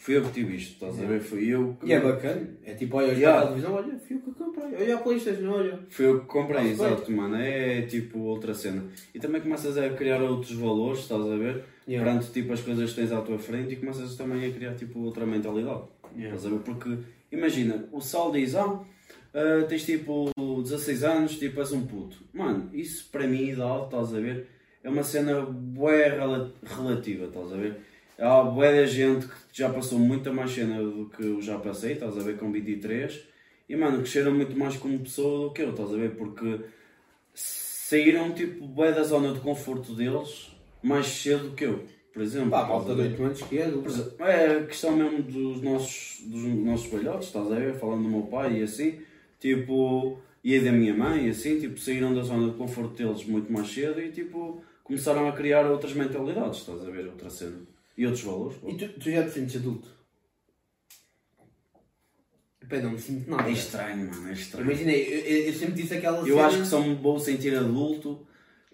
fui 0.02 0.16
eu 0.16 0.22
que 0.24 0.32
tive 0.32 0.56
isto, 0.56 0.72
estás 0.74 1.00
a 1.00 1.06
ver? 1.06 1.20
Fui 1.20 1.46
eu 1.48 1.76
que, 1.80 1.86
E 1.86 1.92
é 1.92 2.00
bacana. 2.00 2.48
É 2.64 2.74
tipo, 2.74 2.96
olha, 2.96 3.12
Yeah. 3.12 3.40
a 3.40 3.42
televisão, 3.46 3.72
olha, 3.74 3.96
fui 3.98 4.16
eu 4.16 4.20
que 4.20 4.30
comprei. 4.32 4.74
Olha 4.82 4.94
a 4.96 4.98
Playstation, 4.98 5.48
olha. 5.50 5.78
fui 5.88 6.06
eu 6.06 6.20
que 6.20 6.26
comprei, 6.26 6.70
exato, 6.70 7.12
mano. 7.12 7.36
É 7.36 7.82
tipo 7.82 8.18
outra 8.18 8.52
cena. 8.52 8.84
E 9.14 9.18
também 9.20 9.40
começas 9.40 9.76
a 9.78 9.88
criar 9.90 10.20
outros 10.22 10.52
valores, 10.52 11.00
estás 11.00 11.20
a 11.22 11.36
ver? 11.36 11.64
Yeah. 11.86 12.04
Perante 12.04 12.32
tipo 12.32 12.52
as 12.52 12.60
coisas 12.60 12.90
que 12.90 12.96
tens 12.96 13.12
à 13.12 13.20
tua 13.20 13.38
frente 13.38 13.72
e 13.72 13.76
começas 13.76 14.16
também 14.16 14.48
a 14.48 14.52
criar 14.52 14.74
tipo 14.74 14.98
outra 15.00 15.24
mentalidade. 15.24 15.82
Yeah. 16.16 16.34
Estás 16.36 16.46
a 16.46 16.56
ver? 16.56 16.62
Porque 16.64 16.98
imagina, 17.30 17.88
o 17.92 18.00
Sal 18.00 18.32
diz, 18.32 18.54
ah, 18.56 18.80
ah, 19.34 19.64
tens 19.68 19.84
tipo 19.84 20.30
16 20.36 21.04
anos, 21.04 21.38
tipo 21.38 21.60
és 21.60 21.70
um 21.72 21.86
puto. 21.86 22.16
Mano, 22.32 22.68
isso 22.72 23.08
para 23.12 23.26
mim, 23.26 23.48
idade, 23.50 23.84
estás 23.84 24.14
a 24.14 24.18
ver? 24.20 24.46
É 24.84 24.88
uma 24.90 25.04
cena 25.04 25.46
rela- 25.78 26.52
relativa, 26.64 27.26
estás 27.26 27.52
a 27.52 27.56
ver? 27.56 27.76
Há 28.22 28.42
da 28.44 28.86
gente 28.86 29.26
que 29.26 29.34
já 29.50 29.68
passou 29.68 29.98
muita 29.98 30.32
mais 30.32 30.52
cena 30.52 30.80
do 30.80 31.06
que 31.06 31.24
eu 31.24 31.42
já 31.42 31.58
passei, 31.58 31.94
estás 31.94 32.16
a 32.16 32.20
ver, 32.20 32.38
com 32.38 32.52
23. 32.52 33.20
E 33.68 33.74
mano, 33.74 33.98
cresceram 33.98 34.32
muito 34.32 34.56
mais 34.56 34.76
como 34.76 34.96
pessoa 35.00 35.48
do 35.48 35.52
que 35.52 35.60
eu, 35.60 35.70
estás 35.70 35.92
a 35.92 35.96
ver? 35.96 36.14
Porque 36.14 36.60
saíram 37.34 38.32
tipo 38.32 38.64
bué 38.68 38.92
da 38.92 39.02
zona 39.02 39.32
de 39.32 39.40
conforto 39.40 39.92
deles 39.94 40.52
mais 40.80 41.06
cedo 41.06 41.48
do 41.48 41.56
que 41.56 41.64
eu, 41.64 41.84
por 42.12 42.22
exemplo. 42.22 42.50
Pá, 42.50 42.58
a 42.58 42.62
estás 42.62 42.86
malta 42.86 42.92
a 42.92 42.94
de 42.94 43.02
ver? 43.02 43.10
8 43.10 43.22
anos 43.24 43.42
que 43.42 43.58
é 43.58 43.66
exemplo, 43.66 44.24
É 44.24 44.56
a 44.56 44.66
questão 44.66 44.92
mesmo 44.92 45.22
dos 45.24 45.60
nossos, 45.60 46.20
dos 46.24 46.44
nossos 46.44 46.86
velhotes, 46.92 47.26
estás 47.26 47.50
a 47.50 47.56
ver? 47.56 47.74
Falando 47.74 48.04
do 48.04 48.08
meu 48.08 48.22
pai 48.22 48.60
e 48.60 48.62
assim, 48.62 49.00
tipo, 49.40 50.20
e 50.44 50.60
da 50.60 50.70
minha 50.70 50.94
mãe 50.94 51.26
e 51.26 51.30
assim, 51.30 51.58
tipo, 51.58 51.76
saíram 51.76 52.14
da 52.14 52.22
zona 52.22 52.52
de 52.52 52.56
conforto 52.56 52.94
deles 52.94 53.24
muito 53.24 53.52
mais 53.52 53.66
cedo 53.66 54.00
e 54.00 54.12
tipo, 54.12 54.62
começaram 54.84 55.28
a 55.28 55.32
criar 55.32 55.68
outras 55.68 55.92
mentalidades, 55.92 56.60
estás 56.60 56.86
a 56.86 56.90
ver? 56.90 57.06
Outra 57.06 57.28
cena. 57.28 57.71
E 57.96 58.06
outros 58.06 58.24
valores. 58.24 58.56
E 58.66 58.74
tu, 58.74 58.88
tu 59.00 59.10
já 59.10 59.22
te 59.24 59.30
sentes 59.30 59.56
adulto? 59.56 59.88
Pá, 62.68 62.76
não 62.78 62.92
me 62.92 62.98
sinto 62.98 63.28
nada. 63.30 63.48
É 63.48 63.52
estranho, 63.52 64.08
mano, 64.10 64.28
é 64.28 64.32
estranho. 64.32 64.64
Imagina, 64.66 64.92
eu, 64.92 65.18
eu, 65.20 65.46
eu 65.48 65.52
sempre 65.52 65.74
disse 65.74 65.94
aquela 65.94 66.18
Eu 66.18 66.36
cena- 66.36 66.46
acho 66.46 66.58
que 66.58 66.66
só 66.66 66.80
me 66.80 66.94
vou 66.94 67.18
sentir 67.18 67.54
adulto 67.56 68.26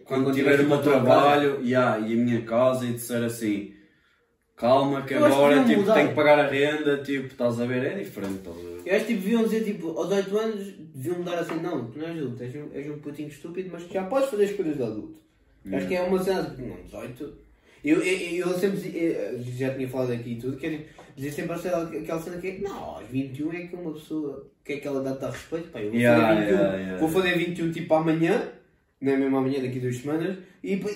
quando, 0.05 0.25
Quando 0.25 0.35
tiver 0.35 0.61
o 0.61 0.69
meu 0.69 0.83
trabalho 0.83 1.61
yeah, 1.65 1.99
e 1.99 2.13
a 2.13 2.17
minha 2.17 2.43
casa 2.43 2.87
e 2.87 2.93
disser 2.93 3.23
assim. 3.25 3.75
Calma 4.57 5.03
que 5.03 5.15
Eu 5.15 5.25
acho 5.25 5.29
que 5.29 5.41
agora 5.41 5.55
deviam 5.57 5.69
tipo, 5.69 5.81
mudar. 5.83 5.95
tenho 5.95 6.09
que 6.09 6.15
pagar 6.15 6.39
a 6.41 6.49
renda, 6.49 7.03
tipo, 7.03 7.27
estás 7.29 7.61
a 7.61 7.65
ver? 7.65 7.85
É 7.85 8.03
diferente, 8.03 8.39
estás 8.39 8.57
a 8.57 8.61
ver? 8.61 8.83
Eu 8.87 8.97
acho 8.97 9.07
que 9.07 9.13
tipo, 9.15 9.23
deviam 9.25 9.43
dizer, 9.45 9.65
tipo, 9.65 9.89
aos 9.91 10.11
8 10.11 10.39
anos, 10.39 10.67
deviam 10.95 11.23
dar 11.23 11.39
assim, 11.39 11.61
não, 11.61 11.91
tu 11.91 11.99
não 11.99 12.09
és 12.09 12.19
adulto, 12.19 12.43
és 12.43 12.55
um, 12.57 12.73
és 12.73 12.91
um 12.91 12.99
putinho 12.99 13.29
estúpido, 13.29 13.71
mas 13.73 13.89
já 13.89 14.05
podes 14.05 14.31
fazer 14.31 14.45
as 14.45 14.53
coisas 14.53 14.77
de 14.77 14.83
adulto. 14.83 15.19
Acho 15.73 15.87
que 15.87 15.95
é 15.95 16.03
uma 16.03 16.23
cena, 16.23 16.43
tipo, 16.51 16.63
não, 16.63 16.83
18. 16.83 17.39
Eu, 17.85 18.03
eu, 18.03 18.49
eu 18.49 18.59
sempre 18.59 18.81
eu 18.99 19.41
já 19.43 19.73
tinha 19.75 19.89
falado 19.89 20.13
aqui 20.13 20.33
e 20.33 20.37
tudo, 20.37 20.57
que 20.57 20.67
é, 20.67 20.85
dizia 21.15 21.33
sempre 21.33 21.53
aquela, 21.55 22.21
cena 22.21 22.39
que 22.39 22.47
é, 22.49 22.59
não, 22.59 22.77
aos 22.77 23.07
21 23.09 23.53
é 23.53 23.67
que 23.67 23.77
uma 23.77 23.93
pessoa, 23.93 24.51
que 24.65 24.73
é 24.73 24.77
aquela 24.77 25.03
data 25.03 25.29
a 25.29 25.31
respeito, 25.31 25.69
pá, 25.69 25.81
eu 25.81 25.91
vou, 25.91 25.99
Yeah, 26.01 26.27
fazer 26.29 26.41
21, 26.47 26.57
yeah, 26.59 26.77
yeah. 26.79 26.99
vou 26.99 27.09
fazer 27.09 27.39
21 27.39 27.73
tipo 27.73 27.95
amanhã, 27.95 28.53
não 29.01 29.13
é 29.13 29.17
mesmo 29.17 29.37
amanhã, 29.37 29.63
daqui 29.63 29.79
a 29.79 29.83
duas 29.83 29.97
semanas, 29.97 30.39
e 30.63 30.77
pá, 30.77 30.89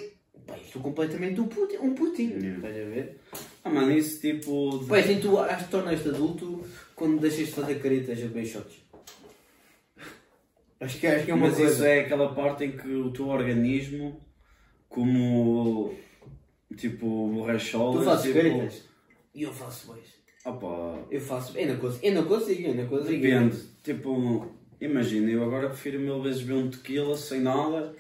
pá, 0.47 0.59
estou 0.59 0.83
completamente 0.83 1.41
um 1.41 1.47
putin, 1.47 1.77
um 1.77 1.95
putin 1.95 2.31
Yeah. 2.31 2.57
estás 2.57 2.77
a 2.77 2.91
ver? 2.91 3.19
Ah, 3.65 3.71
mano, 3.71 3.93
isso 3.93 4.21
tipo. 4.21 4.79
de- 4.79 4.87
Pá, 4.87 4.99
assim 4.99 5.21
tu 5.21 5.39
acho 5.39 5.65
que 5.65 5.71
tornas-te 5.71 6.09
adulto 6.09 6.65
quando 6.97 7.21
deixas 7.21 7.47
de 7.47 7.53
fazer 7.53 7.77
caretas 7.81 8.21
a 8.23 8.27
bem 8.27 8.45
shots. 8.45 8.75
Acho 10.81 10.99
que, 10.99 11.07
acho 11.07 11.25
que 11.25 11.31
é 11.31 11.35
uma 11.35 11.47
Mas 11.47 11.57
coisa. 11.57 11.73
isso 11.73 11.85
é 11.85 12.01
aquela 12.01 12.35
parte 12.35 12.65
em 12.65 12.73
que 12.73 12.89
o 12.89 13.13
teu 13.13 13.29
organismo, 13.29 14.21
como. 14.89 15.95
Tipo, 16.77 17.29
borracholas. 17.29 17.99
Tu 18.01 18.05
fazes 18.05 18.23
tipo, 18.25 18.35
caretas? 18.37 18.83
E 19.35 19.43
eu 19.43 19.53
faço 19.53 19.87
bois. 19.87 20.23
Opa, 20.45 20.99
Eu 21.11 21.21
faço. 21.21 21.57
Eu 21.57 21.69
não 21.69 21.77
consigo, 21.77 22.05
eu 22.07 22.15
não 22.15 22.25
consigo, 22.25 22.67
eu 22.69 22.75
não 22.75 22.87
consigo. 22.87 23.23
depende. 23.23 23.57
Tipo, 23.83 24.47
imagina, 24.81 25.31
eu 25.31 25.45
agora 25.45 25.69
prefiro 25.69 26.01
mil 26.01 26.21
vezes 26.21 26.41
ver 26.43 26.55
um 26.55 26.69
tequila 26.69 27.17
sem 27.17 27.41
nada 27.41 27.95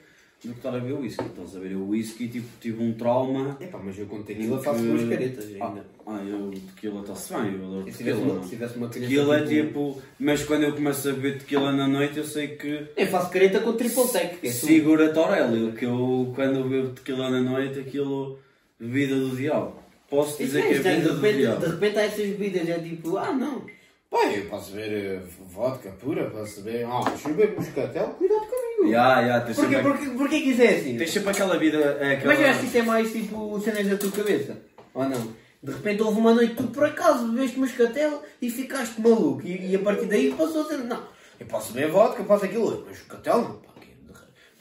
do 0.44 0.50
que 0.50 0.56
estar 0.58 0.74
a 0.74 0.78
ver 0.78 0.92
whisky. 0.94 1.22
Estás 1.24 1.54
a 1.56 1.60
ver? 1.60 1.70
Eu 1.72 1.86
whisky, 1.88 2.26
tipo, 2.26 2.48
tive 2.60 2.82
um 2.82 2.92
trauma. 2.94 3.56
Epá, 3.60 3.78
mas 3.78 3.96
eu 3.96 4.06
com 4.06 4.22
tequila 4.24 4.60
faço 4.60 4.80
que- 4.82 4.88
boas 4.88 5.08
caretas 5.08 5.44
Ah, 5.60 5.66
ainda. 5.68 5.86
ah, 6.04 6.24
eu 6.28 6.50
tequila 6.74 7.00
está-se 7.02 7.32
bem, 7.32 7.54
eu 7.54 7.64
adoro 7.64 7.88
E 7.88 7.92
se 7.92 7.98
tequila. 7.98 8.16
tivesse 8.16 8.32
uma, 8.36 8.42
se 8.42 8.50
tivesse 8.50 8.76
uma 8.76 8.88
Tequila 8.88 9.38
é 9.38 9.44
tipo. 9.46 10.02
Mas 10.18 10.44
quando 10.44 10.62
eu 10.64 10.72
começo 10.74 11.08
a 11.08 11.12
beber 11.12 11.38
tequila 11.38 11.70
na 11.72 11.86
noite, 11.86 12.18
eu 12.18 12.24
sei 12.24 12.48
que. 12.48 12.88
Eu 12.96 13.06
faço 13.06 13.30
careta 13.30 13.60
com 13.60 13.72
triple 13.74 14.02
sec. 14.02 14.38
é. 14.44 14.50
Segura 14.50 15.12
Torelli, 15.14 15.70
que 15.76 15.84
eu 15.84 16.32
quando 16.34 16.58
eu 16.58 16.68
bebo 16.68 16.88
tequila 16.90 17.30
na 17.30 17.40
noite, 17.40 17.78
aquilo. 17.78 18.40
Bebida 18.86 19.14
do 19.16 19.36
diabo. 19.36 19.74
Posso 20.10 20.32
Isso 20.42 20.42
dizer 20.42 20.58
é 20.58 20.62
que 20.62 20.68
é 20.68 20.76
estranho, 20.76 21.00
de 21.00 21.08
bebida 21.08 21.14
do 21.14 21.20
repente, 21.22 21.36
de 21.36 21.42
diabo. 21.42 21.66
repente 21.66 21.98
há 21.98 22.02
essas 22.02 22.26
bebidas, 22.26 22.68
é 22.68 22.78
tipo, 22.80 23.16
ah 23.16 23.32
não. 23.32 23.64
Pai, 24.10 24.40
eu 24.40 24.44
posso 24.44 24.72
beber 24.72 24.92
eh, 24.92 25.20
vodka 25.48 25.90
pura, 25.92 26.28
posso 26.28 26.60
beber. 26.60 26.84
Ah, 26.84 27.00
mas 27.02 27.18
se 27.20 27.28
eu 27.30 27.34
bebo 27.34 27.56
moscatel, 27.56 28.08
cuidado 28.18 28.40
comigo. 28.40 28.92
Ya, 28.92 29.20
ya, 29.22 29.40
tens 29.40 29.56
Porquê, 29.56 29.74
sempre, 29.76 29.90
porquê, 29.90 30.06
porquê 30.10 30.40
que 30.42 30.50
isso 30.50 30.62
é 30.62 30.68
assim? 30.68 30.98
tens 30.98 31.10
sempre 31.10 31.30
aquela 31.30 31.56
vida. 31.58 31.78
é, 31.78 32.12
Aquela... 32.12 32.34
Mas 32.34 32.40
eu 32.42 32.46
acho 32.50 32.60
que 32.60 32.66
isso 32.66 32.78
é 32.78 32.82
mais 32.82 33.10
tipo 33.12 33.60
cenas 33.60 33.86
da 33.88 33.96
tua 33.96 34.10
cabeça. 34.10 34.58
Ou 34.92 35.08
não? 35.08 35.32
De 35.62 35.72
repente 35.72 36.02
houve 36.02 36.18
uma 36.18 36.34
noite 36.34 36.54
que 36.54 36.62
tu 36.62 36.68
por 36.68 36.84
acaso 36.84 37.28
bebeste 37.28 37.58
moscatel 37.58 38.22
e 38.42 38.50
ficaste 38.50 39.00
maluco. 39.00 39.40
E, 39.46 39.70
e 39.70 39.76
a 39.76 39.78
partir 39.78 40.04
daí 40.06 40.34
passou 40.36 40.60
a 40.62 40.64
ser. 40.66 40.78
Não, 40.78 41.02
eu 41.40 41.46
posso 41.46 41.72
beber 41.72 41.90
vodka, 41.90 42.22
posso 42.24 42.44
aquilo. 42.44 42.84
Mas 42.86 42.98
moscatel 42.98 43.38
não. 43.40 43.52
Pá, 43.54 43.71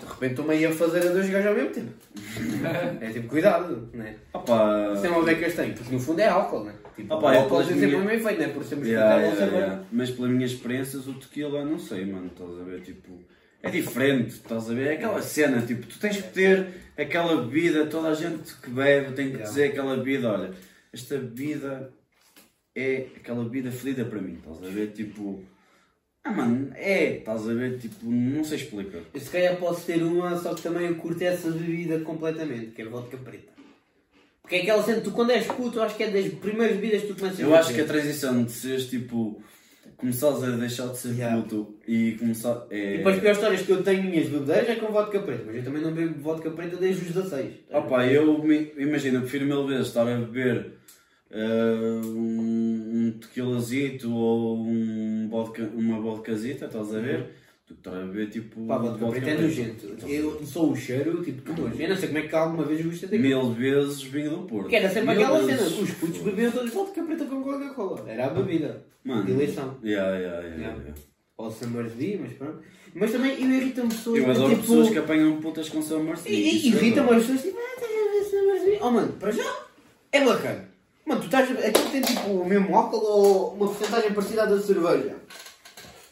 de, 0.05 0.11
repente 0.11 0.31
estou 0.31 0.45
meio 0.45 0.69
a 0.69 0.71
fazer 0.73 1.07
a 1.07 1.11
dois 1.11 1.29
gajos 1.29 1.47
ao 1.47 1.53
mesmo 1.55 1.69
tempo. 1.71 1.91
é 3.01 3.09
tipo, 3.11 3.27
cuidado, 3.27 3.89
né? 3.93 4.15
Opa, 4.33 4.91
Isso 4.95 5.05
é 5.05 5.09
uma 5.09 5.23
beca 5.23 5.47
estranho, 5.47 5.73
porque 5.73 5.93
no 5.93 5.99
fundo 5.99 6.19
é 6.19 6.27
álcool, 6.27 6.63
né? 6.65 6.73
Tipo, 6.95 7.13
Opa, 7.15 7.27
o 7.27 7.33
eu 7.33 7.39
álcool 7.41 7.57
tem 7.57 7.67
sempre 7.67 7.85
minhas- 7.87 8.01
o 8.01 8.05
mesmo 8.05 8.27
efeito, 8.29 8.39
né? 8.41 8.47
Por 8.53 8.63
ser 8.63 8.75
moscatel, 8.75 9.01
Ya, 9.01 9.15
ou 9.17 9.21
ya, 9.31 9.35
ser 9.35 9.53
ya. 9.53 9.83
Mas 9.91 10.09
pelas 10.11 10.31
minhas 10.31 10.51
experiências, 10.51 11.07
o 11.07 11.13
tequila, 11.13 11.63
não 11.65 11.79
sei, 11.79 12.05
mano, 12.05 12.27
estás 12.27 12.49
a 12.59 12.63
ver? 12.63 12.81
Tipo, 12.81 13.19
é 13.63 13.69
diferente, 13.69 14.29
estás 14.31 14.69
a 14.69 14.73
ver? 14.73 14.87
É 14.87 14.93
aquela 14.93 15.21
cena, 15.21 15.61
tipo, 15.61 15.85
tu 15.87 15.99
tens 15.99 16.17
que 16.17 16.29
ter 16.29 16.67
aquela 16.97 17.43
bebida, 17.43 17.85
toda 17.85 18.09
a 18.09 18.13
gente 18.15 18.55
que 18.55 18.69
bebe 18.69 19.13
tem 19.13 19.31
que 19.31 19.37
Ya. 19.37 19.43
dizer 19.43 19.63
aquela 19.69 19.95
bebida, 19.97 20.31
olha, 20.31 20.51
esta 20.91 21.15
bebida 21.17 21.91
é 22.75 23.07
aquela 23.17 23.43
bebida 23.43 23.71
fedida 23.71 24.05
para 24.05 24.19
mim, 24.21 24.37
estás 24.43 24.63
a 24.63 24.73
ver? 24.73 24.87
Tipo, 24.91 25.43
ah, 26.24 26.32
mano, 26.32 26.72
é, 26.76 27.17
estás 27.17 27.49
a 27.49 27.53
ver? 27.53 27.80
Tipo, 27.80 28.05
não 28.05 28.43
sei 28.43 28.59
explicar. 28.59 29.01
Eu 29.13 29.19
se 29.19 29.30
calhar 29.30 29.57
posso 29.57 29.86
ter 29.86 30.03
uma, 30.03 30.38
só 30.38 30.53
que 30.53 30.61
também 30.61 30.88
eu 30.88 30.95
curto 30.95 31.22
essa 31.24 31.49
bebida 31.49 31.99
completamente, 32.01 32.67
que 32.67 32.82
é 32.82 32.86
vodka 32.86 33.17
preta. 33.17 33.51
Porque 34.41 34.55
é 34.57 34.61
aquela 34.61 34.84
cena, 34.84 35.01
tu 35.01 35.11
quando 35.11 35.32
és 35.32 35.47
puto, 35.47 35.82
acho 35.82 35.95
que 35.95 36.03
é 36.03 36.11
das 36.11 36.28
primeiras 36.34 36.76
bebidas 36.76 37.01
que 37.01 37.07
tu 37.07 37.15
começas 37.15 37.39
Eu 37.39 37.55
a 37.55 37.59
acho 37.59 37.74
que 37.74 37.82
a 37.82 37.86
transição 37.86 38.43
de 38.43 38.51
seres 38.51 38.88
tipo. 38.88 39.41
Começares 39.97 40.43
a 40.43 40.49
deixar 40.57 40.88
de 40.88 40.97
ser 40.97 41.13
Yeah. 41.13 41.39
puto 41.39 41.76
e 41.88 42.13
começar. 42.13 42.65
É... 42.72 42.95
E 42.95 42.97
depois 42.97 43.15
as 43.15 43.22
piores 43.22 43.38
histórias 43.38 43.61
que 43.61 43.72
eu 43.72 43.84
tenho 43.84 44.03
minhas 44.03 44.28
bebedeiras 44.28 44.69
é 44.69 44.76
com 44.76 44.91
vodka 44.91 45.19
preta, 45.19 45.43
mas 45.45 45.57
eu 45.57 45.63
também 45.63 45.82
não 45.84 45.91
bebo 45.91 46.19
vodka 46.19 46.49
preta 46.49 46.76
desde 46.78 47.05
os 47.05 47.13
16. 47.13 47.51
Opa, 47.69 48.07
eu 48.07 48.43
imagina, 48.80 49.17
eu 49.17 49.22
prefiro 49.22 49.45
mil 49.45 49.67
vezes 49.67 49.88
estar 49.88 50.07
a 50.07 50.15
beber 50.15 50.74
ah, 51.34 52.01
um, 52.05 53.07
um 53.07 53.11
tequilazito 53.19 54.13
ou 54.13 54.57
um 54.59 55.27
vodka, 55.29 55.63
uma 55.75 55.99
vodkazita, 55.99 56.65
estás 56.65 56.93
a 56.95 56.99
ver? 56.99 57.27
Que 57.65 57.73
estar 57.73 57.91
a 57.91 58.05
beber 58.05 58.29
tipo. 58.29 58.65
Pá, 58.67 58.77
vodka 58.77 59.05
preta 59.07 59.29
é 59.29 59.41
nojento. 59.41 59.88
Eu 60.07 60.45
sou 60.45 60.71
o 60.71 60.75
cheiro, 60.75 61.23
tipo, 61.23 61.41
que 61.41 61.61
nojo. 61.61 61.82
Eu 61.82 61.89
não 61.89 61.95
sei 61.95 62.07
como 62.09 62.19
é 62.19 62.21
que 62.27 62.36
alguma 62.36 62.63
vez 62.65 62.86
gostei 62.86 63.09
daquilo. 63.09 63.23
Mil 63.23 63.53
vezes 63.53 64.01
vinho 64.03 64.29
do 64.32 64.38
Porto. 64.43 64.67
Que 64.69 64.75
era 64.75 64.89
sempre 64.89 65.15
Mil 65.15 65.23
aquela 65.23 65.41
vezes. 65.43 65.69
cena, 65.71 65.84
os 65.84 65.91
putos 65.91 66.21
bebiam 66.21 66.51
todos 66.51 66.73
vodka 66.73 67.03
preta 67.03 67.25
com 67.25 67.41
Coca-Cola. 67.41 68.03
Era 68.09 68.25
a 68.25 68.29
bebida. 68.29 68.84
Mano. 69.03 69.23
De 69.23 69.32
eleição. 69.32 69.77
Yeah, 69.84 70.17
yeah, 70.17 70.41
yeah, 70.41 70.57
Yeah. 70.61 70.77
yeah. 70.84 71.01
Ou 71.38 71.49
Summer's 71.49 71.93
Bee, 71.93 72.19
mas 72.21 72.34
pronto. 72.34 72.59
Mas 72.93 73.11
também 73.11 73.32
eu 73.41 73.49
irrita-me 73.49 73.88
pessoas 73.89 74.19
Eu 74.19 74.29
adoro 74.29 74.49
tipo, 74.49 74.61
pessoas 74.61 74.89
que 74.89 74.97
apanham 74.99 75.41
putas 75.41 75.69
com 75.69 75.82
Summer 75.82 76.15
E, 76.25 76.34
e 76.34 76.67
irrita-me 76.67 77.09
as 77.11 77.21
pessoas 77.21 77.41
tipo, 77.41 77.57
ah, 77.57 77.73
estás 77.73 77.91
a 77.91 78.11
ver 78.11 78.23
Summer's 78.25 78.63
Bee? 78.65 78.77
Oh 78.82 78.91
mano, 78.91 79.13
para 79.13 79.32
já 79.32 79.55
é 80.11 80.25
bacana. 80.25 80.70
Mano, 81.05 81.21
tu 81.21 81.25
estás. 81.25 81.49
Aquilo 81.65 81.89
tem 81.91 82.01
tipo 82.01 82.27
o 82.29 82.45
mesmo 82.47 82.75
álcool 82.75 83.03
ou 83.05 83.53
uma 83.55 83.67
porcentagem 83.67 84.13
parecida 84.13 84.43
à 84.43 84.45
da 84.45 84.59
cerveja. 84.61 85.15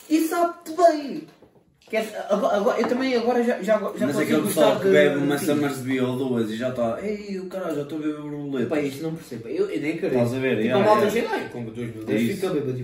E 0.10 0.22
sabe-te 0.28 0.72
bem. 0.76 1.28
Que 1.82 1.98
é- 1.98 2.26
agora, 2.30 2.58
agora- 2.58 2.80
eu 2.82 2.88
também 2.88 3.16
agora 3.16 3.44
já, 3.44 3.62
já, 3.64 3.80
já 3.80 4.06
Mas 4.06 4.20
aquele 4.20 4.44
pessoal 4.44 4.80
que 4.80 4.90
bebe 4.90 5.18
uma 5.18 5.38
de- 5.38 5.46
Summersby 5.46 6.00
ou 6.00 6.16
duas 6.18 6.52
e 6.52 6.56
já 6.56 6.70
está, 6.70 7.00
ei, 7.02 7.40
o 7.40 7.48
caralho, 7.48 7.78
já 7.78 7.82
estou 7.82 7.98
a 7.98 8.02
beber 8.02 8.22
borboleta. 8.22 8.70
Pá, 8.70 8.80
isto 8.80 9.02
não 9.02 9.16
percebo. 9.16 9.48
Eu, 9.48 9.70
eu 9.72 9.82
nem 9.82 9.94
acredito. 9.94 10.06
Estás 10.22 10.34
a 10.36 10.40
ver? 10.40 10.62
Tipo, 10.62 10.76
a 10.76 10.80
malta 10.80 11.10
chega 11.10 11.32
aí, 11.32 11.50
com 11.50 11.64
dois 11.66 11.96
mil 11.96 12.04
É 12.08 12.18
fica 12.20 12.50
bêbado. 12.50 12.80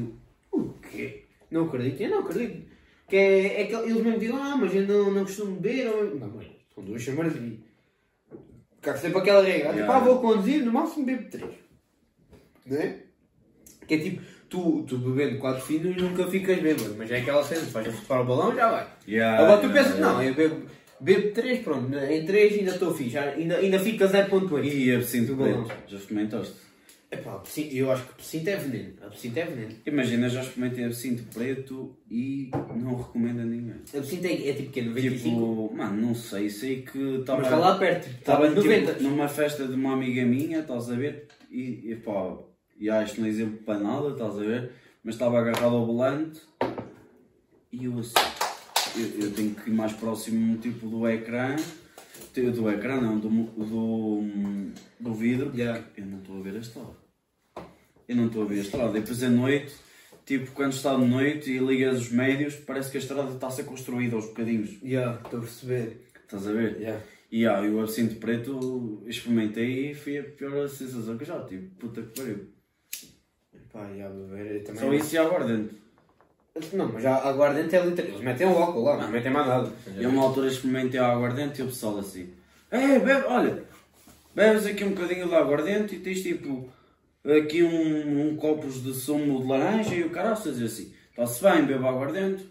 Eu, 0.53 0.59
o 0.59 0.73
quê? 0.91 1.23
Não 1.51 1.65
acredito. 1.65 2.01
Eu 2.01 2.09
não 2.09 2.19
acredito. 2.19 2.67
Que 3.07 3.15
é, 3.15 3.61
é 3.61 3.65
que 3.65 3.75
eles 3.75 4.01
mesmo 4.01 4.17
dizem, 4.19 4.35
ah, 4.35 4.57
mas 4.59 4.73
eu 4.73 4.87
não, 4.87 5.11
não 5.11 5.23
costumo 5.23 5.55
beber. 5.59 5.87
Ou... 5.87 6.15
Não, 6.15 6.27
mas 6.35 6.47
são 6.73 6.83
duas 6.83 7.01
de 7.03 7.59
Ficar 8.77 8.97
sempre 8.97 9.19
aquela 9.19 9.43
regra. 9.43 9.67
Tipo, 9.69 9.79
Yeah. 9.79 9.95
ah, 9.95 9.99
vou 9.99 10.19
conduzir, 10.19 10.65
no 10.65 10.73
máximo 10.73 11.05
bebo 11.05 11.29
três. 11.29 11.53
Não 12.65 12.77
é? 12.77 12.97
Que 13.87 13.93
é 13.93 13.97
tipo, 13.99 14.21
tu, 14.49 14.83
tu 14.87 14.97
bebendo 14.97 15.39
quatro 15.39 15.61
finos 15.61 15.95
nunca 15.95 16.27
ficas 16.27 16.59
bêbado. 16.59 16.95
Mas 16.97 17.11
é 17.11 17.17
aquela 17.17 17.43
cena, 17.43 17.61
vais 17.61 17.99
para 18.01 18.21
o 18.21 18.25
balão 18.25 18.55
já 18.55 18.69
vai. 18.69 18.87
Yeah, 19.07 19.43
Agora 19.43 19.61
tu 19.61 19.67
yeah, 19.67 19.83
pensas, 19.83 19.99
yeah. 19.99 20.13
não, 20.13 20.23
eu 20.23 20.33
bebo, 20.33 20.65
bebo 20.99 21.31
3, 21.33 21.59
pronto, 21.59 21.97
em 21.97 22.25
3 22.25 22.53
ainda 22.59 22.71
estou 22.71 22.93
fixe, 22.93 23.17
ainda, 23.17 23.57
ainda 23.57 23.79
fica 23.79 24.07
0.8. 24.07 24.63
E 24.65 24.95
absinto 24.95 25.35
Do 25.35 25.35
balão. 25.35 25.63
preto, 25.63 25.91
já 25.91 25.97
experimentaste? 25.97 26.65
Epá, 27.11 27.41
eu 27.71 27.91
acho 27.91 28.03
que 28.03 28.11
absinto 28.13 28.49
é 28.49 28.55
veneno. 28.57 28.93
Absinto 29.01 29.39
é 29.39 29.45
veneno. 29.45 29.75
Imagina, 29.85 30.27
já 30.27 30.41
experimentei 30.41 30.85
absinto 30.85 31.23
preto 31.33 31.95
e 32.09 32.49
não 32.75 32.95
recomendo 32.95 33.41
a 33.41 33.45
ninguém. 33.45 33.75
Absinto 33.95 34.25
é, 34.25 34.49
é 34.49 34.53
tipo 34.53 34.71
que 34.71 34.81
95? 34.81 35.23
Tipo, 35.23 35.73
mano, 35.75 36.01
não 36.01 36.15
sei, 36.15 36.49
sei 36.49 36.81
que 36.81 37.19
estava 37.19 37.41
mas 37.41 37.51
lá 37.51 37.77
perto, 37.77 38.09
estava 38.09 38.49
90. 38.49 38.93
tipo, 38.93 39.03
numa 39.03 39.27
festa 39.27 39.67
de 39.67 39.75
uma 39.75 39.93
amiga 39.93 40.25
minha, 40.25 40.59
estás 40.59 40.89
a 40.89 40.95
ver? 40.95 41.27
E, 41.49 41.91
e 41.91 41.95
pá, 41.95 42.37
e 42.77 42.89
ah, 42.89 43.03
isto 43.03 43.19
não 43.19 43.27
é 43.27 43.29
exemplo 43.29 43.57
para 43.59 43.79
nada, 43.79 44.09
estás 44.09 44.37
a 44.37 44.41
ver? 44.41 44.71
Mas 45.03 45.15
estava 45.15 45.39
agarrado 45.39 45.75
ao 45.75 45.85
volante 45.85 46.41
e 47.71 47.85
eu 47.85 47.99
assim, 47.99 48.13
eu, 48.97 49.25
eu 49.25 49.33
tenho 49.33 49.53
que 49.53 49.69
ir 49.69 49.73
mais 49.73 49.93
próximo 49.93 50.57
tipo 50.57 50.87
do 50.87 51.07
ecrã, 51.07 51.55
do 52.33 52.69
ecrã 52.69 52.99
não, 52.99 53.19
do, 53.19 53.29
do, 53.29 54.23
do 54.99 55.13
vidro, 55.13 55.51
Yeah. 55.55 55.83
eu 55.97 56.05
não 56.05 56.19
estou 56.19 56.39
a 56.39 56.41
ver 56.41 56.55
a 56.55 56.59
estrada. 56.59 56.95
Eu 58.07 58.15
não 58.15 58.27
estou 58.27 58.43
a 58.43 58.45
ver 58.45 58.59
a 58.59 58.61
estrada. 58.61 58.97
E 58.97 59.01
depois 59.01 59.23
à 59.23 59.29
noite, 59.29 59.73
tipo, 60.25 60.51
quando 60.51 60.73
está 60.73 60.95
de 60.95 61.05
noite 61.05 61.51
e 61.51 61.59
ligas 61.59 61.99
os 61.99 62.11
médios, 62.11 62.55
parece 62.55 62.91
que 62.91 62.97
a 62.97 62.99
estrada 62.99 63.31
está 63.33 63.47
a 63.47 63.51
ser 63.51 63.63
construída 63.63 64.15
aos 64.15 64.25
bocadinhos. 64.25 64.77
Já, 64.83 65.15
estou 65.15 65.39
a 65.39 65.41
perceber. 65.41 66.07
Estás 66.23 66.47
a 66.47 66.51
ver? 66.51 66.79
Já. 66.81 66.99
E 67.31 67.45
ah, 67.47 67.61
eu 67.63 67.81
absinto 67.81 68.15
preto 68.15 69.03
experimentei 69.07 69.91
e 69.91 69.93
foi 69.93 70.19
a 70.19 70.23
pior 70.23 70.67
sensação 70.69 71.17
que 71.17 71.23
eu 71.23 71.27
já 71.27 71.43
tive. 71.43 71.67
Puta 71.79 72.01
que 72.01 72.19
pariu. 72.21 72.54
Pá, 73.75 73.85
já 73.93 74.07
beber 74.07 74.55
eu 74.55 74.63
também. 74.63 74.81
Só 74.81 74.93
isso 74.93 75.15
e 75.15 75.17
aguardente. 75.17 75.75
Não, 76.71 76.93
mas 76.93 77.03
já 77.03 77.15
aguardente 77.17 77.75
é 77.75 77.85
literal. 77.85 78.09
Eles 78.11 78.21
metem 78.21 78.47
o 78.47 78.57
álcool 78.57 78.83
lá, 78.83 78.95
não 78.97 79.09
metem 79.09 79.29
mais 79.29 79.45
nada. 79.47 79.69
E 79.97 80.05
a 80.05 80.07
uma 80.07 80.23
altura 80.23 80.47
experimentei 80.47 80.97
a 80.97 81.11
aguardente 81.11 81.59
e 81.59 81.63
o 81.63 81.67
pessoal 81.67 81.99
assim. 81.99 82.29
É, 82.71 82.97
bebe, 82.99 83.25
olha, 83.27 83.63
bebes 84.33 84.65
aqui 84.65 84.85
um 84.85 84.91
bocadinho 84.91 85.27
de 85.27 85.35
aguardente 85.35 85.95
e 85.95 85.99
tens 85.99 86.21
tipo 86.23 86.69
aqui 87.25 87.61
um, 87.63 88.29
um 88.29 88.35
copos 88.37 88.81
de 88.81 88.93
sumo 88.93 89.41
de 89.41 89.47
laranja 89.49 89.93
e 89.93 90.03
o 90.05 90.09
caraças 90.09 90.57
e 90.61 90.63
assim. 90.63 90.93
Está-se 91.09 91.43
bem, 91.43 91.65
bebe 91.65 91.85
aguardente. 91.85 92.49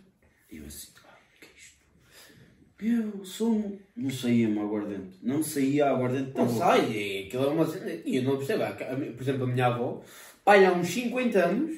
E 0.53 0.59
eu 0.59 0.66
assim, 0.66 0.89
"Ah, 1.07 1.14
o 1.16 2.79
que 2.79 2.87
é 2.91 3.25
sumo. 3.25 3.79
Não 3.97 4.11
saía-me 4.11 4.59
aguardente. 4.59 5.16
Não 5.22 5.43
saía 5.43 5.89
aguardente 5.89 6.33
da 6.33 6.41
Não 6.45 6.47
boca. 6.53 6.59
sai, 6.66 6.91
e 6.93 7.27
aquilo 7.27 7.45
é 7.45 7.49
uma 7.49 7.66
cena. 7.66 7.91
E 8.05 8.16
eu 8.16 8.22
não 8.25 8.37
percebo. 8.37 8.64
Por 9.14 9.22
exemplo, 9.22 9.45
a 9.45 9.47
minha 9.47 9.66
avó, 9.68 10.03
pai, 10.45 10.64
há 10.64 10.72
uns 10.72 10.88
50 10.88 11.38
anos, 11.38 11.76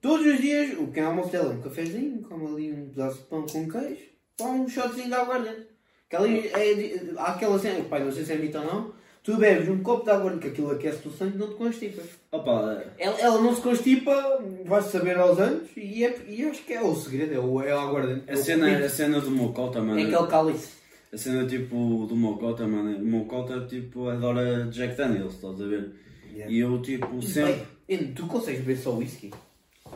todos 0.00 0.26
os 0.26 0.40
dias, 0.40 0.78
o 0.78 0.88
que 0.88 1.00
é 1.00 1.04
almoço 1.04 1.30
dela? 1.30 1.52
Um 1.52 1.60
cafezinho, 1.60 2.22
come 2.22 2.46
ali 2.46 2.72
um 2.72 2.88
pedaço 2.88 3.18
de 3.18 3.24
pão 3.24 3.46
com 3.46 3.68
queijo, 3.68 4.02
pá, 4.36 4.44
um 4.46 4.68
shotzinho 4.68 5.08
de 5.08 5.14
aguardente. 5.14 5.66
Que 6.08 6.16
ali 6.16 6.48
é, 6.48 7.12
há 7.16 7.32
aquela 7.32 7.58
cena, 7.58 7.84
pai, 7.84 8.02
não 8.02 8.10
sei 8.10 8.24
se 8.24 8.32
é 8.32 8.36
mito 8.36 8.58
ou 8.58 8.64
não, 8.64 8.92
Tu 9.22 9.36
bebes 9.36 9.68
um 9.68 9.82
copo 9.82 10.04
de 10.04 10.10
água, 10.10 10.38
que 10.38 10.48
aquilo 10.48 10.70
aquece 10.70 11.06
o 11.06 11.10
sangue, 11.10 11.36
não 11.36 11.48
te 11.48 11.54
constipas. 11.54 12.06
Opa, 12.32 12.82
Ela, 12.98 13.20
ela 13.20 13.40
não 13.42 13.54
se 13.54 13.60
constipa, 13.60 14.42
vai-se 14.64 14.92
saber 14.92 15.18
aos 15.18 15.38
anos, 15.38 15.68
e, 15.76 16.04
é, 16.04 16.16
e 16.26 16.42
acho 16.44 16.64
que 16.64 16.72
é 16.72 16.82
o 16.82 16.94
segredo, 16.94 17.34
é, 17.34 17.38
o, 17.38 17.60
é 17.60 17.70
a 17.70 17.82
aguardente. 17.82 18.30
a 18.30 18.36
cena, 18.36 18.78
a 18.78 18.88
cena 18.88 19.20
do 19.20 19.30
Mocota, 19.30 19.82
mano. 19.82 20.00
É 20.00 20.04
aquele 20.04 20.26
cálice. 20.26 20.70
A 21.12 21.18
cena 21.18 21.46
tipo 21.46 22.06
do 22.08 22.16
Mocota, 22.16 22.66
mano. 22.66 22.96
O 22.96 23.04
Mocota 23.04 23.66
tipo 23.66 24.08
adora 24.08 24.68
Jack 24.70 24.96
Daniels, 24.96 25.34
estás 25.34 25.60
a 25.60 25.66
ver? 25.66 25.92
Yeah. 26.32 26.50
E 26.50 26.58
eu 26.60 26.80
tipo 26.80 27.20
sempre. 27.20 27.52
Bem, 27.52 27.66
tu 27.98 28.26
consegues 28.26 28.60
beber 28.60 28.76
só 28.78 28.92
whisky? 28.96 29.30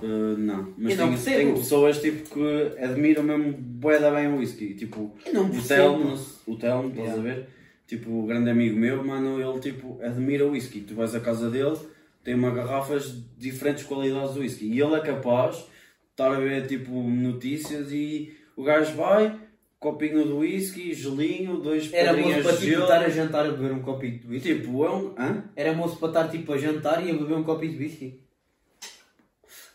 Uh, 0.03 0.37
não, 0.37 0.75
mas 0.77 0.93
Eu 0.93 0.97
não 0.99 1.05
tenho, 1.07 1.09
percebo. 1.11 1.37
tenho 1.37 1.55
pessoas 1.55 2.01
tipo 2.01 2.31
que 2.35 2.79
admiram 2.83 3.23
mesmo 3.23 3.53
bué 3.53 3.99
da 4.01 4.11
bem 4.11 4.27
o 4.29 4.39
whisky. 4.39 4.75
Tipo, 4.75 5.13
Eu 5.25 5.33
não 5.35 5.47
o. 5.51 5.63
Telmo, 5.63 6.19
o 6.47 6.57
Telmo, 6.57 6.89
estás 6.89 7.09
Yeah. 7.09 7.21
a 7.21 7.23
ver? 7.23 7.49
Tipo, 7.87 8.11
o 8.11 8.27
grande 8.27 8.51
amigo 8.51 8.77
meu, 8.77 9.05
mano, 9.05 9.41
ele 9.41 9.61
tipo 9.61 9.99
admira 10.03 10.45
o 10.47 10.51
whisky. 10.51 10.81
Tu 10.81 10.95
vais 10.95 11.15
à 11.15 11.21
casa 11.21 11.49
dele, 11.51 11.77
tem 12.25 12.35
uma 12.35 12.51
garrafas 12.51 13.13
de 13.13 13.23
diferentes 13.39 13.85
qualidades 13.85 14.35
de 14.35 14.41
whisky. 14.41 14.67
E 14.67 14.81
ele 14.81 14.95
é 14.97 15.01
capaz 15.01 15.57
de 15.59 15.65
estar 16.11 16.33
a 16.33 16.41
ver 16.41 16.67
tipo 16.67 16.91
notícias 17.09 17.93
e 17.93 18.35
o 18.57 18.63
gajo 18.65 18.95
vai, 18.97 19.37
copinho 19.85 20.25
de 20.25 20.33
whisky, 20.33 20.95
gelinho, 20.95 21.59
dois 21.59 21.93
Era 21.93 22.15
moço 22.15 22.43
para 22.43 22.53
de 22.53 22.67
tipo, 22.67 22.81
estar 22.81 23.03
a 23.03 23.09
jantar 23.11 23.45
a 23.47 23.51
beber 23.51 23.73
um 23.73 23.83
copinho 23.83 24.19
de 24.19 24.27
whisky? 24.27 24.55
tipo, 24.55 24.85
é 24.85 24.91
um. 24.91 25.15
Hã? 25.19 25.45
Era 25.55 25.75
moço 25.75 25.97
para 25.99 26.09
estar 26.09 26.29
tipo 26.29 26.53
a 26.55 26.57
jantar 26.59 27.07
e 27.07 27.11
a 27.11 27.15
beber 27.15 27.35
um 27.37 27.45
copinho 27.45 27.73
de 27.73 27.79
whisky? 27.85 28.21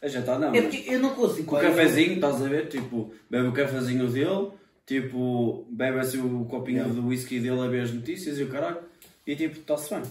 A 0.01 0.07
jantar 0.07 0.39
não. 0.39 0.53
É 0.55 0.61
porque 0.63 0.83
eu 0.87 0.99
não 0.99 1.11
consigo. 1.13 1.45
Com 1.45 1.57
o 1.57 1.61
cafezinho, 1.61 2.13
estás 2.15 2.41
a 2.41 2.47
ver? 2.47 2.67
Tipo, 2.69 3.13
bebe 3.29 3.47
o 3.49 3.51
cafezinho 3.51 4.07
dele, 4.07 4.47
tipo, 4.85 5.67
bebe 5.69 5.99
assim 5.99 6.19
o 6.19 6.45
copinho 6.45 6.79
Yeah. 6.79 6.93
do 6.95 7.07
whisky 7.07 7.39
dele 7.39 7.61
a 7.61 7.67
ver 7.67 7.81
as 7.81 7.93
notícias 7.93 8.39
e 8.39 8.43
o 8.43 8.47
caralho, 8.47 8.77
e 9.27 9.35
tipo, 9.35 9.59
está-se 9.59 9.93
bem. 9.93 10.01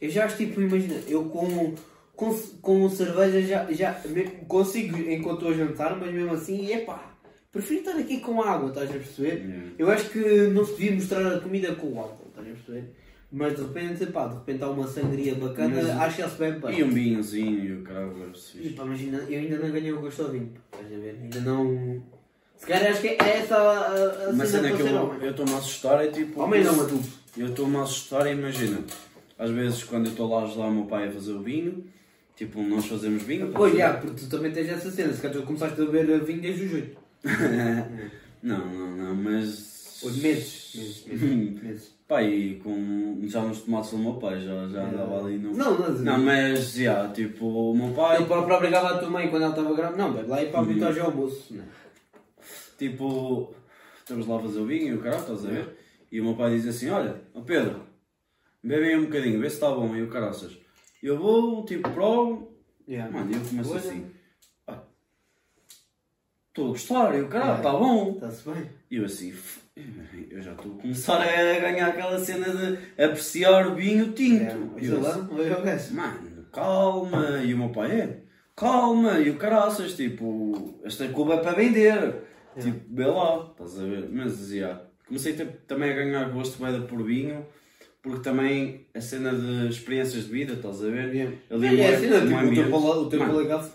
Eu 0.00 0.10
já 0.10 0.24
acho 0.26 0.36
tipo, 0.36 0.60
imagina, 0.60 0.94
eu 1.08 1.24
com, 1.24 1.74
com, 2.14 2.32
com 2.62 2.88
cerveja 2.90 3.40
já, 3.42 3.72
já 3.72 4.00
consigo 4.46 4.98
enquanto 5.10 5.38
estou 5.38 5.50
a 5.50 5.54
jantar, 5.54 5.96
mas 5.98 6.12
mesmo 6.12 6.32
assim, 6.34 6.70
epá, 6.72 7.17
prefiro 7.52 7.80
estar 7.80 7.96
aqui 7.96 8.20
com 8.20 8.40
água, 8.42 8.68
estás 8.68 8.90
a 8.90 8.94
perceber? 8.94 9.36
Yeah. 9.44 9.66
Eu 9.78 9.90
acho 9.90 10.10
que 10.10 10.18
não 10.48 10.64
se 10.64 10.72
devia 10.72 10.92
mostrar 10.92 11.26
a 11.34 11.40
comida 11.40 11.74
com 11.74 11.98
álcool, 11.98 12.28
estás 12.28 12.46
a 12.46 12.50
perceber? 12.50 12.84
Mas 13.30 13.56
de 13.56 13.62
repente, 13.62 14.06
pá, 14.06 14.26
de 14.26 14.34
repente 14.36 14.64
há 14.64 14.70
uma 14.70 14.86
sangria 14.86 15.34
bacana, 15.34 15.76
Mas- 15.82 15.90
acho 15.90 16.16
que 16.16 16.22
já 16.22 16.28
se 16.30 16.38
bebe 16.38 16.66
bem. 16.66 16.78
E 16.78 16.82
um 16.82 16.90
vinhozinho 16.90 17.64
e 17.64 17.72
o 17.74 17.82
caralho, 17.82 18.14
gosto 18.14 18.58
E, 18.58 18.70
pá, 18.70 18.84
mas 18.84 19.00
ainda, 19.00 19.18
eu 19.18 19.38
ainda 19.38 19.58
não 19.58 19.70
ganhei 19.70 19.92
o 19.92 20.00
gosto 20.00 20.22
ao 20.22 20.28
vinho, 20.30 20.50
estás 20.72 20.86
a 20.92 20.96
ver? 20.96 21.18
Ainda 21.22 21.40
não. 21.40 22.02
Se 22.56 22.66
calhar 22.66 22.90
acho 22.90 23.00
que 23.02 23.08
é 23.08 23.16
essa 23.18 23.56
a, 23.56 24.26
a 24.26 24.30
Uma 24.30 24.46
cena 24.46 24.72
que 24.72 24.82
eu 24.82 25.30
estou-me 25.30 25.52
a 25.52 25.58
assustar 25.58 26.04
é 26.04 26.08
tipo. 26.08 26.40
Homem 26.40 26.64
não, 26.64 26.80
adulto. 26.80 27.08
Eu 27.36 27.48
estou-me 27.48 27.76
a 27.76 27.82
assustar 27.82 28.26
e 28.26 28.32
imagina, 28.32 28.82
às 29.38 29.50
vezes 29.50 29.84
quando 29.84 30.06
eu 30.06 30.10
estou 30.12 30.28
lá 30.28 30.40
a 30.40 30.44
ajudar 30.44 30.64
o 30.66 30.72
meu 30.72 30.84
pai 30.86 31.08
a 31.08 31.12
fazer 31.12 31.32
o 31.32 31.42
vinho, 31.42 31.84
tipo, 32.34 32.60
nós 32.62 32.86
fazemos 32.86 33.22
vinho. 33.22 33.52
Pois, 33.54 33.76
já, 33.76 33.92
porque 33.94 34.22
tu 34.22 34.28
também 34.28 34.50
tens 34.50 34.68
essa 34.70 34.90
cena, 34.90 35.12
se 35.12 35.20
calhar 35.20 35.36
tu 35.36 35.46
começaste 35.46 35.80
a 35.80 35.84
beber 35.84 36.24
vinho 36.24 36.40
desde 36.40 36.64
os 36.64 36.72
8. 36.72 37.07
Não, 38.40 38.66
não, 38.66 38.96
não, 38.96 39.14
mas. 39.16 40.00
Ou 40.02 40.10
de 40.12 40.20
meses. 40.20 40.72
Meses, 40.76 41.06
meses. 41.06 41.62
meses. 41.62 41.98
Pá, 42.06 42.22
e 42.22 42.60
com. 42.60 43.18
Já 43.24 43.42
nos 43.42 43.62
tomates 43.62 43.90
do 43.90 43.98
meu 43.98 44.14
pai, 44.14 44.40
já, 44.40 44.68
já 44.68 44.88
andava 44.88 45.18
ali 45.24 45.38
no. 45.38 45.52
Não, 45.52 45.76
não, 45.76 45.90
Não, 45.90 46.18
mas, 46.20 46.72
já, 46.74 47.08
tipo, 47.08 47.46
o 47.72 47.76
meu 47.76 47.92
pai. 47.92 48.16
Ele 48.16 48.26
próprio 48.26 48.56
obrigava 48.56 48.90
a 48.90 48.98
tua 48.98 49.10
mãe 49.10 49.28
quando 49.28 49.42
ela 49.42 49.50
estava 49.50 49.74
grávida. 49.74 50.00
Não, 50.02 50.12
bebe 50.12 50.28
lá 50.28 50.42
e 50.42 50.50
para 50.50 50.92
já 50.92 51.02
ao 51.02 51.10
almoço. 51.10 51.52
Não. 51.52 51.64
Tipo, 52.78 53.52
estamos 53.98 54.26
lá 54.28 54.36
a 54.36 54.40
fazer 54.42 54.60
o 54.60 54.66
vinho 54.66 54.94
e 54.94 54.94
o 54.94 55.00
caralho, 55.02 55.20
estás 55.22 55.44
a 55.44 55.48
ver? 55.50 55.76
E 56.12 56.20
o 56.20 56.24
meu 56.24 56.34
pai 56.36 56.54
diz 56.54 56.66
assim: 56.68 56.88
Olha, 56.90 57.20
ó 57.34 57.40
Pedro, 57.40 57.82
bebe 58.62 58.86
aí 58.86 58.96
um 58.96 59.06
bocadinho, 59.06 59.40
vê 59.40 59.50
se 59.50 59.56
está 59.56 59.68
bom. 59.70 59.96
E 59.96 60.02
o 60.02 60.08
caraças, 60.08 60.56
eu 61.02 61.18
vou, 61.18 61.64
tipo, 61.64 61.90
provo. 61.90 62.56
Yeah. 62.88 63.12
Mano, 63.12 63.34
eu 63.34 63.40
começo 63.40 63.70
Olha. 63.70 63.80
assim: 63.80 64.06
"Ah, 64.06 64.17
Estou 66.48 66.66
a 66.66 66.68
gostar, 66.70 67.14
e 67.16 67.20
o 67.22 67.28
caralho, 67.28 67.56
está 67.58 67.72
bom. 67.72 68.12
Está-se 68.14 68.48
bem. 68.48 68.66
E 68.90 68.96
eu 68.96 69.04
assim, 69.04 69.30
"F- 69.30 69.60
eu 70.30 70.42
já 70.42 70.52
estou 70.52 70.72
a 70.76 70.82
começar 70.82 71.20
a 71.22 71.60
ganhar 71.60 71.88
aquela 71.88 72.18
cena 72.18 72.46
de 72.50 73.02
apreciar 73.02 73.68
o 73.68 73.74
vinho 73.76 74.12
tinto. 74.12 74.42
Yeah. 74.42 74.66
E 74.80 74.86
eu 74.86 75.00
lá, 75.00 75.10
assim. 75.74 75.94
Mano, 75.94 76.46
calma. 76.52 77.42
E 77.44 77.54
o 77.54 77.58
meu 77.58 77.68
pai 77.68 77.90
é, 78.00 78.16
calma. 78.56 79.20
E 79.20 79.30
o 79.30 79.36
caraças, 79.36 79.94
tipo, 79.94 80.74
esta 80.84 81.06
Cuba 81.08 81.34
é 81.34 81.38
para 81.38 81.52
vender. 81.52 82.14
Tipo, 82.58 82.80
vê 82.90 83.04
lá, 83.06 83.48
estás 83.52 83.78
a 83.78 83.84
ver? 83.84 84.08
Mas 84.10 84.36
dizia, 84.38 84.80
comecei 85.06 85.40
a 85.40 85.46
também 85.68 85.90
a 85.92 85.94
ganhar 85.94 86.28
gosto 86.30 86.60
bem 86.64 86.82
por 86.88 87.04
vinho, 87.04 87.46
porque 88.02 88.20
também 88.20 88.84
a 88.92 89.00
cena 89.00 89.30
de 89.32 89.68
experiências 89.68 90.24
de 90.24 90.30
vida, 90.32 90.54
estás 90.54 90.82
a 90.82 90.88
ver? 90.88 91.14
Yeah. 91.14 91.36
Ali 91.52 91.66
É, 91.68 91.80
é 91.82 91.94
assim, 91.94 92.06
não, 92.08 92.16
um 92.16 92.20
tipo, 92.26 92.50
o 92.50 92.54
teu 92.54 92.70
paladar- 92.70 92.98
o 93.02 93.08
teu 93.08 93.18
paladar- 93.20 93.70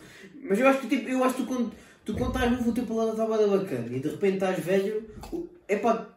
Mas 0.49 0.59
eu 0.59 0.67
acho 0.67 0.79
que 0.81 0.87
tipo, 0.87 1.07
eu 1.09 1.23
acho 1.23 1.35
que 1.35 1.41
tu 1.43 1.47
quando, 1.47 1.71
tu 2.05 2.13
quando 2.13 2.33
estás 2.35 2.51
novo 2.51 2.69
o 2.69 2.73
teu 2.73 2.85
paladar 2.85 3.13
está 3.13 3.37
bem 3.37 3.47
bacana 3.47 3.87
e 3.95 3.99
de 3.99 4.09
repente 4.09 4.33
estás 4.35 4.59
velho, 4.59 5.03
é 5.67 5.75
pá, 5.77 6.09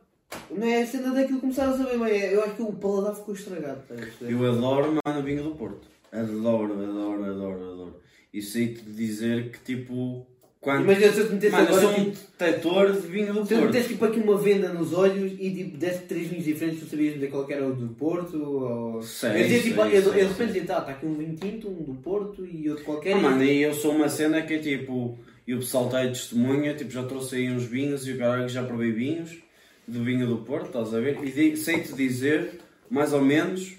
não 0.51 0.67
é 0.67 0.83
a 0.83 0.87
cena 0.87 1.13
daquilo 1.15 1.41
começar 1.41 1.69
a 1.69 1.77
saber 1.77 1.99
bem, 1.99 2.11
é- 2.21 2.35
eu 2.35 2.43
acho 2.45 2.55
que 2.57 2.63
o 2.63 2.73
paladar 2.73 3.15
ficou 3.15 3.35
estragado. 3.35 3.83
Eu 4.21 4.45
adoro, 4.53 4.99
mano, 5.05 5.23
vinho 5.23 5.43
do 5.45 5.51
Porto. 5.51 5.87
Adoro, 6.13 6.73
adoro, 6.75 7.25
adoro, 7.25 7.73
adoro. 7.73 7.97
E 8.33 8.43
sei-te 8.43 8.83
dizer 8.83 9.51
que, 9.51 9.61
tipo, 9.61 10.27
quando... 10.61 10.83
Imagina 10.83 11.13
se 11.13 11.21
eu 11.21 11.29
te 11.29 11.35
metesse 11.35 11.53
Mano, 11.53 11.69
eu 11.69 11.77
agora, 11.77 11.95
sou 11.95 12.01
um 12.01 12.11
tipo, 12.11 12.27
detector 12.39 12.93
de 12.93 13.07
vinho 13.07 13.27
do 13.33 13.33
se 13.35 13.39
eu 13.41 13.45
te 13.47 13.49
Porto. 13.63 13.67
metesse 13.67 13.89
tipo 13.91 14.05
aqui 14.05 14.21
uma 14.21 14.37
venda 14.39 14.69
nos 14.73 14.93
olhos 14.93 15.33
e 15.39 15.51
tipo 15.55 15.77
desse 15.79 16.01
três 16.05 16.27
vinhos 16.29 16.45
diferentes, 16.45 16.81
tu 16.81 16.87
sabias 16.87 17.15
dizer 17.15 17.29
qual 17.31 17.47
que 17.47 17.53
era 17.53 17.67
o 17.67 17.73
do 17.75 17.89
Porto 17.95 18.37
ou... 18.43 19.03
Sei, 19.03 19.31
eu 19.31 19.43
dizia 19.45 19.63
tipo, 19.63 19.83
sei, 19.83 19.91
eu, 19.93 19.97
eu 19.97 20.03
sei, 20.03 20.13
de 20.13 20.29
repente 20.29 20.47
dizia, 20.49 20.65
tá, 20.65 20.79
está 20.81 20.91
aqui 20.93 21.07
um 21.07 21.15
vinho 21.15 21.37
tinto, 21.37 21.69
um 21.69 21.83
do 21.85 21.95
Porto 22.03 22.45
e 22.45 22.69
outro 22.69 22.85
qualquer. 22.85 23.15
Ah, 23.15 23.19
e- 23.19 23.23
mano, 23.23 23.43
e 23.45 23.63
eu 23.63 23.73
sou 23.73 23.93
uma 23.95 24.09
cena 24.09 24.43
que 24.43 24.55
é 24.55 24.59
tipo, 24.59 25.17
e 25.47 25.55
o 25.55 25.59
pessoal 25.59 25.87
está 25.87 25.99
aí 25.99 26.09
testemunha, 26.09 26.75
tipo, 26.75 26.91
já 26.91 27.05
trouxe 27.05 27.37
aí 27.37 27.51
uns 27.51 27.65
vinhos 27.65 28.07
e 28.07 28.13
o 28.13 28.19
caralho 28.19 28.49
já 28.49 28.63
provei 28.65 28.91
vinhos 28.91 29.39
do 29.87 30.03
vinho 30.03 30.27
do 30.27 30.39
Porto, 30.39 30.67
estás 30.67 30.93
a 30.93 31.01
ver? 31.01 31.23
E 31.23 31.57
sei-te 31.57 31.93
dizer, 31.93 32.61
mais 32.91 33.13
ou 33.13 33.23
menos, 33.23 33.75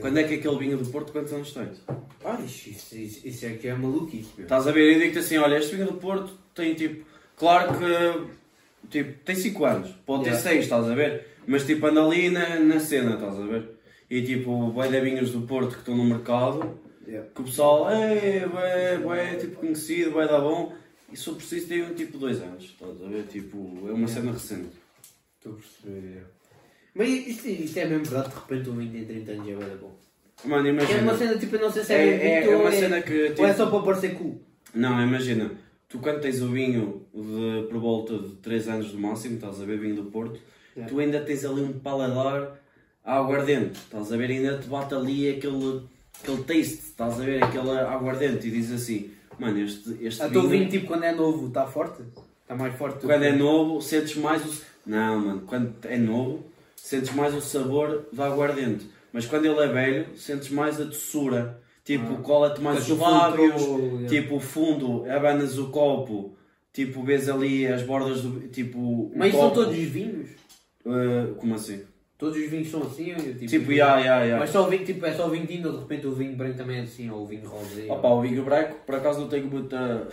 quando 0.00 0.18
é 0.18 0.24
que 0.24 0.34
aquele 0.34 0.58
vinho 0.58 0.78
do 0.78 0.88
Porto, 0.90 1.12
quantos 1.12 1.32
anos 1.32 1.52
tem? 1.52 1.68
Ah, 2.24 2.38
isso, 2.44 2.96
isso, 2.96 3.46
é 3.46 3.54
que 3.54 3.68
é 3.68 3.74
maluquice, 3.74 4.28
meu. 4.36 4.44
Estás 4.44 4.66
a 4.66 4.72
ver? 4.72 4.94
Eu 4.94 5.00
digo-te 5.00 5.18
assim, 5.18 5.38
olha, 5.38 5.56
este 5.56 5.74
vinho 5.74 5.88
do 5.88 5.94
Porto 5.94 6.32
tem 6.54 6.74
tipo, 6.74 7.04
claro 7.36 7.72
que, 7.78 8.88
tipo, 8.90 9.18
tem 9.24 9.34
5 9.34 9.64
anos, 9.64 9.90
pode 10.06 10.24
ter 10.24 10.30
Yeah. 10.30 10.50
6, 10.50 10.64
estás 10.64 10.88
a 10.88 10.94
ver? 10.94 11.26
Mas 11.46 11.64
tipo, 11.64 11.86
anda 11.86 12.04
ali 12.04 12.28
na, 12.28 12.60
na 12.60 12.78
cena, 12.78 13.14
estás 13.14 13.38
a 13.38 13.46
ver? 13.46 13.70
E 14.10 14.22
tipo, 14.22 14.70
vai 14.70 14.88
de 14.88 15.00
vinhos 15.00 15.32
do 15.32 15.42
Porto 15.42 15.72
que 15.72 15.78
estão 15.78 15.96
no 15.96 16.04
mercado, 16.04 16.78
Yeah. 17.08 17.30
que 17.34 17.40
o 17.40 17.44
pessoal, 17.44 17.90
é, 17.90 18.46
vai, 18.98 19.36
tipo, 19.38 19.56
conhecido, 19.56 20.10
vai 20.12 20.28
dar 20.28 20.40
bom, 20.40 20.74
e 21.10 21.14
eu 21.26 21.34
preciso 21.36 21.66
tem 21.66 21.82
um 21.82 21.94
tipo 21.94 22.18
2 22.18 22.42
anos, 22.42 22.64
estás 22.64 23.02
a 23.02 23.06
ver? 23.08 23.22
Tipo, 23.24 23.86
é 23.88 23.92
uma 23.92 24.06
cena 24.06 24.30
recente. 24.30 24.76
Estou 25.38 25.54
a 25.54 25.56
perceber, 25.56 26.18
é. 26.18 26.22
Mas 26.94 27.08
isto, 27.08 27.48
isto 27.48 27.78
é 27.78 27.86
mesmo 27.86 28.04
verdade, 28.04 28.28
de 28.28 28.34
repente 28.34 28.68
um 28.70 28.76
vinho 28.76 28.92
tem 28.92 29.04
30 29.06 29.32
anos 29.32 29.46
e 29.48 29.50
é 29.52 29.54
bué 29.54 29.64
da 29.66 29.76
bom. 29.76 29.96
Mano, 30.44 30.66
É 30.66 30.70
imagina. 30.70 31.02
uma 31.02 31.16
cena 31.16 31.38
tipo, 31.38 31.56
eu 31.56 31.60
não 31.62 31.72
sei 31.72 31.82
se 31.84 31.92
é, 31.94 31.96
É- 31.96 32.26
é- 32.44 32.50
é 32.52 32.56
uma 32.56 32.70
cena 32.72 33.00
que, 33.00 33.12
Ou 33.12 33.24
é 33.26 33.30
tipo- 33.32 33.54
só 33.56 33.70
para 33.70 33.82
parecer 33.82 34.14
cool. 34.14 34.40
Não, 34.74 35.00
imagina, 35.02 35.50
tu 35.88 35.98
quando 36.00 36.20
tens 36.20 36.42
o 36.42 36.48
vinho 36.48 37.06
de, 37.14 37.68
por 37.70 37.78
volta 37.80 38.18
de 38.18 38.34
3 38.36 38.68
anos 38.68 38.92
do 38.92 38.98
máximo, 38.98 39.36
estás 39.36 39.60
a 39.62 39.64
ver 39.64 39.78
vinho 39.78 39.96
do 39.96 40.04
Porto, 40.10 40.38
Yeah. 40.76 40.92
tu 40.94 41.00
ainda 41.00 41.20
tens 41.22 41.44
ali 41.44 41.62
um 41.62 41.72
paladar 41.72 42.60
aguardente, 43.02 43.78
estás 43.78 44.12
a 44.12 44.16
ver, 44.16 44.30
ainda 44.30 44.58
te 44.58 44.68
bate 44.68 44.94
ali 44.94 45.28
aquele, 45.30 45.82
aquele 46.22 46.42
taste, 46.44 46.74
estás 46.80 47.20
a 47.20 47.24
ver, 47.24 47.42
aquele 47.42 47.70
aguardente 47.70 48.46
e 48.46 48.50
dizes 48.50 48.82
assim, 48.82 49.10
mano, 49.38 49.58
este, 49.60 49.96
este 50.00 50.22
A 50.22 50.28
teu 50.28 50.48
vinho, 50.48 50.68
tipo, 50.68 50.86
quando 50.86 51.04
é 51.04 51.12
novo, 51.12 51.48
está 51.48 51.66
forte? 51.66 52.02
Está 52.42 52.54
mais 52.56 52.74
forte? 52.76 53.04
quando 53.06 53.22
é 53.22 53.32
novo, 53.32 53.80
sentes 53.80 54.16
mais 54.16 54.44
o... 54.44 54.62
Não, 54.86 55.18
mano, 55.20 55.42
quando 55.46 55.74
é 55.84 55.98
novo, 55.98 56.44
sentes 56.76 57.12
mais 57.14 57.34
o 57.34 57.40
sabor 57.40 58.06
do 58.12 58.22
aguardente, 58.22 58.86
mas 59.12 59.26
quando 59.26 59.46
ele 59.46 59.60
é 59.60 59.66
velho, 59.68 60.16
sentes 60.16 60.50
mais 60.50 60.80
a 60.80 60.84
doçura. 60.84 61.60
Tipo, 61.84 62.14
Ah. 62.14 62.22
cola-te 62.22 62.60
mais 62.60 62.88
os 62.88 62.98
lábios, 62.98 63.62
tipo 64.10 64.36
o 64.36 64.40
fundo, 64.40 65.10
abanas 65.10 65.58
o 65.58 65.68
copo, 65.70 66.36
tipo 66.70 67.02
vês 67.02 67.30
ali 67.30 67.66
as 67.66 67.82
bordas 67.82 68.20
do. 68.20 68.46
Tipo. 68.48 69.10
Mas 69.16 69.32
são 69.32 69.40
copo. 69.48 69.54
todos 69.54 69.72
os 69.78 69.84
vinhos? 69.84 70.28
Uh, 70.84 71.34
como 71.36 71.54
assim? 71.54 71.80
Todos 72.18 72.36
os 72.36 72.50
vinhos 72.50 72.68
são 72.68 72.82
assim? 72.82 73.14
Tipo, 73.14 73.46
Tipo, 73.46 73.72
ya, 73.72 74.00
ya, 74.00 74.24
ya. 74.24 74.38
Mas 74.38 74.50
só 74.50 74.66
o 74.66 74.68
vinho, 74.68 74.84
tipo, 74.84 75.06
é 75.06 75.12
só 75.12 75.28
o 75.28 75.30
vinho 75.30 75.46
tinto 75.46 75.68
ou 75.68 75.74
de 75.74 75.78
repente 75.80 76.06
o 76.08 76.10
vinho 76.12 76.34
branco 76.36 76.56
também 76.56 76.78
é 76.78 76.82
assim, 76.82 77.08
ou 77.08 77.22
o 77.22 77.26
vinho 77.26 77.48
rosa? 77.48 77.80
Opa, 77.88 78.08
o 78.08 78.20
vinho 78.22 78.42
branco, 78.44 78.74
por 78.84 78.96
acaso 78.96 79.20
não 79.20 79.28
tenho 79.28 79.46
muita. 79.46 80.08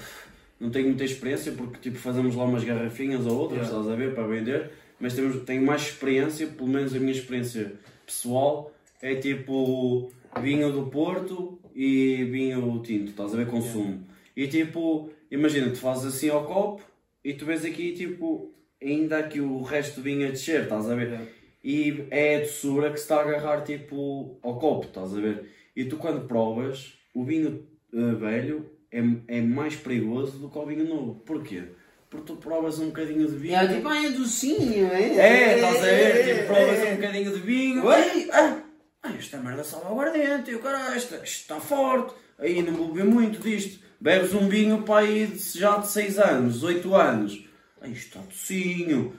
Não 0.60 0.70
tenho 0.70 0.86
muita 0.88 1.03
experiência 1.03 1.51
porque 1.51 1.80
tipo 1.80 1.97
fazemos 1.97 2.36
lá 2.36 2.45
umas 2.45 2.64
garrafinhas 2.64 3.26
ou 3.26 3.38
outras, 3.39 3.64
Yeah. 3.68 3.78
estás 3.78 3.91
a 3.93 3.95
ver, 3.97 4.14
para 4.14 4.26
vender, 4.26 4.72
mas 4.99 5.14
temos, 5.14 5.43
tenho 5.43 5.66
mais 5.66 5.82
experiência, 5.82 6.47
pelo 6.47 6.70
menos 6.70 6.95
a 6.95 6.99
minha 6.99 7.12
experiência 7.12 7.74
pessoal 8.06 8.72
é 9.01 9.16
tipo 9.16 10.12
vinho 10.41 10.72
do 10.72 10.84
Porto 10.84 11.60
e 11.76 12.24
vinho 12.32 12.82
tinto, 12.84 13.10
estás 13.10 13.34
a 13.34 13.38
ver, 13.38 13.47
consumo. 13.47 14.01
E 14.38 14.47
tipo, 14.47 15.10
imagina, 15.30 15.70
tu 15.72 15.78
fazes 15.80 16.06
assim 16.06 16.30
ao 16.30 16.45
copo 16.45 16.82
e 17.24 17.34
tu 17.34 17.45
vês 17.45 17.66
aqui 17.66 17.91
tipo, 17.91 18.53
ainda 18.82 19.18
aqui 19.18 19.41
o 19.41 19.62
resto 19.62 19.95
do 19.97 20.03
vinho 20.03 20.26
a 20.28 20.32
descer, 20.32 20.64
estás 20.64 20.89
a 20.89 20.95
ver? 20.95 21.20
E 21.68 22.05
é 22.11 22.36
a 22.36 22.39
doçura 22.41 22.91
que 22.91 22.97
se 22.97 23.03
está 23.05 23.18
a 23.18 23.22
agarrar 23.22 23.61
tipo 23.63 24.38
ao 24.43 24.59
copo, 24.59 24.86
estás 24.86 25.18
a 25.18 25.20
ver? 25.20 25.49
E 25.76 25.84
tu 25.86 25.97
quando 25.97 26.28
provas, 26.28 26.93
o 27.13 27.24
vinho 27.26 27.66
eh, 27.91 28.13
velho 28.13 28.70
é, 28.91 28.99
é 29.28 29.41
mais 29.41 29.76
perigoso 29.76 30.38
do 30.38 30.47
que 30.49 30.57
o 30.59 30.66
vinho 30.68 30.88
novo. 30.88 31.16
Porquê? 31.26 31.63
Porque 32.07 32.28
tu 32.28 32.36
provas 32.38 32.78
um 32.78 32.86
bocadinho 32.88 33.28
de 33.28 33.36
vinho. 33.36 33.55
Ela 33.55 33.74
tipo, 33.74 33.88
ah, 33.88 34.05
é 34.05 34.09
docinho, 34.11 34.86
é? 34.93 35.03
É, 35.18 35.55
estás 35.55 35.78
a 35.78 35.82
ver? 35.82 35.89
É, 36.30 36.34
Tipo, 36.36 36.45
provas 36.53 36.80
é. 36.80 36.91
um 36.91 36.95
bocadinho 36.97 37.32
de 37.34 37.39
vinho. 37.41 37.91
Ei, 37.91 38.30
ah, 38.32 38.61
ah, 39.01 39.13
esta 39.18 39.38
merda 39.39 39.63
sabe 39.63 39.86
aguardente. 39.88 40.51
E 40.51 40.55
o 40.55 40.59
cara, 40.59 40.95
isto, 40.95 41.16
isto 41.16 41.26
está 41.26 41.59
forte. 41.59 42.13
Aí 42.38 42.61
não 42.61 42.74
vou 42.74 42.93
beber 42.93 43.05
muito 43.09 43.41
disto. 43.41 43.84
Bebes 43.99 44.36
um 44.36 44.47
vinho 44.47 44.84
para 44.84 44.99
aí 45.07 45.26
de- 45.26 45.57
já 45.59 45.78
de 45.78 45.88
6 45.88 46.20
anos, 46.20 46.61
8 46.63 46.93
anos. 46.93 47.43
Aí 47.82 47.91
isto 47.91 48.07
está 48.07 48.20
docinho. 48.22 49.13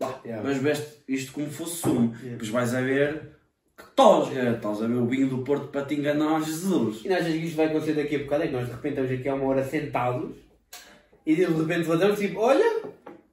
Yeah. 0.00 0.42
Mas 0.42 0.58
bebes 0.58 0.82
isto 1.08 1.32
como 1.32 1.50
fosse 1.50 1.76
sumo. 1.76 2.14
Depois 2.22 2.48
vais 2.48 2.74
a 2.74 2.80
ver 2.80 3.34
que 3.76 3.84
tosga. 3.94 4.52
Estás 4.52 4.82
a 4.82 4.86
ver 4.86 4.94
o 4.94 5.06
vinho 5.06 5.28
do 5.28 5.38
Porto 5.38 5.68
para 5.68 5.84
te 5.84 5.94
enganar, 5.94 6.42
Jesus. 6.42 7.04
E 7.04 7.08
nós 7.08 7.20
achas 7.20 7.32
que 7.32 7.46
isto 7.46 7.56
vai 7.56 7.66
acontecer 7.66 7.94
daqui 7.94 8.16
a 8.16 8.18
bocado? 8.20 8.44
É 8.44 8.46
que 8.46 8.52
nós 8.52 8.66
de 8.66 8.72
repente 8.72 8.92
estamos 8.92 9.10
aqui 9.12 9.28
há 9.28 9.34
uma 9.34 9.46
hora 9.46 9.64
sentados 9.64 10.36
e 11.26 11.34
de 11.34 11.44
repente 11.44 11.88
levantamos 11.88 12.18
tipo, 12.18 12.40
olha, 12.40 12.82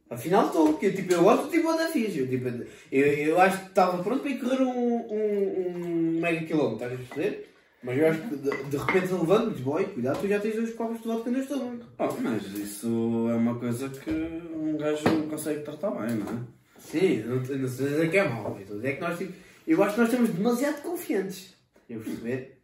afinal 0.10 0.48
estou, 0.48 0.74
que 0.76 0.88
eu, 0.88 0.96
tipo, 0.96 1.14
eu 1.14 1.24
gosto 1.24 1.50
tipo 1.50 1.76
da 1.76 1.88
fixe. 1.88 2.20
Eu, 2.20 2.28
tipo, 2.28 2.48
eu, 2.92 3.06
eu 3.06 3.42
acho 3.42 3.60
que 3.60 3.68
estava 3.68 4.02
pronto 4.02 4.22
para 4.22 4.32
ir 4.32 4.40
correr 4.40 4.62
um, 4.62 4.96
um, 4.96 5.68
um 5.68 6.20
mega 6.22 6.46
quilómetro, 6.46 6.86
estás 6.86 6.94
a 6.94 6.96
perceber? 6.96 7.51
Mas 7.84 7.98
eu 7.98 8.08
acho 8.08 8.22
que 8.22 8.36
de, 8.36 8.64
de 8.66 8.78
repente 8.78 9.12
levanto 9.12 9.52
diz, 9.52 9.62
boy, 9.62 9.86
cuidado, 9.86 10.22
tu 10.22 10.28
já 10.28 10.40
tens 10.40 10.56
dois 10.56 10.74
copos 10.76 11.02
de 11.02 11.08
vodka 11.08 11.32
no 11.32 11.40
estômago. 11.40 11.84
Ah, 11.98 12.10
mas 12.20 12.46
isso 12.54 12.88
é 13.30 13.36
uma 13.36 13.56
coisa 13.56 13.90
que 13.90 14.12
um 14.12 14.78
gajo 14.78 15.04
não 15.06 15.28
consegue 15.28 15.62
tratar 15.62 15.90
bem, 15.92 16.18
não 16.18 16.32
é? 16.32 16.40
Sim, 16.78 17.24
não, 17.24 17.38
não 17.38 17.46
sei 17.46 17.88
dizer 17.88 18.12
que 18.12 18.18
é 18.18 18.28
mau, 18.28 18.56
eu 18.56 18.62
estou 18.62 18.76
a 18.76 18.80
dizer 18.80 18.96
que 18.96 19.02
nós 19.02 19.18
tipo, 19.18 19.34
eu 19.68 19.84
acho 19.84 19.94
que 19.94 20.02
nós 20.02 20.10
estamos 20.10 20.30
demasiado 20.32 20.82
confiantes. 20.82 21.54
Eu 21.90 22.00
perceber? 22.00 22.60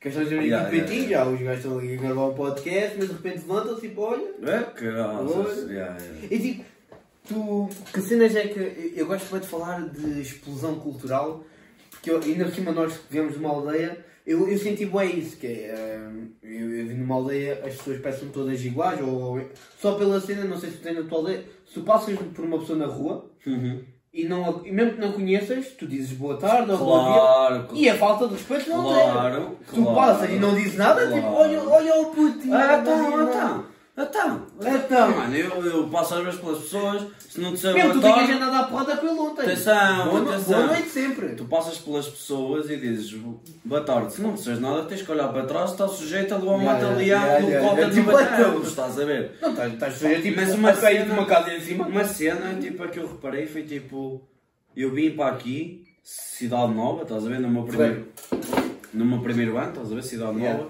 Que 0.00 0.08
nós 0.08 0.22
estamos 0.22 0.44
Yeah, 0.44 0.68
aqui 0.68 0.94
yeah, 0.94 1.08
já 1.08 1.26
os 1.26 1.40
gajos 1.40 1.64
estão 1.64 1.78
ali 1.78 1.94
a 1.94 2.00
gravar 2.00 2.26
um 2.26 2.34
podcast, 2.34 2.96
mas 2.98 3.08
de 3.08 3.14
repente 3.14 3.38
levantam 3.40 3.80
tipo, 3.80 4.00
olha. 4.00 4.34
É 4.42 4.62
que 4.62 4.86
Oi. 4.86 5.72
yeah, 5.72 5.98
yeah. 5.98 6.26
E 6.30 6.38
tipo, 6.38 6.64
tu, 7.28 7.68
que 7.92 8.00
cenas 8.00 8.34
é 8.34 8.48
que 8.48 8.92
eu, 8.96 9.06
gosto 9.06 9.30
bem 9.30 9.40
de 9.40 9.46
falar 9.46 9.88
de 9.88 10.20
explosão 10.20 10.78
cultural, 10.80 11.44
porque 11.90 12.10
eu, 12.10 12.20
ainda 12.20 12.44
por 12.44 12.54
cima 12.54 12.72
nós 12.72 12.96
que 12.96 13.04
viemos 13.10 13.34
de 13.34 13.38
uma 13.38 13.50
aldeia, 13.50 14.04
eu, 14.26 14.48
eu 14.48 14.58
senti 14.58 14.86
bem 14.86 15.18
isso, 15.18 15.36
que 15.36 15.46
é, 15.46 15.98
hum, 15.98 16.28
eu, 16.42 16.70
eu 16.74 16.86
vim 16.86 16.94
numa 16.94 17.14
aldeia, 17.16 17.60
as 17.64 17.74
pessoas 17.76 18.00
parecem 18.00 18.28
todas 18.28 18.64
iguais, 18.64 19.00
ou 19.00 19.40
só 19.78 19.92
pela 19.94 20.20
cena, 20.20 20.44
não 20.44 20.58
sei 20.58 20.70
se 20.70 20.76
tu 20.76 20.82
tens 20.82 20.96
na 20.96 21.02
tua 21.02 21.18
aldeia, 21.18 21.44
se 21.66 21.74
tu 21.74 21.82
passas 21.82 22.18
por 22.34 22.44
uma 22.44 22.58
pessoa 22.58 22.78
na 22.78 22.86
rua, 22.86 23.30
Uhum. 23.46 23.80
e, 24.12 24.24
não, 24.24 24.60
e 24.66 24.70
mesmo 24.70 24.92
que 24.94 25.00
não 25.00 25.12
conheças, 25.12 25.68
tu 25.78 25.86
dizes 25.86 26.12
boa 26.12 26.36
tarde 26.36 26.70
ou 26.70 26.76
bom 26.78 27.04
Claro, 27.04 27.68
dia, 27.72 27.82
e 27.82 27.88
a 27.88 27.96
falta 27.96 28.26
de 28.28 28.34
respeito 28.34 28.68
não 28.68 28.82
claro, 28.82 29.40
tem. 29.46 29.56
Tu 29.74 29.82
claro. 29.82 29.94
passas 29.96 30.30
e 30.30 30.34
não 30.38 30.54
dizes 30.54 30.76
nada, 30.76 31.06
tipo, 31.06 31.20
Claro. 31.22 31.34
olha, 31.36 31.62
olha 31.62 31.94
o 32.02 32.06
putinho. 32.06 32.54
Ah, 32.54 32.82
não 32.82 33.22
então, 33.28 33.64
nada. 34.00 34.10
então, 34.10 34.46
então. 34.60 34.76
Então. 34.76 35.16
Mano, 35.16 35.36
eu, 35.36 35.66
eu 35.66 35.88
passo 35.88 36.14
às 36.14 36.24
vezes 36.24 36.40
pelas 36.40 36.58
pessoas, 36.58 37.02
se 37.28 37.40
não 37.40 37.52
disser 37.52 37.74
Mesmo 37.74 37.92
tu 37.92 38.00
boa 38.00 38.12
ficas 38.14 38.28
tarde, 38.28 38.42
a 38.42 38.46
nadar 38.46 38.68
porrada 38.68 38.96
pelo 38.96 39.30
ontem. 39.30 39.42
Atenção, 39.42 40.08
boa, 40.08 40.34
atenção. 40.34 40.54
boa 40.54 40.66
noite 40.66 40.88
sempre. 40.88 41.28
tu 41.34 41.44
passas 41.44 41.78
pelas 41.78 42.08
pessoas 42.08 42.70
e 42.70 42.76
dizes 42.76 43.20
boa 43.64 43.82
tarde. 43.82 44.14
Se 44.14 44.22
não 44.22 44.32
disseres 44.32 44.60
nada, 44.60 44.84
tens 44.84 45.02
que 45.02 45.12
olhar 45.12 45.28
para 45.28 45.44
trás, 45.44 45.72
está 45.72 45.86
sujeito 45.86 46.34
a 46.34 46.38
levar 46.38 46.58
mataleão 46.58 46.98
yeah, 47.00 47.40
no 47.40 47.68
cota 47.68 47.86
de 47.86 47.94
Tipo, 47.96 48.12
batão, 48.12 48.50
então. 48.50 48.62
estás 48.62 48.98
a 48.98 49.04
ver? 49.04 49.32
Não, 49.42 49.50
estás, 49.50 49.72
estás 49.74 49.94
sujeito 49.94 50.22
tipo, 50.22 50.40
Mas 50.40 50.54
uma 50.54 50.70
uma 50.70 50.74
sair 50.74 51.04
de 51.04 51.10
uma 51.10 51.26
casa 51.26 51.54
em 51.54 51.60
cima. 51.60 51.86
Uma 51.86 52.04
cena, 52.04 52.54
tipo, 52.60 52.82
a 52.82 52.88
que 52.88 52.98
eu 52.98 53.06
reparei 53.06 53.46
foi 53.46 53.62
tipo, 53.62 54.22
eu 54.76 54.92
vim 54.92 55.10
para 55.10 55.34
aqui, 55.34 55.84
Cidade 56.02 56.72
Nova, 56.72 57.02
estás 57.02 57.26
a 57.26 57.28
ver, 57.28 57.40
no 57.40 57.48
meu 57.48 57.64
primeiro, 57.64 58.08
no 58.94 59.04
meu 59.04 59.20
primeiro 59.20 59.58
ano, 59.58 59.70
estás 59.70 59.92
a 59.92 59.94
ver, 59.94 60.02
Cidade. 60.02 60.38
Nova, 60.38 60.68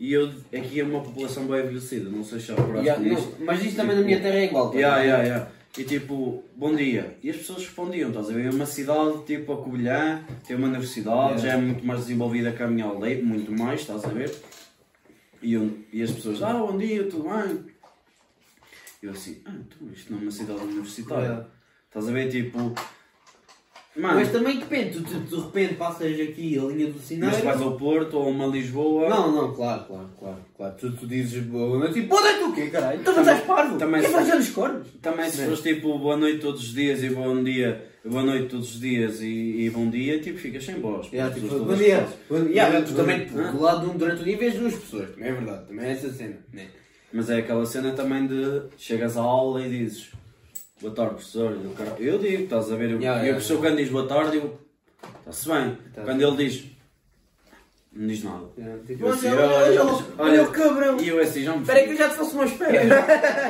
e 0.00 0.12
eu, 0.14 0.32
aqui 0.56 0.80
é 0.80 0.84
uma 0.84 1.00
população 1.02 1.46
bem 1.46 1.60
envelhecida, 1.60 2.08
não 2.10 2.24
sei 2.24 2.40
se 2.40 2.50
reparaste 2.50 2.86
Yeah, 2.88 3.04
não, 3.04 3.32
mas 3.44 3.62
isto 3.62 3.76
também 3.76 3.94
na 3.96 4.02
minha 4.02 4.18
terra 4.20 4.36
é 4.38 4.44
igual. 4.46 4.70
tá? 4.70 4.76
Yeah, 4.78 5.02
yeah, 5.02 5.22
yeah. 5.24 5.50
E 5.78 5.84
tipo, 5.84 6.42
bom 6.56 6.74
dia. 6.74 7.16
E 7.22 7.30
as 7.30 7.36
pessoas 7.36 7.58
respondiam, 7.66 8.08
estás 8.08 8.28
a 8.30 8.32
ver? 8.32 8.46
É 8.46 8.50
uma 8.50 8.66
cidade 8.66 9.22
tipo 9.26 9.52
a 9.52 9.62
Covilhã, 9.62 10.24
tem 10.46 10.56
uma 10.56 10.66
universidade, 10.68 11.34
Yeah. 11.34 11.38
já 11.42 11.52
é 11.52 11.56
muito 11.58 11.84
mais 11.86 12.00
desenvolvida 12.00 12.50
que 12.50 12.62
a 12.62 12.66
minha 12.66 12.86
aldeia, 12.86 13.22
muito 13.22 13.52
mais, 13.52 13.82
estás 13.82 14.04
a 14.04 14.08
ver? 14.08 14.34
E, 15.42 15.52
eu- 15.52 15.78
e 15.92 16.02
as 16.02 16.10
pessoas, 16.10 16.42
ah, 16.42 16.54
bom 16.54 16.76
dia, 16.76 17.04
tudo 17.04 17.28
bem? 17.28 17.60
Eu 19.02 19.10
assim, 19.12 19.40
ah, 19.44 19.52
então 19.54 19.88
isto 19.92 20.10
não 20.12 20.18
é 20.18 20.22
uma 20.22 20.30
cidade 20.30 20.60
universitária. 20.60 21.46
Estás 21.86 22.08
a 22.08 22.12
ver? 22.12 22.30
Tipo, 22.30 22.74
mano, 23.96 24.14
Mas 24.20 24.30
também 24.30 24.58
depende, 24.58 24.98
tu, 25.00 25.02
tu 25.02 25.36
de 25.36 25.42
repente 25.42 25.74
passas 25.74 26.20
aqui 26.20 26.58
a 26.58 26.62
linha 26.62 26.86
do 26.86 26.94
mas 26.94 27.04
sinal. 27.04 27.30
vais 27.30 27.60
ao 27.60 27.76
Porto 27.76 28.16
ou 28.18 28.24
a 28.24 28.28
uma 28.28 28.46
Lisboa. 28.46 29.08
Não, 29.08 29.32
não, 29.32 29.52
claro, 29.54 29.84
claro, 29.84 30.08
claro. 30.18 30.36
claro. 30.56 30.74
Tu, 30.78 30.92
tu 30.92 31.06
dizes 31.06 31.42
boa 31.44 31.78
noite 31.78 31.98
e 31.98 32.02
boa 32.02 32.20
noite 32.20 32.44
o 32.44 32.52
quê, 32.52 32.66
caralho? 32.68 33.00
Então 33.00 33.18
estás 33.18 33.40
parvo. 33.42 33.78
também 33.78 34.00
Quem 34.02 34.10
nos 34.12 34.50
cornos? 34.50 34.88
Também 35.02 35.30
se 35.30 35.44
fores 35.44 35.60
tipo 35.60 35.98
boa 35.98 36.16
noite 36.16 36.38
todos 36.40 36.62
os 36.62 36.74
dias 36.74 37.02
e 37.02 37.10
bom 37.10 37.42
dia, 37.42 37.84
boa 38.04 38.22
noite 38.22 38.48
todos 38.48 38.74
os 38.74 38.80
dias 38.80 39.20
e, 39.20 39.64
e 39.64 39.70
bom 39.70 39.90
dia, 39.90 40.20
tipo 40.20 40.38
ficas 40.38 40.64
sem 40.64 40.80
voz. 40.80 41.10
Yeah, 41.12 41.34
tipo, 41.34 41.58
bom 41.58 41.74
dia. 41.74 42.06
Bom- 42.28 42.46
yeah, 42.48 42.82
tu 42.82 42.94
também, 42.94 43.26
do 43.26 43.60
lado 43.60 43.84
de 43.86 43.90
um, 43.90 43.96
durante 43.98 44.22
o 44.22 44.24
dia, 44.24 44.36
vês 44.36 44.54
duas 44.54 44.74
pessoas. 44.74 45.10
Também 45.10 45.28
é 45.28 45.32
verdade, 45.32 45.66
também 45.66 45.86
é 45.86 45.92
essa 45.92 46.12
cena. 46.12 46.38
Mas 47.12 47.28
é 47.28 47.38
aquela 47.38 47.66
cena 47.66 47.90
também 47.90 48.26
de 48.26 48.62
chegas 48.76 49.16
à 49.16 49.20
aula 49.20 49.66
e 49.66 49.68
dizes 49.68 50.12
boa 50.80 50.94
tarde 50.94 51.14
professor, 51.14 51.52
e 51.62 51.66
o 51.66 51.70
cara- 51.70 51.96
eu 51.98 52.18
digo, 52.18 52.42
estás 52.44 52.70
a 52.72 52.76
ver, 52.76 52.90
eu- 52.90 53.00
Yeah, 53.00 53.26
e 53.26 53.30
o 53.30 53.34
professor 53.34 53.54
yeah. 53.54 53.70
quando 53.70 53.78
diz 53.78 53.88
boa 53.90 54.06
tarde, 54.08 54.36
eu 54.38 54.58
está-se 55.20 55.48
bem. 55.48 55.78
Tá. 55.94 56.02
Quando 56.02 56.22
ele 56.22 56.36
diz 56.48 56.70
não 57.92 58.06
diz 58.06 58.22
nada. 58.22 58.44
Yeah, 58.56 58.82
tipo, 58.86 59.04
Eu 59.04 59.12
assim, 59.12 59.26
olha, 59.28 59.40
olha, 59.46 59.82
olha, 59.84 60.04
olha, 60.18 60.42
o 60.44 60.52
cabrão. 60.52 61.00
E 61.00 61.08
eu 61.08 61.18
assim 61.20 61.42
já 61.42 61.54
me 61.56 61.62
Espera 61.62 61.78
aí 61.80 61.86
que 61.86 61.92
eu 61.92 61.96
já 61.96 62.08
te 62.08 62.14
faço 62.14 62.34
uma 62.36 62.44
espera. 62.44 62.84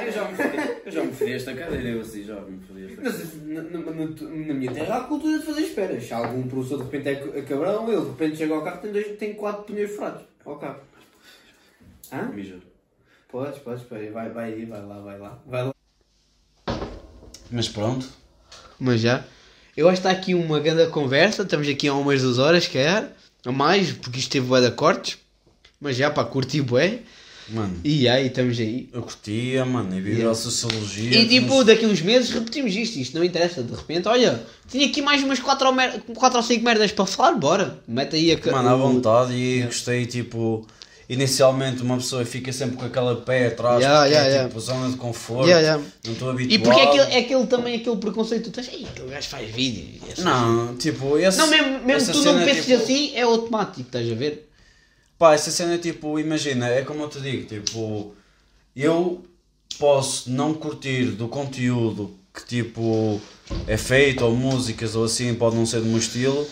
Eu 0.06 0.12
já 0.12 0.24
me 0.28 0.38
eu 0.86 0.92
já 0.92 1.04
me 1.04 1.12
fodi 1.12 1.32
esta 1.34 1.54
cadeira, 1.54 1.88
eu 1.90 2.00
assim 2.00 2.24
já 2.24 2.40
me 2.40 2.58
fodi 2.66 2.84
esta 2.86 3.02
cadeira. 3.02 3.62
na, 3.62 3.62
na- 3.80 3.90
na- 3.92 4.54
minha 4.54 4.72
terra 4.72 4.94
há 4.94 4.98
a 5.02 5.04
cultura 5.04 5.38
de 5.38 5.44
fazer 5.44 5.60
esperas. 5.60 6.04
Se 6.04 6.14
algum 6.14 6.42
professor 6.48 6.78
de 6.78 6.84
repente 6.84 7.08
é 7.10 7.38
é 7.38 7.42
cabrão, 7.42 7.86
ele 7.92 8.00
de 8.00 8.06
repente 8.08 8.36
chega 8.38 8.54
ao 8.54 8.62
carro 8.64 8.78
e 8.78 8.80
tem, 8.80 8.92
dois, 8.92 9.18
tem 9.18 9.34
quatro 9.34 9.64
pneus 9.64 9.90
furados 9.90 10.22
ao 10.46 10.56
carro. 10.56 10.80
Hã? 12.10 12.22
Mija. 12.34 12.56
Podes, 13.28 13.58
podes, 13.60 13.82
vai, 13.88 14.08
vai 14.30 14.54
aí, 14.54 14.64
vai 14.64 14.80
lá, 14.84 15.00
vai 15.00 15.18
lá. 15.18 15.38
Vai 15.46 15.64
lá. 15.66 15.74
Mas 17.50 17.68
pronto. 17.68 18.06
Mas 18.78 19.00
já. 19.00 19.24
Eu 19.76 19.88
acho 19.88 20.00
que 20.00 20.08
está 20.08 20.18
aqui 20.18 20.34
uma 20.34 20.58
grande 20.60 20.86
conversa. 20.90 21.42
Estamos 21.42 21.68
aqui 21.68 21.88
há 21.88 21.94
umas 21.94 22.22
duas 22.22 22.38
horas, 22.38 22.66
quer? 22.66 23.14
A 23.44 23.52
mais, 23.52 23.92
porque 23.92 24.18
isto 24.18 24.30
teve 24.30 24.46
bué 24.46 24.60
de 24.60 24.70
cortes. 24.72 25.18
Mas 25.80 25.96
já, 25.96 26.10
pá, 26.10 26.24
curti 26.24 26.60
bué. 26.60 26.98
Mano, 27.48 27.80
E 27.82 28.08
aí, 28.08 28.28
estamos 28.28 28.56
aí. 28.60 28.88
eu 28.92 29.02
curtia, 29.02 29.64
mano, 29.64 29.96
e 29.96 30.00
vi 30.00 30.10
Yeah. 30.10 30.30
a 30.30 30.34
sociologia. 30.36 31.18
E 31.20 31.26
tipo, 31.28 31.56
mas- 31.56 31.66
daqui 31.66 31.84
uns 31.84 32.00
meses 32.00 32.30
repetimos 32.30 32.72
isto. 32.76 32.96
Isto 32.98 33.16
não 33.16 33.24
interessa. 33.24 33.60
De 33.62 33.74
repente, 33.74 34.06
olha, 34.06 34.40
tinha 34.68 34.86
aqui 34.86 35.02
mais 35.02 35.20
umas 35.24 35.40
4 35.40 35.66
ou, 35.66 35.72
mer- 35.74 36.00
quatro 36.14 36.36
ou 36.38 36.44
5 36.44 36.62
merdas 36.64 36.92
para 36.92 37.06
falar. 37.06 37.32
Bora. 37.32 37.80
Mete 37.88 38.14
aí 38.14 38.32
a 38.32 38.52
Mano, 38.52 38.68
à 38.68 38.76
vontade 38.76 39.32
e 39.32 39.62
gostei, 39.62 40.06
tipo, 40.06 40.64
inicialmente 41.12 41.82
uma 41.82 41.96
pessoa 41.96 42.24
fica 42.24 42.52
sempre 42.52 42.76
com 42.76 42.84
aquela 42.86 43.16
pé 43.16 43.48
atrás, 43.48 43.80
Yeah, 43.80 43.98
porque 44.00 44.12
yeah, 44.14 44.28
é 44.28 44.32
yeah. 44.32 44.48
tipo 44.48 44.60
zona 44.60 44.88
de 44.90 44.96
conforto, 44.96 45.48
Yeah, 45.48 45.60
yeah. 45.66 45.84
não 46.06 46.12
estou 46.12 46.30
habituado. 46.30 46.54
E 46.54 46.58
porque 46.64 46.80
é 46.80 46.84
aquele, 46.84 47.14
é 47.14 47.18
aquele 47.18 47.46
também 47.48 47.74
aquele 47.76 47.96
preconceito 47.96 48.44
que 48.44 48.50
tu 48.50 48.54
tens. 48.54 48.68
Ei, 48.72 48.86
aquele 48.86 49.08
gajo 49.10 49.28
faz 49.28 49.50
vídeo. 49.50 50.00
e 50.16 50.20
Não, 50.20 50.76
tipo, 50.76 51.18
esse, 51.18 51.36
Não, 51.36 51.48
mesmo, 51.48 51.80
mesmo 51.84 52.12
tu 52.12 52.16
não 52.18 52.22
cena 52.22 52.42
é 52.42 52.46
penses 52.46 52.64
tipo- 52.66 52.82
assim, 52.82 53.12
é 53.16 53.22
automático, 53.22 53.80
estás 53.80 54.10
a 54.10 54.14
ver? 54.14 54.48
Pá, 55.18 55.34
essa 55.34 55.50
cena 55.50 55.74
é 55.74 55.78
tipo, 55.78 56.18
imagina, 56.18 56.68
é 56.68 56.82
como 56.82 57.02
eu 57.02 57.08
te 57.08 57.20
digo, 57.20 57.44
tipo, 57.44 58.14
eu 58.76 59.22
posso 59.78 60.30
não 60.30 60.54
curtir 60.54 61.06
do 61.06 61.26
conteúdo 61.28 62.14
que 62.32 62.46
tipo 62.46 63.20
é 63.66 63.76
feito, 63.76 64.24
ou 64.24 64.34
músicas 64.36 64.94
ou 64.94 65.04
assim, 65.04 65.34
pode 65.34 65.56
não 65.56 65.66
ser 65.66 65.80
do 65.80 65.86
meu 65.86 65.98
estilo, 65.98 66.46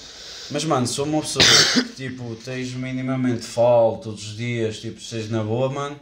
mas 0.50 0.64
mano, 0.64 0.86
sou 0.86 1.04
uma 1.04 1.20
pessoa 1.20 1.44
que 1.44 1.82
tipo, 2.08 2.34
tens 2.44 2.72
minimamente 2.74 3.42
falo 3.44 3.98
todos 3.98 4.28
os 4.28 4.36
dias, 4.36 4.78
tipo, 4.80 5.00
seja 5.00 5.28
na 5.36 5.42
boa, 5.42 5.68
mano, 5.70 5.98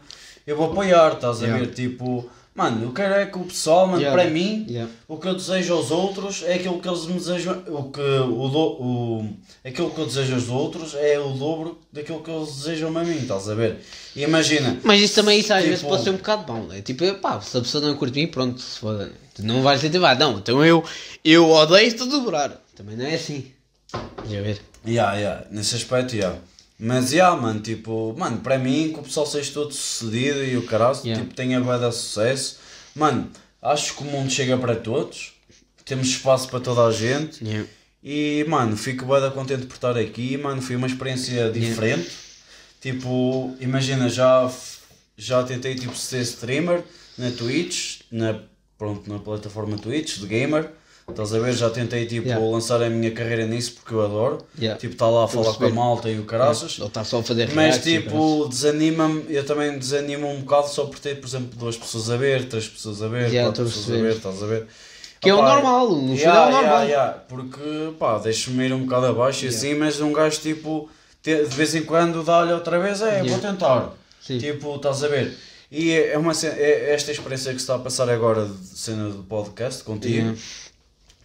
eu 0.46 0.56
vou 0.56 0.70
apoiar, 0.70 1.14
estás 1.14 1.42
a 1.42 1.46
ver, 1.46 1.72
tipo, 1.74 2.28
mano, 2.54 2.84
eu 2.84 2.92
quero 2.92 3.14
é 3.14 3.26
que 3.26 3.36
o 3.36 3.44
pessoal, 3.44 3.86
mano, 3.88 4.02
para 4.12 4.24
mim, 4.30 4.66
o 5.08 5.16
que 5.18 5.26
eu 5.28 5.34
desejo 5.34 5.74
aos 5.74 5.90
outros 5.90 6.42
é 6.44 6.54
aquilo 6.54 6.80
que 6.80 6.88
eles 6.88 7.04
me 7.06 7.14
desejam. 7.14 7.62
O 7.68 7.90
que, 7.90 8.00
o, 8.00 8.46
o, 8.46 9.28
aquilo 9.64 9.90
que 9.90 9.98
eu 10.00 10.06
desejo 10.06 10.34
aos 10.34 10.48
outros 10.48 10.94
é 10.94 11.18
o 11.18 11.30
dobro 11.32 11.78
daquilo 11.92 12.22
que 12.22 12.30
eles 12.30 12.54
desejam 12.56 12.96
a 12.96 13.04
mim, 13.04 13.16
estás 13.18 13.48
a 13.48 13.54
ver? 13.54 13.78
E 14.14 14.22
imagina. 14.22 14.78
Mas 14.84 15.00
isso 15.02 15.16
também 15.16 15.40
isso 15.40 15.52
às 15.52 15.58
Tipo- 15.58 15.70
vezes 15.70 15.84
pode 15.84 16.04
ser 16.04 16.10
um 16.10 16.16
bocado 16.16 16.44
bom, 16.44 16.62
né? 16.66 16.80
Tipo, 16.80 17.12
pá, 17.16 17.40
se 17.40 17.56
a 17.58 17.60
pessoa 17.60 17.84
não 17.84 17.96
curte 17.96 18.18
mim, 18.18 18.26
pronto, 18.28 18.60
se 18.60 18.78
foda. 18.78 19.06
né? 19.06 19.12
Tu 19.34 19.42
não 19.42 19.60
vais 19.62 19.80
incentivar, 19.80 20.18
não, 20.18 20.38
então 20.38 20.64
eu, 20.64 20.82
eu 21.22 21.50
odeio-te 21.50 22.06
dobrar. 22.08 22.62
Também 22.74 22.96
não 22.96 23.04
é 23.04 23.16
assim. 23.16 23.46
Já 24.28 24.42
ver. 24.42 24.60
Yeah, 24.86 25.14
yeah, 25.16 25.46
nesse 25.50 25.74
aspecto, 25.74 26.14
yeah. 26.14 26.38
Mas, 26.78 27.12
yeah, 27.12 27.34
mano, 27.40 27.60
tipo, 27.60 28.14
mano, 28.18 28.38
para 28.38 28.58
mim, 28.58 28.92
que 28.92 29.00
o 29.00 29.02
pessoal 29.02 29.26
seja 29.26 29.52
todo 29.52 29.72
sucedido 29.72 30.44
e 30.44 30.56
o 30.56 30.66
caralho, 30.66 30.98
Yeah. 31.02 31.22
tipo, 31.22 31.34
tenha 31.34 31.60
de 31.60 31.92
sucesso, 31.94 32.58
mano, 32.94 33.30
acho 33.62 33.96
que 33.96 34.02
o 34.02 34.06
mundo 34.06 34.30
chega 34.30 34.56
para 34.58 34.76
todos, 34.76 35.32
temos 35.84 36.08
espaço 36.08 36.48
para 36.48 36.60
toda 36.60 36.84
a 36.84 36.92
gente. 36.92 37.42
E, 38.02 38.44
mano, 38.48 38.76
fico 38.76 39.04
bem 39.06 39.30
contente 39.30 39.66
por 39.66 39.74
estar 39.74 39.96
aqui, 39.96 40.36
mano. 40.36 40.62
Foi 40.62 40.76
uma 40.76 40.86
experiência 40.86 41.50
diferente. 41.50 42.08
Tipo, 42.80 43.56
imagina, 43.58 44.08
já, 44.08 44.48
já 45.16 45.42
tentei 45.42 45.74
tipo, 45.74 45.96
ser 45.96 46.20
streamer 46.22 46.84
na 47.18 47.30
Twitch, 47.32 48.02
na, 48.10 48.38
pronto, 48.78 49.10
na 49.10 49.18
plataforma 49.18 49.76
Twitch, 49.76 50.18
de 50.18 50.26
gamer. 50.26 50.70
Estás 51.08 51.32
a 51.32 51.38
ver? 51.38 51.52
Já 51.52 51.70
tentei 51.70 52.04
tipo, 52.04 52.26
Yeah. 52.26 52.44
lançar 52.44 52.82
a 52.82 52.90
minha 52.90 53.10
carreira 53.12 53.46
nisso 53.46 53.74
porque 53.74 53.94
eu 53.94 54.04
adoro. 54.04 54.38
Yeah. 54.58 54.78
Tipo, 54.78 54.94
estar 54.94 55.08
lá 55.08 55.24
a 55.24 55.28
falar 55.28 55.54
com 55.54 55.64
a 55.64 55.70
malta 55.70 56.10
e 56.10 56.18
o 56.18 56.24
caraças. 56.24 56.76
Ele 56.78 56.88
está 56.88 57.04
só 57.04 57.20
a 57.20 57.22
fazer 57.22 57.48
Mas 57.54 57.78
tipo, 57.82 58.48
desanima-me, 58.48 59.24
eu 59.28 59.46
também 59.46 59.78
desanimo 59.78 60.28
um 60.28 60.40
bocado 60.40 60.68
só 60.68 60.84
por 60.86 60.98
ter, 60.98 61.20
por 61.20 61.28
exemplo, 61.28 61.50
duas 61.56 61.76
pessoas 61.76 62.10
a 62.10 62.16
ver, 62.16 62.48
três 62.48 62.66
pessoas 62.68 63.00
a 63.02 63.08
ver, 63.08 63.30
Já, 63.30 63.44
quatro 63.44 63.64
pessoas 63.64 63.90
a 63.98 64.02
ver, 64.02 64.16
estás 64.16 64.42
a 64.42 64.46
ver? 64.46 64.66
Que 65.20 65.30
é 65.30 65.34
o 65.34 65.40
normal, 65.42 65.88
no 65.90 66.14
yeah, 66.14 66.40
é 66.40 66.46
o 66.46 66.48
yeah, 66.50 66.50
normal. 66.60 66.84
yeah, 66.88 67.12
porque, 67.28 67.92
pá, 67.98 68.18
deixa-me 68.18 68.64
ir 68.66 68.72
um 68.72 68.84
bocado 68.84 69.06
abaixo 69.06 69.44
e 69.44 69.48
assim, 69.48 69.74
mas 69.74 70.00
um 70.00 70.12
gajo 70.12 70.40
tipo, 70.40 70.90
de 71.22 71.34
vez 71.44 71.74
em 71.74 71.82
quando 71.84 72.22
dá-lhe 72.24 72.52
outra 72.52 72.78
vez, 72.80 73.00
é, 73.00 73.18
vou 73.20 73.26
Yeah. 73.28 73.38
tentar. 73.52 73.92
Sim. 74.20 74.38
Tipo, 74.38 74.74
estás 74.76 75.02
a 75.04 75.08
ver? 75.08 75.34
E 75.70 75.90
é 75.92 76.12
é 76.12 76.18
uma 76.18 76.32
ce- 76.34 76.46
é 76.46 76.92
esta 76.92 77.10
experiência 77.12 77.50
que 77.52 77.58
se 77.58 77.62
está 77.64 77.74
a 77.76 77.78
passar 77.78 78.08
agora 78.10 78.44
de 78.46 78.78
cena 78.78 79.08
do 79.08 79.22
podcast 79.24 79.82
contigo, 79.82 80.14
Yeah. 80.16 80.38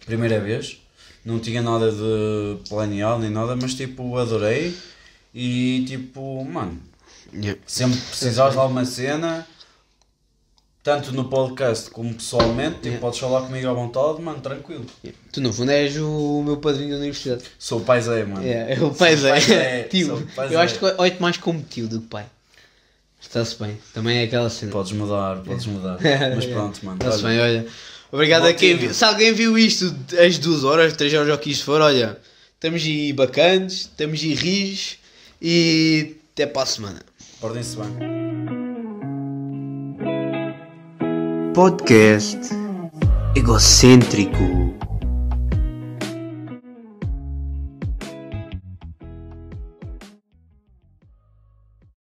Primeira 0.06 0.40
vez, 0.40 0.80
não 1.24 1.38
tinha 1.38 1.62
nada 1.62 1.90
de 1.92 2.68
planeado 2.68 3.20
nem 3.20 3.30
nada, 3.30 3.56
mas 3.60 3.74
tipo, 3.74 4.16
adorei 4.16 4.76
e 5.34 5.84
tipo, 5.86 6.44
mano, 6.44 6.78
Yeah. 7.34 7.58
sempre 7.66 7.98
precisares 7.98 8.52
de 8.52 8.60
alguma 8.60 8.84
cena, 8.84 9.46
tanto 10.82 11.12
no 11.12 11.24
podcast 11.30 11.90
como 11.90 12.12
pessoalmente, 12.12 12.74
tipo, 12.74 12.86
Yeah. 12.88 13.00
podes 13.00 13.18
falar 13.20 13.42
comigo 13.42 13.68
à 13.68 13.72
vontade, 13.72 14.20
mano, 14.20 14.40
tranquilo. 14.40 14.84
Tu 15.32 15.40
no 15.40 15.50
fundo 15.52 15.70
és 15.70 15.96
o 15.96 16.42
meu 16.44 16.58
padrinho 16.58 16.90
da 16.90 16.96
universidade. 16.96 17.44
Sou 17.58 17.78
o 17.80 17.84
pai 17.84 18.02
Zé, 18.02 18.24
mano. 18.24 18.44
É, 18.46 18.74
é 18.74 18.82
o 18.82 18.92
pai 18.92 19.16
Zé. 19.16 19.40
Zé, 19.40 19.82
Tio, 19.84 20.28
eu 20.50 20.58
acho 20.60 20.78
que 20.78 20.84
olho-te 20.84 21.22
mais 21.22 21.36
como 21.38 21.62
tio 21.62 21.88
do 21.88 22.00
que 22.00 22.08
pai. 22.08 22.26
Está-se 23.20 23.56
bem. 23.62 23.78
Também 23.94 24.18
é 24.18 24.24
aquela 24.24 24.50
cena. 24.50 24.72
Podes 24.72 24.92
mudar, 24.92 25.36
podes 25.42 25.64
mudar. 25.66 25.96
Mas 26.34 26.44
pronto, 26.44 26.84
mano. 26.84 26.98
Está-se 27.00 27.22
bem, 27.22 27.40
olha. 27.40 27.66
Obrigado 28.12 28.46
a 28.46 28.52
quem 28.52 28.76
viu. 28.76 28.92
Se 28.92 29.04
alguém 29.04 29.32
viu 29.32 29.56
isto 29.56 29.94
às 30.22 30.36
duas 30.36 30.64
horas, 30.64 30.92
três 30.92 31.14
horas 31.14 31.30
ou 31.30 31.34
o 31.34 31.38
que 31.38 31.50
isto 31.50 31.64
for, 31.64 31.80
olha. 31.80 32.18
Estamos 32.54 32.82
aí 32.84 33.12
bacanas, 33.12 33.72
estamos 33.72 34.20
aí 34.22 34.34
rijos 34.34 34.98
e 35.40 36.16
até 36.32 36.46
para 36.46 36.62
a 36.62 36.66
semana. 36.66 37.02
Portem-se 37.40 37.76
bem. 37.76 37.88
Podcast 41.54 42.38
egocêntrico. 43.34 44.91